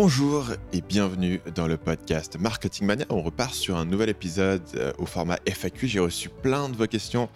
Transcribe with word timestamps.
Bonjour 0.00 0.52
et 0.72 0.80
bienvenue 0.80 1.40
dans 1.56 1.66
le 1.66 1.76
podcast 1.76 2.36
Marketing 2.38 2.86
Mania. 2.86 3.04
On 3.08 3.20
repart 3.20 3.52
sur 3.52 3.76
un 3.76 3.84
nouvel 3.84 4.10
épisode 4.10 4.62
euh, 4.76 4.92
au 4.98 5.06
format 5.06 5.40
FAQ. 5.44 5.88
J'ai 5.88 5.98
reçu 5.98 6.28
plein 6.28 6.68
de 6.68 6.76
vos 6.76 6.86
questions 6.86 7.28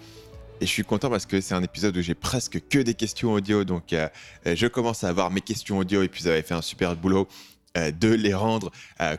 et 0.60 0.66
je 0.66 0.70
suis 0.70 0.84
content 0.84 1.10
parce 1.10 1.26
que 1.26 1.40
c'est 1.40 1.56
un 1.56 1.62
épisode 1.64 1.96
où 1.96 2.00
j'ai 2.00 2.14
presque 2.14 2.60
que 2.68 2.78
des 2.78 2.94
questions 2.94 3.32
audio. 3.32 3.64
Donc 3.64 3.92
euh, 3.92 4.08
euh, 4.46 4.54
je 4.54 4.68
commence 4.68 5.02
à 5.02 5.08
avoir 5.08 5.32
mes 5.32 5.40
questions 5.40 5.78
audio 5.78 6.04
et 6.04 6.08
puis 6.08 6.22
vous 6.22 6.28
avez 6.28 6.42
fait 6.42 6.54
un 6.54 6.62
super 6.62 6.94
boulot 6.94 7.26
de 7.74 8.12
les 8.12 8.34
rendre 8.34 8.70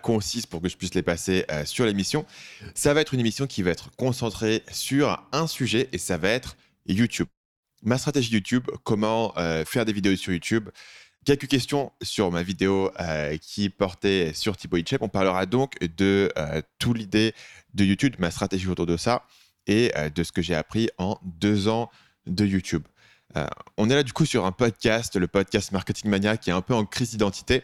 concises 0.04 0.46
pour 0.46 0.62
que 0.62 0.70
je 0.70 0.78
puisse 0.78 0.94
les 0.94 1.02
passer 1.02 1.44
sur 1.66 1.88
l'émission. 1.88 2.24
Ça 2.76 2.94
va 2.94 3.02
être 3.02 3.16
une 3.16 3.20
émission 3.20 3.48
qui 3.48 3.64
va 3.64 3.72
être 3.72 3.90
concentrée 3.96 4.62
sur 4.72 5.28
un 5.32 5.48
sujet 5.48 5.90
et 5.92 5.98
ça 5.98 6.18
va 6.18 6.30
être 6.30 6.56
YouTube. 6.86 7.28
Ma 7.82 7.98
stratégie 7.98 8.32
YouTube, 8.32 8.70
comment 8.84 9.34
faire 9.66 9.86
des 9.86 9.92
vidéos 9.92 10.16
sur 10.16 10.32
YouTube 10.34 10.70
quelques 11.24 11.48
questions 11.48 11.92
sur 12.02 12.32
ma 12.32 12.44
vidéo 12.44 12.92
euh, 13.00 13.38
qui 13.38 13.70
portait 13.70 14.34
sur 14.34 14.58
Thibaut 14.58 14.78
Hitchep. 14.78 15.02
On 15.02 15.10
parlera 15.10 15.46
donc 15.46 15.80
de 15.98 16.32
euh, 16.38 16.62
tout 16.80 16.94
l'idée 16.94 17.34
de 17.74 17.86
YouTube, 17.86 18.16
ma 18.20 18.32
stratégie 18.32 18.68
autour 18.68 18.86
de 18.86 18.98
ça 18.98 19.26
et 19.68 19.92
euh, 19.96 20.10
de 20.10 20.24
ce 20.24 20.32
que 20.32 20.42
j'ai 20.42 20.56
appris 20.56 20.90
en 20.98 21.18
deux 21.24 21.68
ans 21.68 21.90
de 22.26 22.46
YouTube. 22.46 22.84
on 23.78 23.90
est 23.90 23.96
là 23.96 24.04
du 24.04 24.14
coup 24.14 24.26
sur 24.26 24.46
un 24.46 24.52
podcast, 24.52 25.16
le 25.16 25.28
podcast 25.28 25.72
Marketing 25.72 26.10
Mania, 26.10 26.38
qui 26.38 26.50
est 26.50 26.54
un 26.54 26.62
peu 26.62 26.74
en 26.74 26.86
crise 26.86 27.12
d'identité, 27.12 27.64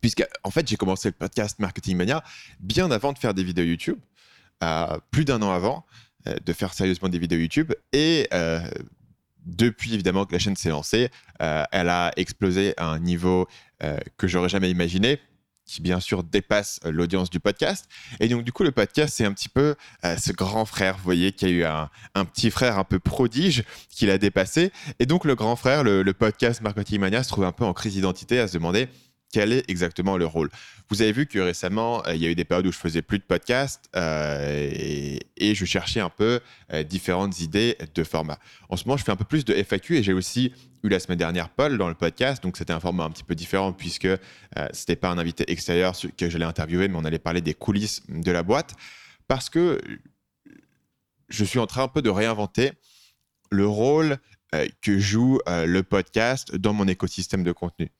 puisque 0.00 0.24
en 0.42 0.50
fait 0.50 0.66
j'ai 0.66 0.76
commencé 0.76 1.08
le 1.08 1.12
podcast 1.12 1.58
Marketing 1.60 1.96
Mania 1.96 2.24
bien 2.58 2.90
avant 2.90 3.12
de 3.12 3.18
faire 3.18 3.34
des 3.34 3.44
vidéos 3.44 3.64
YouTube, 3.64 3.98
plus 5.12 5.24
d'un 5.24 5.40
an 5.42 5.52
avant 5.52 5.86
de 6.26 6.52
faire 6.52 6.74
sérieusement 6.74 7.08
des 7.08 7.20
vidéos 7.20 7.38
YouTube, 7.38 7.72
et 7.92 8.28
depuis 9.44 9.94
évidemment 9.94 10.24
que 10.24 10.32
la 10.32 10.38
chaîne 10.38 10.56
s'est 10.56 10.70
lancée, 10.70 11.10
euh, 11.40 11.64
elle 11.72 11.88
a 11.88 12.12
explosé 12.16 12.74
à 12.76 12.86
un 12.86 12.98
niveau 12.98 13.46
euh, 13.82 13.98
que 14.16 14.26
j'aurais 14.26 14.48
jamais 14.48 14.70
imaginé 14.70 15.18
qui 15.64 15.80
bien 15.80 16.00
sûr 16.00 16.24
dépasse 16.24 16.80
l'audience 16.84 17.30
du 17.30 17.40
podcast. 17.40 17.88
Et 18.20 18.28
donc 18.28 18.42
du 18.42 18.52
coup, 18.52 18.64
le 18.64 18.72
podcast, 18.72 19.14
c'est 19.16 19.24
un 19.24 19.32
petit 19.32 19.48
peu 19.48 19.76
euh, 20.04 20.16
ce 20.16 20.32
grand 20.32 20.64
frère, 20.64 20.96
vous 20.96 21.04
voyez, 21.04 21.32
qui 21.32 21.44
a 21.44 21.48
eu 21.48 21.64
un, 21.64 21.88
petit 22.24 22.50
frère 22.50 22.78
un 22.78 22.84
peu 22.84 22.98
prodige 22.98 23.64
qui 23.88 24.06
l'a 24.06 24.18
dépassé. 24.18 24.72
Et 24.98 25.06
donc 25.06 25.24
le 25.24 25.34
grand 25.34 25.56
frère, 25.56 25.84
le, 25.84 26.02
le 26.02 26.12
podcast 26.12 26.60
Marketing 26.62 27.00
Mania, 27.00 27.22
se 27.22 27.28
trouve 27.28 27.44
un 27.44 27.52
peu 27.52 27.64
en 27.64 27.72
crise 27.72 27.94
d'identité 27.94 28.40
à 28.40 28.48
se 28.48 28.54
demander 28.54 28.88
quel 29.32 29.52
est 29.52 29.68
exactement 29.68 30.16
le 30.16 30.26
rôle. 30.26 30.50
Vous 30.88 31.02
avez 31.02 31.10
vu 31.10 31.26
que 31.26 31.38
récemment, 31.38 32.06
euh, 32.06 32.14
il 32.14 32.22
y 32.22 32.26
a 32.26 32.30
eu 32.30 32.34
des 32.36 32.44
périodes 32.44 32.66
où 32.66 32.72
je 32.72 32.78
faisais 32.78 33.02
plus 33.02 33.18
de 33.18 33.24
podcasts 33.24 33.88
euh, 33.96 34.70
et, 35.36 35.54
je 35.54 35.64
cherchais 35.64 36.00
un 36.00 36.10
peu 36.10 36.40
euh, 36.72 36.82
différentes 36.82 37.40
idées 37.40 37.76
de 37.94 38.04
format. 38.04 38.38
En 38.68 38.76
ce 38.76 38.84
moment, 38.84 38.96
je 38.96 39.04
fais 39.04 39.10
un 39.10 39.16
peu 39.16 39.24
plus 39.24 39.44
de 39.44 39.54
FAQ 39.54 39.96
et 39.96 40.02
j'ai 40.02 40.12
aussi 40.12 40.52
eu 40.82 40.88
la 40.88 41.00
semaine 41.00 41.18
dernière 41.18 41.48
Paul 41.48 41.78
dans 41.78 41.88
le 41.88 41.94
podcast, 41.94 42.42
donc 42.42 42.56
c'était 42.56 42.72
un 42.72 42.80
format 42.80 43.04
un 43.04 43.10
petit 43.10 43.24
peu 43.24 43.34
différent 43.34 43.72
puisque 43.72 44.08
ce 44.08 44.80
n'était 44.80 44.96
pas 44.96 45.10
un 45.10 45.18
invité 45.18 45.50
extérieur 45.50 45.94
que 46.16 46.28
j'allais 46.28 46.44
interviewer, 46.44 46.88
mais 46.88 46.96
on 46.96 47.04
allait 47.04 47.20
parler 47.20 47.40
des 47.40 47.54
coulisses 47.54 48.02
de 48.08 48.32
la 48.32 48.42
boîte 48.42 48.74
parce 49.28 49.48
que 49.48 49.80
je 51.28 51.44
suis 51.44 51.60
en 51.60 51.66
train 51.66 51.84
un 51.84 51.88
peu 51.88 52.02
de 52.02 52.10
réinventer 52.10 52.72
le 53.50 53.66
rôle 53.68 54.18
que 54.80 54.98
joue 54.98 55.38
le 55.46 55.82
podcast 55.82 56.56
dans 56.56 56.72
mon 56.72 56.88
écosystème 56.88 57.44
de 57.44 57.52
contenu. 57.52 57.92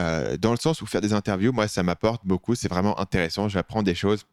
Euh, 0.00 0.36
dans 0.36 0.52
le 0.52 0.56
sens 0.56 0.80
où 0.82 0.86
faire 0.86 1.00
des 1.00 1.12
interviews, 1.12 1.52
moi, 1.52 1.68
ça 1.68 1.82
m'apporte 1.82 2.22
beaucoup. 2.24 2.54
C'est 2.54 2.68
vraiment 2.68 2.98
intéressant. 2.98 3.48
J'apprends 3.48 3.82
des 3.82 3.94
choses. 3.94 4.24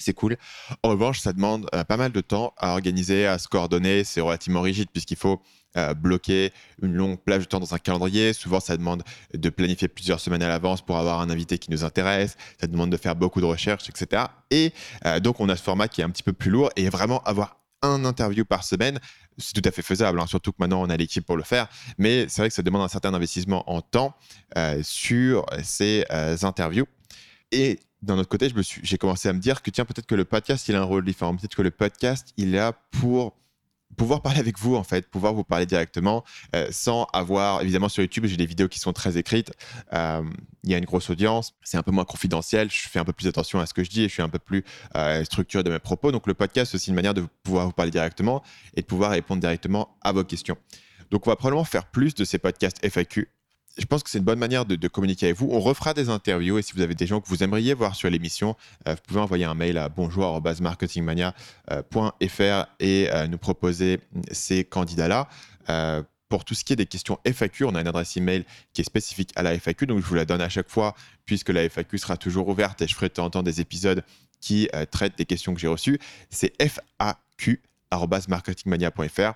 C'est 0.00 0.14
cool. 0.14 0.36
En 0.84 0.90
revanche, 0.90 1.18
ça 1.18 1.32
demande 1.32 1.68
euh, 1.74 1.82
pas 1.82 1.96
mal 1.96 2.12
de 2.12 2.20
temps 2.20 2.54
à 2.56 2.72
organiser, 2.72 3.26
à 3.26 3.38
se 3.38 3.48
coordonner. 3.48 4.04
C'est 4.04 4.20
relativement 4.20 4.60
rigide 4.60 4.88
puisqu'il 4.92 5.16
faut 5.16 5.42
euh, 5.76 5.92
bloquer 5.92 6.52
une 6.80 6.94
longue 6.94 7.18
plage 7.18 7.40
de 7.40 7.44
temps 7.46 7.58
dans 7.58 7.74
un 7.74 7.78
calendrier. 7.78 8.32
Souvent, 8.32 8.60
ça 8.60 8.76
demande 8.76 9.02
de 9.34 9.50
planifier 9.50 9.88
plusieurs 9.88 10.20
semaines 10.20 10.42
à 10.42 10.48
l'avance 10.48 10.82
pour 10.82 10.98
avoir 10.98 11.20
un 11.20 11.30
invité 11.30 11.58
qui 11.58 11.72
nous 11.72 11.82
intéresse. 11.82 12.36
Ça 12.60 12.68
demande 12.68 12.90
de 12.90 12.96
faire 12.96 13.16
beaucoup 13.16 13.40
de 13.40 13.46
recherches, 13.46 13.88
etc. 13.88 14.26
Et 14.52 14.72
donc, 15.20 15.40
on 15.40 15.48
a 15.48 15.56
ce 15.56 15.62
format 15.62 15.88
qui 15.88 16.00
est 16.00 16.04
un 16.04 16.10
petit 16.10 16.22
peu 16.22 16.32
plus 16.32 16.50
lourd 16.50 16.70
et 16.76 16.88
vraiment 16.88 17.20
avoir 17.24 17.58
un 17.82 18.04
interview 18.04 18.44
par 18.44 18.64
semaine, 18.64 18.98
c'est 19.38 19.60
tout 19.60 19.66
à 19.66 19.70
fait 19.70 19.82
faisable, 19.82 20.20
hein, 20.20 20.26
surtout 20.26 20.52
que 20.52 20.56
maintenant 20.60 20.82
on 20.82 20.90
a 20.90 20.96
l'équipe 20.96 21.24
pour 21.24 21.36
le 21.36 21.42
faire. 21.42 21.68
Mais 21.96 22.26
c'est 22.28 22.42
vrai 22.42 22.48
que 22.48 22.54
ça 22.54 22.62
demande 22.62 22.82
un 22.82 22.88
certain 22.88 23.14
investissement 23.14 23.68
en 23.70 23.80
temps 23.80 24.14
euh, 24.56 24.80
sur 24.82 25.46
ces 25.62 26.04
euh, 26.10 26.36
interviews. 26.42 26.86
Et 27.52 27.80
d'un 28.02 28.18
autre 28.18 28.28
côté, 28.28 28.48
j'ai 28.82 28.98
commencé 28.98 29.28
à 29.28 29.32
me 29.32 29.40
dire 29.40 29.62
que 29.62 29.70
tiens, 29.70 29.84
peut-être 29.84 30.06
que 30.06 30.14
le 30.14 30.24
podcast, 30.24 30.68
il 30.68 30.76
a 30.76 30.80
un 30.80 30.84
rôle 30.84 31.04
différent. 31.04 31.36
Peut-être 31.36 31.56
que 31.56 31.62
le 31.62 31.70
podcast, 31.70 32.32
il 32.36 32.52
là 32.52 32.72
pour 32.72 33.34
pouvoir 33.96 34.22
parler 34.22 34.38
avec 34.38 34.58
vous 34.58 34.76
en 34.76 34.84
fait, 34.84 35.08
pouvoir 35.08 35.34
vous 35.34 35.44
parler 35.44 35.66
directement 35.66 36.24
euh, 36.54 36.68
sans 36.70 37.06
avoir 37.12 37.62
évidemment 37.62 37.88
sur 37.88 38.02
YouTube 38.02 38.26
j'ai 38.26 38.36
des 38.36 38.46
vidéos 38.46 38.68
qui 38.68 38.78
sont 38.78 38.92
très 38.92 39.16
écrites, 39.16 39.52
euh, 39.92 40.22
il 40.64 40.70
y 40.70 40.74
a 40.74 40.78
une 40.78 40.84
grosse 40.84 41.10
audience, 41.10 41.54
c'est 41.62 41.78
un 41.78 41.82
peu 41.82 41.90
moins 41.90 42.04
confidentiel, 42.04 42.70
je 42.70 42.88
fais 42.88 42.98
un 42.98 43.04
peu 43.04 43.12
plus 43.12 43.26
attention 43.26 43.60
à 43.60 43.66
ce 43.66 43.74
que 43.74 43.82
je 43.82 43.90
dis 43.90 44.04
et 44.04 44.08
je 44.08 44.12
suis 44.12 44.22
un 44.22 44.28
peu 44.28 44.38
plus 44.38 44.64
euh, 44.96 45.24
structuré 45.24 45.62
de 45.62 45.70
mes 45.70 45.78
propos. 45.78 46.12
Donc 46.12 46.26
le 46.26 46.34
podcast 46.34 46.70
c'est 46.70 46.76
aussi 46.76 46.90
une 46.90 46.96
manière 46.96 47.14
de 47.14 47.26
pouvoir 47.42 47.66
vous 47.66 47.72
parler 47.72 47.90
directement 47.90 48.42
et 48.74 48.82
de 48.82 48.86
pouvoir 48.86 49.10
répondre 49.10 49.40
directement 49.40 49.96
à 50.02 50.12
vos 50.12 50.24
questions. 50.24 50.56
Donc 51.10 51.26
on 51.26 51.30
va 51.30 51.36
probablement 51.36 51.64
faire 51.64 51.86
plus 51.86 52.14
de 52.14 52.24
ces 52.24 52.38
podcasts 52.38 52.84
FAQ 52.86 53.28
je 53.78 53.86
pense 53.86 54.02
que 54.02 54.10
c'est 54.10 54.18
une 54.18 54.24
bonne 54.24 54.38
manière 54.38 54.66
de, 54.66 54.88
communiquer 54.88 55.26
avec 55.26 55.38
vous. 55.38 55.48
On 55.50 55.60
refera 55.60 55.94
des 55.94 56.08
interviews 56.08 56.58
et 56.58 56.62
si 56.62 56.72
vous 56.72 56.82
avez 56.82 56.94
des 56.94 57.06
gens 57.06 57.20
que 57.20 57.28
vous 57.28 57.42
aimeriez 57.42 57.74
voir 57.74 57.94
sur 57.94 58.08
l'émission, 58.10 58.56
euh, 58.86 58.94
vous 58.94 59.00
pouvez 59.06 59.20
envoyer 59.20 59.44
un 59.44 59.54
mail 59.54 59.78
à 59.78 59.88
bonjour.marketingmania.fr 59.88 62.66
et 62.80 63.08
euh, 63.12 63.28
nous 63.28 63.38
proposer 63.38 64.00
ces 64.32 64.64
candidats-là. 64.64 65.28
Euh, 65.70 66.02
pour 66.28 66.44
tout 66.44 66.54
ce 66.54 66.64
qui 66.64 66.74
est 66.74 66.76
des 66.76 66.86
questions 66.86 67.18
FAQ, 67.24 67.64
on 67.64 67.74
a 67.74 67.80
une 67.80 67.88
adresse 67.88 68.16
email 68.16 68.44
qui 68.74 68.82
est 68.82 68.84
spécifique 68.84 69.32
à 69.36 69.42
la 69.42 69.54
FAQ, 69.54 69.86
donc 69.86 70.00
je 70.00 70.04
vous 70.04 70.14
la 70.14 70.26
donne 70.26 70.42
à 70.42 70.50
chaque 70.50 70.68
fois 70.68 70.94
puisque 71.24 71.48
la 71.50 71.68
FAQ 71.68 71.98
sera 71.98 72.16
toujours 72.18 72.48
ouverte 72.48 72.82
et 72.82 72.88
je 72.88 72.94
ferai 72.94 73.08
de 73.08 73.14
temps 73.14 73.24
en 73.24 73.30
temps 73.30 73.42
des 73.42 73.62
épisodes 73.62 74.04
qui 74.40 74.68
traitent 74.90 75.16
des 75.16 75.24
questions 75.24 75.54
que 75.54 75.60
j'ai 75.60 75.68
reçues. 75.68 75.98
C'est 76.28 76.52
faq.marketingmania.fr. 76.62 79.32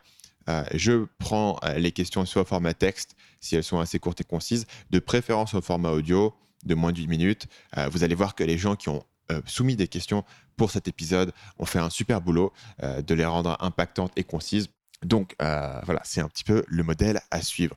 Je 0.75 1.07
prends 1.19 1.59
les 1.77 1.93
questions 1.93 2.27
soit 2.27 2.43
au 2.43 2.45
format 2.45 2.75
texte, 2.75 3.17
si 3.43 3.55
elles 3.57 3.65
sont 3.65 3.79
assez 3.79 3.99
courtes 3.99 4.23
et 4.23 4.25
concises, 4.25 4.67
de 4.91 4.99
préférence 4.99 5.53
au 5.53 5.61
format 5.61 5.91
audio 5.91 6.35
de 6.65 6.75
moins 6.75 6.93
d'une 6.93 7.11
minute. 7.11 7.47
Euh, 7.77 7.91
vous 7.91 8.05
allez 8.05 8.15
voir 8.15 8.35
que 8.35 8.45
les 8.45 8.57
gens 8.57 8.77
qui 8.77 8.89
ont 8.89 9.05
soumis 9.47 9.77
des 9.77 9.89
questions 9.89 10.25
pour 10.57 10.71
cet 10.71 10.89
épisode 10.89 11.33
ont 11.59 11.65
fait 11.65 11.79
un 11.79 11.89
super 11.89 12.21
boulot 12.21 12.53
de 12.83 13.15
les 13.15 13.25
rendre 13.25 13.57
impactantes 13.61 14.13
et 14.17 14.25
concises. 14.25 14.69
Donc 15.03 15.35
voilà, 15.39 16.03
c'est 16.05 16.21
un 16.21 16.29
petit 16.29 16.45
peu 16.45 16.65
le 16.69 16.83
modèle 16.83 17.19
à 17.31 17.41
suivre. 17.41 17.75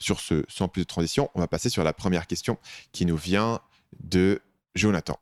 sur 0.00 0.18
ce, 0.18 0.42
sans 0.48 0.66
plus 0.66 0.82
de 0.82 0.88
transition, 0.88 1.30
on 1.36 1.40
va 1.40 1.46
passer 1.46 1.68
sur 1.68 1.84
la 1.84 1.92
première 1.92 2.26
question 2.26 2.58
qui 2.90 3.06
nous 3.06 3.16
vient 3.16 3.60
de 4.02 4.42
Jonathan. 4.74 5.20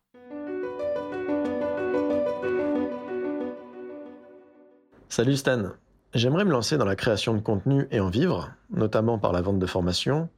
Salut 5.11 5.37
Stan, 5.37 5.73
J'aimerais 6.15 6.47
me 6.47 6.53
lancer 6.53 6.79
dans 6.79 6.87
la 6.87 6.97
création 6.97 7.35
de 7.35 7.41
contenu 7.41 7.87
et 7.91 8.01
en 8.01 8.09
vivre, 8.09 8.51
notamment 8.71 9.19
par 9.19 9.33
la 9.33 9.43
vente 9.43 9.59
de 9.59 9.67
formation, 9.67 10.31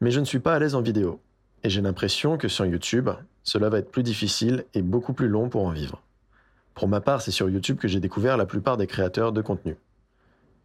mais 0.00 0.10
je 0.10 0.20
ne 0.20 0.24
suis 0.24 0.38
pas 0.38 0.54
à 0.54 0.58
l'aise 0.58 0.74
en 0.74 0.80
vidéo. 0.80 1.20
Et 1.64 1.68
j'ai 1.68 1.82
l'impression 1.82 2.38
que 2.38 2.48
sur 2.48 2.64
YouTube, 2.64 3.10
cela 3.42 3.68
va 3.68 3.78
être 3.78 3.90
plus 3.90 4.02
difficile 4.02 4.64
et 4.72 4.80
beaucoup 4.80 5.12
plus 5.12 5.28
long 5.28 5.50
pour 5.50 5.66
en 5.66 5.70
vivre. 5.70 6.00
Pour 6.72 6.88
ma 6.88 7.02
part, 7.02 7.20
c'est 7.20 7.30
sur 7.30 7.50
YouTube 7.50 7.76
que 7.76 7.88
j'ai 7.88 8.00
découvert 8.00 8.38
la 8.38 8.46
plupart 8.46 8.78
des 8.78 8.86
créateurs 8.86 9.32
de 9.32 9.42
contenu. 9.42 9.76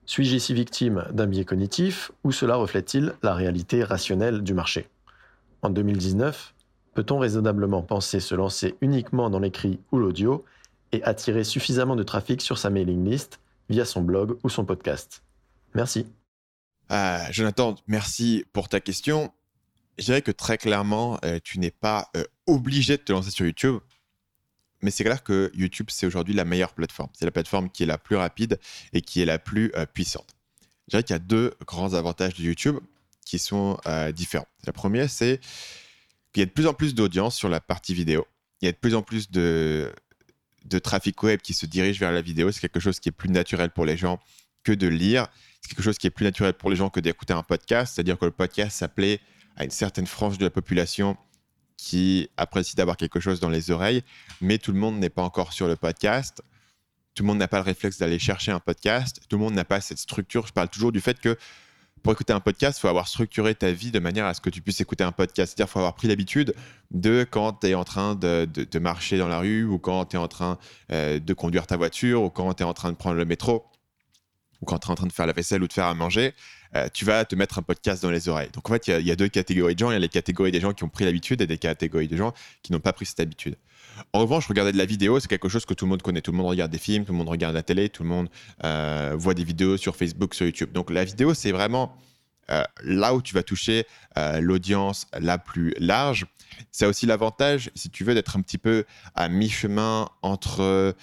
Suis-je 0.06 0.38
ici 0.38 0.54
victime 0.54 1.04
d'un 1.12 1.28
biais 1.28 1.44
cognitif 1.44 2.14
ou 2.24 2.32
cela 2.32 2.56
reflète-t-il 2.56 3.14
la 3.24 3.34
réalité 3.34 3.84
rationnelle 3.84 4.44
du 4.44 4.54
marché? 4.54 4.88
En 5.62 5.70
2019, 5.70 6.54
peut-on 6.94 7.20
raisonnablement 7.20 7.82
penser 7.82 8.22
se 8.22 8.34
lancer 8.34 8.78
uniquement 8.80 9.30
dans 9.30 9.40
l'écrit 9.40 9.82
ou 9.92 10.00
l'audio 10.00 10.46
et 10.94 11.04
attirer 11.04 11.44
suffisamment 11.44 11.98
de 11.98 12.04
trafic 12.04 12.42
sur 12.42 12.58
sa 12.58 12.70
mailing 12.70 13.04
list 13.04 13.42
via 13.70 13.86
son 13.86 14.02
blog 14.02 14.38
ou 14.44 14.50
son 14.50 14.66
podcast. 14.66 15.24
Merci. 15.74 16.06
Euh, 16.92 17.20
Jonathan, 17.32 17.76
merci 17.88 18.46
pour 18.54 18.70
ta 18.70 18.80
question. 18.80 19.32
Je 19.98 20.06
dirais 20.06 20.22
que 20.22 20.32
très 20.32 20.58
clairement, 20.58 21.20
euh, 21.26 21.40
tu 21.44 21.60
n'es 21.60 21.72
pas 21.72 22.10
euh, 22.16 22.24
obligé 22.46 22.98
de 22.98 23.02
te 23.02 23.12
lancer 23.12 23.32
sur 23.32 23.46
YouTube. 23.46 23.80
Mais 24.82 24.92
c'est 24.92 25.04
clair 25.04 25.24
que 25.24 25.52
YouTube, 25.56 25.88
c'est 25.90 26.06
aujourd'hui 26.06 26.36
la 26.36 26.46
meilleure 26.46 26.74
plateforme. 26.74 27.10
C'est 27.14 27.26
la 27.26 27.32
plateforme 27.32 27.70
qui 27.70 27.84
est 27.84 27.88
la 27.88 27.98
plus 27.98 28.16
rapide 28.16 28.60
et 28.94 29.02
qui 29.02 29.22
est 29.22 29.26
la 29.26 29.40
plus 29.40 29.72
puissante. 29.92 30.36
Je 30.88 30.92
dirais 30.92 31.04
qu'il 31.04 31.16
y 31.16 31.18
a 31.18 31.20
deux 31.20 31.56
grands 31.66 31.96
avantages 31.96 32.36
de 32.36 32.44
YouTube 32.44 32.78
qui 33.26 33.40
sont 33.40 33.80
différents. 34.14 34.46
La 34.68 34.74
première, 34.74 35.10
c'est 35.10 35.40
qu'il 36.32 36.42
y 36.42 36.44
a 36.44 36.46
de 36.46 36.52
plus 36.52 36.68
en 36.68 36.76
plus 36.76 36.94
d'audience 36.94 37.36
sur 37.36 37.50
la 37.50 37.60
partie 37.60 37.96
vidéo. 37.96 38.28
Il 38.62 38.66
y 38.66 38.70
a 38.70 38.72
de 38.72 38.78
plus 38.78 38.94
en 38.94 39.02
plus 39.02 39.32
de, 39.32 39.92
de 40.68 40.80
trafic 40.80 41.22
web 41.24 41.42
qui 41.42 41.54
se 41.54 41.66
dirige 41.66 42.00
vers 42.00 42.12
la 42.12 42.22
vidéo. 42.22 42.52
C'est 42.52 42.62
quelque 42.62 42.80
chose 42.80 43.00
qui 43.00 43.10
est 43.10 43.14
plus 43.14 43.30
naturel 43.30 43.70
pour 43.72 43.86
les 43.86 43.98
gens 43.98 44.20
que 44.64 44.72
de 44.72 44.88
lire. 44.88 45.28
C'est 45.62 45.70
quelque 45.70 45.84
chose 45.84 45.98
qui 45.98 46.08
est 46.08 46.12
plus 46.12 46.26
naturel 46.26 46.54
pour 46.54 46.70
les 46.70 46.76
gens 46.76 46.90
que 46.90 47.00
d'écouter 47.00 47.34
un 47.34 47.44
podcast. 47.44 47.96
C'est-à-dire 47.96 48.18
que 48.18 48.26
le 48.26 48.32
podcast 48.32 48.78
s'appelait 48.78 49.20
à 49.56 49.64
une 49.64 49.72
certaine 49.72 50.08
frange 50.08 50.38
de 50.38 50.44
la 50.44 50.50
population 50.50 51.18
qui 51.78 52.30
apprécie 52.38 52.76
d'avoir 52.76 52.98
quelque 52.98 53.20
chose 53.20 53.40
dans 53.40 53.50
les 53.50 53.72
oreilles, 53.72 54.04
mais 54.42 54.58
tout 54.58 54.72
le 54.72 54.80
monde 54.80 54.98
n'est 55.00 55.10
pas 55.10 55.22
encore 55.22 55.54
sur 55.54 55.68
le 55.68 55.76
podcast. 55.76 56.42
Tout 57.14 57.24
le 57.24 57.28
monde 57.28 57.38
n'a 57.38 57.48
pas 57.48 57.58
le 57.58 57.64
réflexe 57.64 57.98
d'aller 57.98 58.20
chercher 58.20 58.52
un 58.52 58.60
podcast. 58.60 59.22
Tout 59.30 59.38
le 59.38 59.44
monde 59.44 59.54
n'a 59.54 59.66
pas 59.66 59.82
cette 59.82 59.98
structure. 59.98 60.46
Je 60.48 60.54
parle 60.54 60.70
toujours 60.70 60.92
du 60.92 61.02
fait 61.02 61.20
que 61.20 61.38
pour 62.08 62.14
écouter 62.14 62.32
un 62.32 62.40
podcast, 62.40 62.80
il 62.80 62.82
faut 62.84 62.88
avoir 62.88 63.06
structuré 63.06 63.54
ta 63.54 63.70
vie 63.74 63.92
de 63.92 64.00
manière 64.00 64.26
à 64.26 64.34
ce 64.34 64.40
que 64.40 64.50
tu 64.50 64.62
puisses 64.62 64.80
écouter 64.80 65.04
un 65.04 65.12
podcast. 65.12 65.54
C'est-à-dire 65.54 65.70
faut 65.70 65.80
avoir 65.80 65.94
pris 65.94 66.08
l'habitude 66.08 66.56
de 66.90 67.28
quand 67.30 67.52
tu 67.52 67.68
es 67.68 67.74
en 67.74 67.84
train 67.84 68.16
de, 68.16 68.46
de, 68.46 68.80
marcher 68.80 69.18
dans 69.18 69.28
la 69.28 69.40
rue 69.40 69.66
ou 69.66 69.78
quand 69.78 70.06
tu 70.06 70.16
es 70.16 70.20
en 70.20 70.30
train 70.30 70.58
euh, 70.94 71.20
de 71.20 71.34
conduire 71.34 71.68
ta 71.68 71.76
voiture 71.76 72.24
ou 72.24 72.30
quand 72.30 72.54
tu 72.54 72.64
es 72.64 72.66
en 72.66 72.74
train 72.74 72.94
de 72.94 72.96
prendre 72.96 73.18
le 73.18 73.26
métro 73.26 73.66
ou 74.62 74.66
quand 74.66 74.80
tu 74.80 74.88
es 74.88 74.92
en 74.92 74.96
train 74.96 75.08
de 75.08 75.12
faire 75.12 75.28
la 75.28 75.34
vaisselle 75.34 75.62
ou 75.62 75.68
de 75.68 75.74
faire 75.74 75.88
à 75.88 75.94
manger, 75.96 76.34
euh, 76.78 76.88
tu 76.94 77.04
vas 77.04 77.26
te 77.26 77.36
mettre 77.36 77.60
un 77.60 77.62
podcast 77.62 78.02
dans 78.02 78.12
les 78.12 78.30
oreilles. 78.30 78.52
Donc 78.54 78.70
en 78.70 78.74
fait, 78.74 78.88
il 78.88 79.02
y, 79.02 79.10
y, 79.10 79.12
a 79.12 79.18
deux 79.18 79.28
catégories 79.28 79.76
de 79.76 79.80
gens. 79.80 79.92
Il 79.92 79.96
y 79.96 79.98
a 79.98 80.00
les 80.00 80.08
catégories 80.08 80.54
des 80.54 80.62
gens 80.62 80.72
qui 80.72 80.86
ont 80.86 80.90
pris 80.90 81.04
l'habitude 81.04 81.42
et 81.42 81.46
des 81.46 81.58
catégories 81.58 82.08
de 82.08 82.16
gens 82.16 82.34
qui 82.64 82.72
n'ont 82.72 82.80
pas 82.80 82.94
pris 82.94 83.06
cette 83.06 83.20
habitude. 83.20 83.58
En 84.14 84.20
revanche, 84.20 84.48
regarder 84.48 84.72
de 84.72 84.78
la 84.78 84.86
vidéo, 84.86 85.20
c'est 85.20 85.28
quelque 85.28 85.50
chose 85.50 85.66
que 85.66 85.74
tout 85.74 85.86
le 85.86 85.90
monde 85.90 86.02
connaît. 86.02 86.22
Tout 86.22 86.32
le 86.32 86.38
monde 86.38 86.48
regarde 86.48 86.72
des 86.72 86.78
films, 86.78 87.06
tout 87.06 87.12
le 87.12 87.18
monde 87.18 87.30
regarde 87.30 87.54
la 87.54 87.64
télé, 87.64 87.90
tout 87.90 88.04
le 88.04 88.10
monde 88.10 88.30
euh, 88.64 89.16
voit 89.18 89.34
des 89.34 89.44
vidéos 89.44 89.78
sur 89.78 89.96
Facebook, 89.96 90.34
sur 90.34 90.46
YouTube. 90.46 90.72
Donc 90.72 90.90
la 90.90 91.04
vidéo, 91.04 91.34
c'est 91.34 91.52
vraiment 91.52 91.96
euh, 92.50 92.64
là 92.84 93.14
où 93.14 93.22
tu 93.22 93.34
vas 93.34 93.44
toucher 93.44 93.86
euh, 94.18 94.40
l'audience 94.40 95.08
la 95.20 95.38
plus 95.38 95.74
large. 95.78 96.26
C'est 96.72 96.86
aussi 96.86 97.06
l'avantage, 97.06 97.70
si 97.76 97.90
tu 97.90 98.04
veux, 98.04 98.14
d'être 98.14 98.38
un 98.38 98.42
petit 98.42 98.58
peu 98.58 98.86
à 99.16 99.30
mi-chemin 99.30 100.10
entre 100.22 100.96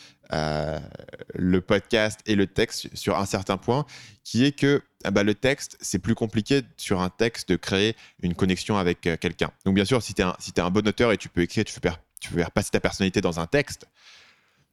le 1.35 1.61
podcast 1.61 2.19
et 2.27 2.35
le 2.35 2.49
texte 2.49 2.89
sur 2.97 3.17
un 3.19 3.27
certain 3.27 3.57
point, 3.57 3.87
qui 4.25 4.45
est 4.45 4.51
que 4.51 4.83
bah, 5.13 5.23
le 5.23 5.35
texte, 5.35 5.77
c'est 5.81 6.01
plus 6.01 6.17
compliqué 6.17 6.63
sur 6.77 7.01
un 7.03 7.11
texte 7.11 7.51
de 7.51 7.57
créer 7.57 7.95
une 8.21 8.35
connexion 8.35 8.77
avec 8.77 9.03
quelqu'un. 9.03 9.53
Donc 9.65 9.77
bien 9.77 9.85
sûr, 9.85 10.03
si 10.03 10.13
tu 10.13 10.23
es, 10.23 10.61
un 10.61 10.71
bon 10.71 10.89
auteur 10.89 11.13
et 11.13 11.19
tu 11.19 11.29
peux 11.29 11.43
écrire, 11.43 11.65
tu 11.65 11.73
fais 11.73 11.79
tu 12.25 12.33
veux 12.33 12.45
passer 12.55 12.71
ta 12.71 12.81
personnalité 12.81 13.21
dans 13.21 13.39
un 13.39 13.47
texte. 13.47 13.87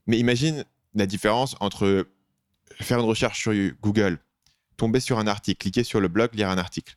Mais 0.07 0.18
imagine 0.18 0.63
la 0.94 1.06
différence 1.06 1.56
entre 1.59 2.07
faire 2.80 3.00
une 3.00 3.06
recherche 3.06 3.42
sur 3.42 3.53
Google, 3.81 4.19
tomber 4.77 5.01
sur 5.01 5.19
un 5.19 5.27
article, 5.27 5.59
cliquer 5.59 5.83
sur 5.83 6.00
le 6.00 6.07
blog, 6.07 6.33
lire 6.33 6.50
un 6.50 6.57
article. 6.57 6.95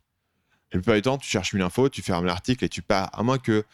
Et 0.71 0.77
le 0.77 0.81
plupart 0.81 0.95
du 0.95 1.03
temps, 1.03 1.19
tu 1.19 1.29
cherches 1.29 1.53
une 1.53 1.63
info, 1.63 1.89
tu 1.89 2.03
fermes 2.03 2.25
l'article 2.25 2.65
et 2.65 2.69
tu 2.69 2.83
pars. 2.83 3.11
À 3.13 3.23
moins 3.25 3.39
que 3.39 3.65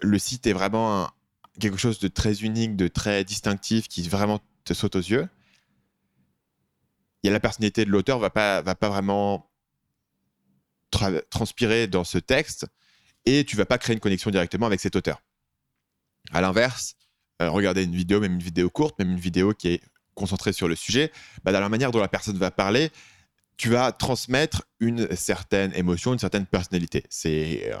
le 0.00 0.18
site 0.18 0.46
est 0.46 0.52
vraiment 0.52 1.10
quelque 1.58 1.78
chose 1.78 1.98
de 1.98 2.08
très 2.08 2.42
unique, 2.42 2.76
de 2.76 2.88
très 2.88 3.24
distinctif, 3.24 3.88
qui 3.88 4.06
vraiment 4.06 4.40
te 4.64 4.74
saute 4.74 4.96
aux 4.96 5.00
yeux. 5.00 5.28
A 7.24 7.30
la 7.30 7.40
personnalité 7.40 7.84
de 7.84 7.90
l'auteur 7.90 8.20
va 8.20 8.30
pas 8.30 8.62
va 8.62 8.76
pas 8.76 8.88
vraiment 8.88 9.50
transpirer 11.30 11.88
dans 11.88 12.04
ce 12.04 12.18
texte 12.18 12.66
et 13.24 13.44
tu 13.44 13.56
vas 13.56 13.66
pas 13.66 13.78
créer 13.78 13.94
une 13.94 14.00
connexion 14.00 14.30
directement 14.30 14.66
avec 14.66 14.78
cet 14.78 14.94
auteur. 14.94 15.20
À 16.32 16.40
l'inverse, 16.40 16.94
euh, 17.42 17.50
regarder 17.50 17.84
une 17.84 17.94
vidéo, 17.94 18.20
même 18.20 18.34
une 18.34 18.42
vidéo 18.42 18.70
courte, 18.70 18.98
même 18.98 19.12
une 19.12 19.20
vidéo 19.20 19.52
qui 19.52 19.68
est 19.68 19.80
concentrée 20.14 20.52
sur 20.52 20.68
le 20.68 20.74
sujet, 20.74 21.12
bah, 21.44 21.52
dans 21.52 21.60
la 21.60 21.68
manière 21.68 21.90
dont 21.90 22.00
la 22.00 22.08
personne 22.08 22.38
va 22.38 22.50
parler, 22.50 22.90
tu 23.56 23.70
vas 23.70 23.92
transmettre 23.92 24.62
une 24.80 25.14
certaine 25.16 25.72
émotion, 25.74 26.12
une 26.12 26.18
certaine 26.18 26.46
personnalité. 26.46 27.04
C'est 27.08 27.72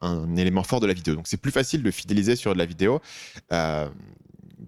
un, 0.00 0.36
élément 0.36 0.62
fort 0.62 0.80
de 0.80 0.86
la 0.86 0.94
vidéo. 0.94 1.14
Donc 1.14 1.26
c'est 1.26 1.36
plus 1.36 1.50
facile 1.50 1.82
de 1.82 1.90
fidéliser 1.90 2.36
sur 2.36 2.54
de 2.54 2.58
la 2.58 2.64
vidéo 2.64 3.00
euh, 3.52 3.88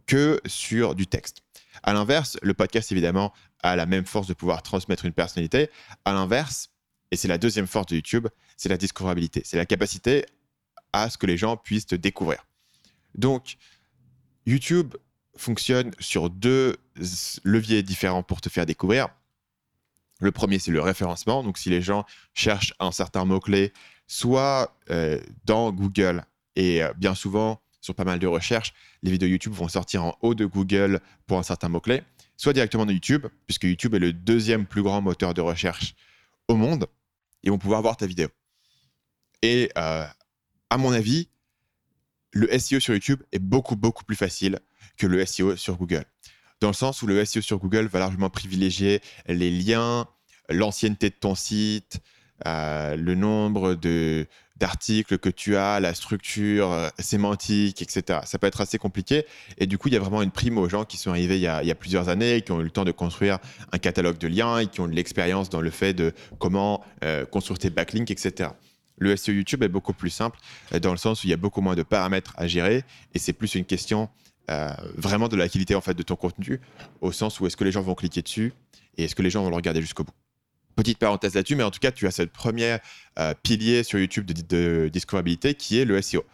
que 0.06 0.40
sur 0.46 0.94
du 0.94 1.06
texte. 1.06 1.42
À 1.82 1.92
l'inverse, 1.92 2.38
le 2.42 2.54
podcast, 2.54 2.92
évidemment, 2.92 3.32
a 3.62 3.76
la 3.76 3.86
même 3.86 4.04
force 4.04 4.26
de 4.26 4.34
pouvoir 4.34 4.62
transmettre 4.62 5.06
une 5.06 5.12
personnalité. 5.12 5.70
À 6.04 6.12
l'inverse, 6.12 6.70
et 7.10 7.16
c'est 7.16 7.28
la 7.28 7.38
deuxième 7.38 7.66
force 7.66 7.86
de 7.86 7.96
YouTube, 7.96 8.28
c'est 8.56 8.68
la 8.68 8.76
discoverabilité. 8.76 9.42
C'est 9.44 9.56
la 9.56 9.66
capacité 9.66 10.26
à 10.92 11.10
ce 11.10 11.18
que 11.18 11.26
les 11.26 11.36
gens 11.36 11.56
puissent 11.56 11.86
te 11.86 11.94
découvrir. 11.94 12.44
Donc, 13.14 13.56
YouTube 14.46 14.94
fonctionne 15.36 15.92
sur 15.98 16.30
deux 16.30 16.76
leviers 17.44 17.82
différents 17.82 18.22
pour 18.22 18.40
te 18.40 18.48
faire 18.48 18.66
découvrir. 18.66 19.08
Le 20.20 20.30
premier, 20.30 20.58
c'est 20.58 20.70
le 20.70 20.80
référencement. 20.80 21.42
Donc, 21.42 21.58
si 21.58 21.70
les 21.70 21.82
gens 21.82 22.04
cherchent 22.34 22.74
un 22.78 22.92
certain 22.92 23.24
mot-clé, 23.24 23.72
soit 24.06 24.76
euh, 24.90 25.20
dans 25.44 25.72
Google, 25.72 26.24
et 26.56 26.82
euh, 26.82 26.92
bien 26.94 27.14
souvent, 27.14 27.60
sur 27.80 27.94
pas 27.94 28.04
mal 28.04 28.18
de 28.18 28.26
recherches, 28.26 28.72
les 29.02 29.10
vidéos 29.10 29.28
YouTube 29.28 29.52
vont 29.52 29.68
sortir 29.68 30.04
en 30.04 30.16
haut 30.22 30.34
de 30.34 30.46
Google 30.46 31.00
pour 31.26 31.38
un 31.38 31.42
certain 31.42 31.68
mot-clé, 31.68 32.02
soit 32.36 32.52
directement 32.52 32.86
dans 32.86 32.92
YouTube, 32.92 33.26
puisque 33.46 33.64
YouTube 33.64 33.94
est 33.94 33.98
le 33.98 34.12
deuxième 34.12 34.66
plus 34.66 34.82
grand 34.82 35.02
moteur 35.02 35.34
de 35.34 35.40
recherche 35.40 35.94
au 36.48 36.56
monde, 36.56 36.86
ils 37.42 37.50
vont 37.50 37.58
pouvoir 37.58 37.82
voir 37.82 37.96
ta 37.96 38.06
vidéo. 38.06 38.28
Et 39.42 39.70
euh, 39.76 40.06
à 40.70 40.78
mon 40.78 40.92
avis, 40.92 41.28
le 42.34 42.58
SEO 42.58 42.80
sur 42.80 42.92
YouTube 42.92 43.22
est 43.32 43.38
beaucoup, 43.38 43.76
beaucoup 43.76 44.04
plus 44.04 44.16
facile 44.16 44.58
que 44.96 45.06
le 45.06 45.24
SEO 45.24 45.56
sur 45.56 45.76
Google. 45.76 46.04
Dans 46.60 46.68
le 46.68 46.74
sens 46.74 47.02
où 47.02 47.06
le 47.06 47.24
SEO 47.24 47.40
sur 47.40 47.58
Google 47.58 47.86
va 47.86 48.00
largement 48.00 48.30
privilégier 48.30 49.00
les 49.26 49.50
liens, 49.50 50.06
l'ancienneté 50.48 51.10
de 51.10 51.14
ton 51.14 51.34
site, 51.34 52.00
euh, 52.46 52.96
le 52.96 53.14
nombre 53.14 53.74
de, 53.74 54.26
d'articles 54.56 55.18
que 55.18 55.28
tu 55.28 55.56
as, 55.56 55.78
la 55.78 55.94
structure 55.94 56.72
euh, 56.72 56.88
sémantique, 56.98 57.80
etc. 57.80 58.20
Ça 58.24 58.38
peut 58.38 58.46
être 58.48 58.60
assez 58.60 58.78
compliqué. 58.78 59.24
Et 59.58 59.66
du 59.66 59.78
coup, 59.78 59.88
il 59.88 59.94
y 59.94 59.96
a 59.96 60.00
vraiment 60.00 60.22
une 60.22 60.32
prime 60.32 60.58
aux 60.58 60.68
gens 60.68 60.84
qui 60.84 60.96
sont 60.96 61.10
arrivés 61.10 61.36
il 61.36 61.42
y, 61.42 61.46
a, 61.46 61.74
plusieurs 61.74 62.08
années, 62.08 62.42
qui 62.42 62.52
ont 62.52 62.60
eu 62.60 62.64
le 62.64 62.70
temps 62.70 62.84
de 62.84 62.92
construire 62.92 63.38
un 63.72 63.78
catalogue 63.78 64.18
de 64.18 64.26
liens 64.26 64.58
et 64.58 64.66
qui 64.66 64.80
ont 64.80 64.88
de 64.88 64.94
l'expérience 64.94 65.50
dans 65.50 65.60
le 65.60 65.70
fait 65.70 65.94
de 65.94 66.12
comment 66.38 66.84
euh, 67.04 67.24
construire 67.24 67.58
tes 67.58 67.70
backlinks, 67.70 68.10
etc. 68.10 68.50
Le 68.96 69.16
SEO 69.16 69.32
YouTube 69.32 69.62
est 69.62 69.68
beaucoup 69.68 69.92
plus 69.92 70.10
simple 70.10 70.38
euh, 70.72 70.78
dans 70.78 70.92
le 70.92 70.96
sens 70.96 71.22
où 71.22 71.26
il 71.26 71.30
y 71.30 71.34
a 71.34 71.36
beaucoup 71.36 71.60
moins 71.60 71.74
de 71.74 71.82
paramètres 71.82 72.32
à 72.36 72.46
gérer 72.46 72.84
et 73.12 73.18
c'est 73.18 73.32
plus 73.32 73.54
une 73.54 73.64
question 73.64 74.08
euh, 74.50 74.72
vraiment 74.96 75.28
de 75.28 75.36
la 75.36 75.48
qualité 75.48 75.74
en 75.74 75.80
fait 75.80 75.94
de 75.94 76.02
ton 76.02 76.16
contenu 76.16 76.60
au 77.00 77.12
sens 77.12 77.40
où 77.40 77.46
est-ce 77.46 77.56
que 77.56 77.64
les 77.64 77.72
gens 77.72 77.82
vont 77.82 77.94
cliquer 77.94 78.22
dessus 78.22 78.52
et 78.96 79.04
est-ce 79.04 79.14
que 79.14 79.22
les 79.22 79.30
gens 79.30 79.42
vont 79.42 79.50
le 79.50 79.56
regarder 79.56 79.80
jusqu'au 79.80 80.04
bout. 80.04 80.12
Petite 80.76 80.98
parenthèse 80.98 81.34
là-dessus, 81.34 81.54
mais 81.54 81.62
en 81.62 81.70
tout 81.70 81.78
cas, 81.78 81.92
tu 81.92 82.06
as 82.06 82.10
cette 82.10 82.32
première 82.32 82.80
euh, 83.18 83.32
pilier 83.42 83.84
sur 83.84 83.98
YouTube 83.98 84.26
de, 84.26 84.88
de, 84.88 85.52
qui 85.52 85.78
est 85.78 85.84
le 85.84 86.00
SEO. 86.02 86.24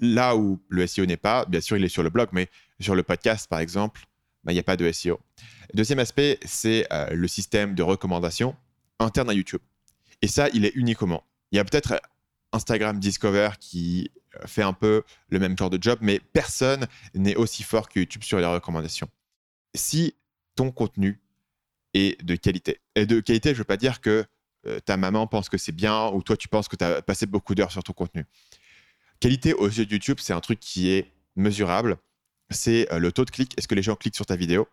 Là 0.00 0.36
où 0.36 0.60
le 0.68 0.86
SEO 0.86 1.06
n'est 1.06 1.16
pas, 1.16 1.44
bien 1.44 1.60
sûr, 1.60 1.76
il 1.76 1.84
est 1.84 1.88
sur 1.88 2.02
le 2.02 2.10
blog, 2.10 2.28
mais 2.32 2.48
sur 2.80 2.96
le 2.96 3.02
podcast, 3.04 3.48
par 3.48 3.60
exemple, 3.60 4.02
ben, 4.42 4.52
il 4.52 4.56
n'y 4.56 4.60
a 4.60 4.64
pas 4.64 4.76
de 4.76 4.90
SEO. 4.90 5.20
Deuxième 5.72 6.00
aspect, 6.00 6.40
c'est 6.44 6.88
le 7.12 7.28
système 7.28 7.74
de 7.76 7.82
recommandation 7.82 8.56
interne 8.98 9.30
à 9.30 9.34
YouTube. 9.34 9.60
Et 10.20 10.26
ça, 10.26 10.48
il 10.52 10.64
est 10.64 10.72
uniquement 10.74 11.22
il 11.52 11.56
y 11.56 11.58
a 11.58 11.64
peut-être 11.64 12.00
Instagram 12.52 12.98
Discover 12.98 13.50
qui 13.60 14.10
euh, 14.36 14.46
fait 14.46 14.62
un 14.62 14.72
peu 14.72 15.02
le 15.28 15.38
même 15.38 15.56
genre 15.56 15.70
de 15.70 15.78
job, 15.80 15.98
mais 16.02 16.20
personne 16.20 16.86
n'est 17.14 17.36
aussi 17.36 17.62
fort 17.62 17.88
que 17.88 18.00
YouTube 18.00 18.22
sur 18.22 18.38
les 18.38 18.46
recommandations. 18.46 19.08
Si 19.74 20.14
ton 20.54 20.70
contenu 20.70 21.20
est 21.94 22.22
de 22.22 22.36
qualité, 22.36 22.80
et 22.94 23.06
de 23.06 23.20
qualité, 23.20 23.50
je 23.50 23.54
ne 23.54 23.58
veux 23.58 23.64
pas 23.64 23.76
dire 23.76 24.00
que 24.00 24.24
euh, 24.66 24.80
ta 24.80 24.96
maman 24.96 25.26
pense 25.26 25.48
que 25.48 25.58
c'est 25.58 25.72
bien 25.72 26.08
ou 26.08 26.22
toi 26.22 26.36
tu 26.36 26.48
penses 26.48 26.68
que 26.68 26.76
tu 26.76 26.84
as 26.84 27.00
passé 27.02 27.26
beaucoup 27.26 27.54
d'heures 27.54 27.72
sur 27.72 27.82
ton 27.82 27.92
contenu. 27.92 28.24
Qualité 29.20 29.54
aux 29.54 29.68
yeux 29.68 29.86
de 29.86 29.92
YouTube, 29.92 30.18
c'est 30.20 30.32
un 30.32 30.40
truc 30.40 30.60
qui 30.60 30.90
est 30.90 31.12
mesurable. 31.36 31.96
C'est 32.50 32.92
euh, 32.92 32.98
le 32.98 33.12
taux 33.12 33.24
de 33.24 33.30
clic, 33.30 33.52
est-ce 33.56 33.68
que 33.68 33.74
les 33.74 33.82
gens 33.82 33.96
cliquent 33.96 34.16
sur 34.16 34.26
ta 34.26 34.36
vidéo? 34.36 34.68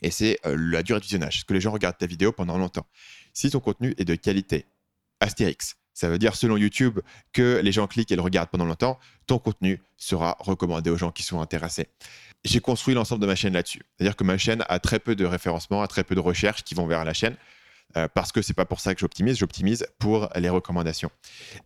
Et 0.00 0.12
c'est 0.12 0.38
la 0.44 0.84
durée 0.84 1.00
de 1.00 1.04
visionnage, 1.04 1.38
est-ce 1.38 1.44
que 1.44 1.54
les 1.54 1.60
gens 1.60 1.72
regardent 1.72 1.98
ta 1.98 2.06
vidéo 2.06 2.30
pendant 2.30 2.56
longtemps? 2.56 2.86
Si 3.32 3.50
ton 3.50 3.58
contenu 3.58 3.96
est 3.98 4.04
de 4.04 4.14
qualité, 4.14 4.64
Astérix. 5.20 5.76
Ça 5.94 6.08
veut 6.08 6.18
dire, 6.18 6.36
selon 6.36 6.56
YouTube, 6.56 7.00
que 7.32 7.60
les 7.62 7.72
gens 7.72 7.88
cliquent 7.88 8.12
et 8.12 8.16
le 8.16 8.22
regardent 8.22 8.50
pendant 8.50 8.66
longtemps, 8.66 9.00
ton 9.26 9.38
contenu 9.38 9.80
sera 9.96 10.36
recommandé 10.38 10.90
aux 10.90 10.96
gens 10.96 11.10
qui 11.10 11.24
sont 11.24 11.40
intéressés. 11.40 11.88
J'ai 12.44 12.60
construit 12.60 12.94
l'ensemble 12.94 13.20
de 13.20 13.26
ma 13.26 13.34
chaîne 13.34 13.54
là-dessus. 13.54 13.82
C'est-à-dire 13.96 14.14
que 14.14 14.22
ma 14.22 14.38
chaîne 14.38 14.64
a 14.68 14.78
très 14.78 15.00
peu 15.00 15.16
de 15.16 15.24
référencement, 15.24 15.82
a 15.82 15.88
très 15.88 16.04
peu 16.04 16.14
de 16.14 16.20
recherches 16.20 16.62
qui 16.62 16.76
vont 16.76 16.86
vers 16.86 17.04
la 17.04 17.14
chaîne. 17.14 17.36
Euh, 17.96 18.06
parce 18.12 18.32
que 18.32 18.42
c'est 18.42 18.54
pas 18.54 18.66
pour 18.66 18.80
ça 18.80 18.94
que 18.94 19.00
j'optimise, 19.00 19.38
j'optimise 19.38 19.86
pour 19.98 20.28
les 20.36 20.50
recommandations. 20.50 21.10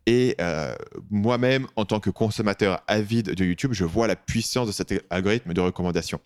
Et 0.06 0.36
euh, 0.40 0.74
moi-même, 1.10 1.66
en 1.74 1.84
tant 1.84 1.98
que 1.98 2.10
consommateur 2.10 2.80
avide 2.86 3.34
de 3.34 3.44
YouTube, 3.44 3.72
je 3.72 3.84
vois 3.84 4.06
la 4.06 4.14
puissance 4.14 4.68
de 4.68 4.72
cet 4.72 5.04
algorithme 5.10 5.52
de 5.52 5.60
recommandation. 5.60 6.20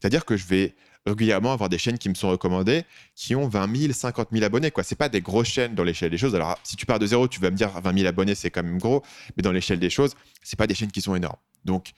C'est-à-dire 0.00 0.24
que 0.24 0.36
je 0.36 0.46
vais 0.46 0.74
régulièrement 1.06 1.52
avoir 1.52 1.68
des 1.68 1.78
chaînes 1.78 1.98
qui 1.98 2.08
me 2.08 2.14
sont 2.14 2.30
recommandées 2.30 2.84
qui 3.14 3.34
ont 3.34 3.48
20 3.48 3.76
000, 3.76 3.92
50 3.92 4.28
000 4.32 4.44
abonnés. 4.44 4.72
Ce 4.74 4.80
n'est 4.80 4.96
pas 4.96 5.08
des 5.08 5.20
grosses 5.20 5.48
chaînes 5.48 5.74
dans 5.74 5.84
l'échelle 5.84 6.10
des 6.10 6.18
choses. 6.18 6.34
Alors, 6.34 6.58
si 6.62 6.76
tu 6.76 6.86
pars 6.86 6.98
de 6.98 7.06
zéro, 7.06 7.28
tu 7.28 7.40
vas 7.40 7.50
me 7.50 7.56
dire 7.56 7.70
20 7.80 7.96
000 7.96 8.08
abonnés, 8.08 8.34
c'est 8.34 8.50
quand 8.50 8.62
même 8.62 8.78
gros. 8.78 9.02
Mais 9.36 9.42
dans 9.42 9.52
l'échelle 9.52 9.80
des 9.80 9.90
choses, 9.90 10.14
ce 10.42 10.56
pas 10.56 10.66
des 10.66 10.74
chaînes 10.74 10.92
qui 10.92 11.02
sont 11.02 11.14
énormes. 11.14 11.38
Donc, 11.64 11.92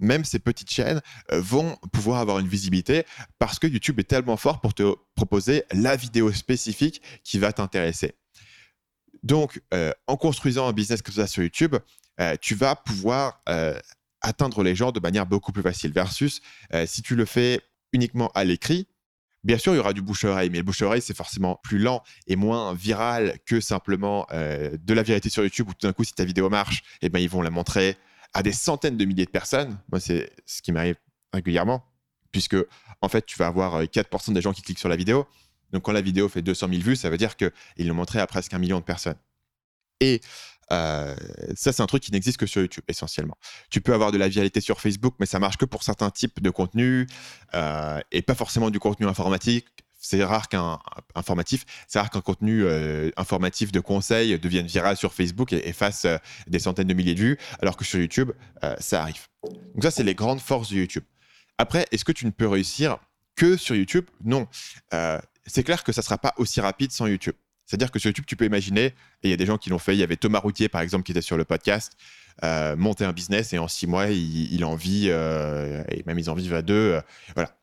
même 0.00 0.24
ces 0.24 0.38
petites 0.38 0.70
chaînes 0.70 1.00
euh, 1.30 1.40
vont 1.40 1.76
pouvoir 1.92 2.20
avoir 2.20 2.38
une 2.38 2.48
visibilité 2.48 3.04
parce 3.38 3.58
que 3.58 3.66
YouTube 3.66 4.00
est 4.00 4.04
tellement 4.04 4.36
fort 4.36 4.60
pour 4.60 4.74
te 4.74 4.94
proposer 5.14 5.64
la 5.72 5.94
vidéo 5.94 6.32
spécifique 6.32 7.02
qui 7.22 7.38
va 7.38 7.52
t'intéresser. 7.52 8.14
Donc, 9.22 9.60
euh, 9.74 9.92
en 10.06 10.16
construisant 10.16 10.66
un 10.66 10.72
business 10.72 11.02
comme 11.02 11.14
ça 11.14 11.26
sur 11.26 11.42
YouTube, 11.42 11.76
euh, 12.20 12.36
tu 12.40 12.54
vas 12.54 12.74
pouvoir 12.74 13.42
atteindre 14.22 14.62
les 14.62 14.74
gens 14.74 14.92
de 14.92 15.00
manière 15.00 15.26
beaucoup 15.26 15.52
plus 15.52 15.62
facile 15.62 15.92
versus 15.92 16.42
si 16.84 17.00
tu 17.00 17.16
le 17.16 17.24
fais 17.24 17.62
uniquement 17.92 18.30
à 18.34 18.44
l'écrit, 18.44 18.86
Bien 19.42 19.56
sûr, 19.56 19.72
il 19.72 19.76
y 19.76 19.78
aura 19.78 19.94
du 19.94 20.02
bouche-oreille, 20.02 20.50
mais 20.50 20.58
le 20.58 20.64
bouche-oreille, 20.64 21.00
c'est 21.00 21.16
forcément 21.16 21.58
plus 21.62 21.78
lent 21.78 22.02
et 22.26 22.36
moins 22.36 22.74
viral 22.74 23.38
que 23.46 23.60
simplement 23.60 24.26
euh, 24.32 24.76
de 24.78 24.94
la 24.94 25.02
vérité 25.02 25.30
sur 25.30 25.42
YouTube 25.42 25.68
où 25.70 25.72
tout 25.72 25.86
d'un 25.86 25.94
coup, 25.94 26.04
si 26.04 26.12
ta 26.12 26.24
vidéo 26.24 26.50
marche, 26.50 26.82
eh 27.00 27.08
ben, 27.08 27.20
ils 27.20 27.28
vont 27.28 27.40
la 27.40 27.50
montrer 27.50 27.96
à 28.34 28.42
des 28.42 28.52
centaines 28.52 28.98
de 28.98 29.04
milliers 29.06 29.24
de 29.24 29.30
personnes. 29.30 29.78
Moi, 29.90 29.98
c'est 29.98 30.30
ce 30.44 30.60
qui 30.60 30.72
m'arrive 30.72 30.96
régulièrement, 31.32 31.82
puisque 32.32 32.56
en 33.00 33.08
fait, 33.08 33.24
tu 33.24 33.38
vas 33.38 33.46
avoir 33.46 33.82
4% 33.82 34.30
euh, 34.30 34.34
des 34.34 34.42
gens 34.42 34.52
qui 34.52 34.60
cliquent 34.60 34.78
sur 34.78 34.90
la 34.90 34.96
vidéo, 34.96 35.26
Donc 35.72 35.84
quand 35.84 35.92
la 35.92 36.02
vidéo 36.02 36.28
fait 36.28 36.42
200 36.42 36.68
000 36.68 36.82
vues, 36.82 36.96
ça 36.96 37.08
veut 37.08 37.16
dire 37.16 37.34
qu'ils 37.36 37.86
l'ont 37.86 37.94
montré 37.94 38.20
à 38.20 38.26
presque 38.26 38.52
un 38.52 38.58
million 38.58 38.78
de 38.78 38.84
personnes. 38.84 39.18
Et 40.00 40.20
euh, 40.72 41.14
ça, 41.54 41.72
c'est 41.72 41.82
un 41.82 41.86
truc 41.86 42.02
qui 42.02 42.12
n'existe 42.12 42.38
que 42.38 42.46
sur 42.46 42.60
YouTube, 42.60 42.84
essentiellement. 42.88 43.36
Tu 43.70 43.80
peux 43.80 43.94
avoir 43.94 44.12
de 44.12 44.18
la 44.18 44.28
viralité 44.28 44.60
sur 44.60 44.80
Facebook, 44.80 45.14
mais 45.18 45.26
ça 45.26 45.38
marche 45.38 45.56
que 45.56 45.64
pour 45.64 45.82
certains 45.82 46.10
types 46.10 46.40
de 46.40 46.50
contenus 46.50 47.06
euh, 47.54 48.00
et 48.12 48.22
pas 48.22 48.34
forcément 48.34 48.70
du 48.70 48.78
contenu 48.78 49.06
informatique. 49.06 49.66
C'est 50.02 50.24
rare 50.24 50.48
qu'un 50.48 50.78
informatif, 51.14 51.66
c'est 51.86 51.98
rare 51.98 52.08
qu'un 52.08 52.22
contenu 52.22 52.64
euh, 52.64 53.10
informatif 53.18 53.70
de 53.70 53.80
conseil 53.80 54.38
devienne 54.38 54.66
viral 54.66 54.96
sur 54.96 55.12
Facebook 55.12 55.52
et, 55.52 55.72
fasse 55.74 56.06
des 56.46 56.58
centaines 56.58 56.86
de 56.86 56.94
milliers 56.94 57.14
de 57.14 57.20
vues, 57.20 57.38
alors 57.60 57.76
que 57.76 57.84
sur 57.84 58.00
YouTube, 58.00 58.32
ça 58.78 59.02
arrive. 59.02 59.28
Donc 59.44 59.82
ça, 59.82 59.90
c'est 59.90 60.02
les 60.02 60.14
grandes 60.14 60.40
forces 60.40 60.70
de 60.70 60.76
YouTube. 60.76 61.04
Après, 61.58 61.86
est-ce 61.92 62.06
que 62.06 62.12
tu 62.12 62.24
ne 62.24 62.30
peux 62.30 62.48
réussir 62.48 62.96
que 63.36 63.58
sur 63.58 63.76
YouTube? 63.76 64.06
Non. 64.24 64.48
c'est 65.46 65.64
clair 65.64 65.84
que 65.84 65.92
ça 65.92 66.00
ne 66.00 66.04
sera 66.04 66.16
pas 66.16 66.32
aussi 66.38 66.62
rapide 66.62 66.92
sans 66.92 67.06
YouTube. 67.06 67.34
C'est-à-dire 67.70 67.92
que 67.92 68.00
sur 68.00 68.08
YouTube, 68.08 68.24
tu 68.26 68.34
peux 68.34 68.46
imaginer, 68.46 68.86
et 68.86 68.94
il 69.22 69.30
y 69.30 69.32
a 69.32 69.36
des 69.36 69.46
gens 69.46 69.56
qui 69.56 69.70
l'ont 69.70 69.78
fait, 69.78 69.94
il 69.94 70.00
y 70.00 70.02
avait 70.02 70.16
Thomas 70.16 70.40
Routier, 70.40 70.68
par 70.68 70.80
exemple, 70.80 71.04
qui 71.04 71.12
était 71.12 71.22
sur 71.22 71.36
le 71.36 71.44
podcast, 71.44 71.92
euh, 72.42 72.74
monter 72.74 73.04
un 73.04 73.12
business 73.12 73.52
et 73.52 73.58
en 73.58 73.68
six 73.68 73.86
mois, 73.86 74.08
il, 74.08 74.64
en 74.64 74.74
vit, 74.74 75.06
euh, 75.06 75.84
et 75.88 76.02
même 76.04 76.18
ils 76.18 76.28
en 76.30 76.34
vivent 76.34 76.54
à 76.54 76.62
deux. 76.62 76.94
Euh, 76.94 77.00
voilà. 77.36 77.56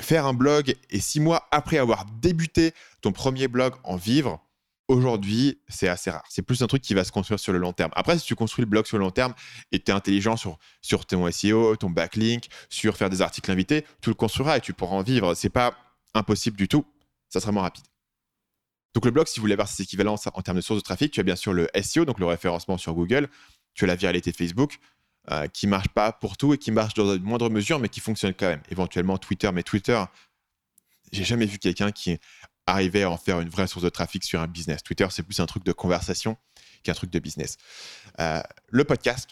Faire 0.00 0.26
un 0.26 0.34
blog 0.34 0.76
et 0.90 1.00
six 1.00 1.18
mois 1.18 1.48
après 1.50 1.78
avoir 1.78 2.04
débuté 2.20 2.74
ton 3.00 3.10
premier 3.10 3.48
blog 3.48 3.72
en 3.84 3.96
vivre, 3.96 4.38
aujourd'hui, 4.86 5.62
c'est 5.66 5.88
assez 5.88 6.10
rare. 6.10 6.24
C'est 6.28 6.42
plus 6.42 6.60
un 6.60 6.66
truc 6.66 6.82
qui 6.82 6.92
va 6.92 7.02
se 7.02 7.10
construire 7.10 7.40
sur 7.40 7.54
le 7.54 7.58
long 7.58 7.72
terme. 7.72 7.90
Après, 7.94 8.18
si 8.18 8.26
tu 8.26 8.34
construis 8.34 8.66
le 8.66 8.68
blog 8.68 8.84
sur 8.84 8.98
le 8.98 9.04
long 9.04 9.10
terme 9.10 9.32
et 9.72 9.78
tu 9.78 9.90
es 9.90 9.94
intelligent 9.94 10.36
sur, 10.36 10.58
ton 11.06 11.30
SEO, 11.30 11.74
ton 11.76 11.88
backlink, 11.88 12.48
sur 12.68 12.98
faire 12.98 13.08
des 13.08 13.22
articles 13.22 13.50
invités, 13.50 13.86
tu 14.02 14.10
le 14.10 14.14
construiras 14.14 14.58
et 14.58 14.60
tu 14.60 14.74
pourras 14.74 14.96
en 14.96 15.02
vivre. 15.02 15.32
C'est 15.32 15.48
pas 15.48 15.74
impossible 16.12 16.58
du 16.58 16.68
tout. 16.68 16.84
Ça 17.30 17.40
sera 17.40 17.50
moins 17.50 17.62
rapide. 17.62 17.84
Donc 18.94 19.04
le 19.04 19.10
blog, 19.10 19.26
si 19.26 19.38
vous 19.38 19.42
voulez 19.42 19.52
avoir 19.54 19.68
ces 19.68 19.82
équivalences 19.82 20.26
en 20.26 20.42
termes 20.42 20.56
de 20.56 20.62
sources 20.62 20.80
de 20.80 20.84
trafic, 20.84 21.12
tu 21.12 21.20
as 21.20 21.22
bien 21.22 21.36
sûr 21.36 21.52
le 21.52 21.68
SEO, 21.82 22.04
donc 22.04 22.18
le 22.18 22.26
référencement 22.26 22.78
sur 22.78 22.94
Google, 22.94 23.28
tu 23.74 23.84
as 23.84 23.86
la 23.86 23.96
viralité 23.96 24.32
Facebook, 24.32 24.78
euh, 25.30 25.46
qui 25.46 25.66
marche 25.66 25.88
pas 25.88 26.12
pour 26.12 26.36
tout 26.36 26.54
et 26.54 26.58
qui 26.58 26.70
marche 26.70 26.94
dans 26.94 27.14
une 27.14 27.22
moindre 27.22 27.50
mesure, 27.50 27.78
mais 27.78 27.88
qui 27.88 28.00
fonctionne 28.00 28.34
quand 28.34 28.48
même. 28.48 28.62
Éventuellement 28.70 29.18
Twitter, 29.18 29.50
mais 29.52 29.62
Twitter, 29.62 30.02
j'ai 31.12 31.24
jamais 31.24 31.46
vu 31.46 31.58
quelqu'un 31.58 31.92
qui 31.92 32.18
arrivait 32.66 33.02
à 33.02 33.10
en 33.10 33.16
faire 33.16 33.40
une 33.40 33.48
vraie 33.48 33.66
source 33.66 33.84
de 33.84 33.88
trafic 33.88 34.24
sur 34.24 34.40
un 34.40 34.46
business. 34.46 34.82
Twitter, 34.82 35.06
c'est 35.10 35.22
plus 35.22 35.40
un 35.40 35.46
truc 35.46 35.64
de 35.64 35.72
conversation 35.72 36.36
qu'un 36.82 36.94
truc 36.94 37.10
de 37.10 37.18
business. 37.18 37.56
Euh, 38.20 38.40
le 38.68 38.84
podcast, 38.84 39.30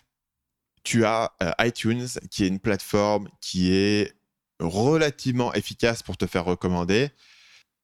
tu 0.84 1.04
as 1.04 1.32
euh, 1.42 1.52
iTunes, 1.60 2.06
qui 2.30 2.44
est 2.44 2.48
une 2.48 2.60
plateforme 2.60 3.28
qui 3.40 3.72
est 3.72 4.14
relativement 4.60 5.52
efficace 5.54 6.02
pour 6.02 6.16
te 6.16 6.26
faire 6.26 6.44
recommander 6.44 7.10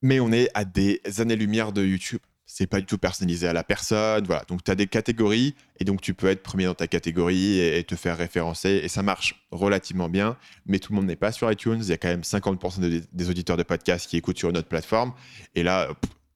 mais 0.03 0.21
on 0.21 0.33
est 0.33 0.49
à 0.55 0.65
des 0.65 1.01
années-lumière 1.19 1.73
de 1.73 1.85
YouTube. 1.85 2.21
C'est 2.45 2.67
pas 2.67 2.81
du 2.81 2.87
tout 2.87 2.99
personnalisé 2.99 3.47
à 3.47 3.55
la 3.55 3.65
personne. 3.65 4.27
Voilà. 4.27 4.45
Donc, 4.47 4.63
tu 4.63 4.71
as 4.71 4.75
des 4.75 4.87
catégories 4.87 5.55
et 5.79 5.85
donc 5.85 6.03
tu 6.03 6.13
peux 6.13 6.27
être 6.27 6.43
premier 6.43 6.67
dans 6.67 6.75
ta 6.75 6.87
catégorie 6.87 7.59
et, 7.59 7.83
te 7.85 7.95
faire 7.95 8.19
référencer. 8.19 8.81
Et 8.83 8.89
ça 8.89 9.03
marche 9.03 9.47
relativement 9.51 10.11
bien, 10.11 10.37
mais 10.67 10.79
tout 10.79 10.93
le 10.93 10.97
monde 10.97 11.07
n'est 11.07 11.17
pas 11.17 11.33
sur 11.33 11.51
iTunes. 11.51 11.79
Il 11.81 11.89
y 11.89 11.93
a 11.93 11.97
quand 11.97 12.09
même 12.09 12.21
50% 12.21 13.07
des 13.11 13.31
auditeurs 13.31 13.57
de 13.57 13.63
podcasts 13.63 14.07
qui 14.07 14.19
écoutent 14.19 14.39
sur 14.39 14.51
une 14.51 14.59
autre 14.59 14.69
plateforme. 14.69 15.15
Et 15.55 15.63
là, 15.63 15.89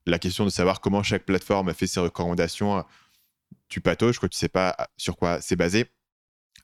la 0.06 0.18
question 0.18 0.44
de 0.44 0.50
savoir 0.50 0.80
comment 0.80 1.02
chaque 1.02 1.24
plateforme 1.24 1.74
fait 1.74 1.86
ses 1.86 2.00
recommandations, 2.00 2.84
tu 3.68 3.80
patauges, 3.80 4.18
que 4.18 4.26
tu 4.26 4.38
sais 4.38 4.48
pas 4.48 4.76
sur 4.96 5.16
quoi 5.16 5.40
c'est 5.40 5.56
basé. 5.56 5.86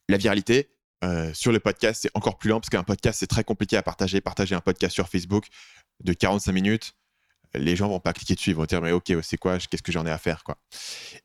La 0.08 0.16
viralité, 0.16 0.70
euh, 1.04 1.34
sur 1.34 1.50
le 1.50 1.58
podcast, 1.58 2.02
c'est 2.02 2.10
encore 2.14 2.38
plus 2.38 2.50
lent 2.50 2.60
parce 2.60 2.70
qu'un 2.70 2.84
podcast, 2.84 3.18
c'est 3.18 3.26
très 3.26 3.42
compliqué 3.42 3.76
à 3.76 3.82
partager. 3.82 4.20
Partager 4.20 4.54
un 4.54 4.60
podcast 4.60 4.94
sur 4.94 5.08
Facebook 5.08 5.46
de 6.02 6.12
45 6.12 6.52
minutes, 6.52 6.94
les 7.54 7.76
gens 7.76 7.88
vont 7.88 8.00
pas 8.00 8.12
cliquer 8.12 8.34
dessus, 8.34 8.50
ils 8.50 8.56
vont 8.56 8.64
dire 8.64 8.80
mais 8.80 8.92
ok, 8.92 9.12
c'est 9.22 9.36
quoi, 9.36 9.58
qu'est-ce 9.58 9.82
que 9.82 9.92
j'en 9.92 10.06
ai 10.06 10.10
à 10.10 10.18
faire 10.18 10.44
quoi. 10.44 10.58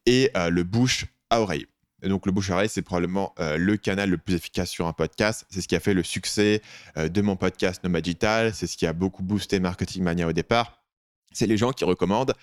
Et 0.05 0.31
euh, 0.36 0.50
le 0.50 0.63
bouche 0.63 1.05
à 1.29 1.41
oreille. 1.41 1.67
donc 2.03 2.25
le 2.25 2.31
bouche 2.31 2.50
à 2.50 2.55
oreille, 2.55 2.69
c'est 2.69 2.81
probablement 2.81 3.34
euh, 3.39 3.57
le 3.57 3.77
canal 3.77 4.10
le 4.10 4.17
plus 4.17 4.36
efficace 4.36 4.69
sur 4.69 4.88
un 4.88 4.93
podcast. 4.93 5.46
C'est 5.50 5.62
ce 5.62 5.67
qui 5.67 5.75
a 5.75 5.79
fait 5.79 5.93
le 5.93 6.03
succès 6.03 6.62
de 6.96 7.22
mon 7.22 7.36
podcast 7.36 7.84
Nomad 7.84 8.03
Digital. 8.03 8.53
C'est 8.53 8.67
ce 8.67 8.77
qui 8.77 8.86
a 8.86 8.93
beaucoup 8.93 9.24
boosté 9.24 9.60
Marketing 9.60 10.03
Mania 10.03 10.27
au 10.27 10.34
départ. 10.34 10.84
C'est 11.31 11.48
les 11.48 11.57
gens 11.57 11.72
qui 11.72 11.86
recommandent 11.86 12.34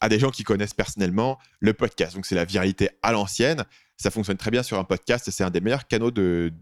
à 0.00 0.08
des 0.08 0.18
gens 0.18 0.30
qui 0.30 0.42
connaissent 0.42 0.74
personnellement 0.74 1.38
le 1.60 1.72
podcast. 1.72 2.14
Donc 2.14 2.26
c'est 2.26 2.34
la 2.34 2.44
viralité 2.44 2.90
à 3.02 3.12
l'ancienne 3.12 3.64
ça 4.02 4.10
fonctionne 4.10 4.36
très 4.36 4.50
bien 4.50 4.62
sur 4.62 4.78
un 4.78 4.84
podcast. 4.84 5.30
C'est 5.30 5.44
un 5.44 5.50
des 5.50 5.60
meilleurs 5.60 5.86
canaux 5.86 6.10
de, 6.10 6.52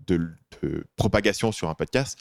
propagation 0.97 1.53
sur 1.53 1.69
un 1.69 1.75
podcast. 1.75 2.19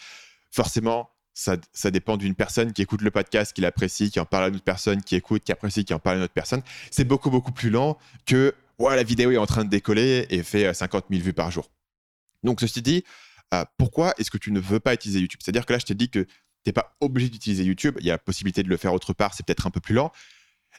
Forcément, 0.51 1.11
ça, 1.39 1.91
dépend 1.91 2.17
d'une 2.17 2.35
personne 2.35 2.73
qui 2.73 2.81
écoute 2.81 3.01
le 3.01 3.11
podcast, 3.11 3.53
qui 3.53 3.61
l'apprécie, 3.61 4.11
qui 4.11 4.19
en 4.19 4.25
parle 4.25 4.45
à 4.45 4.47
une 4.49 4.55
autre 4.55 4.63
personne, 4.63 5.01
qui 5.01 5.15
écoute, 5.15 5.43
qui 5.43 5.51
apprécie, 5.51 5.85
qui 5.85 5.93
en 5.93 5.99
parle 5.99 6.17
à 6.17 6.19
une 6.19 6.23
autre 6.25 6.33
personne. 6.33 6.61
C'est 6.91 7.05
beaucoup, 7.05 7.29
beaucoup 7.29 7.53
plus 7.53 7.69
lent 7.69 7.97
que 8.25 8.53
la 8.79 9.03
vidéo 9.03 9.31
est 9.31 9.37
en 9.37 9.45
train 9.45 9.63
de 9.63 9.69
décoller 9.69 10.25
et 10.29 10.43
fait 10.43 10.73
50 10.73 11.05
euh, 11.05 11.07
000 11.15 11.23
vues 11.23 11.33
par 11.33 11.51
jour. 11.51 11.69
Donc, 12.43 12.59
ceci 12.59 12.81
dit, 12.81 13.03
euh, 13.53 13.63
pourquoi 13.77 14.13
est-ce 14.17 14.31
que 14.31 14.37
tu 14.37 14.51
ne 14.51 14.59
veux 14.59 14.79
pas 14.79 14.93
utiliser 14.93 15.19
YouTube? 15.19 15.39
C'est-à-dire 15.43 15.65
que 15.65 15.73
là, 15.73 15.79
je 15.79 15.85
t'ai 15.85 15.95
dit 15.95 16.09
que 16.09 16.19
tu 16.19 16.29
n'es 16.67 16.73
pas 16.73 16.95
obligé 16.99 17.29
d'utiliser 17.29 17.63
YouTube. 17.63 17.95
Il 17.99 18.05
y 18.05 18.09
a 18.09 18.13
la 18.13 18.17
possibilité 18.17 18.63
de 18.63 18.69
le 18.69 18.77
faire 18.77 18.93
autre 18.93 19.13
part, 19.13 19.33
c'est 19.33 19.45
peut-être 19.45 19.67
un 19.67 19.71
peu 19.71 19.79
plus 19.79 19.95
lent. 19.95 20.11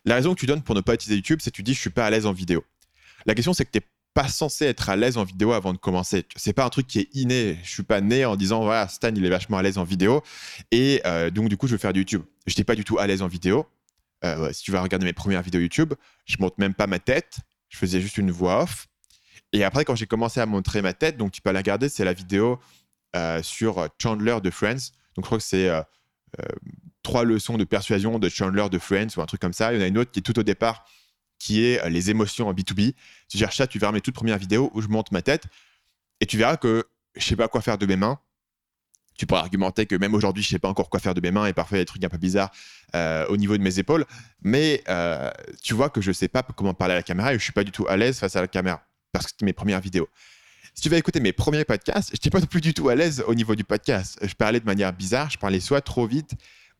La 0.05 0.15
raison 0.15 0.35
que 0.35 0.41
tu 0.41 0.47
donnes 0.47 0.63
pour 0.63 0.75
ne 0.75 0.81
pas 0.81 0.95
utiliser 0.95 1.17
YouTube, 1.17 1.41
c'est 1.43 1.51
que 1.51 1.57
tu 1.57 1.63
dis 1.63 1.75
je 1.75 1.81
suis 1.81 1.91
pas 1.91 2.07
à 2.07 2.11
l'aise 2.11 2.27
en 2.27 2.33
vidéo. 2.33 2.65
La 3.27 3.35
question, 3.35 3.53
c'est 3.53 3.65
que 3.65 3.71
tu 3.71 3.79
n'es 3.79 3.85
pas 4.15 4.29
censé 4.29 4.65
être 4.65 4.89
à 4.89 4.97
l'aise 4.97 5.17
en 5.17 5.25
vidéo 5.25 5.53
avant 5.53 5.73
de 5.73 5.79
commencer. 5.79 6.27
C'est 6.37 6.53
pas 6.53 6.65
un 6.65 6.69
truc 6.69 6.87
qui 6.87 6.99
est 7.01 7.09
inné. 7.15 7.59
Je 7.63 7.71
suis 7.71 7.83
pas 7.83 8.01
né 8.01 8.25
en 8.25 8.37
disant 8.37 8.63
voilà 8.63 8.89
Stan 8.89 9.13
il 9.15 9.25
est 9.25 9.31
vachement 9.31 9.59
à 9.59 9.63
l'aise 9.63 9.79
en 9.79 9.85
vidéo 9.85 10.23
et 10.71 11.01
euh, 11.07 11.31
donc 11.31 11.49
du 11.49 11.57
coup 11.57 11.67
je 11.67 11.73
vais 11.75 11.79
faire 11.79 11.93
du 11.93 12.01
YouTube. 12.01 12.23
Je 12.47 12.53
n'étais 12.53 12.65
pas 12.65 12.75
du 12.75 12.85
tout 12.85 12.99
à 12.99 13.07
l'aise 13.07 13.23
en 13.23 13.29
vidéo. 13.29 13.67
Euh, 14.25 14.53
si 14.53 14.63
tu 14.63 14.73
vas 14.73 14.83
regarder 14.83 15.07
mes 15.07 15.13
premières 15.13 15.43
vidéos 15.43 15.61
YouTube, 15.61 15.95
je 16.27 16.37
monte 16.41 16.59
même 16.59 16.75
pas 16.75 16.87
ma 16.87 16.99
tête. 16.99 17.39
Je 17.69 17.79
faisais 17.79 18.01
juste 18.01 18.19
une 18.19 18.31
voix 18.31 18.63
off. 18.63 18.89
Et 19.53 19.63
après 19.63 19.85
quand 19.85 19.95
j'ai 19.95 20.07
commencé 20.07 20.41
à 20.41 20.47
montrer 20.47 20.83
ma 20.83 20.93
tête, 20.93 21.17
donc 21.17 21.31
tu 21.31 21.41
peux 21.41 21.53
la 21.53 21.61
regarder, 21.61 21.89
c'est 21.89 22.05
la 22.05 22.13
vidéo 22.13 22.59
euh, 23.15 23.43
sur 23.43 23.89
Chandler 24.03 24.39
de 24.43 24.51
Friends. 24.51 24.91
Donc 25.15 25.25
je 25.25 25.27
crois 25.27 25.39
que 25.39 25.45
c'est 25.45 25.71
trois 27.03 27.25
leçons 27.25 27.57
de 27.57 27.65
persuasion 27.65 28.19
de 28.19 28.29
Chandler 28.29 28.69
de 28.71 28.79
Friends 28.79 29.09
ou 29.17 29.21
un 29.21 29.27
truc 29.27 29.41
comme 29.41 29.53
ça. 29.53 29.73
Il 29.73 29.79
y 29.79 29.81
en 29.81 29.85
a 29.85 29.89
une 29.89 29.99
autre 29.99 30.11
qui 30.11 30.19
est 30.19 30.23
tout 30.23 30.39
au 30.39 30.43
départ 30.43 30.85
qui 31.41 31.65
est 31.65 31.83
euh, 31.85 31.89
les 31.89 32.11
émotions 32.11 32.47
en 32.47 32.55
B2B. 32.55 32.95
Tu 33.29 33.39
cherches 33.39 33.57
ça, 33.57 33.67
tu 33.67 33.81
verras 33.81 33.91
mes 33.91 34.01
toutes 34.01 34.15
premières 34.15 34.39
vidéos 34.39 34.71
où 34.75 34.81
je 34.81 34.87
monte 34.87 35.11
ma 35.11 35.23
tête 35.23 35.47
et 36.21 36.27
tu 36.27 36.37
verras 36.37 36.57
que 36.57 36.85
je 37.17 37.25
sais 37.25 37.35
pas 37.35 37.49
quoi 37.49 37.61
faire 37.61 37.79
de 37.79 37.87
mes 37.87 37.97
mains. 37.97 38.21
Tu 39.17 39.27
pourrais 39.27 39.41
argumenter 39.41 39.87
que 39.87 39.97
même 39.97 40.15
aujourd'hui, 40.15 40.43
je 40.43 40.49
sais 40.49 40.59
pas 40.59 40.69
encore 40.69 40.89
quoi 40.89 41.01
faire 41.01 41.15
de 41.15 41.21
mes 41.21 41.31
mains 41.31 41.47
et 41.47 41.53
parfois 41.53 41.77
il 41.77 41.81
y 41.81 41.83
a 41.83 41.85
des 41.85 41.89
trucs 41.89 42.05
un 42.05 42.09
peu 42.09 42.19
bizarres 42.19 42.51
euh, 42.95 43.27
au 43.27 43.37
niveau 43.37 43.57
de 43.57 43.63
mes 43.63 43.79
épaules. 43.79 44.07
Mais 44.43 44.83
euh, 44.89 45.31
tu 45.63 45.75
vois 45.75 45.91
que 45.91 46.01
je 46.01 46.13
sais 46.13 46.29
pas 46.29 46.43
comment 46.43 46.75
parler 46.75 46.93
à 46.93 46.99
la 46.99 47.03
caméra 47.03 47.35
et 47.35 47.39
je 47.39 47.43
suis 47.43 47.53
pas 47.53 47.65
du 47.65 47.73
tout 47.73 47.87
à 47.89 47.97
l'aise 47.97 48.19
face 48.19 48.37
à 48.37 48.41
la 48.41 48.49
caméra 48.49 48.83
parce 49.13 49.27
que 49.27 49.31
c'était 49.33 49.45
mes 49.45 49.53
premières 49.53 49.81
vidéos. 49.81 50.09
Si 50.75 50.83
tu 50.83 50.89
vas 50.89 50.99
écouter 50.99 51.21
mes 51.21 51.33
premiers 51.33 51.65
podcasts, 51.65 52.11
je 52.11 52.15
n'étais 52.15 52.31
pas 52.31 52.41
plus 52.47 52.61
du 52.61 52.73
tout 52.73 52.89
à 52.89 52.95
l'aise 52.95 53.25
au 53.27 53.35
niveau 53.35 53.55
du 53.57 53.65
podcast. 53.65 54.19
Je 54.23 54.35
parlais 54.35 54.61
de 54.61 54.67
manière 54.67 54.93
bizarre, 54.93 55.29
je 55.31 55.39
parlais 55.39 55.61
soit 55.61 55.81
trop 55.81 56.07
vite 56.07 56.35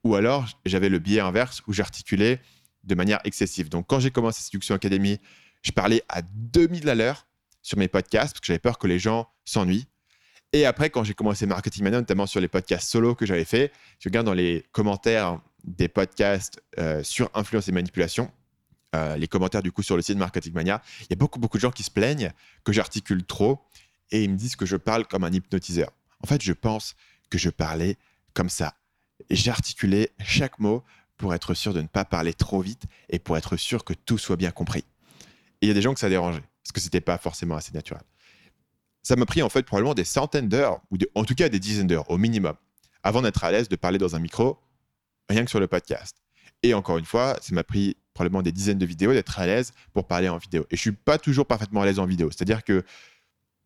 ou 0.05 0.15
alors 0.15 0.47
j'avais 0.65 0.89
le 0.89 0.99
biais 0.99 1.21
inverse 1.21 1.63
où 1.67 1.73
j'articulais 1.73 2.41
de 2.85 2.95
manière 2.95 3.21
excessive. 3.25 3.69
Donc, 3.69 3.87
quand 3.87 4.01
j'ai 4.01 4.11
commencé 4.11 4.43
Séduction 4.43 4.75
Academy, 4.75 5.19
je 5.63 5.73
parlais 5.73 6.03
à 6.09 6.23
2000 6.23 6.89
à 6.89 6.95
l'heure 6.95 7.27
sur 7.63 7.79
mes 7.79 7.89
podcasts 7.89 8.33
parce 8.33 8.41
que 8.41 8.47
j'avais 8.47 8.59
peur 8.59 8.79
que 8.79 8.87
les 8.87 8.99
gens 8.99 9.29
s'ennuient. 9.45 9.87
Et 10.53 10.67
après, 10.67 10.91
quand 10.91 11.05
j'ai 11.05 11.15
commencé 11.15 11.47
Marketing 11.47 11.85
Mania, 11.85 11.99
notamment 11.99 12.27
sur 12.27 12.41
les 12.41 12.49
podcasts 12.49 12.89
solo 12.89 13.15
que 13.15 13.25
j'avais 13.25 13.45
fait, 13.45 13.73
je 14.01 14.09
regarde 14.09 14.27
dans 14.27 14.35
les 14.35 14.65
commentaires 14.73 15.41
des 15.63 15.89
podcasts 15.89 16.61
euh, 16.79 17.03
sur 17.05 17.31
influence 17.35 17.69
et 17.69 17.73
manipulation, 17.73 18.33
euh, 18.97 19.17
les 19.17 19.29
commentaires 19.29 19.63
du 19.63 19.71
coup 19.71 19.83
sur 19.83 19.95
le 19.95 20.03
site 20.03 20.19
Marketing 20.19 20.53
Mania, 20.53 20.83
il 21.03 21.07
y 21.11 21.13
a 21.13 21.17
beaucoup, 21.17 21.39
beaucoup 21.39 21.59
de 21.59 21.63
gens 21.63 21.71
qui 21.71 21.85
se 21.85 21.91
plaignent 21.91 22.33
que 22.65 22.73
j'articule 22.73 23.25
trop 23.25 23.61
et 24.11 24.25
ils 24.25 24.31
me 24.31 24.37
disent 24.37 24.57
que 24.57 24.67
je 24.67 24.77
parle 24.77 25.07
comme 25.07 25.23
un 25.23 25.33
hypnotiseur. 25.33 25.91
En 26.25 26.27
fait, 26.27 26.43
je 26.43 26.53
pense 26.53 26.97
que 27.29 27.39
je 27.39 27.51
parlais 27.51 27.97
comme 28.35 28.49
ça. 28.49 28.75
J'articulais 29.31 30.11
chaque 30.25 30.59
mot 30.59 30.83
pour 31.21 31.35
être 31.35 31.53
sûr 31.53 31.75
de 31.75 31.83
ne 31.83 31.87
pas 31.87 32.07
parler 32.07 32.33
trop 32.33 32.63
vite 32.63 32.85
et 33.11 33.19
pour 33.19 33.37
être 33.37 33.59
sûr 33.59 33.85
que 33.85 33.93
tout 33.93 34.17
soit 34.17 34.37
bien 34.37 34.51
compris. 34.51 34.85
Et 35.61 35.67
il 35.67 35.69
y 35.69 35.71
a 35.71 35.75
des 35.75 35.83
gens 35.83 35.93
que 35.93 36.01
ça 36.01 36.09
dérangeait, 36.09 36.43
parce 36.65 36.73
que 36.73 36.81
c'était 36.81 37.03
pas 37.03 37.19
forcément 37.19 37.57
assez 37.57 37.73
naturel. 37.73 38.03
Ça 39.03 39.17
m'a 39.17 39.27
pris 39.27 39.43
en 39.43 39.51
fait 39.51 39.63
probablement 39.63 39.93
des 39.93 40.05
centaines 40.05 40.49
d'heures, 40.49 40.81
ou 40.91 40.97
en 41.15 41.25
tout 41.25 41.35
cas 41.35 41.51
des 41.51 41.61
dizaines 41.61 41.87
d'heures 41.87 42.11
au 42.11 42.17
minimum, 42.17 42.55
avant 43.03 43.21
d'être 43.21 43.45
à 43.45 43.53
l'aise 43.53 43.69
de 43.69 43.77
parler 43.77 43.99
dans 43.99 44.17
un 44.17 44.19
micro, 44.19 44.59
rien 45.29 45.45
que 45.45 45.51
sur 45.51 45.61
le 45.61 45.67
podcast. 45.67 46.17
Et 46.63 46.73
encore 46.73 46.97
une 46.97 47.05
fois, 47.05 47.37
ça 47.43 47.55
m'a 47.55 47.65
pris 47.65 47.99
probablement 48.15 48.43
des 48.43 48.53
dizaines 48.53 48.79
de 48.79 48.87
vidéos 48.87 49.13
d'être 49.13 49.39
à 49.39 49.47
l'aise 49.47 49.73
pour 49.93 50.07
parler 50.07 50.31
en 50.31 50.39
vidéo. 50.39 50.67
Et 50.71 50.77
je 50.77 50.81
suis 50.81 50.93
pas 50.93 51.19
toujours 51.19 51.47
parfaitement 51.47 51.83
à 51.83 51.87
l'aise 51.87 51.99
en 51.99 52.07
vidéo. 52.07 52.31
C'est-à-dire 52.31 52.65
que 52.65 52.83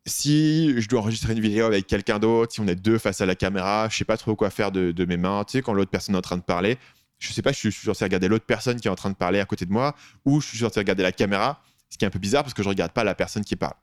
si 0.06 0.80
je 0.80 0.88
dois 0.88 1.00
enregistrer 1.00 1.32
une 1.32 1.40
vidéo 1.40 1.66
avec 1.66 1.87
quelqu'un 1.87 2.18
d'autre, 2.18 2.52
si 2.52 2.61
on 2.61 2.66
est 2.66 2.75
deux 2.75 2.99
face 2.99 3.20
à 3.20 3.26
la 3.26 3.37
caméra, 3.37 3.88
je 3.88 3.96
sais 3.96 4.04
pas 4.04 4.16
trop 4.16 4.34
quoi 4.34 4.50
faire 4.50 4.73
de, 4.73 4.90
de 4.90 5.04
mes 5.04 5.16
mains. 5.16 5.44
Tu 5.44 5.52
sais, 5.52 5.62
quand 5.62 5.73
l'autre 5.73 5.90
personne 5.90 6.14
est 6.14 6.18
en 6.18 6.23
train 6.23 6.37
de 6.37 6.42
parler, 6.42 6.78
je 7.18 7.33
sais 7.33 7.42
pas, 7.42 7.52
je 7.52 7.59
suis 7.59 7.73
censé 7.73 8.04
regarder 8.04 8.28
l'autre 8.28 8.47
personne 8.47 8.80
qui 8.80 8.88
est 8.88 8.90
en 8.90 8.97
train 8.97 9.11
de 9.11 9.16
parler 9.16 9.40
à 9.40 9.44
côté 9.44 9.66
de 9.66 9.73
moi, 9.73 9.94
ou 10.25 10.40
je 10.40 10.49
suis 10.49 10.59
censé 10.59 10.80
regarder 10.80 11.02
la 11.02 11.12
caméra, 11.12 11.62
ce 11.90 11.99
qui 11.99 12.04
est 12.04 12.09
un 12.09 12.11
peu 12.11 12.18
bizarre 12.18 12.42
parce 12.42 12.54
que 12.54 12.62
je 12.62 12.68
regarde 12.68 12.92
pas 12.92 13.04
la 13.04 13.14
personne 13.14 13.44
qui 13.44 13.56
parle. 13.56 13.75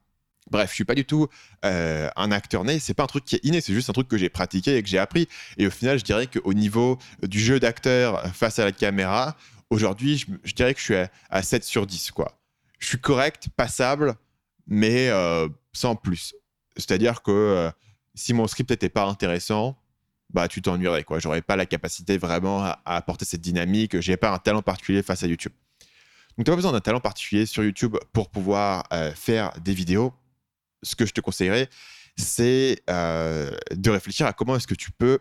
Bref, 0.50 0.72
je 0.72 0.76
suis 0.76 0.86
pas 0.86 0.96
du 0.96 1.06
tout 1.06 1.28
euh, 1.66 2.10
un 2.16 2.32
acteur 2.32 2.64
né, 2.64 2.80
c'est 2.80 2.94
pas 2.94 3.04
un 3.04 3.08
truc 3.08 3.24
qui 3.26 3.36
est 3.36 3.46
inné, 3.46 3.62
c'est 3.62 3.74
juste 3.74 3.90
un 3.90 3.94
truc 3.94 4.08
que 4.08 4.18
j'ai 4.18 4.30
pratiqué 4.30 4.76
et 4.76 4.84
que 4.84 4.90
j'ai 4.90 4.98
appris. 4.98 5.28
Et 5.58 5.68
au 5.68 5.70
final, 5.70 6.00
je 6.00 6.04
dirais 6.04 6.28
qu'au 6.28 6.54
niveau 6.54 6.98
du 7.22 7.40
jeu 7.40 7.60
d'acteur 7.60 8.26
face 8.36 8.60
à 8.60 8.66
la 8.66 8.72
caméra, 8.72 9.38
aujourd'hui, 9.70 10.26
je, 10.44 10.54
dirais 10.54 10.74
que 10.74 10.80
je 10.80 10.86
suis 10.86 10.96
à, 11.30 11.42
7 11.42 11.64
sur 11.64 11.86
10. 11.86 12.12
Quoi. 12.12 12.38
Je 12.80 12.88
suis 12.88 13.00
correct, 13.00 13.50
passable, 13.56 14.16
mais 14.68 15.10
euh, 15.10 15.48
sans 15.74 15.96
plus. 15.96 16.34
C'est-à-dire 16.76 17.22
que 17.22 17.32
euh, 17.32 17.72
si 18.16 18.34
mon 18.34 18.48
script 18.48 18.70
n'était 18.72 18.90
pas 18.90 19.06
intéressant, 19.06 19.78
bah 20.34 20.48
tu 20.48 20.62
t'ennuierais 20.62 21.04
quoi. 21.04 21.20
J'aurais 21.20 21.42
pas 21.42 21.56
la 21.56 21.66
capacité 21.66 22.18
vraiment 22.18 22.64
à, 22.64 22.80
apporter 22.86 23.26
cette 23.26 23.42
dynamique. 23.42 24.00
J'ai 24.00 24.18
pas 24.18 24.32
un 24.32 24.40
talent 24.40 24.62
particulier 24.62 25.04
face 25.04 25.24
à 25.24 25.28
YouTube. 25.28 25.54
Donc 26.38 26.46
tu 26.46 26.52
pas 26.52 26.56
besoin 26.56 26.72
d'un 26.72 26.80
talent 26.80 27.02
particulier 27.02 27.46
sur 27.46 27.64
YouTube 27.64 27.98
pour 28.14 28.30
pouvoir 28.30 28.88
faire 29.16 29.52
des 29.60 29.74
vidéos 29.74 30.14
ce 30.84 30.96
que 30.96 31.06
je 31.06 31.14
te 31.14 31.22
conseillerais, 31.22 31.70
c'est 32.18 32.82
euh, 32.90 33.52
de 33.72 33.90
réfléchir 33.90 34.26
à 34.26 34.34
comment 34.34 34.56
est-ce 34.56 34.68
que 34.68 34.76
tu 34.76 34.92
peux 34.92 35.20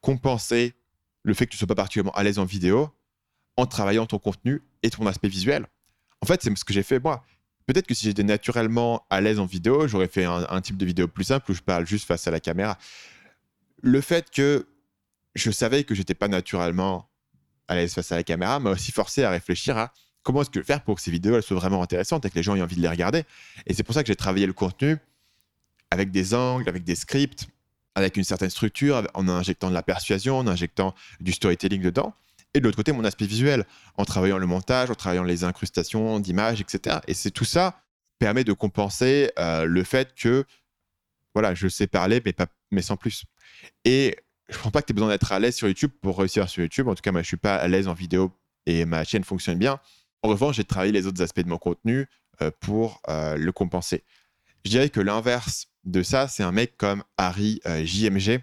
compenser 0.00 0.74
le 1.22 1.34
fait 1.34 1.46
que 1.46 1.52
tu 1.52 1.58
sois 1.58 1.66
pas 1.66 1.74
particulièrement 1.74 2.12
à 2.12 2.22
l'aise 2.22 2.38
en 2.38 2.44
vidéo 2.44 2.90
en 3.56 3.66
travaillant 3.66 4.06
ton 4.06 4.18
contenu 4.18 4.62
et 4.82 4.90
ton 4.90 5.06
aspect 5.06 5.28
visuel. 5.28 5.66
En 6.20 6.26
fait, 6.26 6.42
c'est 6.42 6.56
ce 6.56 6.64
que 6.64 6.72
j'ai 6.72 6.82
fait 6.82 7.00
moi. 7.00 7.24
Peut-être 7.66 7.86
que 7.86 7.94
si 7.94 8.06
j'étais 8.06 8.22
naturellement 8.22 9.04
à 9.10 9.20
l'aise 9.20 9.38
en 9.38 9.44
vidéo, 9.44 9.88
j'aurais 9.88 10.08
fait 10.08 10.24
un, 10.24 10.60
type 10.60 10.76
de 10.76 10.86
vidéo 10.86 11.06
plus 11.06 11.24
simple 11.24 11.50
où 11.50 11.54
je 11.54 11.60
parle 11.60 11.86
juste 11.86 12.06
face 12.06 12.26
à 12.26 12.30
la 12.30 12.40
caméra. 12.40 12.78
Le 13.82 14.00
fait 14.00 14.30
que 14.30 14.66
je 15.34 15.50
savais 15.50 15.84
que 15.84 15.94
j'étais 15.94 16.14
pas 16.14 16.28
naturellement 16.28 17.08
à 17.68 17.76
l'aise 17.76 17.94
face 17.94 18.12
à 18.12 18.16
la 18.16 18.24
caméra 18.24 18.58
m'a 18.60 18.70
aussi 18.70 18.92
forcé 18.92 19.24
à 19.24 19.30
réfléchir 19.30 19.76
à 19.76 19.92
comment 20.22 20.42
est-ce 20.42 20.50
que 20.50 20.62
faire 20.62 20.82
pour 20.82 20.96
que 20.96 21.02
ces 21.02 21.10
vidéos 21.10 21.40
soient 21.40 21.56
vraiment 21.56 21.82
intéressantes 21.82 22.24
et 22.24 22.30
que 22.30 22.34
les 22.34 22.42
gens 22.42 22.54
aient 22.54 22.62
envie 22.62 22.76
de 22.76 22.82
les 22.82 22.88
regarder. 22.88 23.24
Et 23.66 23.74
c'est 23.74 23.82
pour 23.82 23.94
ça 23.94 24.02
que 24.02 24.08
j'ai 24.08 24.16
travaillé 24.16 24.46
le 24.46 24.52
contenu 24.52 24.98
avec 25.90 26.10
des 26.10 26.34
angles, 26.34 26.68
avec 26.68 26.84
des 26.84 26.94
scripts, 26.94 27.46
avec 27.94 28.16
une 28.16 28.24
certaine 28.24 28.50
structure, 28.50 29.08
en 29.14 29.28
injectant 29.28 29.68
de 29.68 29.74
la 29.74 29.82
persuasion, 29.82 30.38
en 30.38 30.46
injectant 30.46 30.94
du 31.20 31.32
storytelling 31.32 31.82
dedans. 31.82 32.14
Et 32.54 32.60
de 32.60 32.64
l'autre 32.64 32.76
côté, 32.76 32.92
mon 32.92 33.04
aspect 33.04 33.26
visuel, 33.26 33.64
en 33.96 34.04
travaillant 34.04 34.38
le 34.38 34.46
montage, 34.46 34.90
en 34.90 34.94
travaillant 34.94 35.24
les 35.24 35.44
incrustations 35.44 36.20
d'images, 36.20 36.60
etc. 36.60 36.98
Et 37.06 37.14
c'est 37.14 37.30
tout 37.30 37.44
ça 37.44 37.82
permet 38.18 38.44
de 38.44 38.52
compenser 38.52 39.30
euh, 39.38 39.64
le 39.64 39.84
fait 39.84 40.14
que, 40.14 40.44
voilà, 41.34 41.54
je 41.54 41.68
sais 41.68 41.86
parler, 41.86 42.20
mais, 42.24 42.32
pas, 42.32 42.46
mais 42.70 42.82
sans 42.82 42.96
plus. 42.96 43.24
Et 43.84 44.16
je 44.48 44.58
pense 44.58 44.72
pas 44.72 44.80
que 44.80 44.86
tu 44.86 44.92
aies 44.92 44.94
besoin 44.94 45.08
d'être 45.08 45.30
à 45.32 45.38
l'aise 45.38 45.56
sur 45.56 45.68
YouTube 45.68 45.90
pour 46.00 46.18
réussir 46.18 46.48
sur 46.48 46.62
YouTube. 46.62 46.88
En 46.88 46.94
tout 46.94 47.02
cas, 47.02 47.12
moi, 47.12 47.22
je 47.22 47.26
suis 47.26 47.36
pas 47.36 47.56
à 47.56 47.68
l'aise 47.68 47.88
en 47.88 47.94
vidéo 47.94 48.32
et 48.66 48.84
ma 48.84 49.04
chaîne 49.04 49.24
fonctionne 49.24 49.58
bien. 49.58 49.80
En 50.22 50.28
revanche, 50.28 50.56
j'ai 50.56 50.64
travaillé 50.64 50.92
les 50.92 51.06
autres 51.06 51.22
aspects 51.22 51.40
de 51.40 51.48
mon 51.48 51.58
contenu 51.58 52.06
euh, 52.42 52.50
pour 52.60 53.00
euh, 53.08 53.36
le 53.36 53.52
compenser. 53.52 54.04
Je 54.64 54.70
dirais 54.70 54.90
que 54.90 55.00
l'inverse 55.00 55.68
de 55.84 56.02
ça, 56.02 56.28
c'est 56.28 56.42
un 56.42 56.52
mec 56.52 56.76
comme 56.76 57.02
Harry 57.16 57.60
euh, 57.66 57.84
JMG, 57.84 58.40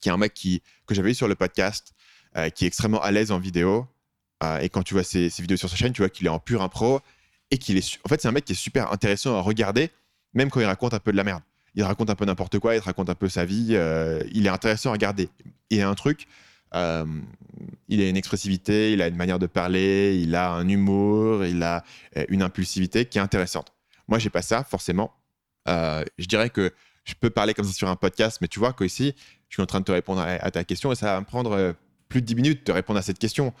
qui 0.00 0.08
est 0.08 0.12
un 0.12 0.16
mec 0.16 0.34
qui, 0.34 0.62
que 0.86 0.94
j'avais 0.94 1.12
eu 1.12 1.14
sur 1.14 1.28
le 1.28 1.34
podcast, 1.34 1.92
qui 2.56 2.64
est 2.64 2.66
extrêmement 2.66 3.00
à 3.00 3.12
l'aise 3.12 3.30
en 3.30 3.38
vidéo. 3.38 3.86
et 4.60 4.68
quand 4.68 4.82
tu 4.82 4.94
vois 4.94 5.04
ses, 5.04 5.28
vidéos 5.38 5.56
sur 5.56 5.70
sa 5.70 5.76
chaîne, 5.76 5.92
tu 5.92 6.02
vois 6.02 6.08
qu'il 6.08 6.26
est 6.26 6.30
en 6.30 6.40
pur 6.40 6.62
impro. 6.62 7.00
Et 7.52 7.58
qu'il 7.58 7.76
est. 7.76 7.98
En 8.04 8.08
fait, 8.08 8.20
c'est 8.20 8.26
un 8.26 8.32
mec 8.32 8.44
qui 8.44 8.54
est 8.54 8.56
super 8.56 8.90
intéressant 8.90 9.36
à 9.36 9.40
regarder, 9.40 9.90
même 10.32 10.50
quand 10.50 10.58
il 10.58 10.66
raconte 10.66 10.94
un 10.94 10.98
peu 10.98 11.12
de 11.12 11.16
la 11.16 11.22
merde. 11.22 11.42
Il 11.74 11.82
raconte 11.82 12.10
un 12.10 12.14
peu 12.14 12.24
n'importe 12.24 12.58
quoi, 12.58 12.74
il 12.74 12.78
raconte 12.78 13.10
un 13.10 13.14
peu 13.14 13.28
sa 13.28 13.44
vie. 13.44 13.76
il 14.32 14.46
est 14.46 14.50
intéressant 14.50 14.90
à 14.90 14.92
regarder. 14.92 15.28
Il 15.70 15.80
a 15.80 15.88
un 15.88 15.94
truc, 15.94 16.28
euh, 16.74 17.04
il 17.88 18.00
a 18.02 18.08
une 18.08 18.16
expressivité, 18.16 18.92
il 18.92 19.02
a 19.02 19.08
une 19.08 19.16
manière 19.16 19.38
de 19.38 19.46
parler, 19.46 20.18
il 20.20 20.34
a 20.34 20.50
un 20.50 20.68
humour, 20.68 21.44
il 21.44 21.62
a 21.62 21.84
euh, 22.16 22.24
une 22.28 22.42
impulsivité 22.42 23.06
qui 23.06 23.18
est 23.18 23.20
intéressante. 23.20 23.72
Moi, 24.08 24.18
j'ai 24.18 24.30
pas 24.30 24.42
ça, 24.42 24.64
forcément. 24.64 25.12
Euh, 25.68 26.04
je 26.18 26.26
dirais 26.26 26.50
que 26.50 26.72
je 27.04 27.14
peux 27.14 27.30
parler 27.30 27.54
comme 27.54 27.64
ça 27.64 27.72
sur 27.72 27.88
un 27.88 27.96
podcast, 27.96 28.38
mais 28.40 28.48
tu 28.48 28.58
vois 28.58 28.72
qu'ici, 28.72 29.14
je 29.48 29.56
suis 29.56 29.62
en 29.62 29.66
train 29.66 29.80
de 29.80 29.84
te 29.84 29.92
répondre 29.92 30.20
à, 30.20 30.50
ta 30.50 30.64
question 30.64 30.90
et 30.90 30.94
ça 30.94 31.14
va 31.14 31.20
me 31.20 31.26
prendre 31.26 31.74
plus 32.08 32.22
de 32.22 32.26
10 32.26 32.34
minutes 32.34 32.66
de 32.66 32.72
répondre 32.72 32.98
à 32.98 33.02
cette 33.02 33.18
question. 33.18 33.54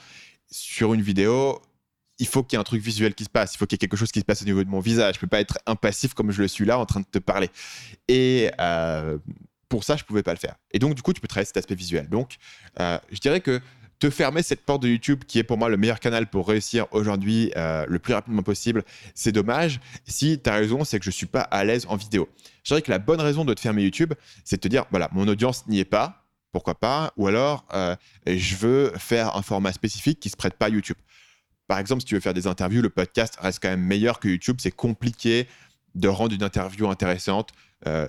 Sur 0.50 0.94
une 0.94 1.02
vidéo, 1.02 1.60
il 2.18 2.26
faut 2.26 2.42
qu'il 2.42 2.56
y 2.56 2.58
ait 2.58 2.60
un 2.60 2.64
truc 2.64 2.82
visuel 2.82 3.14
qui 3.14 3.24
se 3.24 3.30
passe, 3.30 3.54
il 3.54 3.58
faut 3.58 3.66
qu'il 3.66 3.74
y 3.74 3.78
ait 3.78 3.86
quelque 3.86 3.96
chose 3.96 4.12
qui 4.12 4.20
se 4.20 4.24
passe 4.24 4.42
au 4.42 4.44
niveau 4.44 4.62
de 4.62 4.68
mon 4.68 4.80
visage. 4.80 5.16
Je 5.16 5.20
peux 5.20 5.26
pas 5.26 5.40
être 5.40 5.58
impassif 5.66 6.14
comme 6.14 6.30
je 6.30 6.42
le 6.42 6.48
suis 6.48 6.64
là 6.64 6.78
en 6.78 6.86
train 6.86 7.00
de 7.00 7.06
te 7.06 7.18
parler. 7.18 7.50
Et 8.08 8.50
pour 9.74 9.82
ça, 9.82 9.96
je 9.96 10.04
pouvais 10.04 10.22
pas 10.22 10.32
le 10.32 10.38
faire. 10.38 10.54
Et 10.70 10.78
donc, 10.78 10.94
du 10.94 11.02
coup, 11.02 11.12
tu 11.12 11.20
peux 11.20 11.26
travailler 11.26 11.46
cet 11.46 11.56
aspect 11.56 11.74
visuel. 11.74 12.08
Donc, 12.08 12.36
euh, 12.78 12.96
je 13.10 13.18
dirais 13.18 13.40
que 13.40 13.60
te 13.98 14.08
fermer 14.08 14.44
cette 14.44 14.64
porte 14.64 14.82
de 14.82 14.88
YouTube, 14.88 15.24
qui 15.26 15.40
est 15.40 15.42
pour 15.42 15.58
moi 15.58 15.68
le 15.68 15.76
meilleur 15.76 15.98
canal 15.98 16.28
pour 16.28 16.46
réussir 16.46 16.86
aujourd'hui 16.92 17.50
euh, 17.56 17.84
le 17.88 17.98
plus 17.98 18.14
rapidement 18.14 18.44
possible, 18.44 18.84
c'est 19.16 19.32
dommage. 19.32 19.80
Si 20.06 20.40
tu 20.40 20.48
as 20.48 20.54
raison, 20.54 20.84
c'est 20.84 21.00
que 21.00 21.04
je 21.04 21.10
suis 21.10 21.26
pas 21.26 21.40
à 21.40 21.64
l'aise 21.64 21.86
en 21.88 21.96
vidéo. 21.96 22.28
Je 22.62 22.68
dirais 22.68 22.82
que 22.82 22.90
la 22.92 23.00
bonne 23.00 23.20
raison 23.20 23.44
de 23.44 23.52
te 23.52 23.60
fermer 23.60 23.82
YouTube, 23.82 24.14
c'est 24.44 24.56
de 24.56 24.60
te 24.60 24.68
dire, 24.68 24.84
voilà, 24.90 25.08
mon 25.10 25.26
audience 25.26 25.66
n'y 25.66 25.80
est 25.80 25.84
pas, 25.84 26.24
pourquoi 26.52 26.76
pas, 26.76 27.12
ou 27.16 27.26
alors 27.26 27.64
euh, 27.74 27.96
je 28.28 28.54
veux 28.54 28.92
faire 28.96 29.36
un 29.36 29.42
format 29.42 29.72
spécifique 29.72 30.20
qui 30.20 30.28
se 30.28 30.36
prête 30.36 30.54
pas 30.54 30.66
à 30.66 30.68
YouTube. 30.68 30.96
Par 31.66 31.78
exemple, 31.78 32.00
si 32.02 32.06
tu 32.06 32.14
veux 32.14 32.20
faire 32.20 32.34
des 32.34 32.46
interviews, 32.46 32.82
le 32.82 32.90
podcast 32.90 33.36
reste 33.40 33.60
quand 33.62 33.70
même 33.70 33.82
meilleur 33.82 34.20
que 34.20 34.28
YouTube. 34.28 34.56
C'est 34.60 34.70
compliqué 34.70 35.48
de 35.94 36.08
rendre 36.08 36.34
une 36.34 36.42
interview 36.42 36.88
intéressante, 36.88 37.50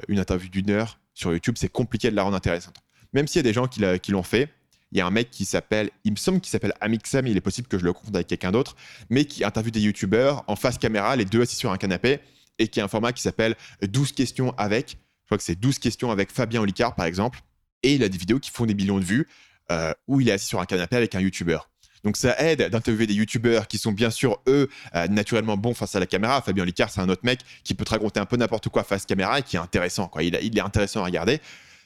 une 0.07 0.19
interview 0.19 0.49
d'une 0.49 0.69
heure 0.71 0.99
sur 1.15 1.31
YouTube, 1.31 1.55
c'est 1.57 1.69
compliqué 1.69 2.11
de 2.11 2.15
la 2.15 2.23
rendre 2.23 2.35
intéressante. 2.35 2.75
Même 3.13 3.27
s'il 3.27 3.39
y 3.39 3.39
a 3.39 3.43
des 3.43 3.53
gens 3.53 3.67
qui 3.67 4.11
l'ont 4.11 4.23
fait, 4.23 4.49
il 4.91 4.99
y 4.99 5.01
a 5.01 5.07
un 5.07 5.11
mec 5.11 5.31
qui 5.31 5.45
s'appelle, 5.45 5.89
il 6.03 6.11
me 6.11 6.17
semble 6.17 6.39
qu'il 6.41 6.51
s'appelle 6.51 6.73
Amixem, 6.81 7.25
il 7.25 7.35
est 7.35 7.41
possible 7.41 7.67
que 7.67 7.79
je 7.79 7.85
le 7.85 7.93
confonde 7.93 8.15
avec 8.15 8.27
quelqu'un 8.27 8.51
d'autre, 8.51 8.75
mais 9.09 9.25
qui 9.25 9.43
interviewe 9.43 9.71
des 9.71 9.81
YouTubeurs 9.81 10.43
en 10.47 10.55
face 10.55 10.77
caméra, 10.77 11.15
les 11.15 11.25
deux 11.25 11.41
assis 11.41 11.55
sur 11.55 11.71
un 11.71 11.77
canapé, 11.77 12.19
et 12.59 12.67
qui 12.67 12.79
a 12.79 12.85
un 12.85 12.87
format 12.87 13.11
qui 13.11 13.21
s'appelle 13.21 13.55
12 13.81 14.11
questions 14.11 14.53
avec, 14.57 14.91
je 14.91 15.25
crois 15.25 15.37
que 15.37 15.43
c'est 15.43 15.59
12 15.59 15.79
questions 15.79 16.11
avec 16.11 16.31
Fabien 16.31 16.61
Olicard 16.61 16.95
par 16.95 17.05
exemple, 17.05 17.41
et 17.83 17.95
il 17.95 18.03
a 18.03 18.09
des 18.09 18.17
vidéos 18.17 18.39
qui 18.39 18.51
font 18.51 18.65
des 18.65 18.75
millions 18.75 18.99
de 18.99 19.05
vues, 19.05 19.27
euh, 19.71 19.93
où 20.07 20.21
il 20.21 20.29
est 20.29 20.33
assis 20.33 20.47
sur 20.47 20.59
un 20.59 20.65
canapé 20.65 20.95
avec 20.95 21.15
un 21.15 21.19
YouTuber. 21.19 21.57
Donc 22.05 22.17
ça 22.17 22.39
aide 22.39 22.69
d'interviewer 22.69 23.07
des 23.07 23.15
youtubeurs 23.15 23.67
qui 23.67 23.79
sont 23.79 23.91
bien 23.91 24.11
sûr, 24.11 24.39
eux, 24.47 24.69
euh, 24.95 25.07
naturellement 25.07 25.57
bons 25.57 25.73
face 25.73 25.95
à 25.95 25.99
la 25.99 26.05
caméra. 26.05 26.39
Fabien 26.41 26.63
Licard, 26.63 26.91
c'est 26.91 27.01
un 27.01 27.09
autre 27.09 27.23
mec 27.23 27.39
qui 27.63 27.73
peut 27.73 27.83
te 27.83 27.89
raconter 27.89 28.19
un 28.19 28.27
peu 28.27 28.37
n'importe 28.37 28.69
quoi 28.69 28.83
face 28.83 29.07
caméra 29.07 29.39
et 29.39 29.41
qui 29.41 29.55
est 29.55 29.59
intéressant. 29.59 30.07
Quoi. 30.07 30.21
Il, 30.21 30.35
est 30.35 30.59
intéressant 30.61 31.01
à 31.01 31.05
regarder. 31.05 31.41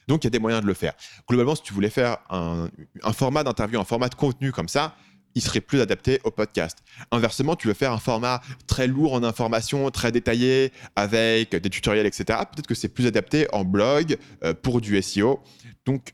Donc 0.07 0.23
il 0.23 0.27
y 0.27 0.29
a 0.29 0.31
des 0.31 0.39
moyens 0.39 0.61
de 0.61 0.67
le 0.67 0.73
faire. 0.73 0.93
Globalement, 1.27 1.55
si 1.55 1.63
tu 1.63 1.73
voulais 1.73 1.89
faire 1.89 2.17
un, 2.29 2.69
format 3.13 3.45
d'interview, 3.45 3.79
un 3.79 3.85
format 3.85 4.09
de 4.09 4.15
contenu 4.15 4.51
comme 4.51 4.67
ça, 4.67 4.93
il 5.35 5.41
serait 5.41 5.61
plus 5.61 5.79
adapté 5.79 6.19
au 6.25 6.31
podcast. 6.31 6.79
Inversement, 7.11 7.55
tu 7.55 7.69
veux 7.69 7.73
faire 7.73 7.93
un 7.93 7.99
format 7.99 8.41
très 8.67 8.87
lourd 8.87 9.13
en 9.13 9.23
informations, 9.23 9.89
très 9.89 10.11
détaillé, 10.11 10.73
avec 10.97 11.55
des 11.55 11.69
tutoriels, 11.69 12.07
etc. 12.07 12.39
Peut-être 12.51 12.67
que 12.67 12.75
c'est 12.75 12.89
plus 12.89 13.05
adapté 13.07 13.47
en 13.53 13.63
blog 13.63 14.17
euh, 14.43 14.53
pour 14.53 14.81
du 14.81 15.01
SEO. 15.01 15.39
Donc, 15.85 16.13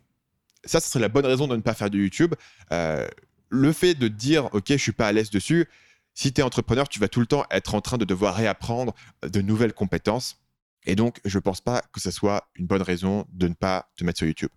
ça, 0.63 0.80
ce 0.80 0.89
serait 0.89 1.00
la 1.00 1.08
bonne 1.08 1.26
raison 1.26 1.48
de 1.48 1.56
ne 1.56 1.62
pas 1.62 1.74
faire 1.74 1.89
de 1.89 1.98
YouTube. 1.98 2.36
Euh, 2.74 3.08
le 3.50 3.72
fait 3.72 3.96
de 3.96 4.08
dire, 4.08 4.50
OK, 4.54 4.66
je 4.70 4.78
suis 4.78 4.92
pas 4.92 5.08
à 5.08 5.12
l'aise 5.12 5.30
dessus, 5.30 5.68
si 6.14 6.32
tu 6.32 6.42
es 6.42 6.44
entrepreneur, 6.44 6.88
tu 6.88 7.00
vas 7.00 7.10
tout 7.10 7.20
le 7.20 7.26
temps 7.26 7.44
être 7.52 7.76
en 7.76 7.82
train 7.82 7.98
de 7.98 8.06
devoir 8.06 8.36
réapprendre 8.36 8.96
de 9.22 9.42
nouvelles 9.42 9.74
compétences. 9.74 10.42
Et 10.86 10.96
donc, 10.96 11.20
je 11.26 11.38
ne 11.38 11.42
pense 11.42 11.62
pas 11.62 11.84
que 11.92 12.00
ce 12.00 12.12
soit 12.12 12.48
une 12.56 12.68
bonne 12.68 12.82
raison 12.82 13.26
de 13.34 13.48
ne 13.48 13.54
pas 13.54 13.90
te 13.98 14.04
mettre 14.04 14.20
sur 14.20 14.28
YouTube. 14.28 14.50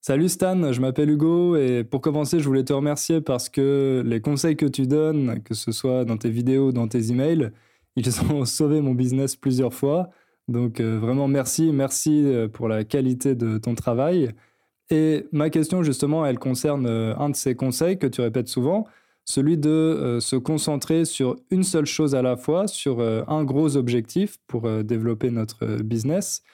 Salut 0.00 0.28
Stan, 0.28 0.72
je 0.72 0.80
m'appelle 0.80 1.10
Hugo 1.10 1.56
et 1.56 1.82
pour 1.82 2.00
commencer, 2.00 2.38
je 2.38 2.44
voulais 2.44 2.62
te 2.62 2.72
remercier 2.72 3.20
parce 3.20 3.48
que 3.48 4.04
les 4.06 4.20
conseils 4.20 4.56
que 4.56 4.66
tu 4.66 4.86
donnes, 4.86 5.42
que 5.42 5.54
ce 5.54 5.72
soit 5.72 6.04
dans 6.04 6.16
tes 6.16 6.30
vidéos 6.30 6.70
dans 6.70 6.86
tes 6.86 7.10
emails, 7.10 7.50
ils 7.96 8.20
ont 8.20 8.44
sauvé 8.44 8.80
mon 8.80 8.94
business 8.94 9.34
plusieurs 9.34 9.74
fois. 9.74 10.10
Donc 10.48 10.80
euh, 10.80 10.98
vraiment 10.98 11.28
merci, 11.28 11.72
merci 11.72 12.22
euh, 12.24 12.48
pour 12.48 12.68
la 12.68 12.84
qualité 12.84 13.34
de 13.34 13.58
ton 13.58 13.74
travail. 13.74 14.30
Et 14.90 15.26
ma 15.32 15.50
question 15.50 15.82
justement, 15.82 16.24
elle 16.24 16.38
concerne 16.38 16.86
euh, 16.86 17.16
un 17.16 17.30
de 17.30 17.36
ces 17.36 17.56
conseils 17.56 17.98
que 17.98 18.06
tu 18.06 18.20
répètes 18.20 18.48
souvent, 18.48 18.86
celui 19.24 19.58
de 19.58 20.18
se 20.20 20.36
concentrer 20.36 21.04
sur 21.04 21.34
une 21.50 21.64
seule 21.64 21.86
chose 21.86 22.14
à 22.14 22.22
la 22.22 22.36
fois, 22.36 22.68
sur 22.68 23.00
un 23.00 23.42
gros 23.42 23.76
objectif 23.76 24.36
pour 24.46 24.70
développer 24.84 25.32
notre 25.32 25.82
business. 25.82 26.44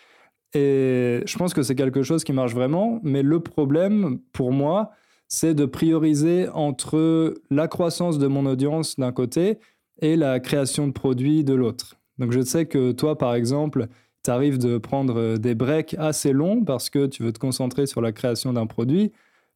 Et 0.55 1.20
je 1.26 1.37
pense 1.37 1.52
que 1.52 1.62
c'est 1.62 1.74
quelque 1.74 2.02
chose 2.02 2.24
qui 2.24 2.33
marche 2.33 2.55
vraiment, 2.55 2.98
mais 3.02 3.22
le 3.22 3.40
problème 3.40 4.20
pour 4.33 4.52
moi, 4.52 4.92
c'est 5.28 5.52
de 5.52 5.66
prioriser 5.66 6.48
entre 6.48 7.35
la 7.50 7.68
croissance 7.68 8.18
de 8.18 8.26
mon 8.26 8.46
audience 8.46 8.98
d'un 8.98 9.12
côté 9.12 9.59
et 10.00 10.16
la 10.16 10.40
création 10.40 10.87
de 10.87 10.92
produits 10.92 11.44
de 11.44 11.52
l'autre. 11.52 12.01
Donc 12.18 12.33
je 12.33 12.40
sais 12.40 12.66
que 12.66 12.92
toi, 12.92 13.16
par 13.18 13.35
exemple, 13.35 13.88
tu 14.25 14.31
arrives 14.31 14.59
de 14.59 14.79
prendre 14.79 15.18
euh, 15.18 15.37
des 15.37 15.55
breaks 15.55 15.94
assez 15.98 16.33
longs 16.33 16.64
parce 16.64 16.90
que 16.90 17.07
tu 17.07 17.22
veux 17.22 17.33
te 17.33 17.38
concentrer 17.38 17.87
sur 17.87 18.01
la 18.01 18.12
création 18.12 18.53
d'un 18.53 18.66
produit. 18.66 19.12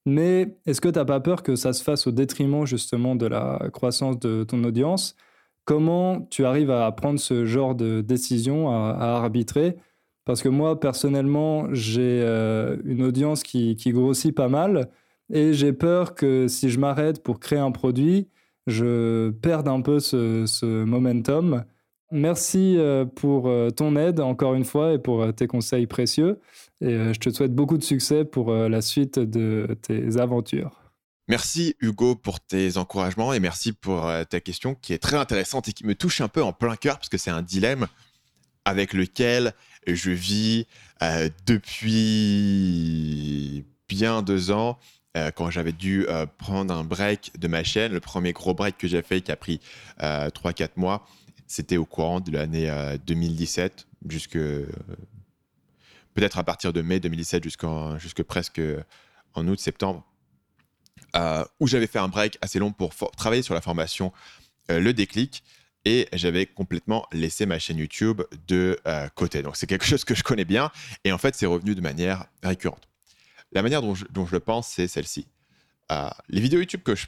Mais 0.07 0.57
est-ce 0.67 0.81
que 0.81 0.89
tu 0.89 0.99
n'as 0.99 1.05
pas 1.05 1.21
peur 1.21 1.43
que 1.43 1.57
ça 1.57 1.73
se 1.73 1.83
fasse 1.83 2.07
au 2.07 2.13
détriment 2.13 2.67
justement 2.67 3.17
de 3.17 3.27
la 3.27 3.69
croissance 3.73 4.19
de 4.21 4.45
ton 4.45 4.63
audience? 4.65 5.17
Comment 5.65 6.23
tu 6.31 6.45
arrives 6.45 6.71
à 6.71 6.91
prendre 6.93 7.19
ce 7.19 7.45
genre 7.45 7.75
de 7.75 8.01
décision, 8.01 8.71
à, 8.71 8.95
arbitrer? 9.23 9.77
Parce 10.25 10.43
que 10.43 10.49
moi, 10.49 10.79
personnellement, 10.81 11.73
j'ai 11.73 12.21
euh, 12.23 12.77
une 12.85 13.03
audience 13.03 13.43
qui, 13.43 13.77
qui, 13.77 13.93
grossit 13.93 14.35
pas 14.35 14.49
mal 14.49 14.91
et 15.33 15.53
j'ai 15.55 15.73
peur 15.73 16.15
que 16.15 16.49
si 16.49 16.71
je 16.71 16.79
m'arrête 16.79 17.23
pour 17.23 17.41
créer 17.41 17.59
un 17.59 17.73
produit, 17.73 18.29
je 18.67 19.31
perde 19.31 19.69
un 19.69 19.81
peu 19.81 20.01
ce, 20.01 20.85
momentum. 20.85 21.65
Merci 22.13 22.77
euh, 22.77 23.05
pour 23.05 23.49
euh, 23.49 23.71
ton 23.71 23.97
aide 23.97 24.21
encore 24.21 24.55
une 24.55 24.65
fois 24.65 24.93
et 24.93 24.99
pour 24.99 25.35
tes 25.35 25.47
conseils 25.47 25.87
précieux. 25.87 26.41
Et 26.81 27.13
je 27.13 27.19
te 27.19 27.31
souhaite 27.31 27.55
beaucoup 27.55 27.79
de 27.79 27.83
succès 27.83 28.25
pour 28.25 28.53
la 28.53 28.83
suite 28.83 29.19
de 29.19 29.67
tes 29.81 30.19
aventures. 30.19 30.83
Merci 31.27 31.75
Hugo 31.81 32.15
pour 32.17 32.39
tes 32.39 32.77
encouragements 32.77 33.33
et 33.33 33.41
merci 33.41 33.73
pour 33.73 34.11
ta 34.29 34.41
question 34.41 34.75
qui 34.75 34.93
est 34.93 34.99
très 34.99 35.17
intéressante 35.17 35.69
et 35.69 35.73
qui 35.73 35.87
me 35.87 35.95
touche 35.95 36.21
un 36.21 36.29
peu 36.29 36.43
en 36.43 36.53
plein 36.53 36.77
cœur 36.77 36.99
parce 36.99 37.09
que 37.09 37.17
c'est 37.17 37.31
un 37.31 37.41
dilemme 37.41 37.87
avec 38.67 38.93
lequel 38.93 39.55
je 39.87 40.11
vis 40.11 40.67
depuis 41.47 42.05
bien 43.89 44.21
deux 44.21 44.51
ans 44.51 44.79
euh, 45.17 45.31
quand 45.35 45.51
j'avais 45.51 45.73
dû 45.73 46.07
euh, 46.09 46.27
prendre 46.39 46.75
un 46.75 46.85
break 46.85 47.33
de 47.39 47.49
ma 47.49 47.65
chaîne. 47.65 47.93
Le 47.93 48.01
premier 48.01 48.33
gros 48.33 48.53
break 48.53 48.77
que 48.77 48.87
j'ai 48.87 49.01
fait 49.03 49.23
qui 49.23 49.33
a 49.33 49.37
pris 49.37 49.61
3-4 49.99 50.63
euh, 50.63 50.67
mois, 50.77 51.07
c'était 51.47 51.77
au 51.77 51.85
courant 51.85 52.21
de 52.21 52.31
l'année 52.33 52.71
2017, 53.07 53.87
jusque 54.09 54.39
peut-être 56.15 56.39
à 56.39 56.45
partir 56.45 56.73
de 56.73 56.83
mai 56.83 57.01
2017 57.01 57.45
jusque 57.45 58.23
presque 58.23 58.61
en 59.35 59.47
août-septembre, 59.47 60.05
où 61.61 61.67
j'avais 61.67 61.87
fait 61.87 61.99
un 61.99 62.09
break 62.09 62.39
assez 62.41 62.59
long 62.59 62.73
pour 62.73 62.95
travailler 63.17 63.43
sur 63.43 63.55
la 63.55 63.61
formation 63.61 64.13
Le 64.69 64.93
Déclic 64.93 65.45
et 65.85 66.09
j'avais 66.13 66.47
complètement 66.47 67.07
laissé 67.13 67.47
ma 67.47 67.59
chaîne 67.59 67.79
YouTube 67.79 68.23
de 68.49 68.81
côté. 69.15 69.43
Donc 69.43 69.57
c'est 69.57 69.67
quelque 69.67 69.85
chose 69.85 70.05
que 70.05 70.15
je 70.15 70.23
connais 70.23 70.45
bien 70.45 70.71
et 71.05 71.13
en 71.13 71.19
fait 71.19 71.35
c'est 71.35 71.47
revenu 71.47 71.75
de 71.75 71.81
manière 71.81 72.27
récurrente. 72.43 72.89
La 73.53 73.63
manière 73.63 73.83
dont 73.83 73.95
je, 73.95 74.05
le 74.33 74.41
pense, 74.41 74.69
c'est 74.69 74.89
celle-ci. 74.89 75.27
Euh, 75.93 76.11
les 76.29 76.41
vidéos 76.41 76.61
YouTube 76.61 76.83
que 76.83 76.95
je 76.95 77.07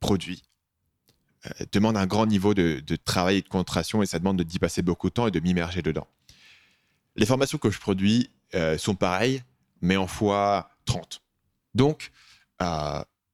produis 0.00 0.42
euh, 1.46 1.64
demandent 1.72 1.96
un 1.96 2.06
grand 2.06 2.26
niveau 2.26 2.54
de, 2.54 2.82
travail 3.04 3.38
et 3.38 3.42
de 3.42 3.48
concentration 3.48 4.02
et 4.02 4.06
ça 4.06 4.18
demande 4.18 4.40
d'y 4.42 4.58
passer 4.58 4.82
beaucoup 4.82 5.08
de 5.08 5.14
temps 5.14 5.26
et 5.26 5.30
de 5.30 5.40
m'immerger 5.40 5.82
dedans. 5.82 6.06
Les 7.16 7.26
formations 7.26 7.58
que 7.58 7.70
je 7.70 7.78
produis 7.78 8.30
euh, 8.54 8.78
sont 8.78 8.94
pareilles, 8.94 9.42
mais 9.80 9.96
en 9.96 10.06
fois 10.06 10.70
30. 10.86 11.22
Donc, 11.74 12.10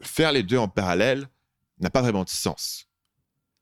faire 0.03 0.33
les 0.33 0.43
deux 0.43 0.59
en 0.59 0.69
parallèle 0.69 1.29
n'a 1.81 1.91
pas 1.91 2.03
vraiment 2.03 2.25
de 2.25 2.29
sens. 2.29 2.89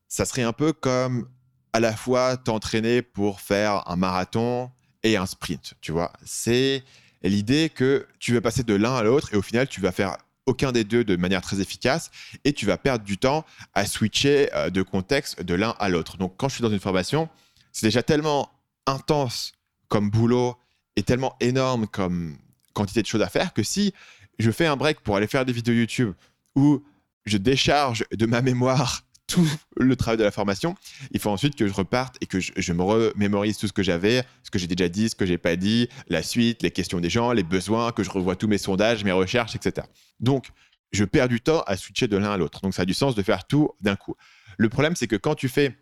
Ça 0.08 0.24
serait 0.24 0.42
un 0.42 0.52
peu 0.52 0.72
comme 0.72 1.28
à 1.72 1.80
la 1.80 1.96
fois 1.96 2.36
t'entraîner 2.36 3.02
pour 3.02 3.40
faire 3.40 3.88
un 3.88 3.96
marathon 3.96 4.70
et 5.02 5.16
un 5.16 5.26
sprint, 5.26 5.74
tu 5.80 5.92
vois. 5.92 6.12
C'est 6.24 6.84
l'idée 7.22 7.70
que 7.70 8.06
tu 8.18 8.34
vas 8.34 8.40
passer 8.40 8.62
de 8.62 8.74
l'un 8.74 8.94
à 8.94 9.02
l'autre 9.02 9.32
et 9.32 9.36
au 9.36 9.42
final, 9.42 9.68
tu 9.68 9.80
vas 9.80 9.92
faire 9.92 10.16
aucun 10.46 10.72
des 10.72 10.84
deux 10.84 11.04
de 11.04 11.16
manière 11.16 11.42
très 11.42 11.60
efficace 11.60 12.10
et 12.44 12.52
tu 12.52 12.66
vas 12.66 12.76
perdre 12.76 13.04
du 13.04 13.18
temps 13.18 13.44
à 13.74 13.86
switcher 13.86 14.52
euh, 14.54 14.70
de 14.70 14.82
contexte 14.82 15.42
de 15.42 15.54
l'un 15.54 15.74
à 15.78 15.88
l'autre. 15.88 16.16
Donc, 16.16 16.34
quand 16.36 16.48
je 16.48 16.54
suis 16.54 16.62
dans 16.62 16.70
une 16.70 16.80
formation, 16.80 17.28
c'est 17.72 17.86
déjà 17.86 18.02
tellement 18.02 18.50
intense 18.86 19.52
comme 19.88 20.10
boulot 20.10 20.56
et 20.96 21.02
tellement 21.02 21.36
énorme 21.40 21.86
comme 21.86 22.36
quantité 22.72 23.02
de 23.02 23.06
choses 23.06 23.22
à 23.22 23.28
faire 23.28 23.52
que 23.52 23.62
si 23.62 23.92
je 24.38 24.50
fais 24.50 24.66
un 24.66 24.76
break 24.76 25.00
pour 25.00 25.16
aller 25.16 25.26
faire 25.26 25.44
des 25.44 25.52
vidéos 25.52 25.74
YouTube 25.74 26.12
où 26.54 26.82
je 27.24 27.38
décharge 27.38 28.04
de 28.12 28.26
ma 28.26 28.42
mémoire 28.42 29.04
tout 29.26 29.48
le 29.76 29.96
travail 29.96 30.18
de 30.18 30.24
la 30.24 30.30
formation. 30.30 30.74
Il 31.12 31.20
faut 31.20 31.30
ensuite 31.30 31.56
que 31.56 31.66
je 31.66 31.72
reparte 31.72 32.16
et 32.20 32.26
que 32.26 32.40
je, 32.40 32.72
me 32.72 32.82
remémorise 32.82 33.56
tout 33.56 33.66
ce 33.66 33.72
que 33.72 33.82
j'avais, 33.82 34.24
ce 34.42 34.50
que 34.50 34.58
j'ai 34.58 34.66
déjà 34.66 34.88
dit, 34.88 35.08
ce 35.08 35.14
que 35.14 35.26
j'ai 35.26 35.38
pas 35.38 35.56
dit, 35.56 35.88
la 36.08 36.22
suite, 36.22 36.62
les 36.62 36.70
questions 36.70 37.00
des 37.00 37.10
gens, 37.10 37.32
les 37.32 37.42
besoins, 37.42 37.92
que 37.92 38.02
je 38.02 38.10
revois 38.10 38.36
tous 38.36 38.48
mes 38.48 38.58
sondages, 38.58 39.04
mes 39.04 39.12
recherches, 39.12 39.54
etc. 39.54 39.86
Donc, 40.20 40.48
je 40.92 41.04
perds 41.04 41.28
du 41.28 41.40
temps 41.40 41.62
à 41.66 41.76
switcher 41.76 42.08
de 42.08 42.16
l'un 42.16 42.30
à 42.30 42.36
l'autre. 42.36 42.60
Donc, 42.60 42.74
ça 42.74 42.82
a 42.82 42.84
du 42.84 42.94
sens 42.94 43.14
de 43.14 43.22
faire 43.22 43.46
tout 43.46 43.70
d'un 43.80 43.96
coup. 43.96 44.14
Le 44.58 44.68
problème, 44.68 44.96
c'est 44.96 45.06
que 45.06 45.16
quand 45.16 45.34
tu 45.34 45.48
fais 45.48 45.76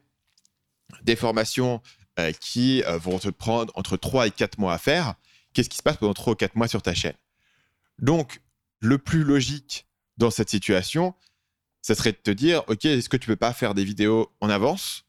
des 1.02 1.16
formations 1.16 1.82
euh, 2.18 2.32
qui 2.32 2.82
euh, 2.84 2.98
vont 2.98 3.18
te 3.18 3.28
prendre 3.28 3.72
entre 3.76 3.96
3 3.96 4.28
et 4.28 4.30
4 4.30 4.58
mois 4.58 4.74
à 4.74 4.78
faire, 4.78 5.14
qu'est-ce 5.52 5.68
qui 5.68 5.76
se 5.76 5.82
passe 5.82 5.96
pendant 5.96 6.14
3 6.14 6.34
ou 6.34 6.36
4 6.36 6.54
mois 6.54 6.68
sur 6.68 6.82
ta 6.82 6.94
chaîne? 6.94 7.14
Donc, 7.98 8.40
le 8.80 8.98
plus 8.98 9.24
logique 9.24 9.86
dans 10.16 10.30
cette 10.30 10.50
situation, 10.50 11.14
ça 11.82 11.94
serait 11.94 12.12
de 12.12 12.18
te 12.22 12.30
dire, 12.30 12.62
OK, 12.68 12.84
est-ce 12.84 13.08
que 13.08 13.16
tu 13.16 13.26
peux 13.26 13.36
pas 13.36 13.52
faire 13.52 13.74
des 13.74 13.84
vidéos 13.84 14.30
en 14.40 14.50
avance, 14.50 15.04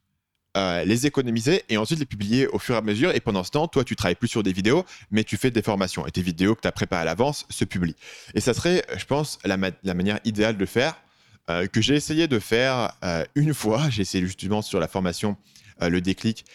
euh, 0.58 0.84
les 0.84 1.08
économiser 1.08 1.64
et 1.70 1.78
ensuite 1.78 2.00
les 2.00 2.06
publier 2.06 2.46
au 2.48 2.60
fur 2.60 2.76
et 2.76 2.78
à 2.78 2.82
mesure. 2.82 3.16
Et 3.16 3.22
pendant 3.22 3.44
ce 3.44 3.52
temps, 3.52 3.70
toi, 3.70 3.86
tu 3.86 3.96
travailles 3.96 4.16
plus 4.16 4.28
sur 4.28 4.44
des 4.44 4.52
vidéos, 4.52 4.86
mais 5.10 5.24
tu 5.24 5.38
fais 5.38 5.50
des 5.50 5.62
formations 5.62 6.06
et 6.06 6.12
tes 6.12 6.22
vidéos 6.22 6.56
que 6.56 6.62
tu 6.62 6.68
as 6.68 6.74
préparées 6.74 7.04
à 7.04 7.06
l'avance 7.06 7.46
se 7.50 7.64
publient. 7.64 7.96
Et 8.34 8.42
ça 8.42 8.54
serait, 8.54 8.84
je 8.98 9.06
pense, 9.06 9.40
la, 9.46 9.56
manière 9.58 10.20
idéale 10.26 10.58
de 10.58 10.66
faire, 10.66 10.96
euh, 11.50 11.68
que 11.68 11.80
j'ai 11.80 11.96
essayé 11.96 12.28
de 12.28 12.38
faire 12.38 12.92
euh, 13.06 13.24
une 13.36 13.54
fois. 13.54 13.90
J'ai 13.90 14.02
essayé 14.02 14.26
justement 14.26 14.62
sur 14.62 14.82
la 14.82 14.90
formation 14.90 15.38
Le 15.80 16.02
Déclic 16.02 16.46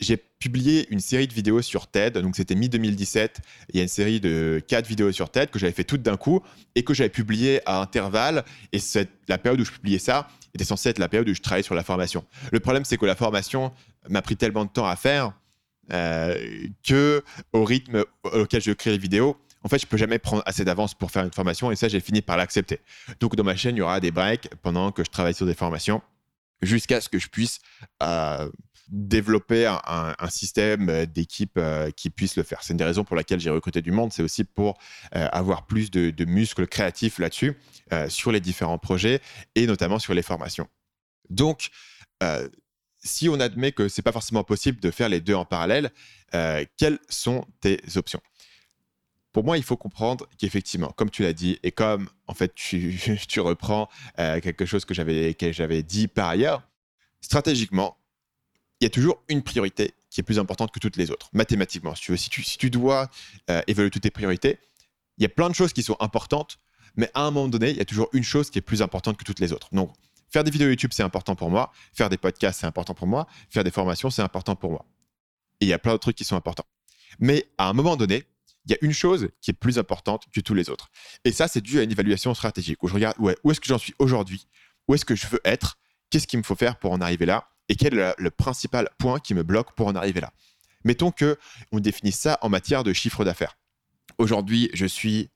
j'ai 0.00 0.16
publié 0.16 0.86
une 0.90 1.00
série 1.00 1.26
de 1.26 1.32
vidéos 1.32 1.62
sur 1.62 1.86
TED, 1.86 2.18
donc 2.18 2.36
c'était 2.36 2.54
mi-2017. 2.54 3.36
Il 3.70 3.76
y 3.76 3.80
a 3.80 3.82
une 3.82 3.88
série 3.88 4.20
de 4.20 4.62
quatre 4.66 4.86
vidéos 4.86 5.10
sur 5.12 5.30
TED 5.30 5.50
que 5.50 5.58
j'avais 5.58 5.72
fait 5.72 5.84
toutes 5.84 6.02
d'un 6.02 6.16
coup 6.16 6.42
et 6.74 6.84
que 6.84 6.94
j'avais 6.94 7.08
publié 7.08 7.60
à 7.66 7.80
intervalles. 7.80 8.44
Et 8.72 8.78
la 9.26 9.38
période 9.38 9.60
où 9.60 9.64
je 9.64 9.72
publiais 9.72 9.98
ça 9.98 10.28
était 10.54 10.64
censée 10.64 10.90
être 10.90 10.98
la 10.98 11.08
période 11.08 11.28
où 11.28 11.34
je 11.34 11.40
travaillais 11.40 11.64
sur 11.64 11.74
la 11.74 11.84
formation. 11.84 12.24
Le 12.52 12.60
problème, 12.60 12.84
c'est 12.84 12.96
que 12.96 13.06
la 13.06 13.16
formation 13.16 13.72
m'a 14.08 14.22
pris 14.22 14.36
tellement 14.36 14.64
de 14.64 14.70
temps 14.70 14.86
à 14.86 14.96
faire 14.96 15.32
euh, 15.92 16.36
que 16.86 17.22
au 17.52 17.64
rythme 17.64 18.04
auquel 18.24 18.62
je 18.62 18.72
crée 18.72 18.90
les 18.90 18.98
vidéos, 18.98 19.36
en 19.64 19.68
fait, 19.68 19.78
je 19.78 19.86
peux 19.86 19.96
jamais 19.96 20.18
prendre 20.18 20.42
assez 20.46 20.64
d'avance 20.64 20.94
pour 20.94 21.10
faire 21.10 21.24
une 21.24 21.32
formation 21.32 21.72
et 21.72 21.76
ça, 21.76 21.88
j'ai 21.88 22.00
fini 22.00 22.22
par 22.22 22.36
l'accepter. 22.36 22.80
Donc, 23.20 23.34
dans 23.34 23.44
ma 23.44 23.56
chaîne, 23.56 23.74
il 23.74 23.80
y 23.80 23.82
aura 23.82 23.98
des 23.98 24.12
breaks 24.12 24.48
pendant 24.62 24.92
que 24.92 25.02
je 25.02 25.10
travaille 25.10 25.34
sur 25.34 25.46
des 25.46 25.54
formations 25.54 26.00
jusqu'à 26.62 27.00
ce 27.00 27.08
que 27.08 27.18
je 27.18 27.28
puisse 27.28 27.60
euh, 28.02 28.48
développer 28.88 29.66
un, 29.66 30.14
système 30.30 30.88
euh, 30.88 31.06
d'équipe 31.06 31.56
euh, 31.58 31.90
qui 31.90 32.10
puisse 32.10 32.36
le 32.36 32.42
faire. 32.42 32.62
C'est 32.62 32.72
une 32.72 32.78
des 32.78 32.84
raisons 32.84 33.04
pour 33.04 33.16
laquelle 33.16 33.40
j'ai 33.40 33.50
recruté 33.50 33.82
du 33.82 33.90
monde, 33.90 34.12
c'est 34.12 34.22
aussi 34.22 34.44
pour 34.44 34.78
euh, 35.14 35.28
avoir 35.32 35.66
plus 35.66 35.90
de, 35.90 36.24
muscles 36.24 36.66
créatifs 36.66 37.18
là-dessus, 37.18 37.56
sur 38.08 38.32
les 38.32 38.40
différents 38.40 38.76
projets 38.76 39.20
et 39.54 39.66
notamment 39.66 39.98
sur 39.98 40.12
les 40.12 40.20
formations. 40.22 40.68
Donc, 41.30 41.70
si 43.02 43.28
on 43.30 43.40
admet 43.40 43.72
que 43.72 43.88
c'est 43.88 44.02
pas 44.02 44.12
forcément 44.12 44.44
possible 44.44 44.78
de 44.80 44.90
faire 44.90 45.08
les 45.08 45.20
deux 45.20 45.34
en 45.34 45.46
parallèle, 45.46 45.90
quelles 46.76 46.98
sont 47.08 47.46
tes 47.60 47.80
options? 47.96 48.20
Pour 49.32 49.44
moi, 49.44 49.56
il 49.56 49.62
faut 49.62 49.76
comprendre 49.78 50.26
qu'effectivement, 50.38 50.92
comme 50.96 51.08
tu 51.08 51.22
l'as 51.22 51.32
dit, 51.32 51.58
et 51.62 51.72
comme 51.72 52.10
en 52.26 52.34
fait 52.34 52.54
tu, 52.54 53.00
tu 53.28 53.40
reprends 53.40 53.88
quelque 54.16 54.66
chose 54.66 54.84
que 54.84 54.92
j'avais 54.92 55.82
dit 55.82 56.08
par 56.08 56.28
ailleurs, 56.28 56.62
stratégiquement, 57.20 57.97
il 58.80 58.84
y 58.84 58.86
a 58.86 58.90
toujours 58.90 59.22
une 59.28 59.42
priorité 59.42 59.92
qui 60.10 60.20
est 60.20 60.24
plus 60.24 60.38
importante 60.38 60.70
que 60.72 60.78
toutes 60.78 60.96
les 60.96 61.10
autres, 61.10 61.28
mathématiquement. 61.32 61.94
Si 61.94 62.30
tu, 62.30 62.70
dois 62.70 63.10
euh, 63.50 63.60
évaluer 63.66 63.90
toutes 63.90 64.02
tes 64.02 64.10
priorités, 64.10 64.58
il 65.18 65.22
y 65.22 65.26
a 65.26 65.28
plein 65.28 65.48
de 65.48 65.54
choses 65.54 65.72
qui 65.72 65.82
sont 65.82 65.96
importantes, 66.00 66.58
mais 66.96 67.10
à 67.14 67.22
un 67.22 67.30
moment 67.30 67.48
donné, 67.48 67.70
il 67.70 67.76
y 67.76 67.80
a 67.80 67.84
toujours 67.84 68.08
une 68.12 68.22
chose 68.22 68.50
qui 68.50 68.58
est 68.58 68.62
plus 68.62 68.82
importante 68.82 69.16
que 69.16 69.24
toutes 69.24 69.40
les 69.40 69.52
autres. 69.52 69.68
Donc, 69.72 69.92
faire 70.30 70.44
des 70.44 70.50
vidéos 70.50 70.68
YouTube, 70.68 70.92
c'est 70.92 71.02
important 71.02 71.34
pour 71.34 71.50
moi. 71.50 71.72
Faire 71.92 72.08
des 72.08 72.16
podcasts, 72.16 72.60
c'est 72.60 72.66
important 72.66 72.94
pour 72.94 73.06
moi. 73.06 73.26
Faire 73.50 73.64
des 73.64 73.70
formations, 73.70 74.10
c'est 74.10 74.22
important 74.22 74.56
pour 74.56 74.70
moi. 74.70 74.86
Et 75.60 75.66
il 75.66 75.68
y 75.68 75.72
a 75.72 75.78
plein 75.78 75.92
d'autres 75.92 76.02
trucs 76.02 76.16
qui 76.16 76.24
sont 76.24 76.36
importants. 76.36 76.66
Mais 77.18 77.48
à 77.58 77.68
un 77.68 77.72
moment 77.72 77.96
donné, 77.96 78.24
il 78.64 78.72
y 78.72 78.74
a 78.74 78.78
une 78.82 78.92
chose 78.92 79.28
qui 79.40 79.50
est 79.50 79.54
plus 79.54 79.78
importante 79.78 80.26
que 80.32 80.40
tous 80.40 80.54
les 80.54 80.70
autres. 80.70 80.88
Et 81.24 81.32
ça, 81.32 81.48
c'est 81.48 81.60
dû 81.60 81.78
à 81.78 81.82
une 81.82 81.90
évaluation 81.90 82.34
stratégique 82.34 82.82
où 82.82 82.88
je 82.88 82.94
regarde 82.94 83.16
où 83.18 83.50
est-ce 83.50 83.60
que 83.60 83.66
j'en 83.66 83.78
suis 83.78 83.94
aujourd'hui, 83.98 84.46
où 84.86 84.94
est-ce 84.94 85.04
que 85.04 85.16
je 85.16 85.26
veux 85.26 85.40
être, 85.44 85.78
qu'est-ce 86.10 86.26
qu'il 86.26 86.38
me 86.38 86.44
faut 86.44 86.54
faire 86.54 86.78
pour 86.78 86.92
en 86.92 87.00
arriver 87.00 87.26
là, 87.26 87.48
et 87.68 87.76
quel 87.76 87.98
est 87.98 88.14
le, 88.18 88.30
principal 88.30 88.88
point 88.98 89.20
qui 89.20 89.34
me 89.34 89.42
bloque 89.42 89.74
pour 89.74 89.86
en 89.88 89.94
arriver 89.94 90.20
là? 90.20 90.32
Mettons 90.84 91.10
que 91.10 91.38
on 91.72 91.80
définisse 91.80 92.18
ça 92.18 92.38
en 92.42 92.48
matière 92.48 92.84
de 92.84 92.92
chiffre 92.92 93.24
d'affaires. 93.24 93.56
Aujourd'hui, 94.16 94.70
je 94.74 94.86
suis 94.86 95.30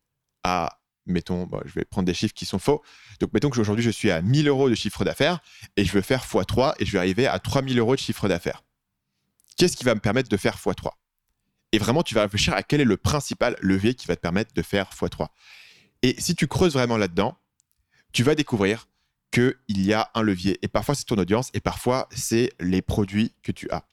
à, 0.44 0.78
mettons, 1.06 1.48
je 1.64 1.74
vais 1.74 1.84
prendre 1.84 2.06
des 2.06 2.14
chiffres 2.14 2.34
qui 2.34 2.46
sont 2.46 2.58
faux. 2.58 2.82
Donc, 3.20 3.32
mettons 3.32 3.50
que 3.50 3.60
aujourd'hui, 3.60 3.84
je 3.84 3.90
suis 3.90 4.10
à 4.10 4.22
1000 4.22 4.48
euros 4.48 4.70
de 4.70 4.74
chiffre 4.74 5.04
d'affaires 5.04 5.40
et 5.76 5.84
je 5.84 5.92
veux 5.92 6.00
faire 6.00 6.24
x3 6.24 6.74
et 6.78 6.86
je 6.86 6.92
vais 6.92 6.98
arriver 6.98 7.26
à 7.26 7.38
3000 7.38 7.78
euros 7.78 7.94
de 7.94 8.00
chiffre 8.00 8.28
d'affaires. 8.28 8.62
Qu'est-ce 9.56 9.76
qui 9.76 9.84
va 9.84 9.94
me 9.94 10.00
permettre 10.00 10.28
de 10.28 10.36
faire 10.36 10.56
x3 10.56 10.90
Et 11.72 11.78
vraiment, 11.78 12.02
tu 12.02 12.14
vas 12.14 12.22
réfléchir 12.22 12.54
à 12.54 12.62
quel 12.62 12.80
est 12.80 12.84
le 12.84 12.96
principal 12.96 13.56
levier 13.60 13.94
qui 13.94 14.06
va 14.06 14.16
te 14.16 14.20
permettre 14.20 14.54
de 14.54 14.62
faire 14.62 14.90
x3. 14.90 15.28
Et 16.02 16.16
si 16.18 16.34
tu 16.34 16.48
creuses 16.48 16.72
vraiment 16.72 16.96
là-dedans, 16.96 17.38
tu 18.12 18.22
vas 18.22 18.34
découvrir 18.34 18.88
qu'il 19.32 19.56
y 19.68 19.92
a 19.92 20.10
un 20.14 20.22
levier. 20.22 20.58
Et 20.62 20.68
parfois, 20.68 20.94
c'est 20.94 21.04
ton 21.04 21.16
audience 21.16 21.50
et 21.54 21.60
parfois, 21.60 22.08
c'est 22.12 22.52
les 22.60 22.82
produits 22.82 23.34
que 23.42 23.50
tu 23.50 23.68
as. 23.70 23.84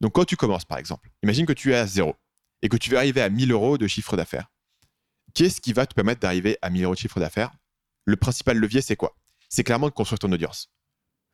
Donc, 0.00 0.12
quand 0.12 0.24
tu 0.24 0.36
commences, 0.36 0.64
par 0.64 0.78
exemple, 0.78 1.10
imagine 1.22 1.46
que 1.46 1.52
tu 1.52 1.72
es 1.72 1.76
à 1.76 1.86
zéro 1.86 2.16
et 2.60 2.68
que 2.68 2.76
tu 2.76 2.90
veux 2.90 2.98
arriver 2.98 3.22
à 3.22 3.30
1000 3.30 3.52
euros 3.52 3.78
de 3.78 3.86
chiffre 3.86 4.16
d'affaires. 4.16 4.50
Qu'est-ce 5.32 5.60
qui 5.60 5.72
va 5.72 5.86
te 5.86 5.94
permettre 5.94 6.20
d'arriver 6.20 6.58
à 6.60 6.70
1000 6.70 6.84
euros 6.84 6.94
de 6.94 6.98
chiffre 6.98 7.20
d'affaires? 7.20 7.52
Le 8.04 8.16
principal 8.16 8.58
levier, 8.58 8.82
c'est 8.82 8.96
quoi? 8.96 9.16
C'est 9.48 9.64
clairement 9.64 9.88
de 9.88 9.92
construire 9.92 10.18
ton 10.18 10.30
audience. 10.32 10.70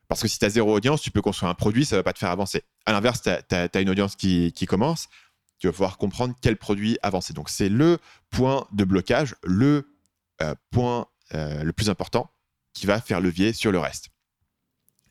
Parce 0.07 0.21
que 0.21 0.27
si 0.27 0.39
tu 0.39 0.45
as 0.45 0.49
zéro 0.49 0.75
audience, 0.75 1.01
tu 1.01 1.11
peux 1.11 1.21
construire 1.21 1.49
un 1.49 1.55
produit, 1.55 1.85
ça 1.85 1.95
ne 1.95 1.99
va 1.99 2.03
pas 2.03 2.13
te 2.13 2.19
faire 2.19 2.29
avancer. 2.29 2.63
À 2.85 2.91
l'inverse, 2.91 3.21
tu 3.21 3.29
as, 3.29 3.81
une 3.81 3.89
audience 3.89 4.15
qui, 4.15 4.53
commence, 4.67 5.07
tu 5.57 5.67
vas 5.67 5.73
pouvoir 5.73 5.97
comprendre 5.97 6.35
quel 6.41 6.57
produit 6.57 6.97
avancer. 7.01 7.33
Donc, 7.33 7.49
c'est 7.49 7.69
le 7.69 7.97
point 8.29 8.67
de 8.71 8.83
blocage, 8.83 9.35
le 9.43 9.89
euh, 10.41 10.55
point 10.69 11.07
euh, 11.33 11.63
le 11.63 11.73
plus 11.73 11.89
important 11.89 12.29
qui 12.73 12.85
va 12.85 13.01
faire 13.01 13.21
levier 13.21 13.53
sur 13.53 13.71
le 13.71 13.79
reste. 13.79 14.09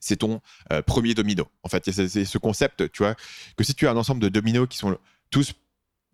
c'est 0.01 0.16
ton 0.16 0.40
euh, 0.73 0.81
premier 0.81 1.14
domino. 1.14 1.46
En 1.62 1.68
fait, 1.68 1.90
c'est 1.90 2.25
ce 2.25 2.38
concept, 2.38 2.90
tu 2.90 3.03
vois, 3.03 3.14
que 3.57 3.64
si 3.64 3.75
tu 3.75 3.87
as 3.87 3.90
un 3.90 3.96
ensemble 3.96 4.20
de 4.20 4.29
dominos 4.29 4.66
qui 4.68 4.79
sont 4.79 4.96
tous 5.31 5.53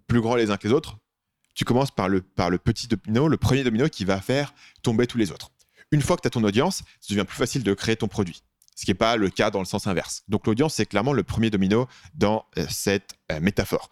plus 0.06 0.20
grands 0.20 0.34
les 0.34 0.50
uns 0.50 0.56
que 0.56 0.66
les 0.66 0.74
autres, 0.74 0.98
tu 1.54 1.64
commences 1.64 1.90
par 1.90 2.08
le, 2.08 2.20
par 2.20 2.50
le 2.50 2.58
petit 2.58 2.86
domino, 2.88 3.28
le 3.28 3.36
premier 3.36 3.64
domino 3.64 3.88
qui 3.88 4.04
va 4.04 4.20
faire 4.20 4.54
tomber 4.82 5.06
tous 5.06 5.18
les 5.18 5.32
autres. 5.32 5.50
Une 5.90 6.02
fois 6.02 6.16
que 6.16 6.22
tu 6.22 6.26
as 6.26 6.30
ton 6.30 6.44
audience, 6.44 6.82
ça 7.00 7.14
devient 7.14 7.24
plus 7.24 7.36
facile 7.36 7.62
de 7.62 7.74
créer 7.74 7.96
ton 7.96 8.08
produit. 8.08 8.42
Ce 8.74 8.84
qui 8.84 8.90
n'est 8.90 8.96
pas 8.96 9.16
le 9.16 9.30
cas 9.30 9.50
dans 9.50 9.60
le 9.60 9.64
sens 9.64 9.86
inverse. 9.86 10.22
Donc 10.28 10.46
l'audience, 10.46 10.74
c'est 10.74 10.84
clairement 10.84 11.14
le 11.14 11.22
premier 11.22 11.48
domino 11.48 11.88
dans 12.14 12.44
euh, 12.58 12.66
cette 12.68 13.16
euh, 13.32 13.40
métaphore. 13.40 13.88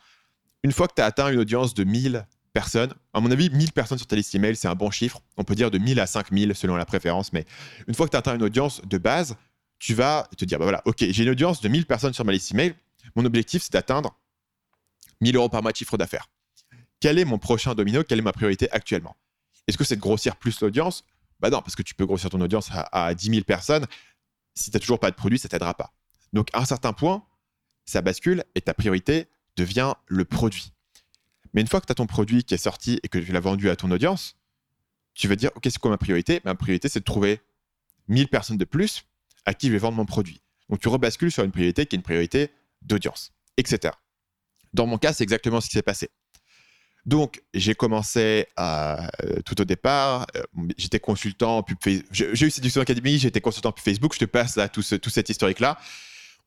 Une 0.63 0.73
fois 0.73 0.89
que 0.89 0.95
tu 0.95 1.03
as 1.03 1.07
atteint 1.07 1.31
une 1.31 1.39
audience 1.39 1.73
de 1.73 1.85
1000 1.85 2.27
personnes, 2.55 2.95
à 3.13 3.21
mon 3.21 3.31
avis, 3.31 3.51
1000 3.51 3.73
personnes 3.73 3.99
sur 3.99 4.07
ta 4.07 4.17
liste 4.17 4.35
email, 4.35 4.57
c'est 4.57 4.69
un 4.69 4.75
bon 4.75 4.91
chiffre. 4.91 5.21
On 5.37 5.45
peut 5.45 5.55
dire 5.55 5.71
de 5.71 5.77
1000 5.77 6.01
à 6.01 6.07
5000 6.07 6.55
selon 6.55 6.77
la 6.77 6.87
préférence, 6.87 7.33
mais 7.33 7.45
une 7.87 7.95
fois 7.95 8.07
que 8.07 8.13
tu 8.13 8.17
atteint 8.17 8.35
une 8.35 8.43
audience 8.45 8.81
de 8.83 8.97
base, 8.97 9.37
tu 9.79 9.93
vas 9.93 10.29
te 10.39 10.45
dire, 10.45 10.59
bah 10.59 10.65
voilà, 10.65 10.81
ok, 10.87 11.05
j'ai 11.11 11.25
une 11.25 11.31
audience 11.31 11.61
de 11.61 11.69
1000 11.69 11.85
personnes 11.85 12.15
sur 12.15 12.25
ma 12.25 12.33
liste 12.33 12.53
email. 12.53 12.75
Mon 13.17 13.25
objectif, 13.25 13.63
c'est 13.63 13.73
d'atteindre 13.73 14.19
1000 15.21 15.37
euros 15.37 15.49
par 15.49 15.63
mois 15.63 15.73
de 15.73 15.77
chiffre 15.77 15.99
d'affaires. 15.99 16.29
Quel 17.01 17.19
est 17.19 17.25
mon 17.25 17.39
prochain 17.39 17.75
domino? 17.75 18.03
Quelle 18.05 18.21
est 18.21 18.23
ma 18.23 18.33
priorité 18.33 18.71
actuellement? 18.71 19.17
Est-ce 19.67 19.77
que 19.77 19.85
c'est 19.85 19.97
de 19.97 20.01
grossir 20.01 20.37
plus 20.37 20.61
l'audience? 20.61 21.05
Bah 21.41 21.51
non, 21.51 21.61
parce 21.61 21.75
que 21.75 21.83
tu 21.83 21.95
peux 21.95 22.07
grossir 22.07 22.31
ton 22.31 22.41
audience 22.41 22.71
à, 22.71 23.07
à 23.07 23.15
10 23.15 23.31
000 23.31 23.43
personnes. 23.43 23.87
Si 24.55 24.71
tu 24.71 24.77
n'as 24.77 24.81
toujours 24.81 25.01
pas 25.01 25.11
de 25.11 25.17
produit, 25.17 25.39
ça 25.39 25.49
t'aidera 25.49 25.75
pas. 25.75 25.93
Donc, 26.33 26.49
à 26.53 26.61
un 26.61 26.65
certain 26.65 26.93
point, 26.93 27.25
ça 27.85 28.01
bascule 28.01 28.45
et 28.55 28.61
ta 28.61 28.75
priorité 28.75 29.27
devient 29.57 29.95
le 30.07 30.25
produit. 30.25 30.74
Mais 31.55 31.61
une 31.61 31.69
fois 31.69 31.81
que 31.81 31.87
tu 31.87 31.93
as 31.93 31.95
ton 31.95 32.07
produit 32.07 32.45
qui 32.45 32.55
est 32.55 32.59
sorti 32.59 33.01
et 33.03 33.09
que 33.09 33.19
tu 33.19 33.33
l'as 33.33 33.41
vendu 33.41 33.71
à 33.71 33.77
ton 33.77 33.91
audience, 33.91 34.37
tu 35.15 35.29
vas 35.29 35.37
dire, 35.37 35.51
OK, 35.55 35.63
c'est 35.65 35.79
quoi 35.79 35.91
ma 35.91 35.99
priorité? 35.99 36.41
Ma 36.45 36.55
priorité, 36.55 36.89
c'est 36.89 36.99
de 36.99 37.05
trouver 37.05 37.41
1000 38.09 38.29
personnes 38.29 38.59
de 38.59 38.65
plus 38.65 39.05
à 39.47 39.55
qui 39.55 39.69
je 39.69 39.73
vais 39.73 39.79
vendre 39.79 39.97
mon 39.97 40.07
produit. 40.07 40.43
Donc 40.69 40.81
tu 40.81 40.89
rebascules 40.89 41.31
sur 41.31 41.45
une 41.45 41.53
priorité 41.53 41.87
qui 41.87 41.95
est 41.95 41.99
une 41.99 42.03
priorité 42.03 42.51
d'audience, 42.83 43.33
etc. 43.57 43.95
Dans 44.73 44.87
mon 44.87 44.99
cas, 44.99 45.13
c'est 45.13 45.23
exactement 45.23 45.61
ce 45.61 45.69
qui 45.69 45.75
s'est 45.75 45.83
passé. 45.83 46.11
Donc, 47.07 47.43
j'ai 47.53 47.75
commencé 47.75 48.47
euh, 48.59 48.97
tout 49.45 49.61
au 49.61 49.65
départ, 49.65 50.27
euh, 50.37 50.43
j'étais 50.79 51.01
consultant, 51.01 51.65
j'ai 52.11 52.47
eu 52.47 52.51
Séduction 52.51 52.81
Academy, 52.81 53.19
j'étais 53.19 53.43
consultant 53.43 53.73
puis 53.73 53.85
Facebook, 53.85 54.15
je 54.15 54.21
te 54.21 54.25
passe 54.25 54.57
là 54.57 54.71
tout, 54.71 54.83
tout 54.83 55.11
cet 55.11 55.29
historique-là. 55.29 55.79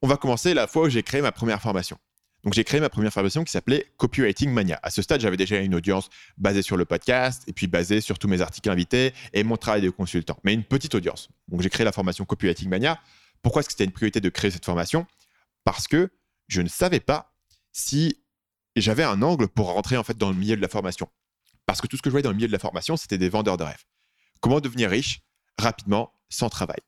On 0.01 0.07
va 0.07 0.17
commencer 0.17 0.55
la 0.55 0.65
fois 0.65 0.83
où 0.85 0.89
j'ai 0.89 1.03
créé 1.03 1.21
ma 1.21 1.31
première 1.31 1.61
formation. 1.61 1.97
Donc, 2.43 2.53
j'ai 2.53 2.63
créé 2.63 2.79
ma 2.79 2.89
première 2.89 3.11
formation 3.11 3.43
qui 3.43 3.51
s'appelait 3.51 3.91
Copywriting 3.97 4.51
Mania. 4.51 4.79
À 4.83 4.89
ce 4.89 5.01
stade, 5.01 5.19
j'avais 5.21 5.37
déjà 5.37 5.57
une 5.57 5.75
audience 5.75 6.09
basée 6.37 6.61
sur 6.61 6.77
le 6.77 6.85
podcast 6.85 7.43
et 7.47 7.53
puis 7.53 7.67
basée 7.67 7.99
sur 7.99 8.19
tous 8.19 8.27
mes 8.27 8.41
articles 8.41 8.69
invités 8.69 9.13
et 9.33 9.43
mon 9.43 9.57
travail 9.57 9.81
de 9.81 9.89
consultant, 9.89 10.39
mais 10.43 10.53
une 10.53 10.63
petite 10.63 10.95
audience. 10.95 11.29
Donc, 11.47 11.61
j'ai 11.61 11.69
créé 11.69 11.83
la 11.83 11.91
formation 11.91 12.25
Copywriting 12.25 12.69
Mania. 12.69 12.99
Pourquoi 13.41 13.61
est-ce 13.61 13.69
que 13.69 13.73
c'était 13.73 13.85
une 13.85 13.91
priorité 13.91 14.21
de 14.21 14.29
créer 14.29 14.51
cette 14.51 14.65
formation? 14.65 15.05
Parce 15.63 15.87
que 15.87 16.09
je 16.47 16.61
ne 16.61 16.69
savais 16.69 16.99
pas 16.99 17.33
si 17.73 18.17
j'avais 18.75 19.03
un 19.03 19.21
angle 19.21 19.47
pour 19.47 19.73
rentrer 19.73 19.97
en 19.97 20.03
fait 20.03 20.17
dans 20.17 20.29
le 20.29 20.35
milieu 20.35 20.55
de 20.55 20.61
la 20.61 20.69
formation. 20.69 21.09
Parce 21.65 21.81
que 21.81 21.87
tout 21.87 21.97
ce 21.97 22.01
que 22.01 22.09
je 22.09 22.11
voyais 22.11 22.23
dans 22.23 22.29
le 22.29 22.35
milieu 22.35 22.47
de 22.47 22.53
la 22.53 22.59
formation, 22.59 22.95
c'était 22.95 23.17
des 23.17 23.29
vendeurs 23.29 23.57
de 23.57 23.63
rêves. 23.63 23.83
Comment 24.39 24.61
devenir 24.61 24.89
riche? 24.89 25.21
Rapidement 25.59 26.13
sans 26.29 26.49
travail 26.49 26.79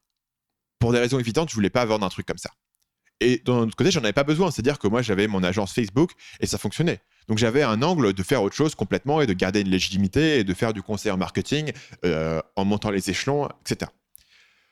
Pour 0.80 0.94
des 0.94 1.00
raisons 1.00 1.20
évidentes, 1.20 1.50
je 1.50 1.56
voulais 1.56 1.70
pas 1.70 1.86
vendre 1.86 2.06
un 2.06 2.10
truc 2.10 2.26
comme 2.26 2.38
ça. 2.38 2.52
Et 3.22 3.42
d'un 3.46 3.60
autre 3.60 3.76
côté, 3.76 3.92
j'en 3.92 4.02
avais 4.02 4.14
pas 4.14 4.24
besoin. 4.24 4.52
C'est-à-dire 4.52 4.80
que 4.80 4.88
moi, 4.88 5.02
j'avais 5.02 5.28
mon 5.28 5.44
agence 5.44 5.74
Facebook 5.74 6.12
et 6.40 6.48
ça 6.48 6.58
fonctionnait. 6.58 7.02
Donc 7.28 7.38
j'avais 7.38 7.62
un 7.62 7.82
angle 7.84 8.14
de 8.14 8.24
faire 8.24 8.42
autre 8.42 8.56
chose 8.56 8.76
complètement 8.76 9.22
et 9.22 9.28
de 9.28 9.34
garder 9.34 9.62
une 9.62 9.70
légitimité 9.70 10.40
et 10.40 10.44
de 10.44 10.54
faire 10.54 10.74
du 10.74 10.82
conseil 10.82 11.12
en 11.12 11.18
marketing 11.18 11.72
euh, 12.04 12.42
en 12.56 12.66
montant 12.66 12.90
les 12.90 13.10
échelons, 13.10 13.48
etc. 13.62 13.92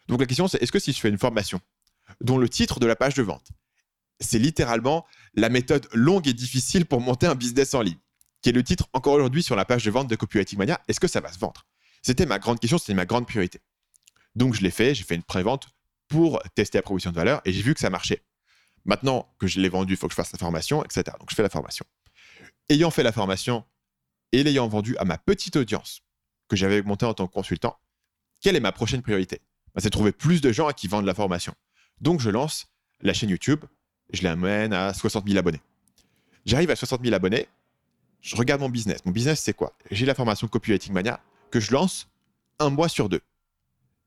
Donc 0.07 0.19
la 0.19 0.25
question, 0.25 0.47
c'est 0.47 0.61
est-ce 0.61 0.71
que 0.71 0.79
si 0.79 0.91
je 0.91 0.99
fais 0.99 1.09
une 1.09 1.19
formation 1.19 1.59
dont 2.21 2.37
le 2.37 2.49
titre 2.49 2.79
de 2.79 2.87
la 2.87 2.95
page 2.95 3.13
de 3.13 3.21
vente, 3.21 3.49
c'est 4.19 4.39
littéralement 4.39 5.05
la 5.35 5.49
méthode 5.49 5.87
longue 5.93 6.27
et 6.27 6.33
difficile 6.33 6.85
pour 6.85 7.01
monter 7.01 7.27
un 7.27 7.35
business 7.35 7.75
en 7.75 7.81
ligne, 7.81 7.99
qui 8.41 8.49
est 8.49 8.53
le 8.53 8.63
titre 8.63 8.87
encore 8.93 9.13
aujourd'hui 9.13 9.43
sur 9.43 9.55
la 9.55 9.65
page 9.65 9.83
de 9.83 9.91
vente 9.91 10.07
de 10.07 10.15
Copywriting 10.15 10.57
Mania, 10.57 10.81
est-ce 10.87 10.99
que 10.99 11.07
ça 11.07 11.19
va 11.19 11.31
se 11.31 11.37
vendre? 11.37 11.67
C'était 12.01 12.25
ma 12.25 12.39
grande 12.39 12.59
question, 12.59 12.79
c'était 12.79 12.93
ma 12.93 13.05
grande 13.05 13.27
priorité. 13.27 13.59
Donc 14.35 14.55
je 14.55 14.61
l'ai 14.61 14.71
fait, 14.71 14.95
j'ai 14.95 15.03
fait 15.03 15.15
une 15.15 15.23
pré-vente 15.23 15.67
pour 16.07 16.41
tester 16.55 16.77
la 16.77 16.81
proposition 16.81 17.11
de 17.11 17.15
valeur 17.15 17.41
et 17.45 17.51
j'ai 17.51 17.61
vu 17.61 17.73
que 17.73 17.79
ça 17.79 17.89
marchait. 17.89 18.23
Maintenant 18.87 19.29
que 19.37 19.47
je 19.47 19.59
l'ai 19.59 19.67
vendu, 19.69 19.93
il 19.93 19.97
faut 19.97 20.07
que 20.07 20.13
je 20.13 20.15
fasse 20.15 20.31
la 20.31 20.39
formation, 20.39 20.83
etc. 20.83 21.03
Donc 21.19 21.29
je 21.29 21.35
fais 21.35 21.43
la 21.43 21.49
formation. 21.49 21.85
Ayant 22.69 22.89
fait 22.89 23.03
la 23.03 23.11
formation 23.11 23.65
et 24.31 24.43
l'ayant 24.43 24.67
vendu 24.67 24.97
à 24.97 25.03
ma 25.05 25.17
petite 25.17 25.57
audience 25.57 26.01
que 26.47 26.55
j'avais 26.55 26.81
montée 26.81 27.05
en 27.05 27.13
tant 27.13 27.27
que 27.27 27.33
consultant, 27.33 27.77
quelle 28.39 28.55
est 28.55 28.61
ma 28.61 28.71
prochaine 28.71 29.01
priorité? 29.01 29.41
Bah, 29.75 29.81
C'est 29.81 29.89
trouver 29.89 30.13
plus 30.13 30.39
de 30.39 30.53
gens 30.53 30.67
à 30.67 30.73
qui 30.73 30.87
vendre 30.87 31.05
la 31.05 31.13
formation. 31.13 31.53
Donc 31.99 32.21
je 32.21 32.29
lance 32.29 32.67
la 33.01 33.13
chaîne 33.13 33.29
YouTube, 33.29 33.65
je 34.13 34.23
l'amène 34.23 34.71
à 34.71 34.93
60 34.93 35.27
000 35.27 35.37
abonnés. 35.37 35.61
J'arrive 36.45 36.71
à 36.71 36.77
60 36.77 37.03
000 37.03 37.13
abonnés, 37.13 37.47
je 38.21 38.37
regarde 38.37 38.61
mon 38.61 38.69
business. 38.69 39.03
Mon 39.05 39.11
business, 39.11 39.41
c'est 39.41 39.53
quoi? 39.53 39.73
J'ai 39.91 40.05
la 40.05 40.15
formation 40.15 40.47
Copywriting 40.47 40.93
Mania 40.93 41.19
que 41.51 41.59
je 41.59 41.73
lance 41.73 42.07
un 42.59 42.69
mois 42.69 42.87
sur 42.87 43.09
deux. 43.09 43.21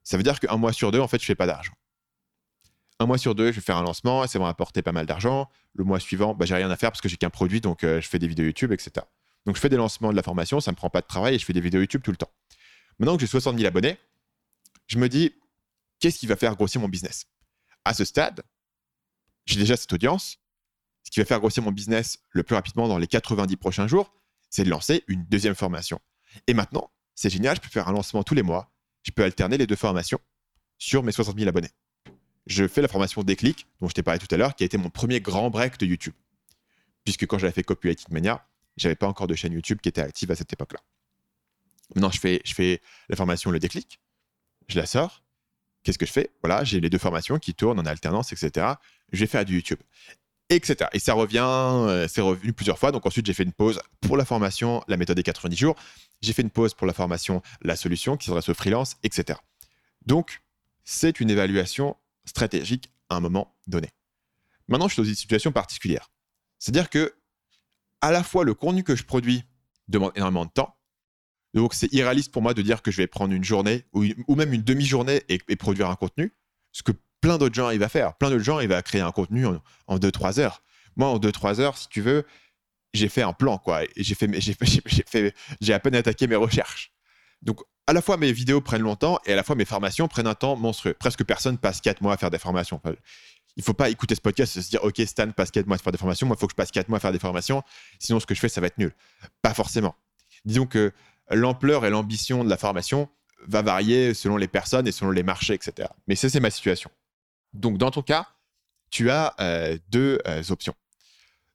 Ça 0.04 0.16
veut 0.16 0.22
dire 0.22 0.40
qu'un 0.40 0.56
mois 0.56 0.72
sur 0.72 0.90
deux, 0.90 1.00
en 1.00 1.08
fait, 1.08 1.20
je 1.20 1.26
fais 1.26 1.34
pas 1.34 1.46
d'argent 1.46 1.72
un 3.00 3.06
mois 3.06 3.18
sur 3.18 3.34
deux, 3.34 3.50
je 3.50 3.56
vais 3.56 3.62
faire 3.62 3.78
un 3.78 3.82
lancement 3.82 4.24
et 4.24 4.28
ça 4.28 4.38
va 4.38 4.44
m'apporter 4.44 4.82
pas 4.82 4.92
mal 4.92 5.06
d'argent. 5.06 5.48
Le 5.74 5.84
mois 5.84 5.98
suivant, 5.98 6.34
bah, 6.34 6.44
j'ai 6.44 6.54
rien 6.54 6.70
à 6.70 6.76
faire 6.76 6.90
parce 6.90 7.00
que 7.00 7.08
j'ai 7.08 7.16
qu'un 7.16 7.30
produit, 7.30 7.62
donc 7.62 7.82
euh, 7.82 7.98
je 8.00 8.06
fais 8.06 8.18
des 8.18 8.28
vidéos 8.28 8.44
YouTube, 8.44 8.72
etc. 8.72 9.06
Donc 9.46 9.56
je 9.56 9.60
fais 9.60 9.70
des 9.70 9.78
lancements 9.78 10.10
de 10.10 10.16
la 10.16 10.22
formation, 10.22 10.60
ça 10.60 10.70
me 10.70 10.76
prend 10.76 10.90
pas 10.90 11.00
de 11.00 11.06
travail 11.06 11.34
et 11.34 11.38
je 11.38 11.44
fais 11.46 11.54
des 11.54 11.62
vidéos 11.62 11.80
YouTube 11.80 12.02
tout 12.04 12.10
le 12.10 12.18
temps. 12.18 12.30
Maintenant 12.98 13.16
que 13.16 13.22
j'ai 13.22 13.26
60 13.26 13.56
000 13.56 13.66
abonnés, 13.66 13.96
je 14.86 14.98
me 14.98 15.08
dis, 15.08 15.32
qu'est-ce 15.98 16.18
qui 16.18 16.26
va 16.26 16.36
faire 16.36 16.54
grossir 16.56 16.78
mon 16.82 16.88
business? 16.88 17.24
À 17.86 17.94
ce 17.94 18.04
stade, 18.04 18.42
j'ai 19.46 19.58
déjà 19.58 19.78
cette 19.78 19.92
audience. 19.94 20.36
Ce 21.02 21.10
qui 21.10 21.20
va 21.20 21.24
faire 21.24 21.40
grossir 21.40 21.62
mon 21.62 21.72
business 21.72 22.18
le 22.28 22.42
plus 22.42 22.54
rapidement 22.54 22.86
dans 22.86 22.98
les 22.98 23.06
90 23.06 23.56
prochains 23.56 23.86
jours, 23.86 24.12
c'est 24.50 24.64
de 24.64 24.68
lancer 24.68 25.04
une 25.08 25.24
deuxième 25.24 25.54
formation. 25.54 25.98
Et 26.46 26.52
maintenant, 26.52 26.90
c'est 27.14 27.30
génial, 27.30 27.56
je 27.56 27.62
peux 27.62 27.70
faire 27.70 27.88
un 27.88 27.92
lancement 27.92 28.22
tous 28.22 28.34
les 28.34 28.42
mois. 28.42 28.70
Je 29.04 29.10
peux 29.10 29.24
alterner 29.24 29.56
les 29.56 29.66
deux 29.66 29.76
formations 29.76 30.20
sur 30.76 31.02
mes 31.02 31.12
60 31.12 31.38
000 31.38 31.48
abonnés 31.48 31.70
je 32.50 32.66
fais 32.66 32.82
la 32.82 32.88
formation 32.88 33.22
Déclic, 33.22 33.66
dont 33.80 33.88
je 33.88 33.94
t'ai 33.94 34.02
parlé 34.02 34.18
tout 34.18 34.32
à 34.34 34.36
l'heure, 34.36 34.56
qui 34.56 34.64
a 34.64 34.66
été 34.66 34.76
mon 34.76 34.90
premier 34.90 35.20
grand 35.20 35.50
break 35.50 35.78
de 35.78 35.86
YouTube. 35.86 36.14
Puisque 37.04 37.24
quand 37.26 37.38
j'avais 37.38 37.52
fait 37.52 37.62
Copywriting 37.62 38.12
Mania, 38.12 38.44
j'avais 38.76 38.96
pas 38.96 39.06
encore 39.06 39.28
de 39.28 39.36
chaîne 39.36 39.52
YouTube 39.52 39.78
qui 39.80 39.88
était 39.88 40.00
active 40.00 40.32
à 40.32 40.34
cette 40.34 40.52
époque-là. 40.52 40.80
Maintenant, 41.94 42.10
je 42.10 42.18
fais, 42.18 42.42
je 42.44 42.52
fais 42.52 42.80
la 43.08 43.14
formation 43.14 43.52
Le 43.52 43.60
Déclic, 43.60 44.00
je 44.68 44.78
la 44.78 44.86
sors. 44.86 45.22
Qu'est-ce 45.84 45.96
que 45.96 46.06
je 46.06 46.12
fais? 46.12 46.30
Voilà, 46.42 46.64
j'ai 46.64 46.80
les 46.80 46.90
deux 46.90 46.98
formations 46.98 47.38
qui 47.38 47.54
tournent 47.54 47.78
en 47.78 47.86
alternance, 47.86 48.32
etc. 48.32 48.66
Je 49.12 49.20
vais 49.20 49.26
faire 49.28 49.44
du 49.44 49.54
YouTube, 49.54 49.78
etc. 50.48 50.90
Et 50.92 50.98
ça 50.98 51.14
revient, 51.14 51.38
euh, 51.46 52.08
c'est 52.08 52.20
revenu 52.20 52.52
plusieurs 52.52 52.80
fois. 52.80 52.90
Donc 52.90 53.06
ensuite, 53.06 53.26
j'ai 53.26 53.32
fait 53.32 53.44
une 53.44 53.52
pause 53.52 53.80
pour 54.00 54.16
la 54.16 54.24
formation 54.24 54.82
La 54.88 54.96
méthode 54.96 55.16
des 55.16 55.22
90 55.22 55.56
jours. 55.56 55.76
J'ai 56.20 56.32
fait 56.32 56.42
une 56.42 56.50
pause 56.50 56.74
pour 56.74 56.88
la 56.88 56.92
formation 56.94 57.42
La 57.62 57.76
solution 57.76 58.16
qui 58.16 58.26
s'adresse 58.26 58.48
au 58.48 58.54
freelance, 58.54 58.96
etc. 59.04 59.38
Donc, 60.04 60.42
c'est 60.84 61.20
une 61.20 61.30
évaluation 61.30 61.96
stratégique 62.24 62.92
à 63.08 63.16
un 63.16 63.20
moment 63.20 63.56
donné. 63.66 63.88
Maintenant, 64.68 64.88
je 64.88 64.94
suis 64.94 65.02
dans 65.02 65.08
une 65.08 65.14
situation 65.14 65.52
particulière. 65.52 66.10
C'est-à-dire 66.58 66.90
que, 66.90 67.14
à 68.00 68.12
la 68.12 68.22
fois, 68.22 68.44
le 68.44 68.54
contenu 68.54 68.84
que 68.84 68.94
je 68.94 69.04
produis 69.04 69.44
demande 69.88 70.12
énormément 70.14 70.44
de 70.44 70.50
temps. 70.50 70.76
Donc, 71.54 71.74
c'est 71.74 71.92
irréaliste 71.92 72.30
pour 72.32 72.42
moi 72.42 72.54
de 72.54 72.62
dire 72.62 72.80
que 72.80 72.90
je 72.90 72.98
vais 72.98 73.08
prendre 73.08 73.34
une 73.34 73.42
journée 73.42 73.84
ou, 73.92 74.34
même 74.36 74.52
une 74.52 74.62
demi-journée 74.62 75.22
et, 75.28 75.56
produire 75.56 75.90
un 75.90 75.96
contenu. 75.96 76.32
Ce 76.70 76.82
que 76.82 76.92
plein 77.20 77.38
d'autres 77.38 77.54
gens 77.54 77.66
arrivent 77.66 77.82
à 77.82 77.88
faire. 77.88 78.16
Plein 78.16 78.30
d'autres 78.30 78.44
gens 78.44 78.56
arrivent 78.56 78.72
à 78.72 78.82
créer 78.82 79.00
un 79.00 79.10
contenu 79.10 79.46
en 79.88 79.98
2-3 79.98 80.38
heures. 80.38 80.62
Moi, 80.96 81.08
en 81.08 81.18
2-3 81.18 81.60
heures, 81.60 81.76
si 81.76 81.88
tu 81.88 82.00
veux, 82.00 82.24
j'ai 82.94 83.08
fait 83.08 83.22
un 83.22 83.32
plan, 83.32 83.58
quoi. 83.58 83.82
J'ai 83.96 84.14
j'ai 84.38 84.54
fait, 84.54 85.34
j'ai 85.60 85.72
à 85.72 85.80
peine 85.80 85.96
attaqué 85.96 86.28
mes 86.28 86.36
recherches. 86.36 86.92
Donc, 87.42 87.60
à 87.86 87.92
la 87.92 88.02
fois 88.02 88.16
mes 88.16 88.32
vidéos 88.32 88.60
prennent 88.60 88.82
longtemps 88.82 89.18
et 89.26 89.32
à 89.32 89.36
la 89.36 89.42
fois 89.42 89.56
mes 89.56 89.64
formations 89.64 90.08
prennent 90.08 90.26
un 90.26 90.34
temps 90.34 90.56
monstrueux. 90.56 90.94
Presque 90.94 91.24
personne 91.24 91.58
passe 91.58 91.80
4 91.80 92.00
mois 92.02 92.14
à 92.14 92.16
faire 92.16 92.30
des 92.30 92.38
formations. 92.38 92.80
Il 92.84 92.96
il 93.56 93.62
faut 93.62 93.74
pas 93.74 93.90
écouter 93.90 94.14
ce 94.14 94.20
podcast 94.20 94.56
et 94.56 94.62
se 94.62 94.70
dire, 94.70 94.82
OK, 94.84 95.00
Stan 95.06 95.30
passe 95.32 95.50
4 95.50 95.66
mois 95.66 95.76
à 95.76 95.78
faire 95.78 95.92
des 95.92 95.98
formations. 95.98 96.26
Moi, 96.26 96.36
il 96.36 96.40
faut 96.40 96.46
que 96.46 96.52
je 96.52 96.56
passe 96.56 96.70
4 96.70 96.88
mois 96.88 96.98
à 96.98 97.00
faire 97.00 97.12
des 97.12 97.18
formations. 97.18 97.62
Sinon, 97.98 98.20
ce 98.20 98.26
que 98.26 98.34
je 98.34 98.40
fais, 98.40 98.48
ça 98.48 98.60
va 98.60 98.68
être 98.68 98.78
nul. 98.78 98.94
Pas 99.42 99.54
forcément. 99.54 99.96
Disons 100.44 100.66
que 100.66 100.92
l'ampleur 101.30 101.84
et 101.84 101.90
l'ambition 101.90 102.44
de 102.44 102.48
la 102.48 102.56
formation 102.56 103.08
va 103.46 103.62
varier 103.62 104.14
selon 104.14 104.36
les 104.36 104.48
personnes 104.48 104.86
et 104.86 104.92
selon 104.92 105.10
les 105.10 105.22
marchés, 105.22 105.54
etc. 105.54 105.88
Mais 106.06 106.14
ça, 106.14 106.28
c'est 106.28 106.40
ma 106.40 106.50
situation. 106.50 106.90
Donc, 107.52 107.78
dans 107.78 107.90
ton 107.90 108.02
cas, 108.02 108.28
tu 108.90 109.10
as 109.10 109.34
euh, 109.40 109.78
deux 109.88 110.20
euh, 110.26 110.42
options. 110.50 110.74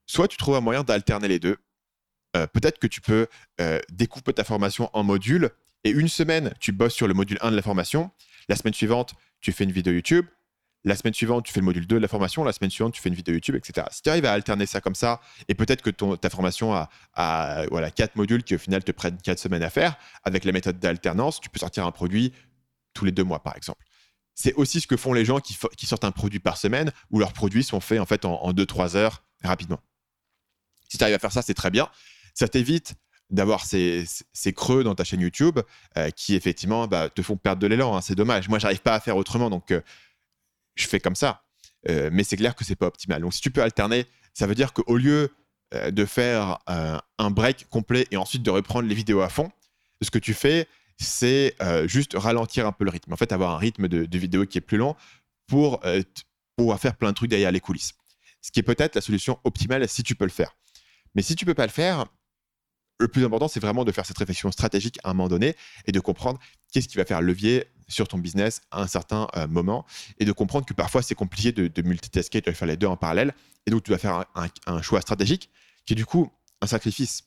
Soit 0.06 0.28
tu 0.28 0.38
trouves 0.38 0.56
un 0.56 0.62
moyen 0.62 0.84
d'alterner 0.84 1.28
les 1.28 1.40
deux. 1.40 1.58
Euh, 2.36 2.48
peut-être 2.48 2.80
que 2.80 2.88
tu 2.88 3.02
peux 3.02 3.28
découper 3.90 4.34
ta 4.34 4.44
formation 4.44 4.90
en 4.94 5.04
modules 5.04 5.50
et 5.86 5.92
une 5.92 6.10
semaine, 6.10 6.52
tu 6.60 6.72
bosses 6.72 6.96
sur 6.96 7.08
le 7.08 7.14
module 7.14 7.38
1 7.42 7.52
de 7.52 7.56
la 7.56 7.62
formation. 7.62 8.10
La 8.50 8.56
semaine 8.56 8.74
suivante, 8.74 9.14
tu 9.40 9.52
fais 9.52 9.64
une 9.64 9.72
vidéo 9.72 9.94
YouTube. 9.94 10.26
La 10.84 10.96
semaine 10.96 11.14
suivante, 11.14 11.46
tu 11.46 11.54
fais 11.54 11.60
le 11.60 11.66
module 11.66 11.86
2 11.86 11.96
de 11.96 12.02
la 12.02 12.08
formation. 12.08 12.44
La 12.44 12.54
semaine 12.54 12.72
suivante, 12.72 12.94
tu 12.96 13.02
fais 13.02 13.10
une 13.10 13.16
vidéo 13.16 13.36
YouTube, 13.36 13.56
etc. 13.56 13.86
Si 13.92 14.02
tu 14.02 14.10
arrives 14.10 14.26
à 14.26 14.34
alterner 14.34 14.66
ça 14.66 14.82
comme 14.82 14.96
ça, 14.96 15.22
et 15.48 15.54
peut-être 15.54 15.84
que 15.84 15.92
ta 16.16 16.30
formation 16.32 16.74
a, 16.74 17.66
voilà, 17.70 17.92
quatre 17.92 18.16
modules 18.16 18.44
qui 18.44 18.56
au 18.56 18.58
final 18.58 18.84
te 18.84 18.92
prennent 18.92 19.18
quatre 19.22 19.38
semaines 19.38 19.62
à 19.62 19.70
faire, 19.70 19.96
avec 20.24 20.44
la 20.44 20.52
méthode 20.52 20.80
d'alternance, 20.80 21.40
tu 21.40 21.50
peux 21.50 21.60
sortir 21.60 21.86
un 21.86 21.92
produit 21.92 22.34
tous 22.96 23.06
les 23.06 23.12
deux 23.12 23.24
mois, 23.24 23.44
par 23.44 23.56
exemple. 23.56 23.86
c'est 24.34 24.54
aussi 24.56 24.82
ce 24.82 24.88
que 24.88 24.98
font 24.98 25.14
les 25.14 25.24
gens 25.24 25.40
qui, 25.40 25.54
sortent 25.86 26.04
un 26.04 26.12
produit 26.12 26.40
par 26.40 26.58
semaine, 26.58 26.92
où 27.12 27.20
leurs 27.20 27.34
produits 27.34 27.64
sont 27.64 27.80
faits 27.80 28.00
en 28.00 28.06
fait 28.08 28.26
en 28.26 28.52
2-3 28.54 28.96
heures 28.96 29.24
rapidement. 29.44 29.80
Si 30.90 30.98
tu 30.98 31.04
arrives 31.04 31.16
à 31.16 31.20
faire 31.20 31.32
ça, 31.32 31.44
c'est 31.44 31.54
très 31.54 31.70
bien. 31.70 31.90
Ça 32.34 32.48
t'évite 32.48 32.96
d'avoir 33.30 33.66
ces, 33.66 34.06
creux 34.56 34.84
dans 34.84 34.96
ta 34.96 35.04
chaîne 35.04 35.22
YouTube 35.22 35.60
euh, 35.98 36.10
qui 36.12 36.36
effectivement 36.36 36.88
bah, 36.88 37.10
te 37.10 37.22
font 37.22 37.38
perdre 37.38 37.62
de 37.62 37.68
l'élan. 37.68 37.96
Hein. 37.96 38.02
c'est 38.02 38.16
dommage. 38.16 38.50
Moi, 38.50 38.60
j'arrive 38.60 38.82
pas 38.82 38.94
à 38.94 39.00
faire 39.00 39.18
autrement, 39.18 39.50
donc 39.50 39.72
euh, 39.72 39.82
je 40.76 40.88
fais 40.88 41.00
comme 41.00 41.16
ça. 41.16 41.44
Euh, 41.90 42.10
mais 42.12 42.24
c'est 42.24 42.38
clair 42.38 42.56
que 42.56 42.64
c'est 42.64 42.76
pas 42.76 42.88
optimal. 42.88 43.22
Donc, 43.22 43.34
si 43.34 43.42
tu 43.42 43.52
peux 43.52 43.62
alterner, 43.62 44.06
ça 44.34 44.48
veut 44.48 44.56
dire 44.56 44.74
qu'au 44.74 44.98
lieu 44.98 45.32
de 45.74 46.06
faire 46.06 46.60
un 46.68 47.32
break 47.32 47.68
complet 47.70 48.08
et 48.12 48.18
ensuite 48.18 48.44
de 48.44 48.52
reprendre 48.52 48.88
les 48.88 48.96
vidéos 48.96 49.22
à 49.22 49.30
fond, 49.30 49.52
ce 50.02 50.10
que 50.10 50.20
tu 50.20 50.34
fais, 50.34 50.68
c'est 50.98 51.56
juste 51.86 52.14
ralentir 52.16 52.66
un 52.66 52.72
peu 52.72 52.86
le 52.86 52.92
rythme. 52.92 53.12
En 53.12 53.18
fait, 53.18 53.32
avoir 53.32 53.52
un 53.52 53.58
rythme 53.58 53.88
de, 53.88 54.18
vidéo 54.18 54.46
qui 54.46 54.60
est 54.60 54.62
plus 54.62 54.78
long 54.78 54.96
pour 55.48 55.82
pouvoir 56.56 56.80
faire 56.80 56.96
plein 56.96 57.10
de 57.10 57.16
trucs 57.16 57.30
derrière 57.30 57.52
les 57.52 57.60
coulisses. 57.60 57.94
Ce 58.42 58.52
qui 58.52 58.60
est 58.60 58.64
peut-être 58.64 58.96
la 58.96 59.02
solution 59.02 59.40
optimale 59.44 59.88
si 59.90 60.04
tu 60.04 60.16
peux 60.16 60.26
le 60.26 60.32
faire. 60.32 60.56
Mais 61.16 61.22
si 61.22 61.36
tu 61.36 61.46
peux 61.46 61.56
pas 61.56 61.66
le 61.66 61.72
faire, 61.72 62.06
le 63.00 63.08
plus 63.08 63.26
important, 63.26 63.48
c'est 63.48 63.60
vraiment 63.60 63.84
de 63.84 63.92
faire 63.92 64.06
cette 64.06 64.18
réflexion 64.18 64.52
stratégique 64.52 65.00
à 65.04 65.10
un 65.10 65.14
moment 65.14 65.28
donné 65.28 65.56
et 65.86 65.92
de 65.92 66.00
comprendre 66.00 66.40
qu'est-ce 66.72 66.88
qui 66.88 66.98
va 66.98 67.06
faire 67.06 67.22
levier 67.22 67.66
sur 67.88 68.08
ton 68.08 68.18
business 68.18 68.62
à 68.72 68.82
un 68.82 68.88
certain 68.88 69.28
euh, 69.36 69.48
moment 69.48 69.86
et 70.20 70.26
de 70.26 70.32
comprendre 70.32 70.66
que 70.66 70.74
parfois 70.74 71.02
c'est 71.02 71.16
compliqué 71.16 71.52
de, 71.52 71.82
multitasker, 71.82 72.42
de 72.42 72.52
faire 72.52 72.68
les 72.68 72.78
deux 72.78 72.88
en 72.88 72.98
parallèle. 72.98 73.34
Et 73.66 73.72
donc 73.72 73.84
tu 73.84 73.92
dois 73.92 73.98
faire 73.98 74.26
un, 74.36 74.82
choix 74.82 75.02
stratégique 75.02 75.50
qui 75.86 75.94
est 75.94 75.96
du 75.96 76.06
coup 76.06 76.32
un 76.62 76.68
sacrifice. 76.68 77.24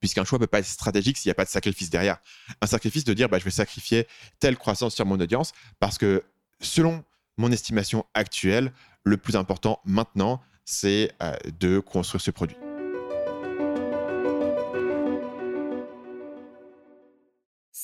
Puisqu'un 0.00 0.24
choix 0.24 0.38
ne 0.38 0.44
peut 0.44 0.48
pas 0.48 0.58
être 0.58 0.66
stratégique 0.66 1.16
s'il 1.16 1.30
n'y 1.30 1.32
a 1.32 1.36
pas 1.36 1.44
de 1.44 1.50
sacrifice 1.50 1.88
derrière. 1.88 2.18
Un 2.60 2.66
sacrifice 2.66 3.04
de 3.04 3.14
dire 3.14 3.28
bah, 3.28 3.38
je 3.38 3.44
vais 3.44 3.50
sacrifier 3.50 4.06
telle 4.40 4.56
croissance 4.56 4.94
sur 4.94 5.06
mon 5.06 5.18
audience 5.18 5.52
parce 5.80 5.96
que 5.96 6.24
selon 6.60 7.04
mon 7.36 7.50
estimation 7.52 8.04
actuelle, 8.14 8.72
le 9.04 9.16
plus 9.16 9.36
important 9.36 9.80
maintenant, 9.84 10.42
c'est 10.64 11.12
euh, 11.22 11.34
de 11.58 11.78
construire 11.78 12.20
ce 12.20 12.30
produit. 12.30 12.56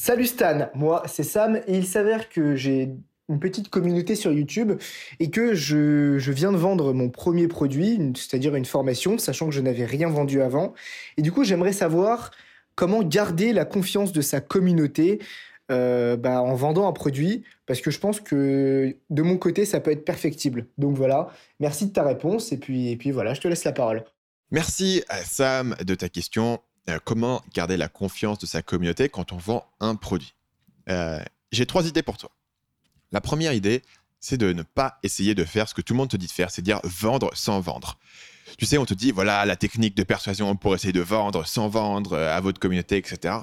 Salut 0.02 0.24
Stan, 0.24 0.70
moi 0.74 1.02
c'est 1.06 1.22
Sam 1.22 1.60
et 1.66 1.76
il 1.76 1.86
s'avère 1.86 2.30
que 2.30 2.56
j'ai 2.56 2.88
une 3.28 3.38
petite 3.38 3.68
communauté 3.68 4.14
sur 4.14 4.32
YouTube 4.32 4.80
et 5.18 5.28
que 5.28 5.52
je, 5.52 6.16
viens 6.30 6.52
de 6.52 6.56
vendre 6.56 6.94
mon 6.94 7.10
premier 7.10 7.48
produit, 7.48 7.98
c'est-à-dire 8.16 8.54
une 8.54 8.64
formation, 8.64 9.18
sachant 9.18 9.50
que 9.50 9.52
je 9.52 9.60
n'avais 9.60 9.84
rien 9.84 10.08
vendu 10.08 10.40
avant. 10.40 10.72
Et 11.18 11.22
du 11.22 11.30
coup 11.30 11.44
j'aimerais 11.44 11.74
savoir 11.74 12.30
comment 12.76 13.02
garder 13.02 13.52
la 13.52 13.66
confiance 13.66 14.12
de 14.12 14.22
sa 14.22 14.40
communauté 14.40 15.18
euh, 15.70 16.16
bah, 16.16 16.40
en 16.40 16.54
vendant 16.54 16.88
un 16.88 16.92
produit, 16.92 17.44
parce 17.66 17.82
que 17.82 17.90
je 17.90 17.98
pense 17.98 18.20
que 18.20 18.96
de 19.10 19.22
mon 19.22 19.36
côté 19.36 19.66
ça 19.66 19.80
peut 19.80 19.90
être 19.90 20.06
perfectible. 20.06 20.64
Donc 20.78 20.96
voilà, 20.96 21.28
merci 21.58 21.84
de 21.84 21.92
ta 21.92 22.04
réponse 22.04 22.52
et 22.52 22.56
puis, 22.56 22.90
et 22.90 22.96
puis 22.96 23.10
voilà, 23.10 23.34
je 23.34 23.42
te 23.42 23.48
laisse 23.48 23.64
la 23.64 23.72
parole. 23.72 24.02
Merci 24.50 25.04
à 25.10 25.18
Sam 25.18 25.76
de 25.84 25.94
ta 25.94 26.08
question. 26.08 26.58
Euh, 26.90 26.98
comment 27.02 27.42
garder 27.54 27.76
la 27.76 27.88
confiance 27.88 28.38
de 28.38 28.46
sa 28.46 28.62
communauté 28.62 29.08
quand 29.08 29.32
on 29.32 29.36
vend 29.36 29.66
un 29.80 29.94
produit? 29.94 30.34
Euh, 30.88 31.20
j'ai 31.52 31.66
trois 31.66 31.86
idées 31.86 32.02
pour 32.02 32.18
toi. 32.18 32.30
La 33.12 33.20
première 33.20 33.52
idée, 33.52 33.82
c'est 34.20 34.36
de 34.36 34.52
ne 34.52 34.62
pas 34.62 34.98
essayer 35.02 35.34
de 35.34 35.44
faire 35.44 35.68
ce 35.68 35.74
que 35.74 35.80
tout 35.80 35.94
le 35.94 35.98
monde 35.98 36.10
te 36.10 36.16
dit 36.16 36.26
de 36.26 36.32
faire, 36.32 36.50
c'est 36.50 36.62
dire 36.62 36.80
vendre 36.84 37.30
sans 37.34 37.60
vendre. 37.60 37.98
Tu 38.58 38.66
sais, 38.66 38.78
on 38.78 38.84
te 38.84 38.94
dit, 38.94 39.12
voilà, 39.12 39.44
la 39.46 39.56
technique 39.56 39.96
de 39.96 40.02
persuasion 40.02 40.54
pour 40.56 40.74
essayer 40.74 40.92
de 40.92 41.00
vendre 41.00 41.46
sans 41.46 41.68
vendre 41.68 42.12
euh, 42.12 42.36
à 42.36 42.40
votre 42.40 42.60
communauté, 42.60 42.96
etc. 42.96 43.34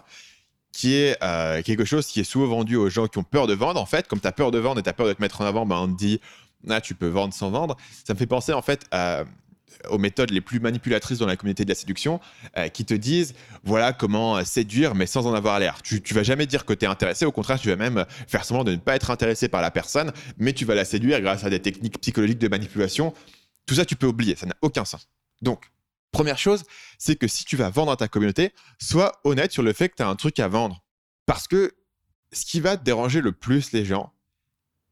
Qui 0.72 0.94
est 0.94 1.20
quelque 1.64 1.86
chose 1.86 2.06
qui 2.06 2.20
est 2.20 2.24
souvent 2.24 2.58
vendu 2.58 2.76
aux 2.76 2.90
gens 2.90 3.08
qui 3.08 3.18
ont 3.18 3.24
peur 3.24 3.48
de 3.48 3.56
vendre. 3.56 3.82
En 3.82 3.88
fait, 3.88 4.08
comme 4.08 4.20
tu 4.20 4.28
as 4.28 4.32
peur 4.32 4.52
de 4.52 4.60
vendre 4.60 4.80
et 4.80 4.84
tu 4.84 4.90
as 4.90 4.94
peur 4.94 5.08
de 5.08 5.14
te 5.14 5.22
mettre 5.22 5.42
en 5.42 5.46
avant, 5.46 5.66
ben, 5.66 5.78
on 5.78 5.88
te 5.88 5.98
dit, 5.98 6.22
ah, 6.70 6.82
tu 6.82 6.94
peux 6.94 7.08
vendre 7.08 7.34
sans 7.34 7.50
vendre. 7.50 7.78
Ça 8.06 8.14
me 8.14 8.20
fait 8.20 8.28
penser, 8.28 8.54
en 8.54 8.62
fait, 8.62 8.86
à 8.92 9.24
aux 9.90 9.98
méthodes 9.98 10.32
les 10.32 10.42
plus 10.42 10.60
manipulatrices 10.60 11.20
dans 11.20 11.26
la 11.26 11.36
communauté 11.36 11.64
de 11.64 11.70
la 11.70 11.76
séduction 11.76 12.20
euh, 12.58 12.68
qui 12.70 12.86
te 12.86 12.94
disent 12.94 13.34
voilà 13.64 13.94
comment 13.94 14.38
euh, 14.38 14.44
séduire 14.44 14.96
mais 14.96 15.06
sans 15.06 15.28
en 15.28 15.34
avoir 15.34 15.60
l'air. 15.60 15.82
Tu, 15.82 16.02
tu 16.02 16.14
vas 16.14 16.24
jamais 16.24 16.46
dire 16.46 16.66
que 16.66 16.74
tu 16.74 16.86
es 16.86 16.88
intéressé, 16.88 17.26
au 17.26 17.32
contraire, 17.32 17.60
tu 17.60 17.70
vas 17.70 17.76
même 17.76 18.06
faire 18.28 18.46
semblant 18.46 18.64
de 18.64 18.72
ne 18.72 18.78
pas 18.78 18.96
être 18.96 19.12
intéressé 19.12 19.48
par 19.48 19.62
la 19.62 19.72
personne, 19.72 20.12
mais 20.38 20.54
tu 20.54 20.66
vas 20.66 20.76
la 20.76 20.86
séduire 20.86 21.22
grâce 21.22 21.44
à 21.44 21.50
des 21.50 21.62
techniques 21.62 22.00
psychologiques 22.00 22.40
de 22.40 22.48
manipulation. 22.48 23.14
Tout 23.66 23.76
ça, 23.76 23.86
tu 23.86 23.96
peux 23.96 24.08
oublier, 24.08 24.36
ça 24.36 24.46
n'a 24.46 24.56
aucun 24.62 24.86
sens. 24.86 25.10
Donc, 25.42 25.66
première 26.12 26.38
chose, 26.38 26.64
c'est 26.98 27.16
que 27.16 27.28
si 27.28 27.46
tu 27.46 27.58
vas 27.58 27.70
vendre 27.70 27.92
à 27.92 27.98
ta 27.98 28.08
communauté, 28.08 28.54
sois 28.80 29.20
honnête 29.24 29.52
sur 29.52 29.64
le 29.64 29.74
fait 29.74 29.90
que 29.90 29.96
tu 29.96 30.04
as 30.04 30.08
un 30.08 30.16
truc 30.16 30.40
à 30.40 30.48
vendre. 30.48 30.84
Parce 31.26 31.48
que 31.48 31.74
ce 32.32 32.46
qui 32.46 32.60
va 32.60 32.78
déranger 32.78 33.22
le 33.22 33.32
plus 33.32 33.72
les 33.74 33.86
gens, 33.86 34.14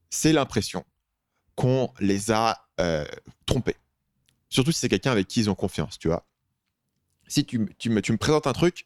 c'est 0.09 0.33
l'impression 0.33 0.85
qu'on 1.55 1.91
les 1.99 2.31
a 2.31 2.67
euh, 2.81 3.05
trompés 3.45 3.77
Surtout 4.55 4.71
si 4.71 4.79
c'est 4.79 4.87
quelqu'un 4.87 5.11
avec 5.11 5.27
qui 5.27 5.41
ils 5.41 5.49
ont 5.49 5.53
confiance, 5.53 5.99
tu 5.99 6.07
vois. 6.07 6.25
Si 7.27 7.43
tu, 7.43 7.59
me, 7.59 8.15
présentes 8.15 8.47
un 8.47 8.53
truc 8.53 8.85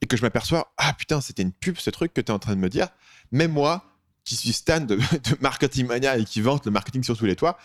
et 0.00 0.06
que 0.06 0.16
je 0.16 0.22
m'aperçois, 0.22 0.72
ah 0.78 0.94
putain, 0.94 1.20
c'était 1.20 1.42
une 1.42 1.52
pub 1.52 1.76
ce 1.76 1.90
truc 1.90 2.14
que 2.14 2.22
tu 2.22 2.28
es 2.28 2.30
en 2.30 2.38
train 2.38 2.54
de 2.54 2.60
me 2.60 2.70
dire, 2.70 2.88
même 3.30 3.52
moi, 3.52 3.84
qui 4.24 4.36
suis 4.36 4.54
stan 4.54 4.80
de, 4.86 4.98
Marketing 5.42 5.86
Mania 5.86 6.16
et 6.16 6.24
qui 6.24 6.40
vante 6.40 6.64
le 6.64 6.70
marketing 6.70 7.02
sur 7.02 7.18
tous 7.18 7.26
les 7.26 7.36
toits, 7.36 7.58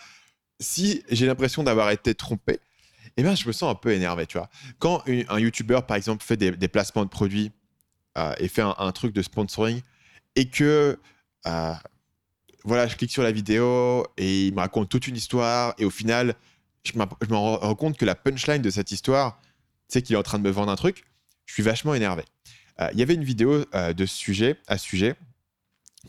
si 0.60 1.02
j'ai 1.08 1.24
l'impression 1.24 1.62
d'avoir 1.62 1.90
été 1.90 2.14
trompé, 2.14 2.60
eh 3.16 3.22
bien, 3.22 3.34
je 3.34 3.46
me 3.46 3.52
sens 3.52 3.72
un 3.72 3.76
peu 3.76 3.94
énervé, 3.94 4.26
tu 4.26 4.36
vois. 4.36 4.50
Quand 4.78 5.02
un 5.06 5.38
YouTuber, 5.38 5.80
par 5.88 5.96
exemple, 5.96 6.22
fait 6.22 6.36
des, 6.36 6.68
placements 6.68 7.06
de 7.06 7.10
produits 7.10 7.50
euh, 8.18 8.34
et 8.40 8.48
fait 8.48 8.60
un, 8.60 8.92
truc 8.92 9.14
de 9.14 9.22
sponsoring 9.22 9.80
et 10.36 10.50
que, 10.50 11.00
euh, 11.46 11.74
voilà, 12.64 12.86
je 12.88 12.96
clique 12.96 13.10
sur 13.10 13.22
la 13.22 13.32
vidéo 13.32 14.06
et 14.18 14.48
il 14.48 14.54
me 14.54 14.60
raconte 14.60 14.90
toute 14.90 15.08
une 15.08 15.16
histoire 15.16 15.72
et 15.78 15.86
au 15.86 15.90
final, 15.90 16.36
je 16.84 16.96
me 16.96 17.34
rends 17.34 17.74
compte 17.74 17.96
que 17.96 18.04
la 18.04 18.14
punchline 18.14 18.62
de 18.62 18.70
cette 18.70 18.92
histoire, 18.92 19.40
c'est 19.88 20.02
qu'il 20.02 20.14
est 20.14 20.18
en 20.18 20.22
train 20.22 20.38
de 20.38 20.44
me 20.44 20.50
vendre 20.50 20.70
un 20.70 20.76
truc. 20.76 21.04
Je 21.46 21.54
suis 21.54 21.62
vachement 21.62 21.94
énervé. 21.94 22.24
Euh, 22.80 22.88
il 22.92 22.98
y 22.98 23.02
avait 23.02 23.14
une 23.14 23.24
vidéo 23.24 23.64
euh, 23.74 23.92
de 23.92 24.06
sujet, 24.06 24.56
à 24.66 24.78
sujet, 24.78 25.16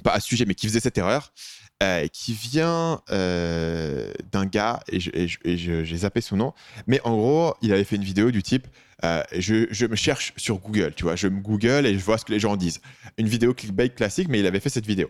pas 0.04 0.12
à 0.12 0.20
sujet, 0.20 0.46
mais 0.46 0.56
qui 0.56 0.68
faisait 0.68 0.80
cette 0.80 0.98
erreur, 0.98 1.34
euh, 1.82 2.08
qui 2.08 2.34
vient 2.34 3.02
d'un 3.10 4.46
gars, 4.46 4.82
et 4.92 5.00
j'ai 5.00 5.98
zappé 5.98 6.22
son 6.22 6.38
nom, 6.38 6.54
mais 6.88 7.00
en 7.04 7.16
gros, 7.16 7.56
il 7.62 7.74
avait 7.74 7.84
fait 7.84 7.96
une 7.96 8.04
vidéo 8.04 8.32
du 8.32 8.44
type 8.44 8.68
je, 9.32 9.66
je, 9.72 9.86
me 9.86 9.96
cherche 9.96 10.34
sur 10.36 10.58
Google, 10.58 10.94
tu 10.94 11.04
vois, 11.04 11.16
je 11.16 11.30
me 11.30 11.40
Google 11.40 11.86
et 11.86 11.98
je 11.98 12.04
vois 12.04 12.18
ce 12.18 12.26
que 12.26 12.34
les 12.34 12.40
gens 12.40 12.58
disent. 12.58 12.82
Une 13.18 13.30
vidéo 13.30 13.54
clickbait 13.54 13.90
classique, 13.90 14.28
mais 14.28 14.40
il 14.40 14.46
avait 14.46 14.60
fait 14.60 14.70
cette 14.70 14.86
vidéo. 14.86 15.10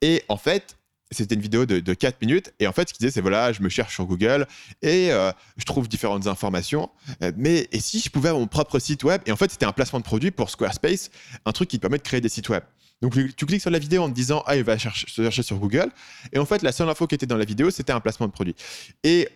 Et 0.00 0.24
en 0.28 0.38
fait, 0.38 0.78
c'était 1.10 1.34
une 1.34 1.40
vidéo 1.40 1.66
de, 1.66 1.94
4 1.94 2.20
minutes. 2.20 2.52
Et 2.58 2.66
en 2.66 2.72
fait 2.72 2.88
ce 2.88 2.94
qu'il 2.94 3.04
disait 3.04 3.12
c'est 3.12 3.20
voilà 3.20 3.52
je 3.52 3.62
me 3.62 3.68
cherche 3.68 3.94
sur 3.94 4.06
Google 4.06 4.46
et 4.82 5.12
euh, 5.12 5.30
je 5.56 5.64
trouve 5.64 5.88
différentes 5.88 6.26
informations. 6.26 6.90
Euh, 7.22 7.32
mais 7.36 7.68
et 7.72 7.80
si 7.80 8.00
je 8.00 8.10
pouvais 8.10 8.28
avoir 8.28 8.40
mon 8.40 8.48
propre 8.48 8.78
site 8.78 9.04
web? 9.04 9.20
Et 9.26 9.32
en 9.32 9.36
fait 9.36 9.50
c'était 9.50 9.66
un 9.66 9.72
placement 9.72 10.00
de 10.00 10.04
produit 10.04 10.30
pour 10.30 10.50
Squarespace 10.50 11.10
un 11.44 11.52
truc 11.52 11.68
qui 11.68 11.78
permet 11.78 11.98
de 11.98 12.02
créer 12.02 12.20
des 12.20 12.28
sites 12.28 12.48
web. 12.48 12.62
Donc 13.02 13.14
tu 13.36 13.46
cliques 13.46 13.60
sur 13.60 13.70
la 13.70 13.78
vidéo 13.78 14.02
en 14.02 14.08
te 14.08 14.14
disant 14.14 14.42
ah 14.46 14.56
il 14.56 14.64
va 14.64 14.78
chercher, 14.78 15.06
chercher 15.06 15.42
sur 15.42 15.58
Google. 15.58 15.90
Et 16.32 16.38
en 16.38 16.46
fait 16.46 16.62
la 16.62 16.72
seule 16.72 16.88
info 16.88 17.06
qui 17.06 17.14
était 17.14 17.26
dans 17.26 17.36
la 17.36 17.44
vidéo 17.44 17.70
c'était 17.70 17.92
un 17.92 18.00
placement 18.00 18.26
de 18.26 18.32
produit. 18.32 18.56
Et 19.04 19.28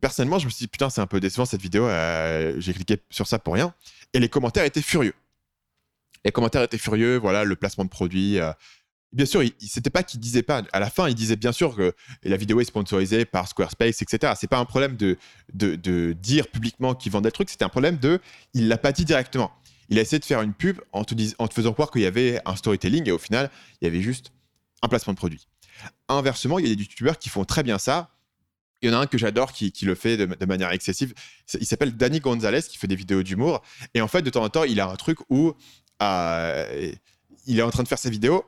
personnellement 0.00 0.38
je 0.38 0.46
me 0.46 0.50
suis 0.50 0.64
dit 0.64 0.68
putain 0.68 0.90
c'est 0.90 1.00
un 1.00 1.06
peu 1.06 1.20
décevant 1.20 1.46
cette 1.46 1.62
vidéo 1.62 1.86
euh, 1.86 2.54
j'ai 2.58 2.74
cliqué 2.74 2.98
sur 3.10 3.26
ça 3.26 3.38
pour 3.38 3.54
rien. 3.54 3.72
Et 4.12 4.20
les 4.20 4.28
commentaires 4.28 4.64
étaient 4.64 4.82
furieux. 4.82 5.14
Les 6.24 6.32
commentaires 6.32 6.62
étaient 6.62 6.78
furieux 6.78 7.16
voilà 7.16 7.44
le 7.44 7.56
placement 7.56 7.84
de 7.84 7.90
produit 7.90 8.38
Bien 9.12 9.24
sûr, 9.24 9.42
c'était 9.58 9.88
pas 9.88 10.02
qu'il 10.02 10.20
disait 10.20 10.42
pas. 10.42 10.62
À 10.72 10.80
la 10.80 10.90
fin, 10.90 11.08
il 11.08 11.14
disait 11.14 11.36
bien 11.36 11.52
sûr 11.52 11.74
que 11.74 11.94
la 12.24 12.36
vidéo 12.36 12.60
est 12.60 12.64
sponsorisée 12.64 13.24
par 13.24 13.48
Squarespace, 13.48 14.02
etc. 14.02 14.34
C'est 14.38 14.48
pas 14.48 14.58
un 14.58 14.66
problème 14.66 14.96
de, 14.96 15.16
de, 15.54 16.12
dire 16.12 16.48
publiquement 16.48 16.94
qu'il 16.94 17.10
vendait 17.10 17.28
le 17.28 17.32
truc. 17.32 17.48
C'était 17.48 17.64
un 17.64 17.70
problème 17.70 17.96
de. 17.96 18.20
Il 18.52 18.68
l'a 18.68 18.76
pas 18.76 18.92
dit 18.92 19.06
directement. 19.06 19.50
Il 19.88 19.98
a 19.98 20.02
essayé 20.02 20.18
de 20.18 20.26
faire 20.26 20.42
une 20.42 20.52
pub 20.52 20.80
en 20.92 21.04
te, 21.04 21.14
en 21.38 21.46
faisant 21.46 21.72
croire 21.72 21.90
qu'il 21.90 22.02
y 22.02 22.06
avait 22.06 22.40
un 22.44 22.54
storytelling 22.54 23.08
et 23.08 23.12
au 23.12 23.18
final, 23.18 23.50
il 23.80 23.86
y 23.86 23.88
avait 23.88 24.02
juste 24.02 24.30
un 24.82 24.88
placement 24.88 25.14
de 25.14 25.18
produit. 25.18 25.48
Inversement, 26.08 26.58
il 26.58 26.68
y 26.68 26.70
a 26.70 26.74
des 26.74 26.82
youtubeurs 26.82 27.18
qui 27.18 27.30
font 27.30 27.46
très 27.46 27.62
bien 27.62 27.78
ça. 27.78 28.10
Il 28.82 28.90
y 28.90 28.94
en 28.94 28.98
a 28.98 29.02
un 29.02 29.06
que 29.06 29.16
j'adore 29.16 29.52
qui, 29.52 29.72
le 29.82 29.94
fait 29.94 30.18
de, 30.18 30.44
manière 30.44 30.70
excessive. 30.70 31.14
Il 31.58 31.66
s'appelle 31.66 31.96
Danny 31.96 32.20
Gonzalez 32.20 32.62
qui 32.62 32.76
fait 32.76 32.86
des 32.86 32.94
vidéos 32.94 33.22
d'humour. 33.22 33.62
Et 33.94 34.02
en 34.02 34.08
fait, 34.08 34.20
de 34.20 34.28
temps 34.28 34.44
en 34.44 34.50
temps, 34.50 34.64
il 34.64 34.80
a 34.80 34.88
un 34.88 34.96
truc 34.96 35.18
où 35.30 35.54
euh, 36.02 36.92
il 37.46 37.58
est 37.58 37.62
en 37.62 37.70
train 37.70 37.82
de 37.82 37.88
faire 37.88 37.98
ses 37.98 38.10
vidéos 38.10 38.44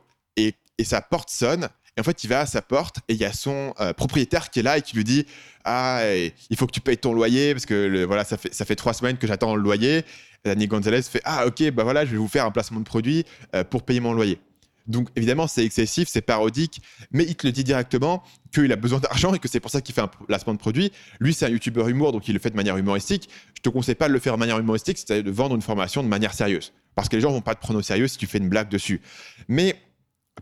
et, 0.81 0.83
sa 0.83 1.01
porte 1.01 1.29
sonne. 1.29 1.69
Et 1.97 2.01
en 2.01 2.03
fait, 2.03 2.23
il 2.23 2.27
va 2.27 2.41
à 2.41 2.45
sa 2.45 2.61
porte 2.61 2.97
et 3.07 3.13
il 3.13 3.19
y 3.19 3.25
a 3.25 3.33
son 3.33 3.73
euh, 3.79 3.93
propriétaire 3.93 4.49
qui 4.49 4.59
est 4.59 4.63
là 4.63 4.77
et 4.77 4.81
qui 4.81 4.95
lui 4.95 5.03
dit 5.03 5.25
Ah, 5.65 6.01
il 6.49 6.57
faut 6.57 6.65
que 6.65 6.71
tu 6.71 6.81
payes 6.81 6.97
ton 6.97 7.13
loyer 7.13 7.53
parce 7.53 7.65
que 7.65 8.05
voilà, 8.05 8.23
ça 8.23 8.37
fait, 8.37 8.53
ça 8.53 8.65
fait 8.65 8.75
trois 8.75 8.93
semaines 8.93 9.17
que 9.17 9.27
j'attends 9.27 9.55
le 9.55 9.61
loyer. 9.61 10.03
Danny 10.43 10.67
Gonzalez 10.67 11.01
fait 11.03 11.21
Ah, 11.23 11.45
ok, 11.45 11.71
bah 11.71 11.83
voilà, 11.83 12.05
je 12.05 12.11
vais 12.11 12.17
vous 12.17 12.27
faire 12.27 12.45
un 12.45 12.51
placement 12.51 12.79
de 12.79 12.85
produit 12.85 13.25
euh, 13.55 13.63
pour 13.63 13.83
payer 13.83 13.99
mon 13.99 14.13
loyer. 14.13 14.39
Donc 14.87 15.09
évidemment, 15.15 15.47
c'est 15.47 15.63
excessif, 15.63 16.07
c'est 16.09 16.21
parodique, 16.21 16.81
mais 17.11 17.23
il 17.23 17.35
te 17.35 17.45
le 17.45 17.51
dit 17.51 17.63
directement 17.63 18.23
qu'il 18.53 18.71
a 18.71 18.75
besoin 18.75 18.99
d'argent 18.99 19.33
et 19.33 19.39
que 19.39 19.47
c'est 19.47 19.59
pour 19.59 19.71
ça 19.71 19.81
qu'il 19.81 19.93
fait 19.95 20.01
un 20.01 20.07
placement 20.07 20.53
de 20.53 20.59
produit. 20.59 20.91
Lui, 21.19 21.33
c'est 21.33 21.45
un 21.45 21.49
youtubeur 21.49 21.87
humour, 21.87 22.11
donc 22.11 22.27
il 22.27 22.33
le 22.33 22.39
fait 22.39 22.49
de 22.49 22.55
manière 22.55 22.77
humoristique. 22.77 23.29
Je 23.55 23.61
te 23.61 23.69
conseille 23.69 23.95
pas 23.95 24.07
de 24.07 24.13
le 24.13 24.19
faire 24.19 24.33
de 24.33 24.39
manière 24.39 24.59
humoristique, 24.59 24.97
c'est-à-dire 24.97 25.23
de 25.23 25.31
vendre 25.31 25.55
une 25.55 25.61
formation 25.61 26.03
de 26.03 26.07
manière 26.07 26.33
sérieuse. 26.33 26.73
Parce 26.95 27.07
que 27.07 27.15
les 27.15 27.21
gens 27.21 27.31
vont 27.31 27.41
pas 27.41 27.55
te 27.55 27.61
prendre 27.61 27.79
au 27.79 27.83
sérieux 27.83 28.07
si 28.07 28.17
tu 28.17 28.27
fais 28.27 28.39
une 28.39 28.49
blague 28.49 28.69
dessus. 28.69 29.01
Mais 29.47 29.75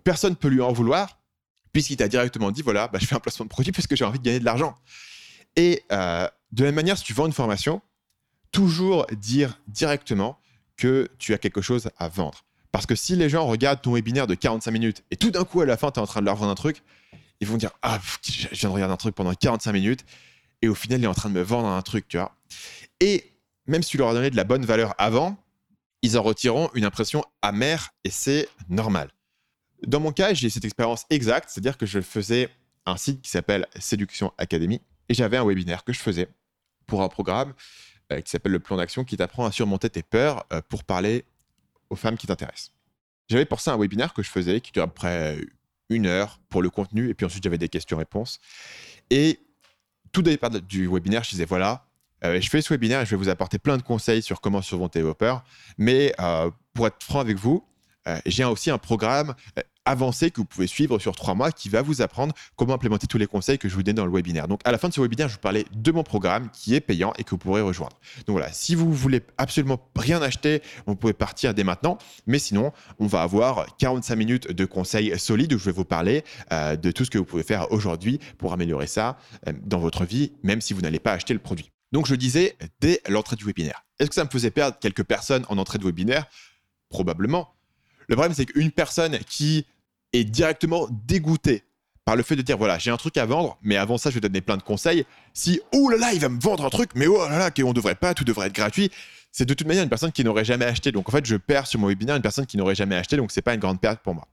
personne 0.03 0.31
ne 0.31 0.35
peut 0.35 0.47
lui 0.47 0.61
en 0.61 0.71
vouloir, 0.71 1.19
puisqu'il 1.71 1.97
t'a 1.97 2.07
directement 2.07 2.51
dit 2.51 2.61
voilà, 2.61 2.87
bah, 2.87 2.99
je 3.01 3.05
fais 3.05 3.15
un 3.15 3.19
placement 3.19 3.45
de 3.45 3.49
produit 3.49 3.71
parce 3.71 3.87
que 3.87 3.95
j'ai 3.95 4.05
envie 4.05 4.19
de 4.19 4.23
gagner 4.23 4.39
de 4.39 4.45
l'argent. 4.45 4.75
Et 5.55 5.83
euh, 5.91 6.27
de 6.51 6.63
la 6.63 6.69
même 6.69 6.75
manière, 6.75 6.97
si 6.97 7.03
tu 7.03 7.13
vends 7.13 7.25
une 7.25 7.33
formation, 7.33 7.81
toujours 8.51 9.05
dire 9.11 9.59
directement 9.67 10.39
que 10.77 11.09
tu 11.17 11.33
as 11.33 11.37
quelque 11.37 11.61
chose 11.61 11.89
à 11.97 12.07
vendre. 12.07 12.45
Parce 12.71 12.85
que 12.85 12.95
si 12.95 13.15
les 13.15 13.29
gens 13.29 13.45
regardent 13.45 13.81
ton 13.81 13.93
webinaire 13.93 14.27
de 14.27 14.35
45 14.35 14.71
minutes 14.71 15.03
et 15.11 15.17
tout 15.17 15.31
d'un 15.31 15.43
coup 15.43 15.61
à 15.61 15.65
la 15.65 15.75
fin 15.75 15.91
tu 15.91 15.99
es 15.99 16.03
en 16.03 16.07
train 16.07 16.21
de 16.21 16.25
leur 16.25 16.35
vendre 16.35 16.51
un 16.51 16.55
truc, 16.55 16.83
ils 17.41 17.47
vont 17.47 17.57
dire 17.57 17.71
ah 17.81 17.99
je 18.23 18.47
viens 18.51 18.69
de 18.69 18.73
regarder 18.73 18.93
un 18.93 18.97
truc 18.97 19.15
pendant 19.15 19.33
45 19.33 19.71
minutes 19.71 20.05
et 20.61 20.67
au 20.67 20.75
final 20.75 20.99
il 20.99 21.03
est 21.03 21.07
en 21.07 21.13
train 21.13 21.29
de 21.29 21.35
me 21.35 21.41
vendre 21.41 21.67
un 21.67 21.81
truc, 21.81 22.07
tu 22.07 22.17
vois. 22.17 22.35
Et 22.99 23.33
même 23.65 23.83
si 23.83 23.91
tu 23.91 23.97
leur 23.97 24.09
as 24.09 24.13
donné 24.13 24.29
de 24.29 24.35
la 24.35 24.43
bonne 24.43 24.65
valeur 24.65 24.93
avant, 24.97 25.37
ils 26.01 26.17
en 26.17 26.23
retireront 26.23 26.69
une 26.73 26.85
impression 26.85 27.23
amère 27.41 27.89
et 28.03 28.09
c'est 28.09 28.47
normal. 28.69 29.09
Dans 29.86 29.99
mon 29.99 30.11
cas, 30.11 30.34
j'ai 30.34 30.49
cette 30.49 30.65
expérience 30.65 31.05
exacte, 31.09 31.49
c'est-à-dire 31.49 31.77
que 31.77 31.86
je 31.86 32.01
faisais 32.01 32.49
un 32.86 32.97
site 32.97 33.21
qui 33.21 33.30
s'appelle 33.30 33.67
Séduction 33.80 34.34
Academy 34.38 34.82
et 35.07 35.13
j'avais 35.13 35.38
un 35.38 35.45
webinaire 35.45 35.84
que 35.84 35.93
je 35.93 35.99
faisais 35.99 36.27
pour 36.86 37.01
un 37.01 37.09
programme 37.09 37.53
euh, 38.11 38.21
qui 38.21 38.30
s'appelle 38.30 38.51
le 38.51 38.59
plan 38.59 38.77
d'action 38.77 39.03
qui 39.03 39.15
t'apprend 39.15 39.45
à 39.45 39.51
surmonter 39.51 39.89
tes 39.89 40.03
peurs 40.03 40.45
euh, 40.51 40.61
pour 40.67 40.84
parler 40.84 41.25
aux 41.89 41.95
femmes 41.95 42.17
qui 42.17 42.27
t'intéressent. 42.27 42.73
J'avais 43.30 43.45
pour 43.45 43.61
ça 43.61 43.73
un 43.73 43.77
webinaire 43.77 44.13
que 44.13 44.23
je 44.23 44.30
faisais 44.30 44.59
qui 44.59 44.71
durait 44.71 44.86
à 44.86 44.88
peu 44.88 44.93
près 44.93 45.38
une 45.89 46.07
heure 46.07 46.39
pour 46.49 46.61
le 46.61 46.69
contenu 46.69 47.09
et 47.09 47.13
puis 47.13 47.25
ensuite 47.25 47.43
j'avais 47.43 47.57
des 47.57 47.69
questions-réponses. 47.69 48.39
Et 49.09 49.39
tout 50.11 50.21
départ 50.21 50.49
du 50.49 50.88
webinaire, 50.88 51.23
je 51.23 51.30
disais 51.30 51.45
voilà, 51.45 51.86
euh, 52.23 52.41
je 52.41 52.49
fais 52.49 52.61
ce 52.61 52.73
webinaire 52.73 53.01
et 53.01 53.05
je 53.05 53.11
vais 53.11 53.17
vous 53.17 53.30
apporter 53.30 53.59
plein 53.59 53.77
de 53.77 53.84
conseils 53.84 54.21
sur 54.21 54.41
comment 54.41 54.61
surmonter 54.61 55.01
vos 55.03 55.13
peurs. 55.13 55.43
Mais 55.77 56.13
pour 56.73 56.88
être 56.88 57.03
franc 57.03 57.19
avec 57.19 57.38
vous, 57.38 57.63
j'ai 58.25 58.43
aussi 58.43 58.71
un 58.71 58.77
programme 58.77 59.35
avancé 59.89 60.29
que 60.29 60.37
vous 60.37 60.45
pouvez 60.45 60.67
suivre 60.67 60.99
sur 60.99 61.15
trois 61.15 61.33
mois 61.33 61.51
qui 61.51 61.67
va 61.67 61.81
vous 61.81 62.01
apprendre 62.01 62.33
comment 62.55 62.73
implémenter 62.73 63.07
tous 63.07 63.17
les 63.17 63.25
conseils 63.25 63.57
que 63.57 63.67
je 63.67 63.75
vous 63.75 63.83
donne 63.83 63.95
dans 63.95 64.05
le 64.05 64.11
webinaire. 64.11 64.47
Donc 64.47 64.61
à 64.63 64.71
la 64.71 64.77
fin 64.77 64.87
de 64.87 64.93
ce 64.93 65.01
webinaire, 65.01 65.27
je 65.27 65.33
vous 65.33 65.39
parlais 65.39 65.65
de 65.73 65.91
mon 65.91 66.03
programme 66.03 66.49
qui 66.51 66.75
est 66.75 66.79
payant 66.79 67.11
et 67.17 67.23
que 67.23 67.31
vous 67.31 67.37
pourrez 67.37 67.61
rejoindre. 67.61 67.97
Donc 68.27 68.35
voilà, 68.35 68.51
si 68.53 68.75
vous 68.75 68.93
voulez 68.93 69.21
absolument 69.37 69.79
rien 69.95 70.21
acheter, 70.21 70.61
vous 70.85 70.95
pouvez 70.95 71.13
partir 71.13 71.53
dès 71.53 71.63
maintenant. 71.63 71.97
Mais 72.27 72.39
sinon, 72.39 72.71
on 72.99 73.07
va 73.07 73.23
avoir 73.23 73.65
45 73.77 74.15
minutes 74.15 74.51
de 74.51 74.65
conseils 74.65 75.17
solides 75.17 75.53
où 75.53 75.57
je 75.57 75.65
vais 75.65 75.71
vous 75.71 75.85
parler 75.85 76.23
euh, 76.51 76.75
de 76.75 76.91
tout 76.91 77.03
ce 77.03 77.09
que 77.09 77.17
vous 77.17 77.25
pouvez 77.25 77.43
faire 77.43 77.71
aujourd'hui 77.71 78.19
pour 78.37 78.53
améliorer 78.53 78.87
ça 78.87 79.17
euh, 79.47 79.53
dans 79.63 79.79
votre 79.79 80.05
vie, 80.05 80.33
même 80.43 80.61
si 80.61 80.73
vous 80.73 80.81
n'allez 80.81 80.99
pas 80.99 81.13
acheter 81.13 81.33
le 81.33 81.39
produit. 81.39 81.71
Donc 81.91 82.05
je 82.05 82.13
disais 82.13 82.55
dès 82.79 83.01
l'entrée 83.07 83.35
du 83.35 83.45
webinaire. 83.45 83.83
Est-ce 83.97 84.09
que 84.09 84.15
ça 84.15 84.23
me 84.23 84.29
faisait 84.29 84.51
perdre 84.51 84.77
quelques 84.79 85.03
personnes 85.03 85.45
en 85.49 85.57
entrée 85.57 85.79
de 85.79 85.83
webinaire? 85.83 86.27
Probablement. 86.89 87.55
Le 88.10 88.16
problème, 88.16 88.34
c'est 88.34 88.45
qu'une 88.45 88.72
personne 88.72 89.18
qui 89.20 89.66
est 90.14 90.24
directement 90.24 90.88
dégoûté 91.05 91.64
par 92.05 92.16
le 92.16 92.24
fait 92.24 92.36
de 92.36 92.41
dire 92.41 92.57
voilà, 92.57 92.80
j'ai 92.80 92.89
un 92.89 92.97
truc 92.97 93.18
à 93.18 93.26
vendre, 93.28 93.60
mais 93.62 93.78
avant 93.78 93.99
ça, 93.99 94.10
je 94.10 94.16
vais 94.16 94.20
donner 94.20 94.41
plein 94.41 94.57
de 94.57 94.64
conseils. 94.64 95.05
Si, 95.36 95.62
oh 95.72 95.89
là 95.89 95.97
là, 95.97 96.14
il 96.14 96.20
va 96.20 96.28
me 96.28 96.39
vendre 96.39 96.66
un 96.66 96.70
truc, 96.70 96.89
mais 96.95 97.05
oh 97.05 97.20
là 97.30 97.38
là, 97.38 97.51
qu'on 97.51 97.72
devrait 97.72 97.93
pas, 97.93 98.16
tout 98.16 98.24
devrait 98.24 98.47
être 98.47 98.55
gratuit, 98.55 98.89
c'est 99.32 99.45
de 99.45 99.53
toute 99.53 99.68
manière 99.68 99.84
une 99.84 99.89
personne 99.89 100.12
qui 100.12 100.24
n'aurait 100.24 100.43
jamais 100.43 100.66
acheté. 100.66 100.91
Donc 100.91 101.07
en 101.07 101.12
fait, 101.12 101.24
je 101.28 101.36
perds 101.36 101.68
sur 101.68 101.80
mon 101.80 101.88
webinaire 101.88 102.16
une 102.16 102.24
personne 102.24 102.47
qui 102.47 102.57
n'aurait 102.57 102.74
jamais 102.74 102.95
acheté, 102.95 103.16
donc 103.16 103.32
c'est 103.32 103.43
pas 103.43 103.53
une 103.53 103.60
grande 103.60 103.80
perte 103.80 104.01
pour 104.01 104.16
moi. 104.16 104.28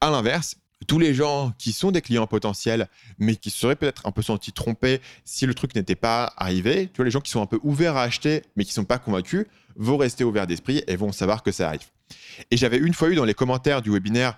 À 0.00 0.10
l'inverse, 0.10 0.56
tous 0.88 0.98
les 0.98 1.12
gens 1.12 1.52
qui 1.58 1.72
sont 1.72 1.90
des 1.90 2.00
clients 2.00 2.26
potentiels, 2.26 2.88
mais 3.18 3.36
qui 3.36 3.50
seraient 3.50 3.76
peut-être 3.76 4.06
un 4.06 4.10
peu 4.10 4.22
sentis 4.22 4.52
trompés 4.52 5.02
si 5.26 5.44
le 5.44 5.52
truc 5.52 5.74
n'était 5.74 5.96
pas 5.96 6.32
arrivé, 6.38 6.86
tu 6.88 6.96
vois, 6.96 7.04
les 7.04 7.10
gens 7.10 7.20
qui 7.20 7.30
sont 7.30 7.42
un 7.42 7.46
peu 7.46 7.60
ouverts 7.62 7.96
à 7.96 8.04
acheter, 8.04 8.42
mais 8.56 8.64
qui 8.64 8.70
ne 8.70 8.74
sont 8.74 8.84
pas 8.84 8.98
convaincus, 8.98 9.44
vont 9.76 9.98
rester 9.98 10.24
ouverts 10.24 10.46
d'esprit 10.46 10.82
et 10.86 10.96
vont 10.96 11.12
savoir 11.12 11.42
que 11.42 11.52
ça 11.52 11.68
arrive. 11.68 11.86
Et 12.50 12.56
j'avais 12.56 12.78
une 12.78 12.94
fois 12.94 13.08
eu 13.08 13.14
dans 13.14 13.24
les 13.24 13.34
commentaires 13.34 13.82
du 13.82 13.90
webinaire 13.90 14.36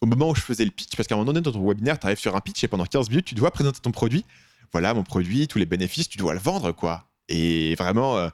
au 0.00 0.06
moment 0.06 0.30
où 0.30 0.34
je 0.34 0.42
faisais 0.42 0.64
le 0.64 0.70
pitch, 0.70 0.96
parce 0.96 1.08
qu'à 1.08 1.14
un 1.14 1.18
moment 1.18 1.32
donné, 1.32 1.40
dans 1.40 1.52
ton 1.52 1.66
webinaire, 1.66 1.98
tu 1.98 2.06
arrives 2.06 2.18
sur 2.18 2.36
un 2.36 2.40
pitch 2.40 2.62
et 2.64 2.68
pendant 2.68 2.84
15 2.84 3.08
minutes, 3.08 3.26
tu 3.26 3.34
dois 3.34 3.50
présenter 3.50 3.80
ton 3.80 3.90
produit. 3.90 4.24
Voilà, 4.72 4.92
mon 4.92 5.02
produit, 5.02 5.48
tous 5.48 5.58
les 5.58 5.66
bénéfices, 5.66 6.08
tu 6.08 6.18
dois 6.18 6.34
le 6.34 6.40
vendre, 6.40 6.72
quoi. 6.72 7.08
Et 7.28 7.74
vraiment, 7.76 8.18
euh, 8.18 8.28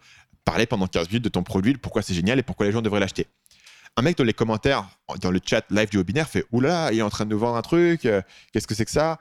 parler 0.44 0.66
pendant 0.66 0.86
15 0.86 1.08
minutes 1.08 1.24
de 1.24 1.28
ton 1.28 1.42
produit, 1.42 1.74
pourquoi 1.74 2.02
c'est 2.02 2.14
génial 2.14 2.38
et 2.38 2.42
pourquoi 2.42 2.66
les 2.66 2.72
gens 2.72 2.82
devraient 2.82 3.00
l'acheter. 3.00 3.26
Un 3.96 4.02
mec 4.02 4.16
dans 4.16 4.24
les 4.24 4.32
commentaires, 4.32 4.88
dans 5.20 5.30
le 5.30 5.40
chat 5.44 5.64
live 5.70 5.90
du 5.90 5.98
webinaire, 5.98 6.28
fait 6.28 6.44
Oula, 6.50 6.92
il 6.92 6.98
est 6.98 7.02
en 7.02 7.10
train 7.10 7.24
de 7.24 7.30
nous 7.30 7.38
vendre 7.38 7.56
un 7.56 7.62
truc, 7.62 8.04
euh, 8.04 8.22
qu'est-ce 8.52 8.66
que 8.66 8.74
c'est 8.74 8.84
que 8.84 8.90
ça? 8.90 9.20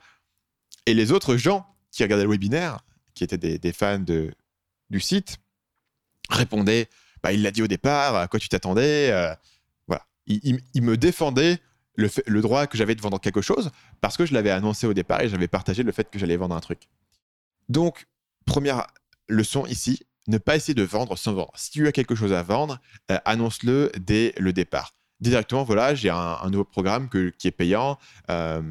Et 0.86 0.94
les 0.94 1.12
autres 1.12 1.36
gens 1.36 1.66
qui 1.92 2.02
regardaient 2.02 2.24
le 2.24 2.30
webinaire, 2.30 2.78
qui 3.14 3.24
étaient 3.24 3.58
des, 3.58 3.72
fans 3.72 3.98
du 3.98 5.00
site, 5.00 5.38
répondaient 6.30 6.88
bah, 7.22 7.32
Il 7.32 7.42
l'a 7.42 7.50
dit 7.50 7.62
au 7.62 7.66
départ, 7.66 8.16
à 8.16 8.28
quoi 8.28 8.40
tu 8.40 8.48
t'attendais 8.48 9.10
euh, 9.10 9.34
Voilà. 9.86 10.04
Il, 10.26 10.82
me 10.82 10.96
défendait 10.96 11.58
le, 11.96 12.40
droit 12.40 12.66
que 12.66 12.78
j'avais 12.78 12.94
de 12.94 13.00
vendre 13.00 13.20
quelque 13.20 13.40
chose 13.42 13.70
parce 14.00 14.16
que 14.16 14.26
je 14.26 14.34
l'avais 14.34 14.50
annoncé 14.50 14.86
au 14.86 14.94
départ 14.94 15.20
et 15.20 15.28
j'avais 15.28 15.48
partagé 15.48 15.82
le 15.82 15.92
fait 15.92 16.10
que 16.10 16.18
j'allais 16.18 16.36
vendre 16.36 16.54
un 16.54 16.60
truc. 16.60 16.88
Donc, 17.68 18.06
première 18.46 18.86
leçon 19.28 19.66
ici, 19.66 20.00
ne 20.28 20.38
pas 20.38 20.56
essayer 20.56 20.74
de 20.74 20.82
vendre 20.82 21.16
sans 21.16 21.32
vendre. 21.32 21.52
Si 21.56 21.70
tu 21.70 21.86
as 21.86 21.92
quelque 21.92 22.14
chose 22.14 22.32
à 22.32 22.42
vendre, 22.42 22.78
euh, 23.10 23.18
annonce-le 23.24 23.90
dès 23.98 24.34
le 24.38 24.52
départ. 24.52 24.94
directement, 25.20 25.64
voilà, 25.64 25.94
j'ai 25.94 26.10
un, 26.10 26.48
nouveau 26.50 26.64
programme 26.64 27.08
qui 27.10 27.46
est 27.46 27.50
payant, 27.50 27.98
euh, 28.30 28.62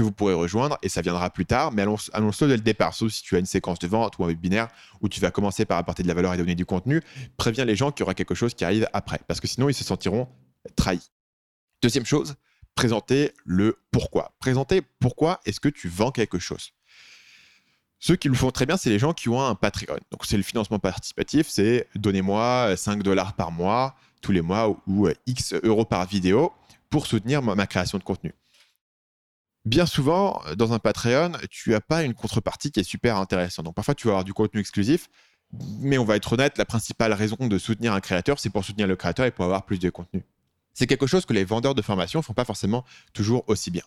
que 0.00 0.04
vous 0.04 0.12
pourrez 0.12 0.34
rejoindre 0.34 0.78
et 0.82 0.88
ça 0.88 1.02
viendra 1.02 1.30
plus 1.30 1.46
tard, 1.46 1.72
mais 1.72 1.82
annonce-le 1.82 2.48
dès 2.48 2.56
le 2.56 2.62
départ. 2.62 2.94
Sauf 2.94 3.12
si 3.12 3.22
tu 3.22 3.36
as 3.36 3.38
une 3.38 3.46
séquence 3.46 3.78
de 3.78 3.86
vente 3.86 4.18
ou 4.18 4.24
un 4.24 4.28
webinaire 4.28 4.68
où 5.00 5.08
tu 5.08 5.20
vas 5.20 5.30
commencer 5.30 5.64
par 5.64 5.78
apporter 5.78 6.02
de 6.02 6.08
la 6.08 6.14
valeur 6.14 6.34
et 6.34 6.36
donner 6.36 6.54
du 6.54 6.66
contenu, 6.66 7.02
préviens 7.36 7.64
les 7.64 7.76
gens 7.76 7.92
qu'il 7.92 8.00
y 8.00 8.04
aura 8.04 8.14
quelque 8.14 8.34
chose 8.34 8.54
qui 8.54 8.64
arrive 8.64 8.88
après, 8.92 9.20
parce 9.28 9.40
que 9.40 9.46
sinon 9.46 9.68
ils 9.68 9.74
se 9.74 9.84
sentiront 9.84 10.28
trahis. 10.76 11.10
Deuxième 11.82 12.04
chose, 12.04 12.34
présenter 12.74 13.32
le 13.44 13.78
pourquoi. 13.90 14.34
Présenter 14.40 14.82
pourquoi 15.00 15.40
est-ce 15.44 15.60
que 15.60 15.68
tu 15.68 15.88
vends 15.88 16.10
quelque 16.10 16.38
chose. 16.38 16.72
Ceux 17.98 18.16
qui 18.16 18.28
le 18.28 18.34
font 18.34 18.50
très 18.50 18.64
bien, 18.64 18.78
c'est 18.78 18.88
les 18.88 18.98
gens 18.98 19.12
qui 19.12 19.28
ont 19.28 19.42
un 19.42 19.54
Patreon. 19.54 19.98
Donc, 20.10 20.24
c'est 20.24 20.38
le 20.38 20.42
financement 20.42 20.78
participatif, 20.78 21.46
c'est 21.48 21.86
donnez-moi 21.94 22.74
5 22.74 23.02
dollars 23.02 23.34
par 23.34 23.52
mois, 23.52 23.94
tous 24.22 24.32
les 24.32 24.40
mois, 24.40 24.74
ou, 24.86 25.08
X 25.26 25.54
euros 25.62 25.84
par 25.84 26.06
vidéo 26.06 26.52
pour 26.88 27.06
soutenir 27.06 27.42
ma, 27.42 27.66
création 27.66 27.98
de 27.98 28.02
contenu. 28.02 28.34
Bien 29.64 29.86
souvent, 29.86 30.40
dans 30.56 30.72
un 30.72 30.78
Patreon, 30.78 31.32
tu 31.50 31.70
n'as 31.70 31.80
pas 31.80 32.02
une 32.02 32.14
contrepartie 32.14 32.70
qui 32.70 32.80
est 32.80 32.84
super 32.84 33.16
intéressante. 33.16 33.66
Donc, 33.66 33.74
parfois, 33.74 33.94
tu 33.94 34.06
vas 34.06 34.12
avoir 34.12 34.24
du 34.24 34.32
contenu 34.32 34.60
exclusif, 34.60 35.08
mais 35.80 35.98
on 35.98 36.04
va 36.04 36.16
être 36.16 36.32
honnête, 36.32 36.56
la 36.56 36.64
principale 36.64 37.12
raison 37.12 37.36
de 37.38 37.58
soutenir 37.58 37.92
un 37.92 38.00
créateur, 38.00 38.38
c'est 38.38 38.50
pour 38.50 38.64
soutenir 38.64 38.86
le 38.86 38.96
créateur 38.96 39.26
et 39.26 39.30
pour 39.30 39.44
avoir 39.44 39.66
plus 39.66 39.78
de 39.78 39.90
contenu 39.90 40.24
c'est 40.74 40.86
quelque 40.86 41.06
chose 41.06 41.26
que 41.26 41.32
les 41.32 41.44
vendeurs 41.44 41.74
de 41.74 41.82
formation 41.82 42.22
font 42.22 42.32
pas 42.32 42.44
forcément 42.44 42.84
toujours 43.12 43.44
aussi 43.48 43.70
bien. 43.70 43.82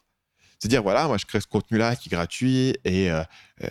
C'est 0.59 0.67
dire, 0.67 0.83
voilà, 0.83 1.07
moi 1.07 1.17
je 1.17 1.25
crée 1.25 1.41
ce 1.41 1.47
contenu-là 1.47 1.95
qui 1.95 2.09
est 2.09 2.11
gratuit 2.11 2.75
et 2.85 3.11
euh, 3.11 3.23
euh, 3.63 3.69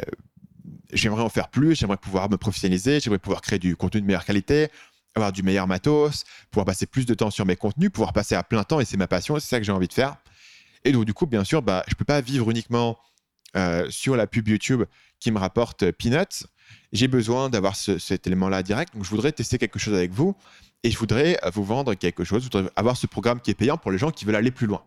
j'aimerais 0.93 1.23
en 1.23 1.29
faire 1.29 1.49
plus, 1.49 1.77
j'aimerais 1.77 1.97
pouvoir 1.97 2.29
me 2.29 2.37
professionnaliser, 2.37 3.01
j'aimerais 3.01 3.19
pouvoir 3.19 3.41
créer 3.41 3.59
du 3.59 3.77
contenu 3.77 4.01
de 4.01 4.07
meilleure 4.07 4.25
qualité, 4.25 4.69
avoir 5.15 5.33
du 5.33 5.43
meilleur 5.43 5.67
matos, 5.67 6.25
pouvoir 6.51 6.67
passer 6.67 6.87
plus 6.87 7.07
de 7.07 7.15
temps 7.15 7.31
sur 7.31 7.47
mes 7.47 7.57
contenus, 7.57 7.91
pouvoir 7.91 8.13
passer 8.13 8.35
à 8.35 8.43
plein 8.43 8.65
temps 8.65 8.81
et 8.81 8.85
c'est 8.85 8.97
ma 8.97 9.07
passion, 9.07 9.39
c'est 9.39 9.49
ça 9.49 9.59
que 9.59 9.65
j'ai 9.65 9.73
envie 9.73 9.89
de 9.89 9.93
faire. 9.93 10.17
Et 10.85 10.93
donc 10.93 11.05
du 11.05 11.15
coup, 11.15 11.27
bien 11.27 11.45
sûr, 11.45 11.63
bah, 11.63 11.85
je 11.87 11.95
ne 11.95 11.97
peux 11.97 12.05
pas 12.05 12.21
vivre 12.21 12.51
uniquement 12.51 12.99
euh, 13.57 13.89
sur 13.91 14.17
la 14.17 14.27
pub 14.27 14.49
YouTube 14.49 14.85
qui 15.21 15.31
me 15.31 15.39
rapporte 15.39 15.91
peanuts. 15.93 16.47
J'ai 16.93 17.09
besoin 17.09 17.51
d'avoir 17.51 17.77
cet 17.77 18.27
élément-là 18.27 18.63
direct. 18.63 18.95
Donc 18.95 19.05
je 19.05 19.11
voudrais 19.11 19.33
tester 19.33 19.59
quelque 19.59 19.79
chose 19.79 19.95
avec 19.95 20.11
vous 20.11 20.37
et 20.83 20.91
je 20.91 20.99
voudrais 20.99 21.39
euh, 21.45 21.51
vous 21.51 21.65
vendre 21.65 21.95
quelque 21.95 22.25
chose, 22.25 22.43
je 22.43 22.51
voudrais 22.51 22.71
avoir 22.77 22.97
ce 22.97 23.07
programme 23.07 23.41
qui 23.41 23.51
est 23.51 23.55
payant 23.55 23.79
pour 23.79 23.91
les 23.91 23.99
gens 23.99 24.11
qui 24.11 24.25
veulent 24.25 24.37
aller 24.37 24.51
plus 24.51 24.67
loin. 24.67 24.83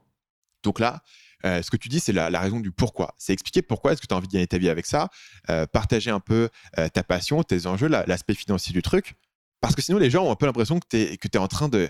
Donc 0.63 0.79
là, 0.79 1.01
euh, 1.45 1.61
ce 1.61 1.69
que 1.69 1.77
tu 1.77 1.89
dis, 1.89 1.99
c'est 1.99 2.11
la, 2.11 2.39
raison 2.39 2.59
du 2.59 2.71
pourquoi. 2.71 3.13
C'est 3.17 3.33
expliquer 3.33 3.61
pourquoi 3.61 3.93
est-ce 3.93 4.01
que 4.01 4.07
tu 4.07 4.13
as 4.13 4.17
envie 4.17 4.27
de 4.27 4.33
gagner 4.33 4.47
ta 4.47 4.57
vie 4.57 4.69
avec 4.69 4.85
ça, 4.85 5.09
euh, 5.49 5.65
partager 5.67 6.09
un 6.09 6.19
peu 6.19 6.49
ta 6.93 7.03
passion, 7.03 7.43
tes 7.43 7.67
enjeux, 7.67 7.87
l'aspect 7.87 8.33
financier 8.33 8.73
du 8.73 8.81
truc. 8.81 9.13
Parce 9.61 9.75
que 9.75 9.81
sinon, 9.81 9.99
les 9.99 10.09
gens 10.09 10.25
ont 10.25 10.31
un 10.31 10.35
peu 10.35 10.45
l'impression 10.45 10.79
que 10.79 10.87
tu 10.89 10.97
es, 10.97 11.17
que 11.17 11.27
es 11.31 11.37
en 11.37 11.47
train 11.47 11.69
de 11.69 11.89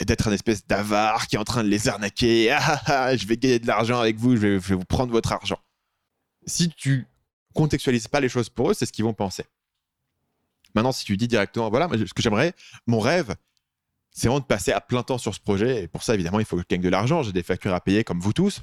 d'être 0.00 0.28
un 0.28 0.32
espèce 0.32 0.66
d'avare 0.66 1.26
qui 1.26 1.36
est 1.36 1.38
en 1.38 1.44
train 1.44 1.62
de 1.62 1.68
les 1.68 1.88
arnaquer. 1.88 2.50
Ah, 2.50 2.60
ah, 2.64 2.82
ah, 2.86 3.16
je 3.16 3.26
vais 3.26 3.36
gagner 3.36 3.58
de 3.58 3.66
l'argent 3.66 4.00
avec 4.00 4.16
vous, 4.16 4.36
je 4.36 4.46
vais, 4.46 4.58
vous 4.58 4.84
prendre 4.84 5.12
votre 5.12 5.32
argent. 5.32 5.58
Si 6.46 6.70
tu 6.70 7.06
contextualises 7.54 8.08
pas 8.08 8.20
les 8.20 8.28
choses 8.28 8.48
pour 8.48 8.70
eux, 8.70 8.74
c'est 8.74 8.86
ce 8.86 8.92
qu'ils 8.92 9.04
vont 9.04 9.14
penser. 9.14 9.44
Maintenant, 10.74 10.92
si 10.92 11.04
tu 11.04 11.16
dis 11.16 11.28
directement, 11.28 11.68
voilà, 11.68 11.88
ce 11.88 12.14
que 12.14 12.22
j'aimerais, 12.22 12.54
mon 12.86 12.98
rêve, 12.98 13.34
c'est 14.10 14.28
vraiment 14.28 14.40
de 14.40 14.44
passer 14.44 14.72
à 14.72 14.80
plein 14.80 15.02
temps 15.02 15.18
sur 15.18 15.34
ce 15.34 15.40
projet. 15.40 15.84
Et 15.84 15.88
pour 15.88 16.02
ça, 16.02 16.14
évidemment, 16.14 16.38
il 16.38 16.44
faut 16.44 16.56
que 16.56 16.62
je 16.62 16.66
gagne 16.68 16.82
de 16.82 16.88
l'argent. 16.88 17.22
J'ai 17.22 17.32
des 17.32 17.42
factures 17.42 17.74
à 17.74 17.80
payer 17.80 18.04
comme 18.04 18.20
vous 18.20 18.32
tous. 18.32 18.60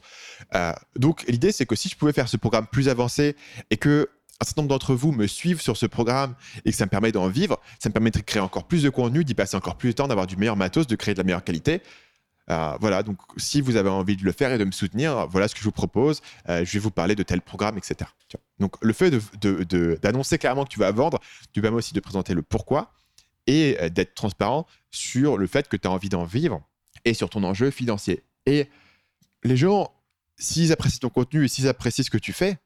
Euh, 0.56 0.74
donc, 0.96 1.24
l'idée, 1.28 1.52
c'est 1.52 1.66
que 1.66 1.76
si 1.76 1.90
je 1.90 1.96
pouvais 1.96 2.14
faire 2.14 2.30
ce 2.30 2.38
programme 2.38 2.68
plus 2.68 2.90
avancé 2.90 3.36
et 3.70 3.78
que 3.78 4.10
un 4.42 4.46
certain 4.46 4.62
nombre 4.62 4.70
d'entre 4.70 4.96
vous 4.96 5.12
me 5.12 5.28
suivent 5.28 5.62
sur 5.62 5.76
ce 5.76 5.86
programme 5.86 6.36
et 6.64 6.72
que 6.72 6.78
ça 6.78 6.86
me 6.86 6.90
permet 6.90 7.12
d'en 7.12 7.28
vivre, 7.28 7.60
ça 7.78 7.90
me 7.90 7.94
permettrait 7.94 8.22
de 8.22 8.26
créer 8.26 8.42
encore 8.42 8.66
plus 8.66 8.84
de 8.84 8.90
contenu, 8.90 9.26
d'y 9.26 9.34
passer 9.34 9.58
encore 9.58 9.76
plus 9.76 9.90
de 9.90 9.94
temps, 9.94 10.08
d'avoir 10.08 10.28
du 10.28 10.38
meilleur 10.38 10.56
matos, 10.56 10.88
de 10.88 10.96
créer 10.96 11.14
de 11.14 11.20
la 11.20 11.26
meilleure 11.26 11.44
qualité. 11.44 11.82
Euh, 12.50 12.76
voilà, 12.80 13.04
donc 13.04 13.18
si 13.38 13.62
vous 13.62 13.76
avez 13.76 13.90
envie 13.90 14.16
de 14.16 14.24
le 14.24 14.32
faire 14.32 14.52
et 14.52 14.58
de 14.58 14.64
me 14.64 14.72
soutenir, 14.72 15.28
voilà 15.28 15.48
ce 15.48 15.54
que 15.54 15.60
je 15.60 15.66
vous 15.66 15.72
propose. 15.72 16.22
Euh, 16.48 16.66
je 16.66 16.72
vais 16.74 16.80
vous 16.80 16.90
parler 16.90 17.16
de 17.16 17.24
tel 17.24 17.42
programme, 17.42 17.78
etc. 17.78 18.10
Donc 18.60 18.76
le 18.82 18.94
fait 18.94 19.12
d'annoncer 20.02 20.38
clairement 20.38 20.64
que 20.64 20.70
tu 20.70 20.80
vas 20.80 20.92
vendre, 20.92 21.20
tu 21.54 21.62
permet 21.62 21.78
aussi 21.78 21.94
de 21.94 22.00
présenter 22.00 22.34
le 22.34 22.42
pourquoi 22.42 22.94
et 23.46 23.78
euh, 23.82 23.90
d'être 23.90 24.16
transparent 24.16 24.66
sur 24.90 25.38
le 25.38 25.48
fait 25.48 25.68
que 25.68 25.78
tu 25.78 25.88
as 25.88 25.92
envie 25.92 26.10
d'en 26.10 26.24
vivre 26.24 26.62
et 27.06 27.14
sur 27.14 27.30
ton 27.30 27.44
enjeu 27.44 27.72
financier. 27.72 28.24
Et 28.46 28.68
les 29.44 29.58
gens, 29.58 29.94
s'ils 30.38 30.72
apprécient 30.72 31.00
ton 31.02 31.10
contenu 31.10 31.46
et 31.46 31.48
s'ils 31.48 31.68
apprécient 31.68 32.04
ce 32.04 32.10
que 32.10 32.18
tu 32.18 32.34
fais, 32.34 32.58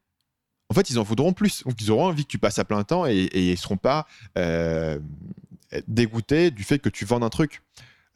en 0.69 0.73
fait, 0.73 0.89
ils 0.89 0.99
en 0.99 1.03
voudront 1.03 1.33
plus. 1.33 1.63
Donc, 1.63 1.79
ils 1.81 1.91
auront 1.91 2.07
envie 2.07 2.23
que 2.23 2.29
tu 2.29 2.39
passes 2.39 2.59
à 2.59 2.65
plein 2.65 2.83
temps 2.83 3.05
et, 3.05 3.29
ils 3.33 3.51
ne 3.51 3.55
seront 3.55 3.77
pas 3.77 4.07
euh, 4.37 4.99
dégoûtés 5.87 6.51
du 6.51 6.63
fait 6.63 6.79
que 6.79 6.89
tu 6.89 7.05
vendes 7.05 7.23
un 7.23 7.29
truc. 7.29 7.61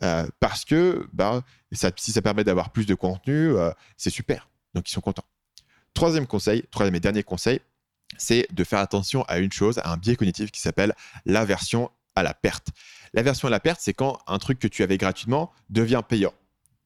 Euh, 0.04 0.28
parce 0.39 0.64
que 0.64 1.08
bah, 1.14 1.41
si 1.72 2.12
ça 2.12 2.22
permet 2.22 2.43
d'avoir 2.43 2.70
plus 2.70 2.86
de 2.86 2.95
contenu, 2.95 3.52
euh, 3.52 3.72
c'est 3.98 4.10
super. 4.10 4.50
Donc, 4.74 4.89
ils 4.89 4.93
sont 4.93 5.02
contents. 5.02 5.26
Troisième 5.93 6.28
conseil, 6.28 6.64
troisième 6.72 6.95
et 6.95 7.00
dernier 7.00 7.24
conseil, 7.24 7.60
c'est 8.18 8.48
de 8.52 8.64
faire 8.64 8.80
attention 8.80 9.24
à 9.24 9.39
une 9.39 9.52
chose, 9.52 9.80
à 9.80 9.91
un 9.91 9.98
biais 9.98 10.16
cognitif 10.16 10.52
qui 10.52 10.62
s'appelle 10.62 10.93
l'aversion 11.26 11.91
à 12.16 12.24
la 12.24 12.34
perte. 12.34 12.70
L'aversion 13.14 13.48
à 13.48 13.52
la 13.52 13.60
perte, 13.60 13.80
c'est 13.82 13.93
quand 13.93 14.20
un 14.28 14.38
truc 14.38 14.60
que 14.60 14.68
tu 14.68 14.84
avais 14.84 14.98
gratuitement 14.98 15.52
devient 15.70 16.02
payant. 16.08 16.34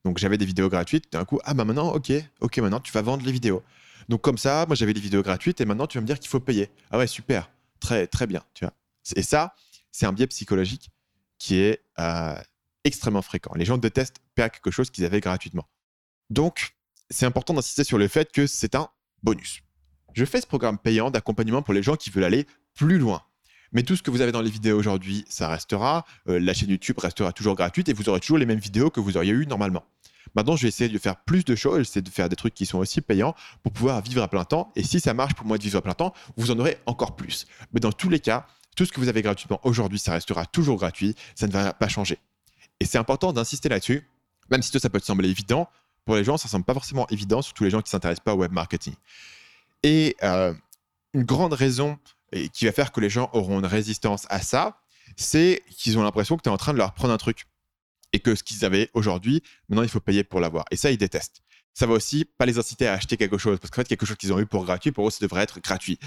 Donc 0.03 0.17
j'avais 0.17 0.37
des 0.37 0.45
vidéos 0.45 0.69
gratuites, 0.69 1.11
d'un 1.11 1.25
coup, 1.25 1.39
ah 1.43 1.53
bah 1.53 1.63
maintenant, 1.63 1.89
ok, 1.93 2.11
ok, 2.39 2.57
maintenant 2.57 2.79
tu 2.79 2.91
vas 2.91 3.01
vendre 3.01 3.25
les 3.25 3.31
vidéos. 3.31 3.63
Donc 4.11 4.21
comme 4.21 4.37
ça, 4.37 4.65
moi 4.67 4.75
j'avais 4.75 4.93
des 4.93 4.99
vidéos 4.99 5.23
gratuites 5.23 5.61
et 5.61 5.65
maintenant 5.65 5.87
tu 5.87 5.97
vas 5.97 6.01
me 6.01 6.05
dire 6.05 6.19
qu'il 6.19 6.27
faut 6.29 6.41
payer. 6.41 6.69
Ah 6.89 6.97
ouais, 6.97 7.07
super, 7.07 7.49
très 7.79 8.07
très 8.07 8.27
bien, 8.27 8.43
tu 8.53 8.65
vois. 8.65 8.73
Et 9.15 9.23
ça, 9.23 9.55
c'est 9.89 10.05
un 10.05 10.11
biais 10.11 10.27
psychologique 10.27 10.89
qui 11.37 11.55
est 11.55 11.81
euh, 11.97 12.35
extrêmement 12.83 13.21
fréquent. 13.21 13.53
Les 13.55 13.63
gens 13.63 13.77
détestent 13.77 14.17
perdre 14.35 14.51
quelque 14.51 14.69
chose 14.69 14.89
qu'ils 14.89 15.05
avaient 15.05 15.21
gratuitement. 15.21 15.65
Donc, 16.29 16.75
c'est 17.09 17.25
important 17.25 17.53
d'insister 17.53 17.85
sur 17.85 17.97
le 17.97 18.09
fait 18.09 18.33
que 18.33 18.47
c'est 18.47 18.75
un 18.75 18.89
bonus. 19.23 19.61
Je 20.13 20.25
fais 20.25 20.41
ce 20.41 20.47
programme 20.47 20.77
payant 20.77 21.09
d'accompagnement 21.09 21.61
pour 21.61 21.73
les 21.73 21.81
gens 21.81 21.95
qui 21.95 22.09
veulent 22.09 22.25
aller 22.25 22.45
plus 22.73 22.97
loin. 22.97 23.21
Mais 23.71 23.83
tout 23.83 23.95
ce 23.95 24.03
que 24.03 24.11
vous 24.11 24.19
avez 24.19 24.33
dans 24.33 24.41
les 24.41 24.51
vidéos 24.51 24.77
aujourd'hui, 24.77 25.23
ça 25.29 25.47
restera. 25.47 26.05
Euh, 26.27 26.37
la 26.37 26.53
chaîne 26.53 26.69
YouTube 26.69 26.99
restera 26.99 27.31
toujours 27.31 27.55
gratuite 27.55 27.87
et 27.87 27.93
vous 27.93 28.09
aurez 28.09 28.19
toujours 28.19 28.39
les 28.39 28.45
mêmes 28.45 28.59
vidéos 28.59 28.89
que 28.89 28.99
vous 28.99 29.15
auriez 29.15 29.31
eues 29.31 29.47
normalement. 29.47 29.85
Maintenant, 30.35 30.55
je 30.55 30.63
vais 30.63 30.67
essayer 30.69 30.89
de 30.89 30.97
faire 30.97 31.17
plus 31.17 31.43
de 31.43 31.55
choses, 31.55 31.79
j'essaie 31.79 32.01
de 32.01 32.09
faire 32.09 32.29
des 32.29 32.35
trucs 32.35 32.53
qui 32.53 32.65
sont 32.65 32.77
aussi 32.77 33.01
payants 33.01 33.35
pour 33.63 33.73
pouvoir 33.73 34.01
vivre 34.01 34.21
à 34.21 34.27
plein 34.27 34.45
temps. 34.45 34.71
Et 34.75 34.83
si 34.83 34.99
ça 34.99 35.13
marche 35.13 35.33
pour 35.33 35.45
moi 35.45 35.57
de 35.57 35.63
vivre 35.63 35.77
à 35.77 35.81
plein 35.81 35.93
temps, 35.93 36.13
vous 36.37 36.51
en 36.51 36.59
aurez 36.59 36.77
encore 36.85 37.15
plus. 37.15 37.45
Mais 37.73 37.79
dans 37.79 37.91
tous 37.91 38.09
les 38.09 38.19
cas, 38.19 38.45
tout 38.75 38.85
ce 38.85 38.91
que 38.91 38.99
vous 38.99 39.09
avez 39.09 39.21
gratuitement 39.21 39.59
aujourd'hui, 39.63 39.99
ça 39.99 40.13
restera 40.13 40.45
toujours 40.45 40.77
gratuit, 40.77 41.15
ça 41.35 41.47
ne 41.47 41.51
va 41.51 41.73
pas 41.73 41.87
changer. 41.87 42.17
Et 42.79 42.85
c'est 42.85 42.97
important 42.97 43.33
d'insister 43.33 43.69
là-dessus, 43.69 44.07
même 44.49 44.61
si 44.61 44.77
ça 44.79 44.89
peut 44.89 44.99
te 44.99 45.05
sembler 45.05 45.29
évident, 45.29 45.69
pour 46.05 46.15
les 46.15 46.23
gens, 46.23 46.37
ça 46.37 46.47
ne 46.47 46.51
semble 46.51 46.65
pas 46.65 46.73
forcément 46.73 47.07
évident, 47.09 47.41
surtout 47.41 47.63
les 47.63 47.69
gens 47.69 47.79
qui 47.79 47.87
ne 47.87 47.91
s'intéressent 47.91 48.23
pas 48.23 48.33
au 48.33 48.37
web 48.37 48.51
marketing. 48.51 48.95
Et 49.83 50.15
euh, 50.23 50.53
une 51.13 51.23
grande 51.23 51.53
raison 51.53 51.99
qui 52.53 52.65
va 52.65 52.71
faire 52.71 52.91
que 52.91 53.01
les 53.01 53.09
gens 53.09 53.29
auront 53.33 53.59
une 53.59 53.65
résistance 53.65 54.25
à 54.29 54.41
ça, 54.41 54.79
c'est 55.17 55.61
qu'ils 55.69 55.97
ont 55.97 56.03
l'impression 56.03 56.37
que 56.37 56.41
tu 56.41 56.49
es 56.49 56.51
en 56.51 56.57
train 56.57 56.73
de 56.73 56.77
leur 56.77 56.93
prendre 56.93 57.13
un 57.13 57.17
truc 57.17 57.45
et 58.13 58.19
que 58.19 58.35
ce 58.35 58.43
qu'ils 58.43 58.65
avaient 58.65 58.89
aujourd'hui, 58.93 59.41
maintenant 59.69 59.83
il 59.83 59.89
faut 59.89 59.99
payer 59.99 60.23
pour 60.23 60.39
l'avoir. 60.39 60.65
Et 60.71 60.75
ça, 60.75 60.91
ils 60.91 60.97
détestent. 60.97 61.41
Ça 61.73 61.85
va 61.85 61.93
aussi 61.93 62.25
pas 62.25 62.45
les 62.45 62.57
inciter 62.57 62.87
à 62.87 62.93
acheter 62.93 63.17
quelque 63.17 63.37
chose, 63.37 63.59
parce 63.59 63.71
qu'en 63.71 63.81
fait, 63.81 63.87
quelque 63.87 64.05
chose 64.05 64.17
qu'ils 64.17 64.33
ont 64.33 64.39
eu 64.39 64.45
pour 64.45 64.65
gratuit, 64.65 64.91
pour 64.91 65.07
eux, 65.07 65.11
ça 65.11 65.19
devrait 65.21 65.43
être 65.43 65.61
gratuit. 65.61 65.97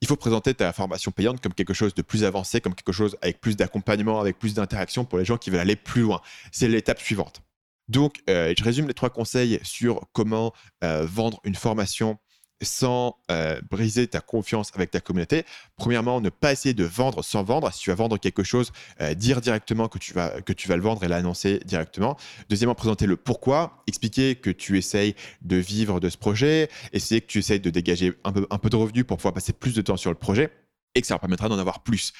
Il 0.00 0.08
faut 0.08 0.16
présenter 0.16 0.52
ta 0.52 0.72
formation 0.72 1.12
payante 1.12 1.40
comme 1.40 1.54
quelque 1.54 1.72
chose 1.72 1.94
de 1.94 2.02
plus 2.02 2.24
avancé, 2.24 2.60
comme 2.60 2.74
quelque 2.74 2.92
chose 2.92 3.16
avec 3.22 3.40
plus 3.40 3.56
d'accompagnement, 3.56 4.20
avec 4.20 4.38
plus 4.38 4.54
d'interaction 4.54 5.04
pour 5.04 5.18
les 5.18 5.24
gens 5.24 5.38
qui 5.38 5.50
veulent 5.50 5.60
aller 5.60 5.76
plus 5.76 6.02
loin. 6.02 6.20
C'est 6.52 6.68
l'étape 6.68 7.00
suivante. 7.00 7.42
Donc, 7.88 8.22
euh, 8.28 8.52
je 8.56 8.64
résume 8.64 8.88
les 8.88 8.94
trois 8.94 9.10
conseils 9.10 9.60
sur 9.62 10.02
comment 10.12 10.52
euh, 10.82 11.06
vendre 11.06 11.40
une 11.44 11.54
formation 11.54 12.18
sans 12.62 13.18
euh, 13.30 13.60
briser 13.70 14.06
ta 14.06 14.20
confiance 14.20 14.70
avec 14.74 14.90
ta 14.90 15.00
communauté. 15.00 15.44
Premièrement, 15.76 16.20
ne 16.20 16.30
pas 16.30 16.52
essayer 16.52 16.74
de 16.74 16.84
vendre 16.84 17.22
sans 17.22 17.42
vendre. 17.42 17.72
Si 17.72 17.80
tu 17.80 17.90
vas 17.90 17.96
vendre 17.96 18.18
quelque 18.18 18.42
chose, 18.42 18.72
euh, 19.00 19.14
dire 19.14 19.40
directement 19.40 19.88
que 19.88 19.98
tu, 19.98 20.12
vas, 20.12 20.40
que 20.40 20.52
tu 20.52 20.68
vas 20.68 20.76
le 20.76 20.82
vendre 20.82 21.04
et 21.04 21.08
l'annoncer 21.08 21.60
directement. 21.64 22.16
Deuxièmement, 22.48 22.74
présenter 22.74 23.06
le 23.06 23.16
pourquoi, 23.16 23.82
expliquer 23.86 24.36
que 24.36 24.50
tu 24.50 24.78
essayes 24.78 25.14
de 25.42 25.56
vivre 25.56 26.00
de 26.00 26.08
ce 26.08 26.16
projet, 26.16 26.68
essayer 26.92 27.20
que 27.20 27.26
tu 27.26 27.38
essayes 27.38 27.60
de 27.60 27.70
dégager 27.70 28.14
un 28.24 28.32
peu, 28.32 28.46
un 28.50 28.58
peu 28.58 28.70
de 28.70 28.76
revenus 28.76 29.04
pour 29.04 29.16
pouvoir 29.16 29.34
passer 29.34 29.52
plus 29.52 29.74
de 29.74 29.82
temps 29.82 29.96
sur 29.96 30.10
le 30.10 30.16
projet 30.16 30.50
et 30.94 31.00
que 31.00 31.06
ça 31.06 31.14
leur 31.14 31.20
permettra 31.20 31.48
d'en 31.48 31.58
avoir 31.58 31.82
plus. 31.82 32.12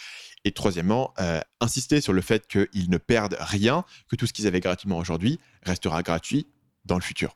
Et 0.44 0.52
troisièmement, 0.52 1.14
euh, 1.20 1.40
insister 1.60 2.00
sur 2.00 2.12
le 2.12 2.20
fait 2.20 2.46
qu'ils 2.46 2.90
ne 2.90 2.98
perdent 2.98 3.36
rien, 3.40 3.84
que 4.08 4.16
tout 4.16 4.26
ce 4.26 4.32
qu'ils 4.32 4.46
avaient 4.46 4.60
gratuitement 4.60 4.98
aujourd'hui 4.98 5.40
restera 5.62 6.02
gratuit 6.02 6.46
dans 6.84 6.96
le 6.96 7.02
futur. 7.02 7.34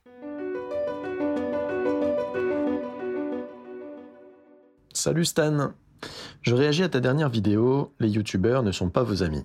Salut 5.01 5.27
Stan 5.27 5.75
Je 6.43 6.57
réagis 6.57 6.83
à 6.83 6.89
ta 6.89 6.99
dernière 6.99 7.29
vidéo, 7.29 7.93
les 8.01 8.09
youtubeurs 8.09 8.65
ne 8.65 8.73
sont 8.73 8.91
pas 8.91 9.05
vos 9.05 9.23
amis. 9.23 9.45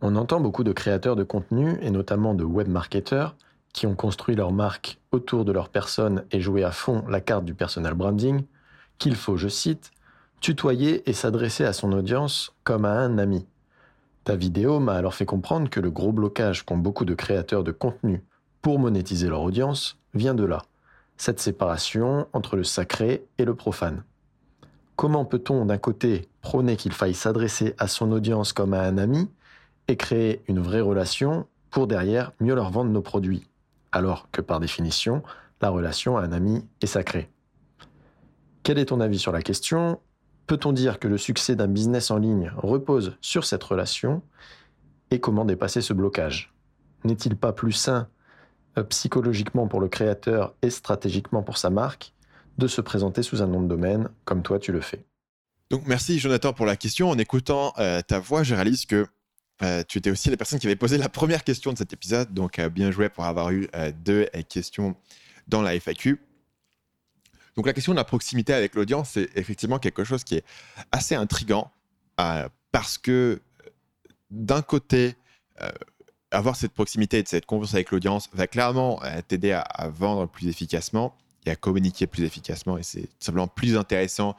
On 0.00 0.16
entend 0.16 0.40
beaucoup 0.40 0.64
de 0.64 0.72
créateurs 0.72 1.14
de 1.14 1.22
contenu, 1.22 1.78
et 1.80 1.92
notamment 1.92 2.34
de 2.34 2.42
web 2.42 2.66
marketeurs, 2.66 3.36
qui 3.72 3.86
ont 3.86 3.94
construit 3.94 4.34
leur 4.34 4.50
marque 4.50 4.98
autour 5.12 5.44
de 5.44 5.52
leur 5.52 5.68
personne 5.68 6.24
et 6.32 6.40
joué 6.40 6.64
à 6.64 6.72
fond 6.72 7.04
la 7.08 7.20
carte 7.20 7.44
du 7.44 7.54
personal 7.54 7.94
branding, 7.94 8.42
qu'il 8.98 9.14
faut, 9.14 9.36
je 9.36 9.46
cite, 9.46 9.92
tutoyer 10.40 11.08
et 11.08 11.12
s'adresser 11.12 11.64
à 11.64 11.72
son 11.72 11.92
audience 11.92 12.52
comme 12.64 12.84
à 12.84 12.94
un 12.94 13.18
ami. 13.18 13.46
Ta 14.24 14.34
vidéo 14.34 14.80
m'a 14.80 14.94
alors 14.94 15.14
fait 15.14 15.24
comprendre 15.24 15.70
que 15.70 15.78
le 15.78 15.92
gros 15.92 16.10
blocage 16.10 16.64
qu'ont 16.64 16.78
beaucoup 16.78 17.04
de 17.04 17.14
créateurs 17.14 17.62
de 17.62 17.70
contenu 17.70 18.24
pour 18.60 18.80
monétiser 18.80 19.28
leur 19.28 19.42
audience 19.42 19.98
vient 20.14 20.34
de 20.34 20.44
là, 20.44 20.62
cette 21.16 21.38
séparation 21.38 22.26
entre 22.32 22.56
le 22.56 22.64
sacré 22.64 23.24
et 23.38 23.44
le 23.44 23.54
profane. 23.54 24.02
Comment 24.96 25.24
peut-on 25.24 25.64
d'un 25.64 25.78
côté 25.78 26.28
prôner 26.42 26.76
qu'il 26.76 26.92
faille 26.92 27.14
s'adresser 27.14 27.74
à 27.78 27.88
son 27.88 28.12
audience 28.12 28.52
comme 28.52 28.74
à 28.74 28.82
un 28.82 28.98
ami 28.98 29.30
et 29.88 29.96
créer 29.96 30.42
une 30.48 30.60
vraie 30.60 30.80
relation 30.80 31.46
pour 31.70 31.86
derrière 31.86 32.32
mieux 32.40 32.54
leur 32.54 32.70
vendre 32.70 32.90
nos 32.90 33.02
produits, 33.02 33.48
alors 33.90 34.28
que 34.30 34.40
par 34.40 34.60
définition, 34.60 35.22
la 35.60 35.70
relation 35.70 36.16
à 36.16 36.22
un 36.22 36.32
ami 36.32 36.66
est 36.82 36.86
sacrée? 36.86 37.30
Quel 38.62 38.78
est 38.78 38.86
ton 38.86 39.00
avis 39.00 39.18
sur 39.18 39.32
la 39.32 39.42
question? 39.42 39.98
Peut-on 40.46 40.72
dire 40.72 40.98
que 40.98 41.08
le 41.08 41.18
succès 41.18 41.56
d'un 41.56 41.68
business 41.68 42.10
en 42.10 42.18
ligne 42.18 42.52
repose 42.56 43.16
sur 43.20 43.44
cette 43.44 43.64
relation? 43.64 44.22
Et 45.10 45.20
comment 45.20 45.44
dépasser 45.44 45.80
ce 45.80 45.92
blocage? 45.92 46.54
N'est-il 47.04 47.36
pas 47.36 47.52
plus 47.52 47.72
sain 47.72 48.08
euh, 48.78 48.84
psychologiquement 48.84 49.66
pour 49.66 49.80
le 49.80 49.88
créateur 49.88 50.54
et 50.62 50.70
stratégiquement 50.70 51.42
pour 51.42 51.58
sa 51.58 51.70
marque 51.70 52.14
de 52.62 52.68
se 52.68 52.80
présenter 52.80 53.22
sous 53.22 53.42
un 53.42 53.46
nom 53.46 53.60
de 53.60 53.68
domaine 53.68 54.08
comme 54.24 54.42
toi 54.42 54.58
tu 54.58 54.72
le 54.72 54.80
fais. 54.80 55.04
Donc 55.72 55.86
merci 55.86 56.18
Jonathan 56.18 56.52
pour 56.52 56.66
la 56.66 56.76
question. 56.76 57.08
En 57.10 57.18
écoutant 57.18 57.72
euh, 57.78 58.02
ta 58.02 58.18
voix, 58.18 58.42
je 58.42 58.54
réalise 58.54 58.84
que 58.84 59.06
euh, 59.62 59.82
tu 59.88 59.98
étais 59.98 60.10
aussi 60.10 60.28
la 60.30 60.36
personne 60.36 60.58
qui 60.58 60.66
avait 60.66 60.76
posé 60.76 60.98
la 60.98 61.08
première 61.08 61.44
question 61.44 61.72
de 61.72 61.78
cet 61.78 61.92
épisode. 61.94 62.32
Donc 62.34 62.58
euh, 62.58 62.68
bien 62.68 62.90
joué 62.90 63.08
pour 63.08 63.24
avoir 63.24 63.50
eu 63.50 63.68
deux 64.04 64.26
questions 64.50 64.94
dans 65.48 65.62
la 65.62 65.78
FAQ. 65.80 66.20
Donc 67.56 67.66
la 67.66 67.72
question 67.72 67.92
de 67.92 67.96
la 67.96 68.04
proximité 68.04 68.52
avec 68.52 68.74
l'audience, 68.74 69.12
c'est 69.14 69.30
effectivement 69.34 69.78
quelque 69.78 70.04
chose 70.04 70.24
qui 70.24 70.36
est 70.36 70.44
assez 70.90 71.14
intrigant 71.14 71.70
parce 72.70 72.98
que 72.98 73.40
d'un 74.30 74.62
côté, 74.62 75.16
avoir 76.30 76.56
cette 76.56 76.72
proximité 76.72 77.18
et 77.18 77.24
cette 77.26 77.46
confiance 77.46 77.74
avec 77.74 77.90
l'audience 77.90 78.30
va 78.32 78.46
clairement 78.46 79.00
t'aider 79.28 79.52
à, 79.52 79.88
vendre 79.88 80.26
plus 80.26 80.48
efficacement 80.48 81.14
et 81.46 81.50
à 81.50 81.56
communiquer 81.56 82.06
plus 82.06 82.24
efficacement. 82.24 82.78
Et 82.78 82.82
c'est 82.82 83.08
simplement 83.18 83.48
plus 83.48 83.76
intéressant 83.76 84.36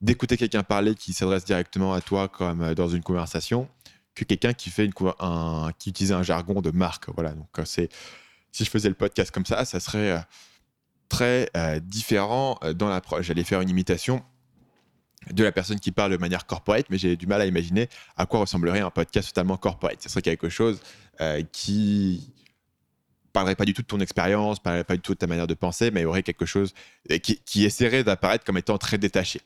d'écouter 0.00 0.36
quelqu'un 0.36 0.62
parler 0.62 0.94
qui 0.94 1.12
s'adresse 1.12 1.44
directement 1.44 1.92
à 1.92 2.00
toi 2.00 2.28
comme 2.28 2.62
euh, 2.62 2.74
dans 2.74 2.88
une 2.88 3.02
conversation 3.02 3.68
que 4.14 4.24
quelqu'un 4.24 4.52
qui 4.52 4.70
fait 4.70 4.88
un, 5.20 5.70
utilise 5.86 6.12
un 6.12 6.22
jargon 6.22 6.60
de 6.60 6.70
marque. 6.70 7.08
Voilà. 7.14 7.32
Donc 7.32 7.58
euh, 7.58 7.64
c'est 7.64 7.88
si 8.50 8.64
je 8.64 8.70
faisais 8.70 8.88
le 8.88 8.94
podcast 8.94 9.30
comme 9.30 9.46
ça, 9.46 9.64
ça 9.64 9.78
serait 9.78 10.12
euh, 10.12 10.18
très 11.08 11.50
différent 11.80 12.58
dans 12.74 12.88
l'approche. 12.88 13.26
J'allais 13.26 13.44
faire 13.44 13.60
une 13.62 13.70
imitation 13.70 14.22
de 15.30 15.42
la 15.42 15.52
personne 15.52 15.80
qui 15.80 15.90
parle 15.90 16.12
de 16.12 16.16
manière 16.18 16.46
corporate, 16.46 16.86
mais 16.90 16.98
j'ai 16.98 17.16
du 17.16 17.26
mal 17.26 17.40
à 17.40 17.46
imaginer 17.46 17.88
à 18.16 18.26
quoi 18.26 18.40
ressemblerait 18.40 18.80
un 18.80 18.90
podcast 18.90 19.28
totalement 19.28 19.56
corporate. 19.56 20.02
Ce 20.02 20.10
serait 20.10 20.20
quelque 20.20 20.50
chose 20.50 20.80
qui 21.50 22.30
parlerait 23.38 23.54
pas 23.54 23.64
du 23.64 23.72
tout 23.72 23.82
de 23.82 23.86
ton 23.86 24.00
expérience, 24.00 24.58
parlerait 24.58 24.82
pas 24.82 24.96
du 24.96 25.00
tout 25.00 25.14
de 25.14 25.18
ta 25.18 25.28
manière 25.28 25.46
de 25.46 25.54
penser, 25.54 25.92
mais 25.92 26.00
il 26.00 26.02
y 26.02 26.06
aurait 26.06 26.24
quelque 26.24 26.44
chose 26.44 26.74
euh, 27.12 27.18
qui, 27.18 27.64
essaierait 27.64 28.02
d'apparaître 28.02 28.44
comme 28.44 28.58
étant 28.58 28.78
très 28.78 28.98
détaché. 28.98 29.40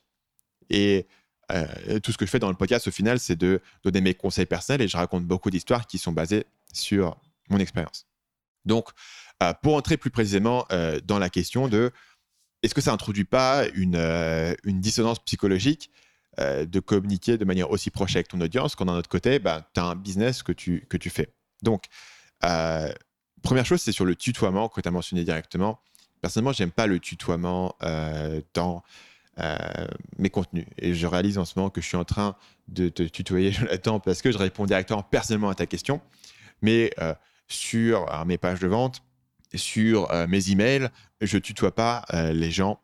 Et 0.70 1.06
euh, 1.50 2.00
tout 2.02 2.10
ce 2.10 2.16
que 2.16 2.24
je 2.24 2.30
fais 2.30 2.38
dans 2.38 2.48
le 2.48 2.54
podcast, 2.54 2.88
au 2.88 2.90
final, 2.90 3.20
c'est 3.20 3.36
de 3.36 3.60
donner 3.84 4.00
mes 4.00 4.14
conseils 4.14 4.46
personnels 4.46 4.80
et 4.80 4.88
je 4.88 4.96
raconte 4.96 5.24
beaucoup 5.24 5.50
d'histoires 5.50 5.86
qui 5.86 5.98
sont 5.98 6.12
basées 6.12 6.46
sur 6.72 7.18
mon 7.50 7.58
expérience. 7.58 8.06
Donc, 8.64 8.88
euh, 9.42 9.52
pour 9.62 9.76
entrer 9.76 9.98
plus 9.98 10.10
précisément 10.10 10.66
dans 11.04 11.18
la 11.18 11.28
question 11.28 11.68
de 11.68 11.92
est-ce 12.62 12.74
que 12.74 12.80
ça 12.80 12.94
introduit 12.94 13.24
pas 13.24 13.66
une, 13.74 13.96
une 14.64 14.80
dissonance 14.80 15.18
psychologique 15.18 15.90
de 16.38 16.80
communiquer 16.80 17.36
de 17.36 17.44
manière 17.44 17.70
aussi 17.70 17.90
proche 17.90 18.16
avec 18.16 18.28
ton 18.28 18.40
audience 18.40 18.74
quand 18.74 18.86
d'un 18.86 18.96
autre 18.96 19.10
côté, 19.10 19.38
bah, 19.38 19.68
tu 19.74 19.80
as 19.80 19.84
un 19.84 19.96
business 19.96 20.42
que 20.42 20.52
tu, 20.52 20.86
que 20.88 20.96
tu 20.96 21.10
fais? 21.10 21.28
Donc, 21.60 21.84
Première 23.42 23.66
chose, 23.66 23.80
c'est 23.80 23.92
sur 23.92 24.04
le 24.04 24.14
tutoiement 24.14 24.68
que 24.68 24.80
tu 24.80 24.88
as 24.88 24.90
mentionné 24.90 25.24
directement. 25.24 25.80
Personnellement, 26.20 26.52
j'aime 26.52 26.70
pas 26.70 26.86
le 26.86 27.00
tutoiement 27.00 27.74
euh, 27.82 28.40
dans 28.54 28.82
euh, 29.40 29.56
mes 30.18 30.30
contenus. 30.30 30.66
Et 30.78 30.94
je 30.94 31.06
réalise 31.06 31.38
en 31.38 31.44
ce 31.44 31.54
moment 31.58 31.70
que 31.70 31.80
je 31.80 31.86
suis 31.86 31.96
en 31.96 32.04
train 32.04 32.36
de 32.68 32.88
te 32.88 33.02
tutoyer, 33.02 33.50
Jonathan, 33.52 34.00
parce 34.00 34.22
que 34.22 34.30
je 34.30 34.38
réponds 34.38 34.66
directement 34.66 35.02
personnellement 35.02 35.50
à 35.50 35.54
ta 35.54 35.66
question. 35.66 36.00
Mais 36.62 36.92
euh, 37.00 37.14
sur 37.48 38.06
mes 38.24 38.38
pages 38.38 38.60
de 38.60 38.68
vente, 38.68 39.02
sur 39.54 40.10
mes 40.28 40.50
emails, 40.50 40.88
je 41.20 41.36
tutoie 41.36 41.74
pas 41.74 42.06
les 42.32 42.50
gens 42.50 42.80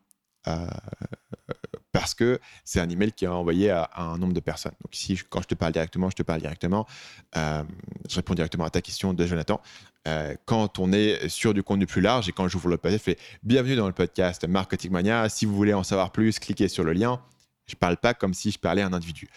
parce 1.99 2.13
que 2.13 2.39
c'est 2.63 2.79
un 2.79 2.87
email 2.87 3.11
qui 3.11 3.25
est 3.25 3.27
envoyé 3.27 3.71
à, 3.71 3.89
un 3.97 4.17
nombre 4.17 4.31
de 4.31 4.39
personnes. 4.39 4.71
Donc 4.81 4.95
ici, 4.95 5.19
quand 5.29 5.41
je 5.41 5.47
te 5.47 5.55
parle 5.55 5.73
directement, 5.73 6.09
je 6.09 6.15
te 6.15 6.23
parle 6.23 6.39
directement. 6.39 6.87
Euh, 7.35 7.61
je 8.09 8.15
réponds 8.15 8.35
directement 8.35 8.63
à 8.63 8.69
ta 8.69 8.81
question 8.81 9.13
de 9.13 9.25
Jonathan. 9.25 9.59
Euh, 10.07 10.33
quand 10.45 10.79
on 10.79 10.93
est 10.93 11.27
sur 11.27 11.53
du 11.53 11.61
contenu 11.61 11.87
plus 11.87 11.99
large 11.99 12.29
et 12.29 12.31
quand 12.31 12.47
j'ouvre 12.47 12.69
le 12.69 12.77
podcast, 12.77 13.03
je 13.05 13.11
fais 13.11 13.19
bienvenue 13.43 13.75
dans 13.75 13.87
le 13.87 13.91
podcast 13.91 14.47
Marketing 14.47 14.91
Mania. 14.91 15.27
Si 15.27 15.45
vous 15.45 15.53
voulez 15.53 15.73
en 15.73 15.83
savoir 15.83 16.13
plus, 16.13 16.39
cliquez 16.39 16.69
sur 16.69 16.85
le 16.85 16.93
lien. 16.93 17.21
Je 17.67 17.75
parle 17.75 17.97
pas 17.97 18.13
comme 18.13 18.33
si 18.33 18.49
je 18.51 18.59
parlais 18.59 18.81
à 18.81 18.87
un 18.87 18.93
individu. 18.93 19.27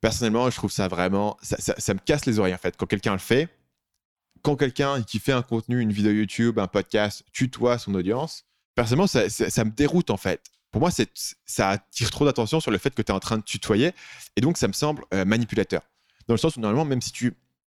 Personnellement, 0.00 0.48
je 0.48 0.56
trouve 0.56 0.72
ça 0.72 0.88
vraiment, 0.88 1.36
ça, 1.42 1.92
me 1.92 1.98
casse 1.98 2.24
les 2.24 2.38
oreilles 2.38 2.54
en 2.54 2.58
fait. 2.58 2.78
Quand 2.78 2.86
quelqu'un 2.86 3.12
le 3.12 3.18
fait, 3.18 3.50
quand 4.40 4.56
quelqu'un 4.56 5.02
qui 5.02 5.18
fait 5.18 5.32
un 5.32 5.42
contenu, 5.42 5.80
une 5.80 5.92
vidéo 5.92 6.12
YouTube, 6.12 6.58
un 6.58 6.66
podcast, 6.66 7.24
tutoie 7.34 7.76
son 7.76 7.94
audience, 7.94 8.46
personnellement, 8.74 9.06
ça 9.06 9.64
me 9.64 9.70
déroute 9.70 10.08
en 10.08 10.16
fait 10.16 10.40
pour 10.76 10.82
moi, 10.82 10.90
ça 11.46 11.70
attire 11.70 12.10
trop 12.10 12.26
d'attention 12.26 12.60
sur 12.60 12.70
le 12.70 12.76
fait 12.76 12.94
que 12.94 13.00
tu 13.00 13.10
es 13.10 13.14
en 13.14 13.18
train 13.18 13.38
de 13.38 13.42
tutoyer. 13.42 13.92
Et 14.36 14.42
donc, 14.42 14.58
ça 14.58 14.68
me 14.68 14.74
semble 14.74 15.04
euh, 15.14 15.24
manipulateur. 15.24 15.80
Dans 16.28 16.34
le 16.34 16.38
sens 16.38 16.54
où, 16.54 16.60
normalement, 16.60 16.84
même 16.84 17.00
si 17.00 17.12
tu 17.12 17.32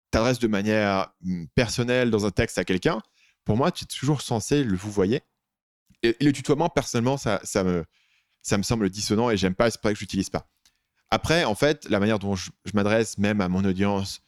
t'adresses 0.09 0.39
de 0.39 0.47
manière 0.47 1.13
mm, 1.19 1.47
personnelle 1.53 2.11
dans 2.11 2.25
un 2.25 2.31
texte 2.31 2.57
à 2.59 2.63
quelqu'un, 2.63 3.01
pour 3.43 3.57
moi, 3.57 3.73
tu 3.73 3.83
es 3.83 3.87
toujours 3.87 4.21
censé 4.21 4.63
le 4.63 4.77
vous 4.77 4.89
voyez. 4.89 5.19
Et, 6.01 6.15
le 6.21 6.31
tutoiement, 6.31 6.69
personnellement, 6.69 7.17
ça, 7.17 7.41
me, 7.65 7.83
ça 8.41 8.57
me 8.57 8.63
semble 8.63 8.89
dissonant 8.89 9.29
et 9.29 9.35
j'aime 9.35 9.53
pas, 9.53 9.69
c'est 9.69 9.81
pour 9.81 9.89
ça 9.89 9.93
que 9.95 9.99
je 9.99 10.03
l'utilise 10.05 10.29
pas. 10.29 10.47
Après, 11.11 11.43
en 11.43 11.55
fait, 11.55 11.89
la 11.89 11.99
manière 11.99 12.19
dont 12.19 12.37
je, 12.37 12.51
m'adresse 12.73 13.17
même 13.17 13.41
à 13.41 13.49
mon 13.49 13.65
audience 13.65 14.21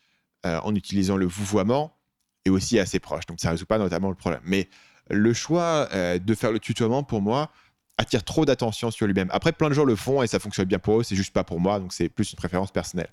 euh, 0.45 0.59
en 0.65 0.75
utilisant 0.75 1.15
le 1.15 1.27
vouvoiement 1.27 1.95
est 2.43 2.49
aussi 2.49 2.77
assez 2.77 2.99
proche. 2.99 3.25
Donc, 3.25 3.39
ça 3.39 3.51
résout 3.51 3.67
pas 3.67 3.77
notamment 3.77 4.09
le 4.09 4.15
problème. 4.15 4.41
Mais 4.43 4.67
le 5.09 5.33
choix 5.33 5.87
euh, 5.93 6.19
de 6.19 6.35
faire 6.35 6.51
le 6.51 6.59
tutoiement, 6.59 7.03
pour 7.03 7.21
moi, 7.21 7.53
attire 7.97 8.23
trop 8.23 8.45
d'attention 8.45 8.91
sur 8.91 9.07
lui-même. 9.07 9.29
Après, 9.31 9.51
plein 9.51 9.69
de 9.69 9.73
gens 9.73 9.85
le 9.85 9.95
font 9.95 10.21
et 10.21 10.27
ça 10.27 10.39
fonctionne 10.39 10.67
bien 10.67 10.79
pour 10.79 10.99
eux, 10.99 11.03
c'est 11.03 11.15
juste 11.15 11.33
pas 11.33 11.43
pour 11.43 11.59
moi, 11.59 11.79
donc 11.79 11.93
c'est 11.93 12.09
plus 12.09 12.31
une 12.31 12.37
préférence 12.37 12.71
personnelle. 12.71 13.09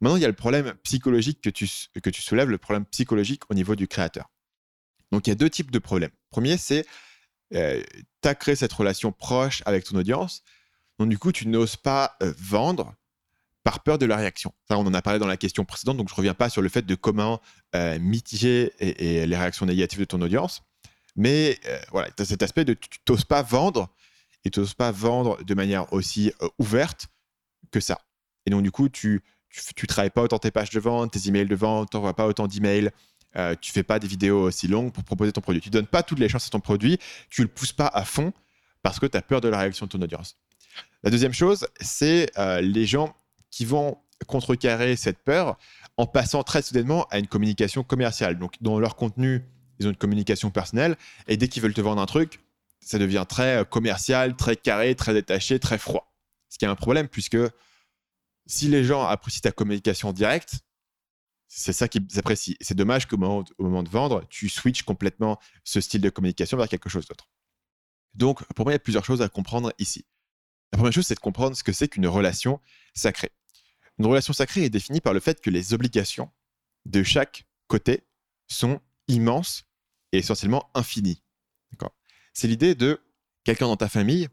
Maintenant, 0.00 0.16
il 0.16 0.22
y 0.22 0.24
a 0.24 0.28
le 0.28 0.34
problème 0.34 0.74
psychologique 0.82 1.40
que 1.40 1.50
tu, 1.50 1.68
que 2.02 2.10
tu 2.10 2.22
soulèves, 2.22 2.50
le 2.50 2.58
problème 2.58 2.84
psychologique 2.86 3.42
au 3.50 3.54
niveau 3.54 3.74
du 3.74 3.88
créateur. 3.88 4.30
Donc, 5.10 5.26
il 5.26 5.30
y 5.30 5.32
a 5.32 5.36
deux 5.36 5.50
types 5.50 5.70
de 5.70 5.78
problèmes. 5.78 6.10
Premier, 6.30 6.56
c'est 6.56 6.86
euh, 7.54 7.82
tu 8.22 8.28
as 8.28 8.34
créé 8.34 8.56
cette 8.56 8.72
relation 8.72 9.12
proche 9.12 9.62
avec 9.66 9.84
ton 9.84 9.96
audience, 9.96 10.42
donc 10.98 11.08
du 11.08 11.18
coup, 11.18 11.32
tu 11.32 11.46
n'oses 11.48 11.76
pas 11.76 12.16
euh, 12.22 12.32
vendre 12.38 12.94
par 13.62 13.82
peur 13.82 13.98
de 13.98 14.06
la 14.06 14.16
réaction. 14.16 14.52
Ça, 14.68 14.78
on 14.78 14.86
en 14.86 14.94
a 14.94 15.02
parlé 15.02 15.18
dans 15.18 15.26
la 15.26 15.36
question 15.36 15.64
précédente, 15.64 15.96
donc 15.96 16.08
je 16.08 16.14
ne 16.14 16.16
reviens 16.16 16.34
pas 16.34 16.48
sur 16.48 16.62
le 16.62 16.68
fait 16.68 16.82
de 16.82 16.94
comment 16.94 17.40
euh, 17.74 17.98
mitiger 17.98 18.72
les 18.80 19.36
réactions 19.36 19.66
négatives 19.66 19.98
de 19.98 20.04
ton 20.04 20.20
audience. 20.22 20.62
Mais 21.16 21.58
euh, 21.66 21.78
voilà, 21.90 22.10
tu 22.10 22.22
as 22.22 22.26
cet 22.26 22.42
aspect 22.42 22.64
de 22.64 22.74
tu 22.74 22.98
n'oses 23.08 23.24
pas 23.24 23.42
vendre 23.42 23.88
et 24.44 24.50
tu 24.50 24.60
n'oses 24.60 24.74
pas 24.74 24.92
vendre 24.92 25.42
de 25.42 25.54
manière 25.54 25.92
aussi 25.92 26.32
euh, 26.42 26.48
ouverte 26.58 27.08
que 27.70 27.80
ça. 27.80 28.00
Et 28.46 28.50
donc, 28.50 28.62
du 28.62 28.70
coup, 28.70 28.88
tu, 28.88 29.22
tu, 29.74 29.86
travailles 29.86 30.10
pas 30.10 30.22
autant 30.22 30.38
tes 30.38 30.50
pages 30.50 30.70
de 30.70 30.80
vente, 30.80 31.12
tes 31.12 31.28
emails 31.28 31.46
de 31.46 31.56
vente, 31.56 31.90
tu 31.90 31.96
n'envoies 31.96 32.14
pas 32.14 32.26
autant 32.26 32.46
d'emails, 32.46 32.90
euh, 33.36 33.54
tu 33.60 33.72
fais 33.72 33.82
pas 33.82 33.98
des 33.98 34.06
vidéos 34.06 34.42
aussi 34.42 34.68
longues 34.68 34.92
pour 34.92 35.04
proposer 35.04 35.32
ton 35.32 35.40
produit. 35.40 35.60
Tu 35.60 35.70
donnes 35.70 35.86
pas 35.86 36.02
toutes 36.02 36.18
les 36.18 36.28
chances 36.28 36.46
à 36.46 36.50
ton 36.50 36.60
produit, 36.60 36.98
tu 37.28 37.42
le 37.42 37.48
pousses 37.48 37.72
pas 37.72 37.88
à 37.88 38.04
fond 38.04 38.32
parce 38.82 39.00
que 39.00 39.06
tu 39.06 39.16
as 39.16 39.22
peur 39.22 39.40
de 39.40 39.48
la 39.48 39.58
réaction 39.58 39.86
de 39.86 39.90
ton 39.90 40.00
audience. 40.00 40.36
La 41.02 41.10
deuxième 41.10 41.32
chose, 41.32 41.66
c'est 41.80 42.30
euh, 42.38 42.60
les 42.60 42.86
gens 42.86 43.14
qui 43.50 43.64
vont 43.64 43.98
contrecarrer 44.26 44.96
cette 44.96 45.18
peur 45.18 45.58
en 45.96 46.06
passant 46.06 46.42
très 46.42 46.62
soudainement 46.62 47.06
à 47.10 47.18
une 47.18 47.26
communication 47.26 47.82
commerciale. 47.82 48.38
Donc, 48.38 48.54
dans 48.60 48.78
leur 48.78 48.96
contenu, 48.96 49.42
ils 49.78 49.86
ont 49.86 49.90
une 49.90 49.96
communication 49.96 50.50
personnelle, 50.50 50.96
et 51.28 51.36
dès 51.36 51.48
qu'ils 51.48 51.62
veulent 51.62 51.74
te 51.74 51.80
vendre 51.80 52.00
un 52.00 52.06
truc, 52.06 52.40
ça 52.80 52.98
devient 52.98 53.24
très 53.28 53.58
euh, 53.58 53.64
commercial, 53.64 54.36
très 54.36 54.56
carré, 54.56 54.94
très 54.94 55.12
détaché, 55.12 55.58
très 55.58 55.78
froid. 55.78 56.14
Ce 56.48 56.58
qui 56.58 56.64
est 56.64 56.68
un 56.68 56.76
problème, 56.76 57.08
puisque 57.08 57.38
si 58.46 58.68
les 58.68 58.84
gens 58.84 59.04
apprécient 59.04 59.40
ta 59.40 59.52
communication 59.52 60.12
directe, 60.12 60.60
c'est 61.48 61.72
ça 61.72 61.88
qu'ils 61.88 62.06
apprécient. 62.16 62.54
C'est 62.60 62.76
dommage 62.76 63.06
qu'au 63.06 63.16
moment, 63.16 63.44
au 63.58 63.64
moment 63.64 63.82
de 63.82 63.88
vendre, 63.88 64.24
tu 64.28 64.48
switches 64.48 64.82
complètement 64.82 65.38
ce 65.64 65.80
style 65.80 66.00
de 66.00 66.10
communication 66.10 66.56
vers 66.56 66.68
quelque 66.68 66.88
chose 66.88 67.06
d'autre. 67.06 67.28
Donc, 68.14 68.44
pour 68.54 68.64
moi, 68.64 68.72
il 68.72 68.74
y 68.74 68.76
a 68.76 68.80
plusieurs 68.80 69.04
choses 69.04 69.22
à 69.22 69.28
comprendre 69.28 69.72
ici. 69.78 70.06
La 70.72 70.78
première 70.78 70.92
chose, 70.92 71.06
c'est 71.06 71.14
de 71.14 71.20
comprendre 71.20 71.56
ce 71.56 71.62
que 71.62 71.72
c'est 71.72 71.88
qu'une 71.88 72.06
relation 72.06 72.60
sacrée. 72.94 73.32
Une 73.98 74.06
relation 74.06 74.32
sacrée 74.32 74.64
est 74.64 74.70
définie 74.70 75.00
par 75.00 75.12
le 75.12 75.20
fait 75.20 75.40
que 75.40 75.50
les 75.50 75.72
obligations 75.74 76.30
de 76.84 77.02
chaque 77.02 77.46
côté 77.68 78.06
sont 78.48 78.80
immenses 79.08 79.65
essentiellement 80.18 80.70
infinies. 80.74 81.22
C'est 82.32 82.48
l'idée 82.48 82.74
de 82.74 83.00
quelqu'un 83.44 83.66
dans 83.66 83.76
ta 83.76 83.88
famille 83.88 84.28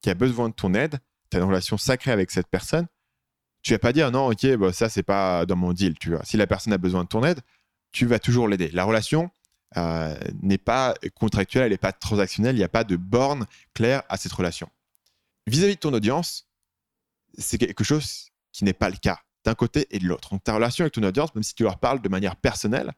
qui 0.00 0.10
a 0.10 0.14
besoin 0.14 0.48
de 0.48 0.54
ton 0.54 0.72
aide, 0.74 0.98
tu 1.30 1.36
as 1.36 1.40
une 1.40 1.46
relation 1.46 1.76
sacrée 1.76 2.10
avec 2.10 2.30
cette 2.30 2.46
personne, 2.48 2.86
tu 3.62 3.72
vas 3.72 3.78
pas 3.78 3.92
dire 3.92 4.10
non, 4.10 4.30
ok, 4.30 4.56
bah, 4.56 4.72
ça 4.72 4.88
c'est 4.88 5.02
pas 5.02 5.46
dans 5.46 5.56
mon 5.56 5.72
deal, 5.72 5.98
tu 5.98 6.10
vois. 6.10 6.24
Si 6.24 6.36
la 6.36 6.46
personne 6.46 6.72
a 6.72 6.78
besoin 6.78 7.04
de 7.04 7.08
ton 7.08 7.22
aide, 7.24 7.40
tu 7.92 8.06
vas 8.06 8.18
toujours 8.18 8.48
l'aider. 8.48 8.70
La 8.70 8.84
relation 8.84 9.30
euh, 9.76 10.18
n'est 10.42 10.58
pas 10.58 10.94
contractuelle, 11.14 11.64
elle 11.64 11.70
n'est 11.72 11.76
pas 11.76 11.92
transactionnelle, 11.92 12.56
il 12.56 12.58
n'y 12.58 12.64
a 12.64 12.68
pas 12.68 12.84
de 12.84 12.96
borne 12.96 13.46
claire 13.74 14.02
à 14.08 14.16
cette 14.16 14.32
relation. 14.32 14.68
Vis-à-vis 15.46 15.72
-vis 15.72 15.76
de 15.76 15.80
ton 15.80 15.92
audience, 15.92 16.48
c'est 17.38 17.58
quelque 17.58 17.84
chose 17.84 18.30
qui 18.52 18.64
n'est 18.64 18.72
pas 18.72 18.90
le 18.90 18.96
cas 18.96 19.20
d'un 19.44 19.54
côté 19.54 19.86
et 19.90 19.98
de 19.98 20.06
l'autre. 20.06 20.30
Donc 20.30 20.44
ta 20.44 20.54
relation 20.54 20.82
avec 20.82 20.94
ton 20.94 21.02
audience, 21.02 21.34
même 21.34 21.42
si 21.42 21.54
tu 21.54 21.62
leur 21.62 21.78
parles 21.78 22.00
de 22.00 22.08
manière 22.08 22.36
personnelle, 22.36 22.92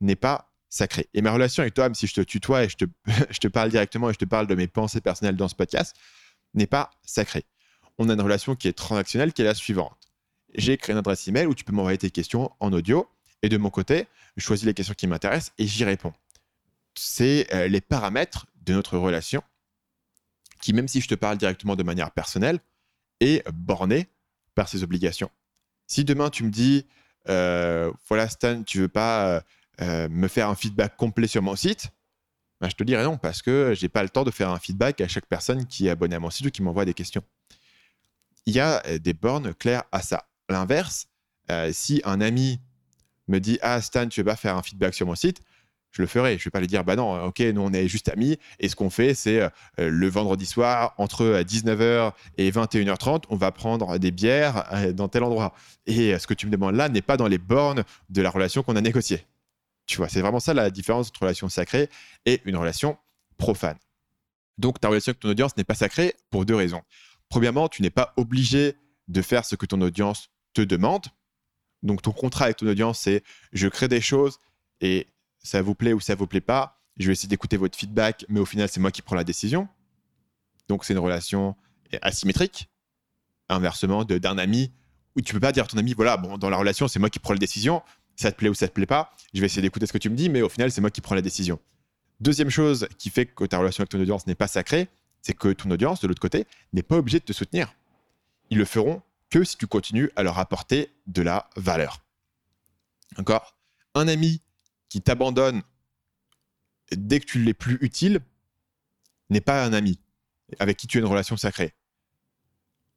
n'est 0.00 0.16
pas 0.16 0.53
sacrée. 0.74 1.08
Et 1.14 1.22
ma 1.22 1.32
relation 1.32 1.62
avec 1.62 1.74
toi, 1.74 1.84
même 1.84 1.94
si 1.94 2.06
je 2.06 2.14
te 2.14 2.20
tutoie 2.20 2.64
et 2.64 2.68
je 2.68 2.76
te, 2.76 2.84
je 3.30 3.38
te 3.38 3.48
parle 3.48 3.70
directement 3.70 4.10
et 4.10 4.12
je 4.12 4.18
te 4.18 4.24
parle 4.24 4.46
de 4.46 4.54
mes 4.54 4.66
pensées 4.66 5.00
personnelles 5.00 5.36
dans 5.36 5.48
ce 5.48 5.54
podcast, 5.54 5.96
n'est 6.54 6.66
pas 6.66 6.90
sacrée. 7.02 7.44
On 7.98 8.08
a 8.08 8.14
une 8.14 8.20
relation 8.20 8.56
qui 8.56 8.68
est 8.68 8.72
transactionnelle, 8.72 9.32
qui 9.32 9.42
est 9.42 9.44
la 9.44 9.54
suivante. 9.54 10.10
J'ai 10.54 10.76
créé 10.76 10.92
une 10.92 10.98
adresse 10.98 11.26
email 11.28 11.46
où 11.46 11.54
tu 11.54 11.64
peux 11.64 11.72
m'envoyer 11.72 11.98
tes 11.98 12.10
questions 12.10 12.50
en 12.60 12.72
audio. 12.72 13.08
Et 13.42 13.48
de 13.48 13.56
mon 13.56 13.70
côté, 13.70 14.06
je 14.36 14.44
choisis 14.44 14.66
les 14.66 14.74
questions 14.74 14.94
qui 14.94 15.06
m'intéressent 15.06 15.52
et 15.58 15.66
j'y 15.66 15.84
réponds. 15.84 16.12
C'est 16.96 17.52
euh, 17.54 17.68
les 17.68 17.80
paramètres 17.80 18.46
de 18.62 18.72
notre 18.72 18.98
relation 18.98 19.42
qui, 20.60 20.72
même 20.72 20.88
si 20.88 21.00
je 21.00 21.08
te 21.08 21.14
parle 21.14 21.38
directement 21.38 21.76
de 21.76 21.82
manière 21.82 22.10
personnelle, 22.10 22.58
est 23.20 23.48
borné 23.52 24.08
par 24.54 24.68
ces 24.68 24.82
obligations. 24.82 25.30
Si 25.86 26.04
demain 26.04 26.30
tu 26.30 26.42
me 26.44 26.50
dis, 26.50 26.86
euh, 27.28 27.92
voilà 28.08 28.28
Stan, 28.28 28.62
tu 28.62 28.80
veux 28.80 28.88
pas 28.88 29.44
euh, 29.80 30.08
me 30.08 30.28
faire 30.28 30.48
un 30.48 30.54
feedback 30.54 30.96
complet 30.96 31.26
sur 31.26 31.42
mon 31.42 31.56
site, 31.56 31.88
ben, 32.60 32.68
je 32.68 32.76
te 32.76 32.84
dirais 32.84 33.04
non, 33.04 33.16
parce 33.16 33.42
que 33.42 33.74
j'ai 33.74 33.88
pas 33.88 34.02
le 34.02 34.08
temps 34.08 34.24
de 34.24 34.30
faire 34.30 34.50
un 34.50 34.58
feedback 34.58 35.00
à 35.00 35.08
chaque 35.08 35.26
personne 35.26 35.66
qui 35.66 35.86
est 35.86 35.90
abonnée 35.90 36.16
à 36.16 36.20
mon 36.20 36.30
site 36.30 36.46
ou 36.46 36.50
qui 36.50 36.62
m'envoie 36.62 36.84
des 36.84 36.94
questions. 36.94 37.22
Il 38.46 38.54
y 38.54 38.60
a 38.60 38.82
euh, 38.86 38.98
des 38.98 39.14
bornes 39.14 39.54
claires 39.54 39.84
à 39.90 40.02
ça. 40.02 40.26
L'inverse, 40.48 41.08
euh, 41.50 41.70
si 41.72 42.00
un 42.04 42.20
ami 42.20 42.60
me 43.28 43.40
dit 43.40 43.58
Ah, 43.62 43.80
Stan, 43.80 44.06
tu 44.08 44.20
veux 44.20 44.24
pas 44.24 44.36
faire 44.36 44.56
un 44.56 44.62
feedback 44.62 44.94
sur 44.94 45.06
mon 45.06 45.14
site 45.14 45.40
je 45.90 46.02
le 46.02 46.08
ferai. 46.08 46.38
Je 46.38 46.44
vais 46.44 46.50
pas 46.50 46.58
lui 46.58 46.66
dire, 46.66 46.82
bah 46.82 46.96
non, 46.96 47.26
ok, 47.26 47.38
nous 47.38 47.60
on 47.60 47.72
est 47.72 47.86
juste 47.86 48.08
amis 48.08 48.36
et 48.58 48.68
ce 48.68 48.74
qu'on 48.74 48.90
fait, 48.90 49.14
c'est 49.14 49.48
le 49.78 50.08
vendredi 50.08 50.44
soir 50.44 50.92
entre 50.98 51.40
19h 51.42 52.10
et 52.36 52.50
21h30, 52.50 53.22
on 53.28 53.36
va 53.36 53.52
prendre 53.52 53.96
des 53.98 54.10
bières 54.10 54.92
dans 54.92 55.06
tel 55.06 55.22
endroit. 55.22 55.54
Et 55.86 56.18
ce 56.18 56.26
que 56.26 56.34
tu 56.34 56.46
me 56.46 56.50
demandes 56.50 56.74
là 56.74 56.88
n'est 56.88 57.00
pas 57.00 57.16
dans 57.16 57.28
les 57.28 57.38
bornes 57.38 57.84
de 58.10 58.22
la 58.22 58.30
relation 58.30 58.64
qu'on 58.64 58.74
a 58.74 58.80
négociée. 58.80 59.24
Tu 59.86 59.98
vois, 59.98 60.08
c'est 60.08 60.20
vraiment 60.20 60.40
ça 60.40 60.54
la 60.54 60.70
différence 60.70 61.08
entre 61.08 61.20
relation 61.20 61.48
sacrée 61.48 61.90
et 62.24 62.40
une 62.44 62.56
relation 62.56 62.96
profane. 63.36 63.76
Donc, 64.58 64.80
ta 64.80 64.88
relation 64.88 65.10
avec 65.10 65.20
ton 65.20 65.30
audience 65.30 65.56
n'est 65.56 65.64
pas 65.64 65.74
sacrée 65.74 66.14
pour 66.30 66.44
deux 66.46 66.54
raisons. 66.54 66.82
Premièrement, 67.28 67.68
tu 67.68 67.82
n'es 67.82 67.90
pas 67.90 68.14
obligé 68.16 68.76
de 69.08 69.22
faire 69.22 69.44
ce 69.44 69.56
que 69.56 69.66
ton 69.66 69.80
audience 69.80 70.30
te 70.54 70.62
demande. 70.62 71.06
Donc, 71.82 72.02
ton 72.02 72.12
contrat 72.12 72.46
avec 72.46 72.58
ton 72.58 72.66
audience, 72.66 73.00
c'est 73.00 73.22
je 73.52 73.68
crée 73.68 73.88
des 73.88 74.00
choses 74.00 74.38
et 74.80 75.08
ça 75.42 75.60
vous 75.60 75.74
plaît 75.74 75.92
ou 75.92 76.00
ça 76.00 76.14
vous 76.14 76.26
plaît 76.26 76.40
pas. 76.40 76.80
Je 76.96 77.06
vais 77.06 77.12
essayer 77.12 77.28
d'écouter 77.28 77.56
votre 77.56 77.76
feedback, 77.76 78.24
mais 78.28 78.40
au 78.40 78.46
final, 78.46 78.68
c'est 78.68 78.80
moi 78.80 78.92
qui 78.92 79.02
prends 79.02 79.16
la 79.16 79.24
décision. 79.24 79.68
Donc, 80.68 80.84
c'est 80.84 80.94
une 80.94 81.00
relation 81.00 81.56
asymétrique. 82.00 82.70
Inversement, 83.48 84.04
d'un 84.04 84.38
ami 84.38 84.72
où 85.16 85.20
tu 85.20 85.34
peux 85.34 85.40
pas 85.40 85.52
dire 85.52 85.64
à 85.64 85.66
ton 85.66 85.76
ami, 85.76 85.92
voilà, 85.92 86.16
bon, 86.16 86.38
dans 86.38 86.48
la 86.48 86.56
relation, 86.56 86.88
c'est 86.88 86.98
moi 86.98 87.10
qui 87.10 87.18
prends 87.18 87.34
la 87.34 87.38
décision 87.38 87.82
ça 88.16 88.30
te 88.32 88.36
plaît 88.36 88.48
ou 88.48 88.54
ça 88.54 88.68
te 88.68 88.72
plaît 88.72 88.86
pas, 88.86 89.14
je 89.32 89.40
vais 89.40 89.46
essayer 89.46 89.62
d'écouter 89.62 89.86
ce 89.86 89.92
que 89.92 89.98
tu 89.98 90.10
me 90.10 90.16
dis, 90.16 90.28
mais 90.28 90.42
au 90.42 90.48
final, 90.48 90.70
c'est 90.70 90.80
moi 90.80 90.90
qui 90.90 91.00
prends 91.00 91.14
la 91.14 91.22
décision. 91.22 91.58
Deuxième 92.20 92.50
chose 92.50 92.88
qui 92.98 93.10
fait 93.10 93.26
que 93.26 93.44
ta 93.44 93.58
relation 93.58 93.82
avec 93.82 93.90
ton 93.90 94.00
audience 94.00 94.26
n'est 94.26 94.34
pas 94.34 94.46
sacrée, 94.46 94.88
c'est 95.22 95.34
que 95.34 95.52
ton 95.52 95.70
audience, 95.70 96.00
de 96.00 96.06
l'autre 96.06 96.20
côté, 96.20 96.46
n'est 96.72 96.82
pas 96.82 96.96
obligée 96.96 97.18
de 97.18 97.24
te 97.24 97.32
soutenir. 97.32 97.74
Ils 98.50 98.58
le 98.58 98.64
feront 98.64 99.02
que 99.30 99.42
si 99.42 99.56
tu 99.56 99.66
continues 99.66 100.10
à 100.16 100.22
leur 100.22 100.38
apporter 100.38 100.94
de 101.06 101.22
la 101.22 101.48
valeur. 101.56 102.04
Encore 103.16 103.56
Un 103.94 104.08
ami 104.08 104.40
qui 104.88 105.00
t'abandonne 105.00 105.62
dès 106.92 107.20
que 107.20 107.26
tu 107.26 107.42
l'es 107.42 107.54
plus 107.54 107.78
utile 107.80 108.20
n'est 109.30 109.40
pas 109.40 109.64
un 109.64 109.72
ami 109.72 109.98
avec 110.58 110.76
qui 110.76 110.86
tu 110.86 110.98
as 110.98 111.00
une 111.00 111.06
relation 111.06 111.36
sacrée 111.36 111.74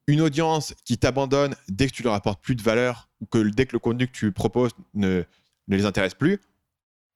une 0.08 0.22
audience 0.22 0.74
qui 0.86 0.98
t'abandonne 0.98 1.56
dès 1.68 1.88
que 1.88 1.94
tu 1.94 2.04
leur 2.04 2.14
apportes 2.14 2.42
plus 2.42 2.56
de 2.56 2.64
valeur 2.64 3.07
que 3.32 3.40
dès 3.50 3.66
que 3.66 3.74
le 3.74 3.80
contenu 3.80 4.08
que 4.08 4.12
tu 4.12 4.32
proposes 4.32 4.72
ne, 4.94 5.24
les 5.68 5.86
intéresse 5.86 6.14
plus, 6.14 6.40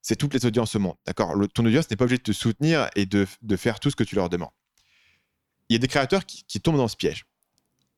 c'est 0.01 0.15
toutes 0.15 0.33
les 0.33 0.45
audiences 0.45 0.75
au 0.75 0.79
monde. 0.79 0.95
D'accord? 1.05 1.35
Ton 1.53 1.65
audience 1.65 1.89
n'est 1.89 1.97
pas 1.97 2.05
obligée 2.05 2.17
de 2.17 2.23
te 2.23 2.31
soutenir 2.31 2.89
et 2.95 3.05
de, 3.05 3.25
faire 3.55 3.79
tout 3.79 3.89
ce 3.89 3.95
que 3.95 4.03
tu 4.03 4.15
leur 4.15 4.29
demandes. 4.29 4.51
Il 5.69 5.73
y 5.73 5.75
a 5.75 5.79
des 5.79 5.87
créateurs 5.87 6.25
qui, 6.25 6.59
tombent 6.59 6.77
dans 6.77 6.87
ce 6.87 6.97
piège, 6.97 7.25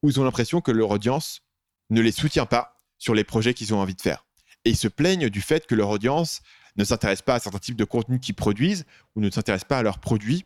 où 0.02 0.10
ils 0.10 0.20
ont 0.20 0.24
l'impression 0.24 0.62
que 0.62 0.72
leur 0.72 0.92
audience 0.92 1.42
ne 1.90 2.02
les 2.02 2.12
soutient 2.12 2.46
pas 2.46 2.78
sur 2.98 3.14
les 3.14 3.24
projets 3.24 3.54
qu'ils 3.54 3.74
ont 3.74 3.80
envie 3.80 3.96
de 3.96 4.02
faire. 4.02 4.26
Et 4.66 4.70
ils 4.72 4.78
se 4.78 4.88
plaignent 4.88 5.30
du 5.30 5.42
fait 5.42 5.66
que 5.66 5.76
leur 5.76 5.90
audience 5.90 6.42
ne 6.76 6.84
s'intéresse 6.84 7.22
pas 7.22 7.36
à 7.36 7.40
certains 7.40 7.60
types 7.60 7.76
de 7.76 7.84
contenus 7.84 8.20
qu'ils 8.22 8.36
produisent 8.36 8.86
ou 9.16 9.22
ne 9.22 9.30
s'intéresse 9.30 9.64
pas 9.64 9.78
à 9.78 9.84
leurs 9.84 10.00
produits 10.00 10.46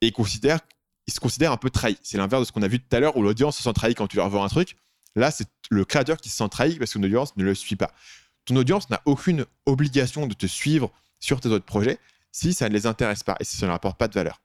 et 0.00 0.08
ils 0.08 1.12
se 1.12 1.20
considèrent 1.20 1.52
un 1.52 1.56
peu 1.56 1.70
trahis. 1.70 1.98
C'est 2.02 2.18
l'inverse 2.18 2.42
de 2.42 2.46
ce 2.46 2.52
qu'on 2.52 2.62
a 2.62 2.68
vu 2.68 2.80
tout 2.80 2.94
à 2.94 3.00
l'heure 3.00 3.16
où 3.16 3.22
l'audience 3.22 3.56
se 3.56 3.62
sent 3.62 3.72
trahie 3.72 3.94
quand 3.94 4.06
tu 4.06 4.16
leur 4.16 4.28
vends 4.28 4.44
un 4.44 4.48
truc. 4.48 4.76
Là, 5.16 5.30
c'est 5.30 5.48
le 5.70 5.84
créateur 5.84 6.18
qui 6.18 6.28
se 6.28 6.36
sent 6.36 6.48
trahi 6.50 6.78
parce 6.78 6.92
que 6.92 6.98
audience 6.98 7.36
ne 7.36 7.44
le 7.44 7.54
suit 7.54 7.76
pas. 7.76 7.90
Ton 8.44 8.56
audience 8.56 8.88
n'a 8.90 9.02
aucune 9.06 9.44
obligation 9.64 10.26
de 10.26 10.34
te 10.34 10.46
suivre 10.46 10.92
sur 11.18 11.40
tes 11.40 11.48
autres 11.48 11.64
projets 11.64 11.98
si 12.30 12.52
ça 12.52 12.68
ne 12.68 12.74
les 12.74 12.86
intéresse 12.86 13.22
pas 13.22 13.36
et 13.40 13.44
si 13.44 13.56
ça 13.56 13.66
ne 13.66 13.68
leur 13.68 13.76
apporte 13.76 13.98
pas 13.98 14.08
de 14.08 14.14
valeur. 14.14 14.40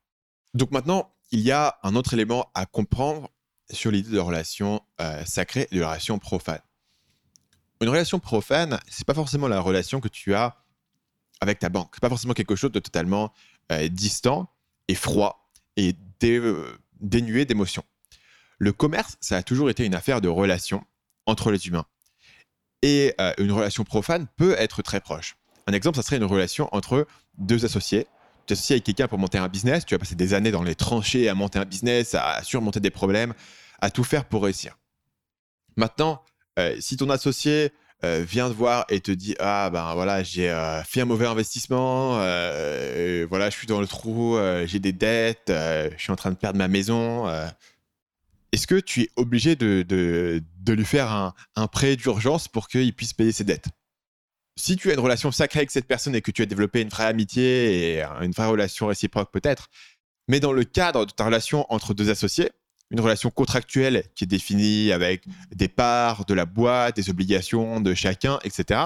Donc 0.53 0.71
maintenant, 0.71 1.11
il 1.31 1.41
y 1.41 1.51
a 1.51 1.77
un 1.83 1.95
autre 1.95 2.13
élément 2.13 2.49
à 2.55 2.65
comprendre 2.65 3.29
sur 3.69 3.91
l'idée 3.91 4.11
de 4.11 4.19
relation 4.19 4.81
euh, 4.99 5.23
sacrée 5.25 5.67
et 5.71 5.75
de 5.77 5.83
relation 5.83 6.17
profane. 6.19 6.61
Une 7.81 7.89
relation 7.89 8.19
profane, 8.19 8.79
c'est 8.87 9.05
pas 9.05 9.13
forcément 9.13 9.47
la 9.47 9.59
relation 9.59 9.99
que 9.99 10.07
tu 10.07 10.33
as 10.33 10.55
avec 11.41 11.59
ta 11.59 11.69
banque. 11.69 11.89
C'est 11.93 12.01
pas 12.01 12.09
forcément 12.09 12.33
quelque 12.33 12.55
chose 12.55 12.71
de 12.71 12.79
totalement 12.79 13.33
euh, 13.71 13.87
distant 13.87 14.49
et 14.87 14.95
froid 14.95 15.51
et 15.75 15.95
euh, 16.23 16.77
dénué 16.99 17.45
d'émotions. 17.45 17.83
Le 18.61 18.71
commerce, 18.71 19.17
ça 19.21 19.37
a 19.37 19.41
toujours 19.41 19.71
été 19.71 19.85
une 19.85 19.95
affaire 19.95 20.21
de 20.21 20.27
relation 20.27 20.83
entre 21.25 21.49
les 21.49 21.67
humains. 21.67 21.87
Et 22.83 23.15
euh, 23.19 23.33
une 23.39 23.51
relation 23.51 23.83
profane 23.83 24.27
peut 24.37 24.53
être 24.55 24.83
très 24.83 25.01
proche. 25.01 25.35
Un 25.65 25.73
exemple, 25.73 25.95
ça 25.95 26.03
serait 26.03 26.17
une 26.17 26.25
relation 26.25 26.69
entre 26.71 27.07
deux 27.39 27.65
associés. 27.65 28.05
Tu 28.45 28.53
t'associes 28.53 28.73
avec 28.73 28.83
quelqu'un 28.83 29.07
pour 29.07 29.17
monter 29.17 29.39
un 29.39 29.47
business, 29.47 29.83
tu 29.83 29.95
vas 29.95 29.99
passer 29.99 30.13
des 30.13 30.35
années 30.35 30.51
dans 30.51 30.61
les 30.61 30.75
tranchées 30.75 31.27
à 31.27 31.33
monter 31.33 31.57
un 31.57 31.65
business, 31.65 32.13
à 32.13 32.43
surmonter 32.43 32.79
des 32.79 32.91
problèmes, 32.91 33.33
à 33.81 33.89
tout 33.89 34.03
faire 34.03 34.25
pour 34.25 34.43
réussir. 34.43 34.77
Maintenant, 35.75 36.21
si 36.79 36.97
ton 36.97 37.09
associé 37.09 37.71
euh, 38.03 38.25
vient 38.27 38.49
te 38.49 38.55
voir 38.55 38.85
et 38.89 38.99
te 38.99 39.11
dit 39.11 39.35
ah 39.37 39.69
ben 39.71 39.93
voilà 39.93 40.23
j'ai 40.23 40.49
euh, 40.49 40.81
fait 40.81 41.01
un 41.01 41.05
mauvais 41.05 41.27
investissement 41.27 42.17
euh, 42.19 43.27
voilà 43.29 43.51
je 43.51 43.57
suis 43.57 43.67
dans 43.67 43.79
le 43.79 43.85
trou 43.85 44.39
j'ai 44.65 44.79
des 44.79 44.91
dettes 44.91 45.51
je 45.51 45.93
suis 45.99 46.11
en 46.11 46.15
train 46.15 46.31
de 46.31 46.35
perdre 46.35 46.57
ma 46.57 46.67
maison 46.67 47.27
est-ce 48.51 48.67
que 48.67 48.79
tu 48.79 49.01
es 49.01 49.09
obligé 49.15 49.55
de, 49.55 49.83
de, 49.87 50.73
lui 50.73 50.85
faire 50.85 51.11
un, 51.11 51.33
un 51.55 51.67
prêt 51.67 51.95
d'urgence 51.95 52.47
pour 52.47 52.67
qu'il 52.67 52.93
puisse 52.93 53.13
payer 53.13 53.31
ses 53.31 53.43
dettes? 53.43 53.67
Si 54.57 54.75
tu 54.75 54.89
as 54.91 54.93
une 54.93 54.99
relation 54.99 55.31
sacrée 55.31 55.59
avec 55.59 55.71
cette 55.71 55.87
personne 55.87 56.13
et 56.15 56.21
que 56.21 56.31
tu 56.31 56.41
as 56.41 56.45
développé 56.45 56.81
une 56.81 56.89
vraie 56.89 57.05
amitié 57.05 57.97
et 57.97 58.03
une 58.21 58.31
vraie 58.31 58.47
relation 58.47 58.87
réciproque 58.87 59.31
peut-être 59.31 59.69
mais 60.27 60.39
dans 60.39 60.53
le 60.53 60.63
cadre 60.63 61.05
de 61.05 61.11
ta 61.11 61.25
relation 61.25 61.65
entre 61.69 61.93
deux 61.93 62.09
associés 62.09 62.51
une 62.91 62.99
relation 62.99 63.29
contractuelle 63.31 64.03
qui 64.15 64.25
est 64.25 64.27
définie 64.27 64.91
avec 64.91 65.23
des 65.55 65.69
parts 65.69 66.25
de 66.25 66.33
la 66.33 66.45
boîte, 66.45 66.97
des 66.97 67.09
obligations 67.09 67.79
de 67.79 67.93
chacun, 67.93 68.37
etc. 68.43 68.81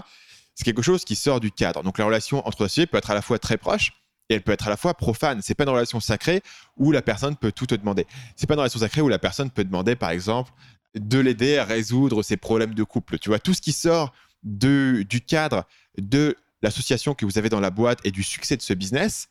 C'est 0.53 0.63
quelque 0.63 0.83
chose 0.83 1.03
qui 1.05 1.15
sort 1.15 1.39
du 1.39 1.51
cadre. 1.51 1.81
Donc 1.81 1.97
la 1.97 2.05
relation 2.05 2.47
entre 2.47 2.63
associés 2.63 2.85
peut 2.85 2.97
être 2.97 3.09
à 3.09 3.15
la 3.15 3.23
fois 3.23 3.39
très 3.39 3.57
proche 3.57 3.93
et 4.29 4.35
elle 4.35 4.41
peut 4.41 4.51
être 4.51 4.67
à 4.67 4.69
la 4.69 4.77
fois 4.77 4.93
profane. 4.93 5.41
C'est 5.41 5.55
pas 5.55 5.63
une 5.63 5.69
relation 5.69 5.99
sacrée 5.99 6.41
où 6.77 6.91
la 6.91 7.01
personne 7.01 7.35
peut 7.35 7.51
tout 7.51 7.65
te 7.65 7.75
demander. 7.75 8.07
C'est 8.35 8.47
pas 8.47 8.55
une 8.55 8.59
relation 8.59 8.79
sacrée 8.79 9.01
où 9.01 9.09
la 9.09 9.19
personne 9.19 9.51
peut 9.51 9.63
demander, 9.63 9.95
par 9.95 10.09
exemple, 10.09 10.51
de 10.95 11.19
l'aider 11.19 11.57
à 11.57 11.65
résoudre 11.65 12.23
ses 12.23 12.37
problèmes 12.37 12.73
de 12.73 12.83
couple. 12.83 13.19
Tu 13.19 13.29
vois, 13.29 13.39
tout 13.39 13.53
ce 13.53 13.61
qui 13.61 13.71
sort 13.71 14.13
de, 14.43 15.05
du 15.07 15.21
cadre 15.21 15.65
de 15.97 16.35
l'association 16.61 17.13
que 17.13 17.25
vous 17.25 17.37
avez 17.37 17.49
dans 17.49 17.59
la 17.59 17.69
boîte 17.69 17.99
et 18.03 18.11
du 18.11 18.23
succès 18.23 18.57
de 18.57 18.61
ce 18.61 18.73
business 18.73 19.27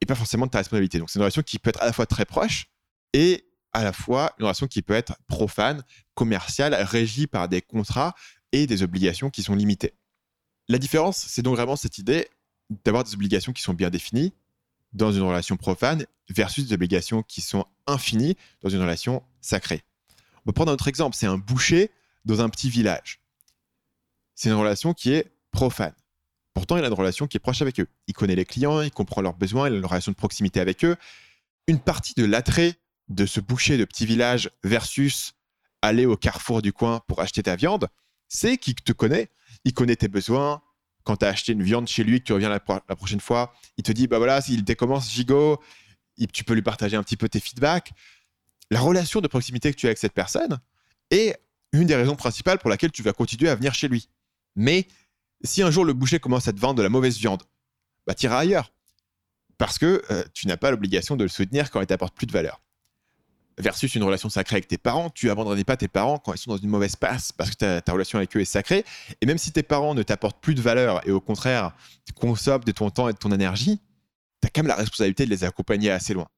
n'est 0.00 0.06
pas 0.06 0.14
forcément 0.14 0.46
de 0.46 0.50
ta 0.50 0.58
responsabilité. 0.58 0.98
Donc 0.98 1.10
c'est 1.10 1.18
une 1.18 1.22
relation 1.22 1.42
qui 1.42 1.58
peut 1.58 1.70
être 1.70 1.82
à 1.82 1.86
la 1.86 1.92
fois 1.92 2.06
très 2.06 2.24
proche 2.24 2.66
et 3.12 3.46
à 3.72 3.82
la 3.82 3.92
fois 3.92 4.32
une 4.38 4.44
relation 4.44 4.66
qui 4.66 4.82
peut 4.82 4.94
être 4.94 5.16
profane, 5.26 5.82
commerciale, 6.14 6.74
régie 6.74 7.26
par 7.26 7.48
des 7.48 7.62
contrats 7.62 8.14
et 8.52 8.66
des 8.66 8.82
obligations 8.82 9.30
qui 9.30 9.42
sont 9.42 9.54
limitées. 9.54 9.94
La 10.68 10.78
différence, 10.78 11.18
c'est 11.18 11.42
donc 11.42 11.56
vraiment 11.56 11.76
cette 11.76 11.98
idée 11.98 12.28
d'avoir 12.70 13.04
des 13.04 13.14
obligations 13.14 13.52
qui 13.52 13.62
sont 13.62 13.74
bien 13.74 13.90
définies 13.90 14.32
dans 14.92 15.12
une 15.12 15.22
relation 15.22 15.56
profane 15.56 16.06
versus 16.30 16.66
des 16.66 16.74
obligations 16.74 17.22
qui 17.22 17.40
sont 17.40 17.66
infinies 17.86 18.36
dans 18.62 18.68
une 18.68 18.80
relation 18.80 19.22
sacrée. 19.40 19.82
On 20.44 20.50
va 20.50 20.52
prendre 20.52 20.70
un 20.70 20.74
autre 20.74 20.88
exemple, 20.88 21.16
c'est 21.16 21.26
un 21.26 21.38
boucher 21.38 21.90
dans 22.24 22.40
un 22.40 22.48
petit 22.48 22.70
village. 22.70 23.20
C'est 24.34 24.48
une 24.48 24.56
relation 24.56 24.94
qui 24.94 25.12
est 25.12 25.32
profane. 25.50 25.94
Pourtant, 26.54 26.76
il 26.76 26.84
a 26.84 26.88
une 26.88 26.94
relation 26.94 27.26
qui 27.26 27.36
est 27.36 27.40
proche 27.40 27.62
avec 27.62 27.80
eux. 27.80 27.88
Il 28.06 28.14
connaît 28.14 28.34
les 28.34 28.44
clients, 28.44 28.80
il 28.80 28.90
comprend 28.90 29.20
leurs 29.20 29.34
besoins, 29.34 29.68
il 29.68 29.74
a 29.74 29.76
une 29.76 29.84
relation 29.86 30.12
de 30.12 30.16
proximité 30.16 30.60
avec 30.60 30.84
eux. 30.84 30.96
Une 31.66 31.78
partie 31.78 32.14
de 32.14 32.24
l'attrait 32.24 32.76
de 33.08 33.26
ce 33.26 33.40
boucher 33.40 33.76
de 33.76 33.84
petit 33.84 34.06
village 34.06 34.50
versus 34.64 35.34
aller 35.82 36.06
au 36.06 36.16
carrefour 36.16 36.62
du 36.62 36.72
coin 36.72 37.00
pour 37.06 37.20
acheter 37.20 37.42
ta 37.42 37.56
viande, 37.56 37.88
c'est 38.28 38.56
qu'il 38.56 38.74
te 38.74 38.92
connaît, 38.92 39.28
il 39.64 39.74
connaît 39.74 39.96
tes 39.96 40.08
besoins. 40.08 40.62
Quand 41.06 41.16
tu 41.16 41.24
as 41.24 41.28
acheté 41.28 41.52
une 41.52 41.62
viande 41.62 41.86
chez 41.86 42.02
lui, 42.02 42.20
que 42.20 42.24
tu 42.24 42.32
reviens 42.32 42.48
la, 42.48 42.60
prochaine 42.60 43.20
fois, 43.20 43.54
il 43.76 43.84
te 43.84 43.92
dit, 43.92 44.08
bah 44.08 44.18
voilà, 44.18 44.40
s'il 44.40 44.64
décommence 44.64 45.10
gigot, 45.10 45.62
tu 46.32 46.42
peux 46.42 46.52
lui 46.52 46.62
partager 46.62 46.96
un 46.96 47.02
petit 47.04 47.16
peu 47.16 47.28
tes 47.28 47.38
feedbacks. 47.38 47.92
La 48.70 48.80
relation 48.80 49.20
de 49.20 49.28
proximité 49.28 49.72
que 49.72 49.76
tu 49.76 49.86
as 49.86 49.90
avec 49.90 49.98
cette 49.98 50.14
personne 50.14 50.58
est 51.10 51.38
une 51.72 51.86
des 51.86 51.94
raisons 51.94 52.16
principales 52.16 52.58
pour 52.58 52.70
laquelle 52.70 52.90
tu 52.90 53.02
vas 53.02 53.12
continuer 53.12 53.48
à 53.48 53.54
venir 53.54 53.72
chez 53.72 53.86
lui. 53.86 54.08
Mais 54.56 54.88
si 55.44 55.62
un 55.62 55.70
jour 55.70 55.84
le 55.84 55.92
boucher 55.92 56.18
commence 56.18 56.48
à 56.48 56.52
te 56.52 56.58
vendre 56.58 56.74
de 56.74 56.82
la 56.82 56.88
mauvaise 56.88 57.16
viande, 57.18 57.44
bah 58.06 58.14
iras 58.20 58.40
ailleurs. 58.40 58.72
Parce 59.58 59.78
que 59.78 60.02
euh, 60.10 60.24
tu 60.34 60.48
n'as 60.48 60.56
pas 60.56 60.72
l'obligation 60.72 61.16
de 61.16 61.22
le 61.22 61.28
soutenir 61.28 61.70
quand 61.70 61.80
il 61.80 61.86
t'apporte 61.86 62.16
plus 62.16 62.26
de 62.26 62.32
valeur 62.32 62.60
versus 63.58 63.94
une 63.94 64.02
relation 64.02 64.28
sacrée 64.28 64.56
avec 64.56 64.68
tes 64.68 64.78
parents, 64.78 65.10
tu 65.10 65.30
abandonnes 65.30 65.64
pas 65.64 65.76
tes 65.76 65.88
parents 65.88 66.18
quand 66.18 66.34
ils 66.34 66.38
sont 66.38 66.50
dans 66.50 66.58
une 66.58 66.68
mauvaise 66.68 66.96
passe 66.96 67.32
parce 67.32 67.50
que 67.50 67.80
ta, 67.80 67.92
relation 67.92 68.18
avec 68.18 68.36
eux 68.36 68.40
est 68.40 68.44
sacrée. 68.44 68.84
Et 69.20 69.26
même 69.26 69.38
si 69.38 69.52
tes 69.52 69.62
parents 69.62 69.94
ne 69.94 70.02
t'apportent 70.02 70.40
plus 70.40 70.54
de 70.54 70.60
valeur 70.60 71.06
et 71.08 71.10
au 71.10 71.20
contraire 71.20 71.72
consomment 72.14 72.64
de 72.64 72.72
ton 72.72 72.90
temps 72.90 73.08
et 73.08 73.12
de 73.12 73.18
ton 73.18 73.32
énergie, 73.32 73.80
tu 74.40 74.46
as 74.46 74.50
quand 74.50 74.62
même 74.62 74.68
la 74.68 74.76
responsabilité 74.76 75.24
de 75.24 75.30
les 75.30 75.44
accompagner 75.44 75.90
assez 75.90 76.14
loin. 76.14 76.28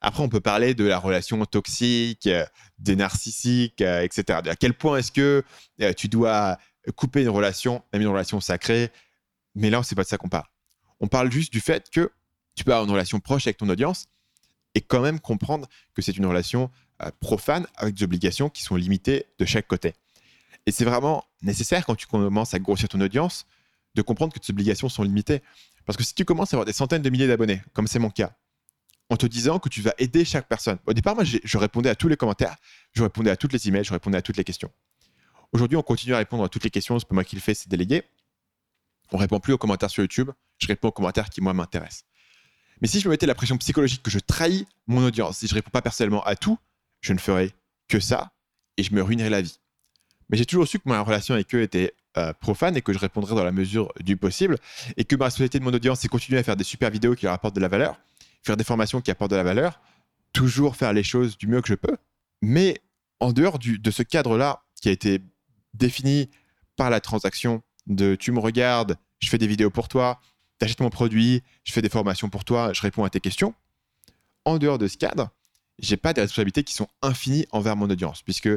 Après, 0.00 0.22
on 0.22 0.28
peut 0.28 0.40
parler 0.40 0.74
de 0.74 0.84
la 0.84 0.98
relation 0.98 1.42
toxique, 1.46 2.26
euh, 2.26 2.44
des 2.78 2.94
narcissiques, 2.94 3.80
euh, 3.80 4.02
etc. 4.02 4.40
À 4.44 4.54
quel 4.54 4.74
point 4.74 4.98
est-ce 4.98 5.10
que 5.10 5.42
euh, 5.80 5.92
tu 5.94 6.08
dois 6.08 6.58
couper 6.94 7.22
une 7.22 7.30
relation, 7.30 7.82
même 7.92 8.02
une 8.02 8.08
relation 8.08 8.38
sacrée? 8.40 8.90
Mais 9.54 9.70
là, 9.70 9.82
c'est 9.82 9.94
pas 9.94 10.02
de 10.02 10.08
ça 10.08 10.18
qu'on 10.18 10.28
parle. 10.28 10.46
On 11.00 11.08
parle 11.08 11.32
juste 11.32 11.52
du 11.52 11.60
fait 11.60 11.88
que 11.90 12.12
tu 12.54 12.64
peux 12.64 12.72
avoir 12.72 12.84
une 12.84 12.92
relation 12.92 13.18
proche 13.18 13.46
avec 13.46 13.56
ton 13.56 13.68
audience, 13.68 14.06
et 14.74 14.80
quand 14.80 15.00
même 15.00 15.20
comprendre 15.20 15.68
que 15.94 16.02
c'est 16.02 16.16
une 16.16 16.26
relation 16.26 16.70
euh, 17.02 17.10
profane 17.20 17.66
avec 17.76 17.94
des 17.94 18.04
obligations 18.04 18.48
qui 18.48 18.62
sont 18.62 18.76
limitées 18.76 19.26
de 19.38 19.44
chaque 19.44 19.66
côté. 19.66 19.94
Et 20.66 20.72
c'est 20.72 20.84
vraiment 20.84 21.24
nécessaire 21.42 21.84
quand 21.84 21.94
tu 21.94 22.06
commences 22.06 22.54
à 22.54 22.58
grossir 22.58 22.88
ton 22.88 23.00
audience 23.00 23.46
de 23.94 24.02
comprendre 24.02 24.32
que 24.32 24.38
tes 24.38 24.52
obligations 24.52 24.88
sont 24.88 25.02
limitées. 25.02 25.42
Parce 25.86 25.96
que 25.96 26.02
si 26.02 26.14
tu 26.14 26.24
commences 26.24 26.52
à 26.52 26.56
avoir 26.56 26.64
des 26.64 26.72
centaines 26.72 27.02
de 27.02 27.10
milliers 27.10 27.28
d'abonnés, 27.28 27.62
comme 27.72 27.86
c'est 27.86 27.98
mon 27.98 28.10
cas, 28.10 28.34
en 29.10 29.16
te 29.16 29.26
disant 29.26 29.58
que 29.58 29.68
tu 29.68 29.82
vas 29.82 29.92
aider 29.98 30.24
chaque 30.24 30.48
personne. 30.48 30.78
Au 30.86 30.92
départ, 30.92 31.14
moi, 31.14 31.24
je 31.24 31.58
répondais 31.58 31.90
à 31.90 31.94
tous 31.94 32.08
les 32.08 32.16
commentaires, 32.16 32.56
je 32.92 33.02
répondais 33.02 33.30
à 33.30 33.36
toutes 33.36 33.52
les 33.52 33.68
emails, 33.68 33.84
je 33.84 33.92
répondais 33.92 34.16
à 34.16 34.22
toutes 34.22 34.36
les 34.36 34.44
questions. 34.44 34.70
Aujourd'hui, 35.52 35.76
on 35.76 35.82
continue 35.82 36.14
à 36.14 36.18
répondre 36.18 36.42
à 36.42 36.48
toutes 36.48 36.64
les 36.64 36.70
questions, 36.70 36.98
c'est 36.98 37.06
pas 37.06 37.14
moi 37.14 37.24
qui 37.24 37.36
le 37.36 37.42
fais, 37.42 37.54
c'est 37.54 37.68
délégué. 37.68 38.02
On 39.12 39.18
répond 39.18 39.38
plus 39.40 39.52
aux 39.52 39.58
commentaires 39.58 39.90
sur 39.90 40.02
YouTube, 40.02 40.30
je 40.58 40.66
réponds 40.66 40.88
aux 40.88 40.92
commentaires 40.92 41.28
qui, 41.28 41.40
moi, 41.42 41.52
m'intéressent. 41.52 42.04
Mais 42.80 42.88
si 42.88 43.00
je 43.00 43.08
me 43.08 43.12
mettais 43.12 43.26
la 43.26 43.34
pression 43.34 43.56
psychologique 43.58 44.02
que 44.02 44.10
je 44.10 44.18
trahis 44.18 44.66
mon 44.86 45.04
audience, 45.04 45.38
si 45.38 45.46
je 45.46 45.54
réponds 45.54 45.70
pas 45.70 45.82
personnellement 45.82 46.22
à 46.24 46.36
tout, 46.36 46.58
je 47.00 47.12
ne 47.12 47.18
ferais 47.18 47.50
que 47.88 48.00
ça 48.00 48.32
et 48.76 48.82
je 48.82 48.94
me 48.94 49.02
ruinerais 49.02 49.30
la 49.30 49.42
vie. 49.42 49.58
Mais 50.28 50.38
j'ai 50.38 50.46
toujours 50.46 50.66
su 50.66 50.78
que 50.78 50.88
ma 50.88 51.00
relation 51.00 51.34
avec 51.34 51.54
eux 51.54 51.62
était 51.62 51.94
euh, 52.16 52.32
profane 52.32 52.76
et 52.76 52.82
que 52.82 52.92
je 52.92 52.98
répondrais 52.98 53.34
dans 53.34 53.44
la 53.44 53.52
mesure 53.52 53.92
du 54.00 54.16
possible 54.16 54.56
et 54.96 55.04
que 55.04 55.16
ma 55.16 55.26
responsabilité 55.26 55.58
de 55.58 55.64
mon 55.64 55.72
audience, 55.72 56.00
c'est 56.00 56.08
continuer 56.08 56.38
à 56.38 56.42
faire 56.42 56.56
des 56.56 56.64
super 56.64 56.90
vidéos 56.90 57.14
qui 57.14 57.26
leur 57.26 57.34
apportent 57.34 57.56
de 57.56 57.60
la 57.60 57.68
valeur, 57.68 58.00
faire 58.42 58.56
des 58.56 58.64
formations 58.64 59.00
qui 59.00 59.10
apportent 59.10 59.30
de 59.30 59.36
la 59.36 59.42
valeur, 59.42 59.80
toujours 60.32 60.76
faire 60.76 60.92
les 60.92 61.02
choses 61.02 61.36
du 61.36 61.46
mieux 61.46 61.60
que 61.60 61.68
je 61.68 61.74
peux. 61.74 61.96
Mais 62.42 62.80
en 63.20 63.32
dehors 63.32 63.58
de 63.58 63.90
ce 63.90 64.02
cadre-là 64.02 64.62
qui 64.80 64.88
a 64.88 64.92
été 64.92 65.20
défini 65.74 66.30
par 66.76 66.90
la 66.90 67.00
transaction 67.00 67.62
de 67.86 68.14
tu 68.14 68.32
me 68.32 68.38
regardes, 68.38 68.96
je 69.20 69.28
fais 69.28 69.38
des 69.38 69.46
vidéos 69.46 69.70
pour 69.70 69.88
toi, 69.88 70.20
t'achètes 70.58 70.80
mon 70.80 70.90
produit, 70.90 71.42
je 71.64 71.72
fais 71.72 71.82
des 71.82 71.88
formations 71.88 72.28
pour 72.28 72.44
toi, 72.44 72.72
je 72.72 72.80
réponds 72.80 73.04
à 73.04 73.10
tes 73.10 73.20
questions. 73.20 73.54
En 74.44 74.58
dehors 74.58 74.78
de 74.78 74.88
ce 74.88 74.96
cadre, 74.96 75.30
j'ai 75.78 75.96
pas 75.96 76.12
des 76.12 76.20
responsabilités 76.20 76.64
qui 76.64 76.74
sont 76.74 76.88
infinies 77.02 77.46
envers 77.50 77.76
mon 77.76 77.88
audience, 77.90 78.22
puisque 78.22 78.50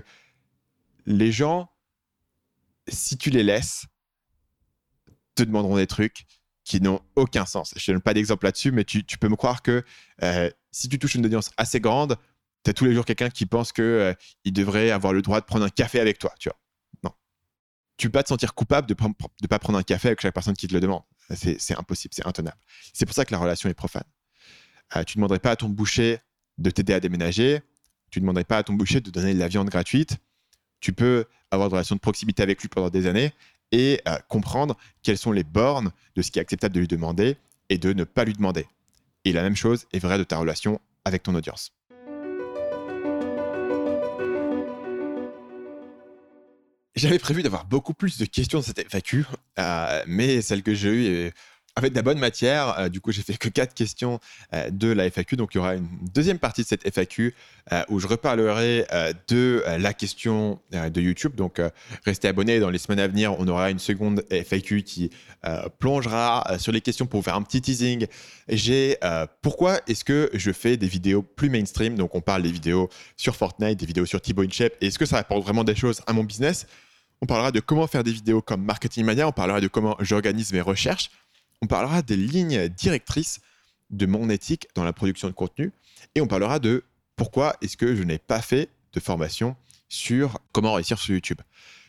les 1.05 1.31
gens, 1.31 1.71
si 2.87 3.17
tu 3.17 3.29
les 3.29 3.43
laisses, 3.43 3.85
te 5.35 5.43
demanderont 5.43 5.77
des 5.77 5.87
trucs 5.87 6.25
qui 6.63 6.81
n'ont 6.81 7.01
aucun 7.15 7.45
sens. 7.45 7.73
Je 7.77 7.91
ne 7.91 7.95
donne 7.95 8.01
pas 8.01 8.13
d'exemple 8.13 8.45
là-dessus, 8.45 8.71
mais 8.71 8.83
tu, 8.83 9.03
peux 9.03 9.29
me 9.29 9.35
croire 9.35 9.61
que 9.61 9.83
euh, 10.23 10.49
si 10.71 10.89
tu 10.89 10.99
touches 10.99 11.15
une 11.15 11.25
audience 11.25 11.51
assez 11.55 11.79
grande, 11.79 12.17
tu 12.63 12.69
as 12.71 12.73
tous 12.73 12.85
les 12.85 12.93
jours 12.93 13.05
quelqu'un 13.05 13.29
qui 13.29 13.45
pense 13.45 13.71
qu'il 13.71 13.83
euh, 13.85 14.13
devrait 14.45 14.91
avoir 14.91 15.13
le 15.13 15.21
droit 15.21 15.39
de 15.39 15.45
prendre 15.45 15.63
un 15.63 15.69
café 15.69 15.99
avec 15.99 16.19
toi, 16.19 16.33
tu 16.39 16.49
vois. 16.49 16.59
Non. 17.03 17.11
Tu 17.95 18.07
peux 18.07 18.11
pas 18.11 18.23
te 18.23 18.29
sentir 18.29 18.53
coupable 18.53 18.85
de 18.85 18.95
ne 19.01 19.47
pas 19.47 19.59
prendre 19.59 19.79
un 19.79 19.83
café 19.83 20.09
avec 20.09 20.19
chaque 20.19 20.33
personne 20.33 20.55
qui 20.55 20.67
te 20.67 20.73
le 20.73 20.81
demande 20.81 21.03
C'est 21.35 21.77
impossible, 21.77 22.13
c'est 22.13 22.25
intenable. 22.25 22.57
C'est 22.93 23.05
pour 23.05 23.15
ça 23.15 23.25
que 23.25 23.31
la 23.31 23.39
relation 23.39 23.69
est 23.69 23.73
profane. 23.73 24.03
tu 25.05 25.17
ne 25.17 25.21
demanderais 25.21 25.39
pas 25.39 25.51
à 25.51 25.55
ton 25.55 25.69
boucher 25.69 26.19
de 26.57 26.69
t'aider 26.69 26.93
à 26.93 26.99
déménager, 26.99 27.61
tu 28.09 28.19
ne 28.19 28.23
demanderais 28.23 28.45
pas 28.45 28.57
à 28.57 28.63
ton 28.63 28.73
boucher 28.73 29.01
de 29.01 29.11
donner 29.11 29.33
de 29.33 29.39
la 29.39 29.47
viande 29.47 29.69
gratuite. 29.69 30.17
Tu 30.79 30.93
peux 30.93 31.25
avoir 31.51 31.67
une 31.67 31.73
relation 31.73 31.95
de 31.95 31.99
proximité 31.99 32.43
avec 32.43 32.61
lui 32.61 32.69
pendant 32.69 32.89
des 32.89 33.07
années 33.07 33.33
et 33.71 34.01
euh, 34.07 34.17
comprendre 34.27 34.77
quelles 35.03 35.17
sont 35.17 35.31
les 35.31 35.43
bornes 35.43 35.91
de 36.15 36.21
ce 36.21 36.31
qui 36.31 36.39
est 36.39 36.41
acceptable 36.41 36.75
de 36.75 36.79
lui 36.79 36.87
demander 36.87 37.37
et 37.69 37.77
de 37.77 37.93
ne 37.93 38.03
pas 38.03 38.23
lui 38.23 38.33
demander. 38.33 38.65
Et 39.25 39.33
la 39.33 39.43
même 39.43 39.55
chose 39.55 39.85
est 39.91 39.99
vraie 39.99 40.17
de 40.17 40.23
ta 40.23 40.37
relation 40.37 40.79
avec 41.03 41.23
ton 41.23 41.35
audience. 41.35 41.73
J'avais 46.97 47.19
prévu 47.19 47.43
d'avoir 47.43 47.65
beaucoup 47.65 47.93
plus 47.93 48.17
de 48.17 48.25
questions 48.25 48.57
de 48.57 48.63
cette 48.63 48.83
FAQ, 48.89 49.23
euh, 49.59 50.01
mais 50.07 50.41
celle 50.41 50.63
que 50.63 50.73
j'ai 50.73 50.89
eue 50.89 51.05
est 51.05 51.33
avec 51.75 51.91
de 51.91 51.95
la 51.95 52.01
bonne 52.01 52.17
matière. 52.17 52.79
Euh, 52.79 52.89
du 52.89 53.01
coup, 53.01 53.11
j'ai 53.11 53.21
fait 53.21 53.37
que 53.37 53.49
quatre 53.49 53.75
questions 53.75 54.19
euh, 54.55 54.71
de 54.71 54.87
la 54.87 55.05
FAQ. 55.05 55.35
Donc, 55.35 55.53
il 55.53 55.57
y 55.57 55.59
aura 55.59 55.75
une 55.75 55.87
deuxième 56.11 56.39
partie 56.39 56.63
de 56.63 56.67
cette 56.67 56.91
FAQ 56.91 57.35
où 57.89 57.99
je 57.99 58.07
reparlerai 58.07 58.87
de 59.27 59.63
la 59.77 59.93
question 59.93 60.59
de 60.71 61.01
YouTube. 61.01 61.35
Donc, 61.35 61.61
restez 62.03 62.29
abonnés. 62.29 62.59
Dans 62.59 62.71
les 62.71 62.79
semaines 62.79 63.01
à 63.01 63.07
venir, 63.07 63.39
on 63.39 63.47
aura 63.47 63.69
une 63.69 63.77
seconde 63.77 64.23
FAQ 64.31 64.81
qui 64.81 65.11
plongera 65.77 66.57
sur 66.57 66.71
les 66.71 66.79
questions 66.81 67.05
pour 67.05 67.19
vous 67.19 67.25
faire 67.25 67.35
un 67.35 67.43
petit 67.43 67.61
teasing. 67.61 68.07
J'ai 68.47 68.97
pourquoi 69.41 69.81
est-ce 69.85 70.05
que 70.05 70.29
je 70.33 70.51
fais 70.53 70.77
des 70.77 70.87
vidéos 70.87 71.21
plus 71.21 71.49
mainstream? 71.49 71.95
Donc, 71.95 72.15
on 72.15 72.21
parle 72.21 72.41
des 72.41 72.51
vidéos 72.51 72.89
sur 73.17 73.35
Fortnite, 73.35 73.77
des 73.77 73.85
vidéos 73.85 74.05
sur 74.05 74.21
Thibaut 74.21 74.43
InShape. 74.43 74.73
Est-ce 74.79 74.97
que 74.97 75.05
ça 75.05 75.17
apporte 75.17 75.43
vraiment 75.43 75.65
des 75.65 75.75
choses 75.75 76.01
à 76.07 76.13
mon 76.13 76.23
business? 76.23 76.65
On 77.21 77.25
parlera 77.25 77.51
de 77.51 77.59
comment 77.59 77.87
faire 77.87 78.03
des 78.03 78.11
vidéos 78.11 78.41
comme 78.41 78.63
Marketing 78.63 79.05
Mania, 79.05 79.27
on 79.27 79.31
parlera 79.31 79.61
de 79.61 79.67
comment 79.67 79.95
j'organise 79.99 80.53
mes 80.53 80.61
recherches, 80.61 81.09
on 81.61 81.67
parlera 81.67 82.01
des 82.01 82.17
lignes 82.17 82.67
directrices 82.69 83.39
de 83.89 84.05
mon 84.05 84.29
éthique 84.29 84.67
dans 84.75 84.83
la 84.83 84.93
production 84.93 85.27
de 85.27 85.33
contenu 85.33 85.71
et 86.15 86.21
on 86.21 86.27
parlera 86.27 86.59
de 86.59 86.83
pourquoi 87.15 87.55
est-ce 87.61 87.77
que 87.77 87.95
je 87.95 88.03
n'ai 88.03 88.19
pas 88.19 88.41
fait 88.41 88.69
de 88.93 88.99
formation 88.99 89.55
sur 89.89 90.39
comment 90.51 90.73
réussir 90.73 90.99
sur 90.99 91.13
YouTube. 91.13 91.39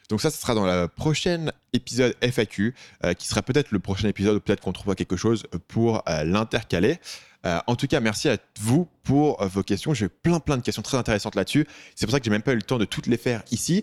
Donc 0.09 0.23
ça, 0.23 0.31
ce 0.31 0.41
sera 0.41 0.55
dans 0.55 0.67
le 0.67 0.89
prochain 0.89 1.51
épisode 1.75 2.17
FAQ, 2.23 2.75
euh, 3.05 3.13
qui 3.13 3.29
sera 3.29 3.43
peut-être 3.43 3.73
le 3.73 3.79
prochain 3.79 4.09
épisode, 4.09 4.39
peut-être 4.43 4.61
qu'on 4.61 4.73
trouvera 4.73 4.95
quelque 4.95 5.17
chose 5.17 5.47
pour 5.69 6.03
euh, 6.09 6.25
l'intercaler. 6.25 6.99
Euh, 7.47 7.61
en 7.67 7.77
tout 7.77 7.87
cas, 7.87 8.01
merci 8.01 8.29
à 8.29 8.37
vous 8.61 8.89
pour 9.03 9.43
vos 9.47 9.63
questions. 9.63 9.95
J'ai 9.95 10.09
plein 10.09 10.41
plein 10.41 10.57
de 10.57 10.63
questions 10.63 10.83
très 10.83 10.97
intéressantes 10.97 11.35
là-dessus. 11.35 11.67
C'est 11.95 12.07
pour 12.07 12.13
ça 12.13 12.19
que 12.19 12.25
j'ai 12.25 12.31
même 12.31 12.43
pas 12.43 12.53
eu 12.53 12.57
le 12.57 12.63
temps 12.63 12.79
de 12.79 12.85
toutes 12.85 13.07
les 13.07 13.17
faire 13.17 13.43
ici. 13.51 13.83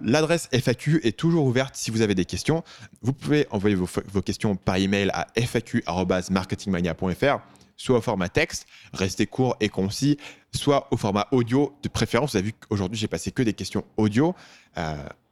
L'adresse 0.00 0.48
FAQ 0.52 1.00
est 1.04 1.16
toujours 1.16 1.46
ouverte 1.46 1.76
si 1.76 1.90
vous 1.90 2.02
avez 2.02 2.14
des 2.14 2.24
questions. 2.24 2.64
Vous 3.02 3.12
pouvez 3.12 3.46
envoyer 3.50 3.76
vos, 3.76 3.86
questions 4.22 4.56
par 4.56 4.76
email 4.76 5.10
à 5.12 5.28
faq@marketingmania.fr 5.40 7.38
soit 7.80 7.98
au 7.98 8.00
format 8.00 8.28
texte, 8.28 8.66
restez 8.92 9.26
court 9.26 9.54
et 9.60 9.68
concis, 9.68 10.18
soit 10.52 10.88
au 10.90 10.96
format 10.96 11.28
audio 11.30 11.78
de 11.84 11.88
préférence. 11.88 12.32
Vous 12.32 12.38
avez 12.38 12.48
vu 12.48 12.52
qu'aujourd'hui, 12.52 12.98
j'ai 12.98 13.06
passé 13.06 13.30
que 13.30 13.44
des 13.44 13.52
questions 13.52 13.84
audio 13.96 14.34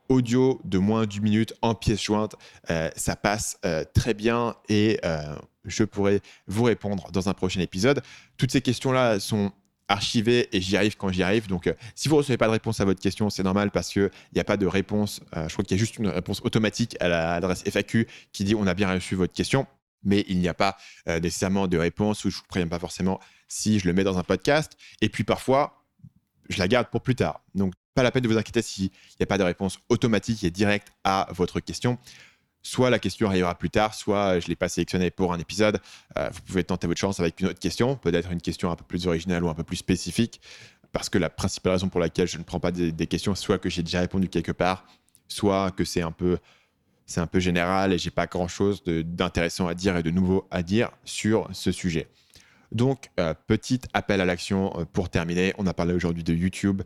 audio 0.09 0.61
de 0.65 0.79
moins 0.79 1.07
d'une 1.07 1.23
minute 1.23 1.55
en 1.63 1.75
pièce 1.75 2.03
jointe, 2.03 2.37
euh, 2.71 2.91
ça 2.97 3.17
passe 3.17 3.59
euh, 3.65 3.85
très 3.95 4.15
bien 4.15 4.55
et 4.69 4.99
euh, 5.05 5.37
je 5.67 5.85
pourrai 5.85 6.21
vous 6.47 6.65
répondre 6.65 7.11
dans 7.13 7.29
un 7.29 7.35
prochain 7.35 7.61
épisode. 7.61 8.03
Toutes 8.37 8.51
ces 8.51 8.61
questions-là 8.61 9.21
sont 9.21 9.53
archivées 9.89 10.49
et 10.53 10.61
j'y 10.61 10.77
arrive 10.77 10.97
quand 10.97 11.11
j'y 11.11 11.23
arrive. 11.23 11.47
Donc, 11.47 11.73
si 11.95 12.09
vous 12.09 12.17
ne 12.17 12.19
recevez 12.19 12.37
pas 12.37 12.47
de 12.47 12.53
réponse 12.53 12.81
à 12.81 12.85
votre 12.85 13.01
question, 13.01 13.31
c'est 13.31 13.43
normal 13.43 13.71
parce 13.71 13.91
qu'il 13.91 14.11
n'y 14.35 14.41
a 14.41 14.45
pas 14.45 14.57
de 14.57 14.67
réponse. 14.67 15.21
je 15.33 15.53
crois 15.53 15.65
qu'il 15.65 15.77
y 15.77 15.79
a 15.79 15.81
juste 15.81 15.99
une 15.99 16.09
réponse 16.09 16.41
automatique 16.43 16.97
à 17.01 17.09
l'adresse 17.09 17.63
FAQ 17.65 18.09
qui 18.33 18.45
dit 18.45 18.55
on 18.55 18.67
a 18.67 18.75
bien 18.75 18.93
reçu 18.93 19.15
votre 19.15 19.33
question. 19.33 19.67
Mais 20.03 20.25
il 20.29 20.39
n'y 20.39 20.49
a 20.49 20.55
pas 20.55 20.77
nécessairement 21.07 21.69
de 21.69 21.79
réponse 21.79 22.25
ou 22.25 22.31
je 22.31 22.37
ne 22.37 22.41
vous 22.41 22.47
préviens 22.49 22.69
pas 22.69 22.79
forcément 22.79 23.21
si 23.49 23.79
je 23.79 23.87
le 23.87 23.93
mets 23.93 24.05
dans 24.05 24.19
un 24.19 24.25
podcast. 24.25 24.77
Et 25.01 25.09
puis 25.09 25.25
parfois, 25.25 25.85
je 26.49 26.59
la 26.59 26.69
garde 26.69 26.89
pour 26.89 27.01
plus 27.01 27.15
tard. 27.15 27.41
Donc, 27.55 27.73
pas 27.95 28.03
la 28.03 28.11
peine 28.11 28.23
de 28.23 28.29
vous 28.29 28.39
inquiéter 28.39 28.63
s'il 28.63 28.91
n'y 29.19 29.23
a 29.23 29.27
pas 29.27 29.39
de 29.39 29.43
réponse 29.43 29.79
automatique 29.89 30.45
et 30.45 30.51
directe 30.51 30.89
à 31.03 31.29
votre 31.31 31.61
question. 31.61 31.99
Soit 32.67 32.91
la 32.91 32.99
question 32.99 33.29
arrivera 33.29 33.55
plus 33.55 33.71
tard, 33.71 33.95
soit 33.95 34.41
je 34.41 34.47
ne 34.47 34.49
l'ai 34.49 34.57
pas 34.57 34.69
sélectionnée 34.69 35.13
pour 35.13 35.33
un 35.33 35.39
épisode. 35.39 35.79
Euh, 36.19 36.29
vous 36.33 36.41
pouvez 36.43 36.65
tenter 36.65 36.89
votre 36.89 36.99
chance 36.99 37.21
avec 37.21 37.41
une 37.41 37.47
autre 37.47 37.61
question, 37.61 37.95
peut-être 37.95 38.33
une 38.33 38.41
question 38.41 38.73
un 38.73 38.75
peu 38.75 38.83
plus 38.83 39.07
originale 39.07 39.45
ou 39.45 39.49
un 39.49 39.55
peu 39.55 39.63
plus 39.63 39.77
spécifique, 39.77 40.41
parce 40.91 41.09
que 41.09 41.17
la 41.17 41.31
principale 41.31 41.75
raison 41.75 41.89
pour 41.89 42.01
laquelle 42.01 42.27
je 42.27 42.39
ne 42.39 42.43
prends 42.43 42.59
pas 42.59 42.73
des, 42.73 43.07
questions, 43.07 43.37
soit 43.37 43.59
que 43.59 43.71
j'ai 43.71 43.85
déjà 43.85 44.01
répondu 44.01 44.29
quelque 44.29 44.51
part, 44.51 44.85
soit 45.29 45.71
que 45.71 45.85
c'est 45.85 46.03
un 46.03 46.11
peu 46.11 46.39
c'est 47.07 47.21
un 47.21 47.29
peu 47.29 47.39
général 47.39 47.93
et 47.93 47.99
j'ai 47.99 48.11
pas 48.11 48.27
grand 48.27 48.49
chose 48.49 48.83
d'intéressant 48.83 49.69
à 49.69 49.75
dire 49.75 49.97
et 49.97 50.03
de 50.03 50.11
nouveau 50.11 50.49
à 50.51 50.65
dire 50.65 50.91
sur 51.05 51.49
ce 51.53 51.71
sujet. 51.71 52.09
Donc, 52.73 53.11
euh, 53.21 53.33
petit 53.47 53.81
appel 53.95 54.21
à 54.21 54.25
l'action 54.25 54.73
euh, 54.77 54.85
pour 54.93 55.09
terminer. 55.09 55.55
On 55.59 55.69
a 55.69 55.73
parlé 55.73 55.95
aujourd'hui 55.95 56.25
de 56.25 56.35
YouTube. 56.35 56.83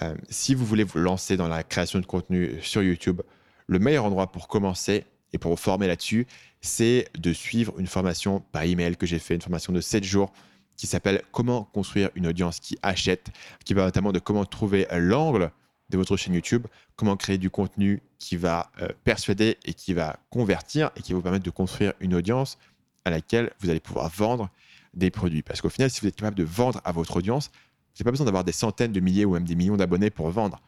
Euh, 0.00 0.14
si 0.30 0.54
vous 0.54 0.64
voulez 0.64 0.84
vous 0.84 1.00
lancer 1.00 1.36
dans 1.36 1.48
la 1.48 1.64
création 1.64 1.98
de 1.98 2.06
contenu 2.06 2.62
sur 2.62 2.82
YouTube, 2.82 3.20
le 3.66 3.78
meilleur 3.78 4.06
endroit 4.06 4.32
pour 4.32 4.48
commencer 4.48 5.04
et 5.32 5.38
pour 5.38 5.50
vous 5.50 5.56
former 5.56 5.86
là-dessus, 5.86 6.26
c'est 6.60 7.08
de 7.18 7.32
suivre 7.32 7.78
une 7.78 7.86
formation 7.86 8.40
par 8.52 8.62
email 8.62 8.96
que 8.96 9.06
j'ai 9.06 9.18
fait, 9.18 9.34
une 9.34 9.42
formation 9.42 9.72
de 9.72 9.80
7 9.80 10.04
jours 10.04 10.32
qui 10.76 10.86
s'appelle 10.86 11.22
Comment 11.32 11.64
construire 11.64 12.10
une 12.14 12.26
audience 12.26 12.60
qui 12.60 12.78
achète, 12.82 13.30
qui 13.64 13.74
va 13.74 13.84
notamment 13.84 14.12
de 14.12 14.18
comment 14.18 14.44
trouver 14.44 14.86
l'angle 14.92 15.50
de 15.90 15.96
votre 15.96 16.16
chaîne 16.16 16.34
YouTube, 16.34 16.66
comment 16.96 17.16
créer 17.16 17.38
du 17.38 17.50
contenu 17.50 18.02
qui 18.18 18.36
va 18.36 18.70
persuader 19.04 19.56
et 19.64 19.74
qui 19.74 19.94
va 19.94 20.18
convertir 20.30 20.90
et 20.96 21.02
qui 21.02 21.12
va 21.12 21.16
vous 21.16 21.22
permettre 21.22 21.44
de 21.44 21.50
construire 21.50 21.94
une 22.00 22.14
audience 22.14 22.58
à 23.04 23.10
laquelle 23.10 23.52
vous 23.60 23.70
allez 23.70 23.80
pouvoir 23.80 24.08
vendre 24.10 24.50
des 24.94 25.10
produits. 25.10 25.42
Parce 25.42 25.60
qu'au 25.60 25.68
final, 25.68 25.90
si 25.90 26.00
vous 26.00 26.06
êtes 26.06 26.16
capable 26.16 26.36
de 26.36 26.44
vendre 26.44 26.80
à 26.84 26.92
votre 26.92 27.16
audience, 27.16 27.48
vous 27.48 27.94
n'avez 27.96 28.04
pas 28.04 28.10
besoin 28.10 28.26
d'avoir 28.26 28.44
des 28.44 28.52
centaines 28.52 28.92
de 28.92 29.00
milliers 29.00 29.24
ou 29.24 29.32
même 29.32 29.44
des 29.44 29.54
millions 29.54 29.76
d'abonnés 29.76 30.10
pour 30.10 30.30
vendre. 30.30 30.60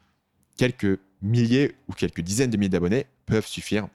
Quelques 0.57 0.99
milliers 1.23 1.77
ou 1.89 1.93
quelques 1.93 2.23
dizaines 2.23 2.51
de 2.51 2.57
milliers 2.57 2.71
d'abonnés 2.71 3.07
peuvent 3.27 3.47
suffire. 3.47 3.89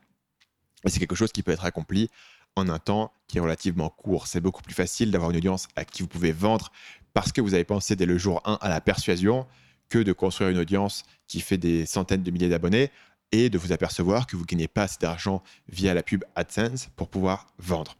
C'est 0.88 1.00
quelque 1.00 1.16
chose 1.16 1.32
qui 1.32 1.44
peut 1.44 1.52
être 1.52 1.66
accompli 1.66 2.10
en 2.56 2.70
un 2.70 2.80
temps 2.80 3.12
qui 3.28 3.38
est 3.38 3.42
relativement 3.42 3.90
court. 3.90 4.28
C'est 4.28 4.40
beaucoup 4.40 4.62
plus 4.62 4.74
facile 4.74 5.12
d'avoir 5.12 5.32
une 5.32 5.38
audience 5.38 5.68
à 5.76 5.86
qui 5.86 6.02
vous 6.02 6.08
pouvez 6.08 6.32
vendre 6.32 6.72
parce 7.14 7.32
que 7.32 7.42
vous 7.42 7.54
avez 7.54 7.64
pensé 7.64 7.96
dès 7.96 8.06
le 8.06 8.18
jour 8.18 8.42
1 8.46 8.60
à 8.62 8.70
la 8.70 8.82
persuasion 8.82 9.46
que 9.90 10.00
de 10.00 10.14
construire 10.14 10.50
une 10.50 10.58
audience 10.58 11.04
qui 11.28 11.42
fait 11.42 11.58
des 11.58 11.86
centaines 11.86 12.24
de 12.24 12.32
milliers 12.32 12.50
d'abonnés 12.50 12.92
et 13.32 13.50
de 13.50 13.58
vous 13.58 13.72
apercevoir 13.72 14.28
que 14.28 14.36
vous 14.36 14.44
ne 14.44 14.48
gagnez 14.48 14.68
pas 14.68 14.84
assez 14.84 14.98
d'argent 15.00 15.42
via 15.70 15.94
la 15.94 16.04
pub 16.04 16.26
AdSense 16.36 16.90
pour 16.96 17.10
pouvoir 17.10 17.48
vendre. 17.58 17.96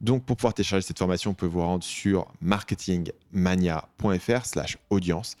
Donc, 0.00 0.24
pour 0.24 0.36
pouvoir 0.36 0.54
télécharger 0.54 0.86
cette 0.86 0.98
formation, 0.98 1.30
vous 1.30 1.36
pouvez 1.36 1.50
vous 1.50 1.62
rendre 1.62 1.84
sur 1.84 2.30
marketingmania.fr 2.40 4.44
slash 4.44 4.76
audience. 4.90 5.36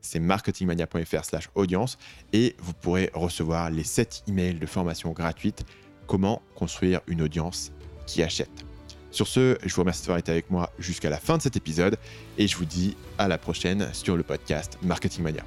C'est 0.00 0.20
marketingmania.fr 0.20 1.24
slash 1.24 1.48
audience 1.56 1.98
et 2.32 2.54
vous 2.60 2.74
pourrez 2.74 3.10
recevoir 3.14 3.70
les 3.70 3.82
7 3.82 4.22
emails 4.28 4.60
de 4.60 4.66
formation 4.66 5.10
gratuite 5.10 5.64
comment 6.06 6.42
construire 6.54 7.00
une 7.06 7.22
audience 7.22 7.72
qui 8.06 8.22
achète. 8.22 8.64
Sur 9.10 9.26
ce, 9.26 9.56
je 9.64 9.74
vous 9.74 9.80
remercie 9.80 10.02
d'avoir 10.02 10.18
été 10.18 10.30
avec 10.30 10.50
moi 10.50 10.70
jusqu'à 10.78 11.10
la 11.10 11.18
fin 11.18 11.36
de 11.38 11.42
cet 11.42 11.56
épisode 11.56 11.96
et 12.38 12.46
je 12.46 12.56
vous 12.56 12.66
dis 12.66 12.96
à 13.18 13.28
la 13.28 13.38
prochaine 13.38 13.88
sur 13.92 14.16
le 14.16 14.22
podcast 14.22 14.78
Marketing 14.82 15.24
Mania. 15.24 15.42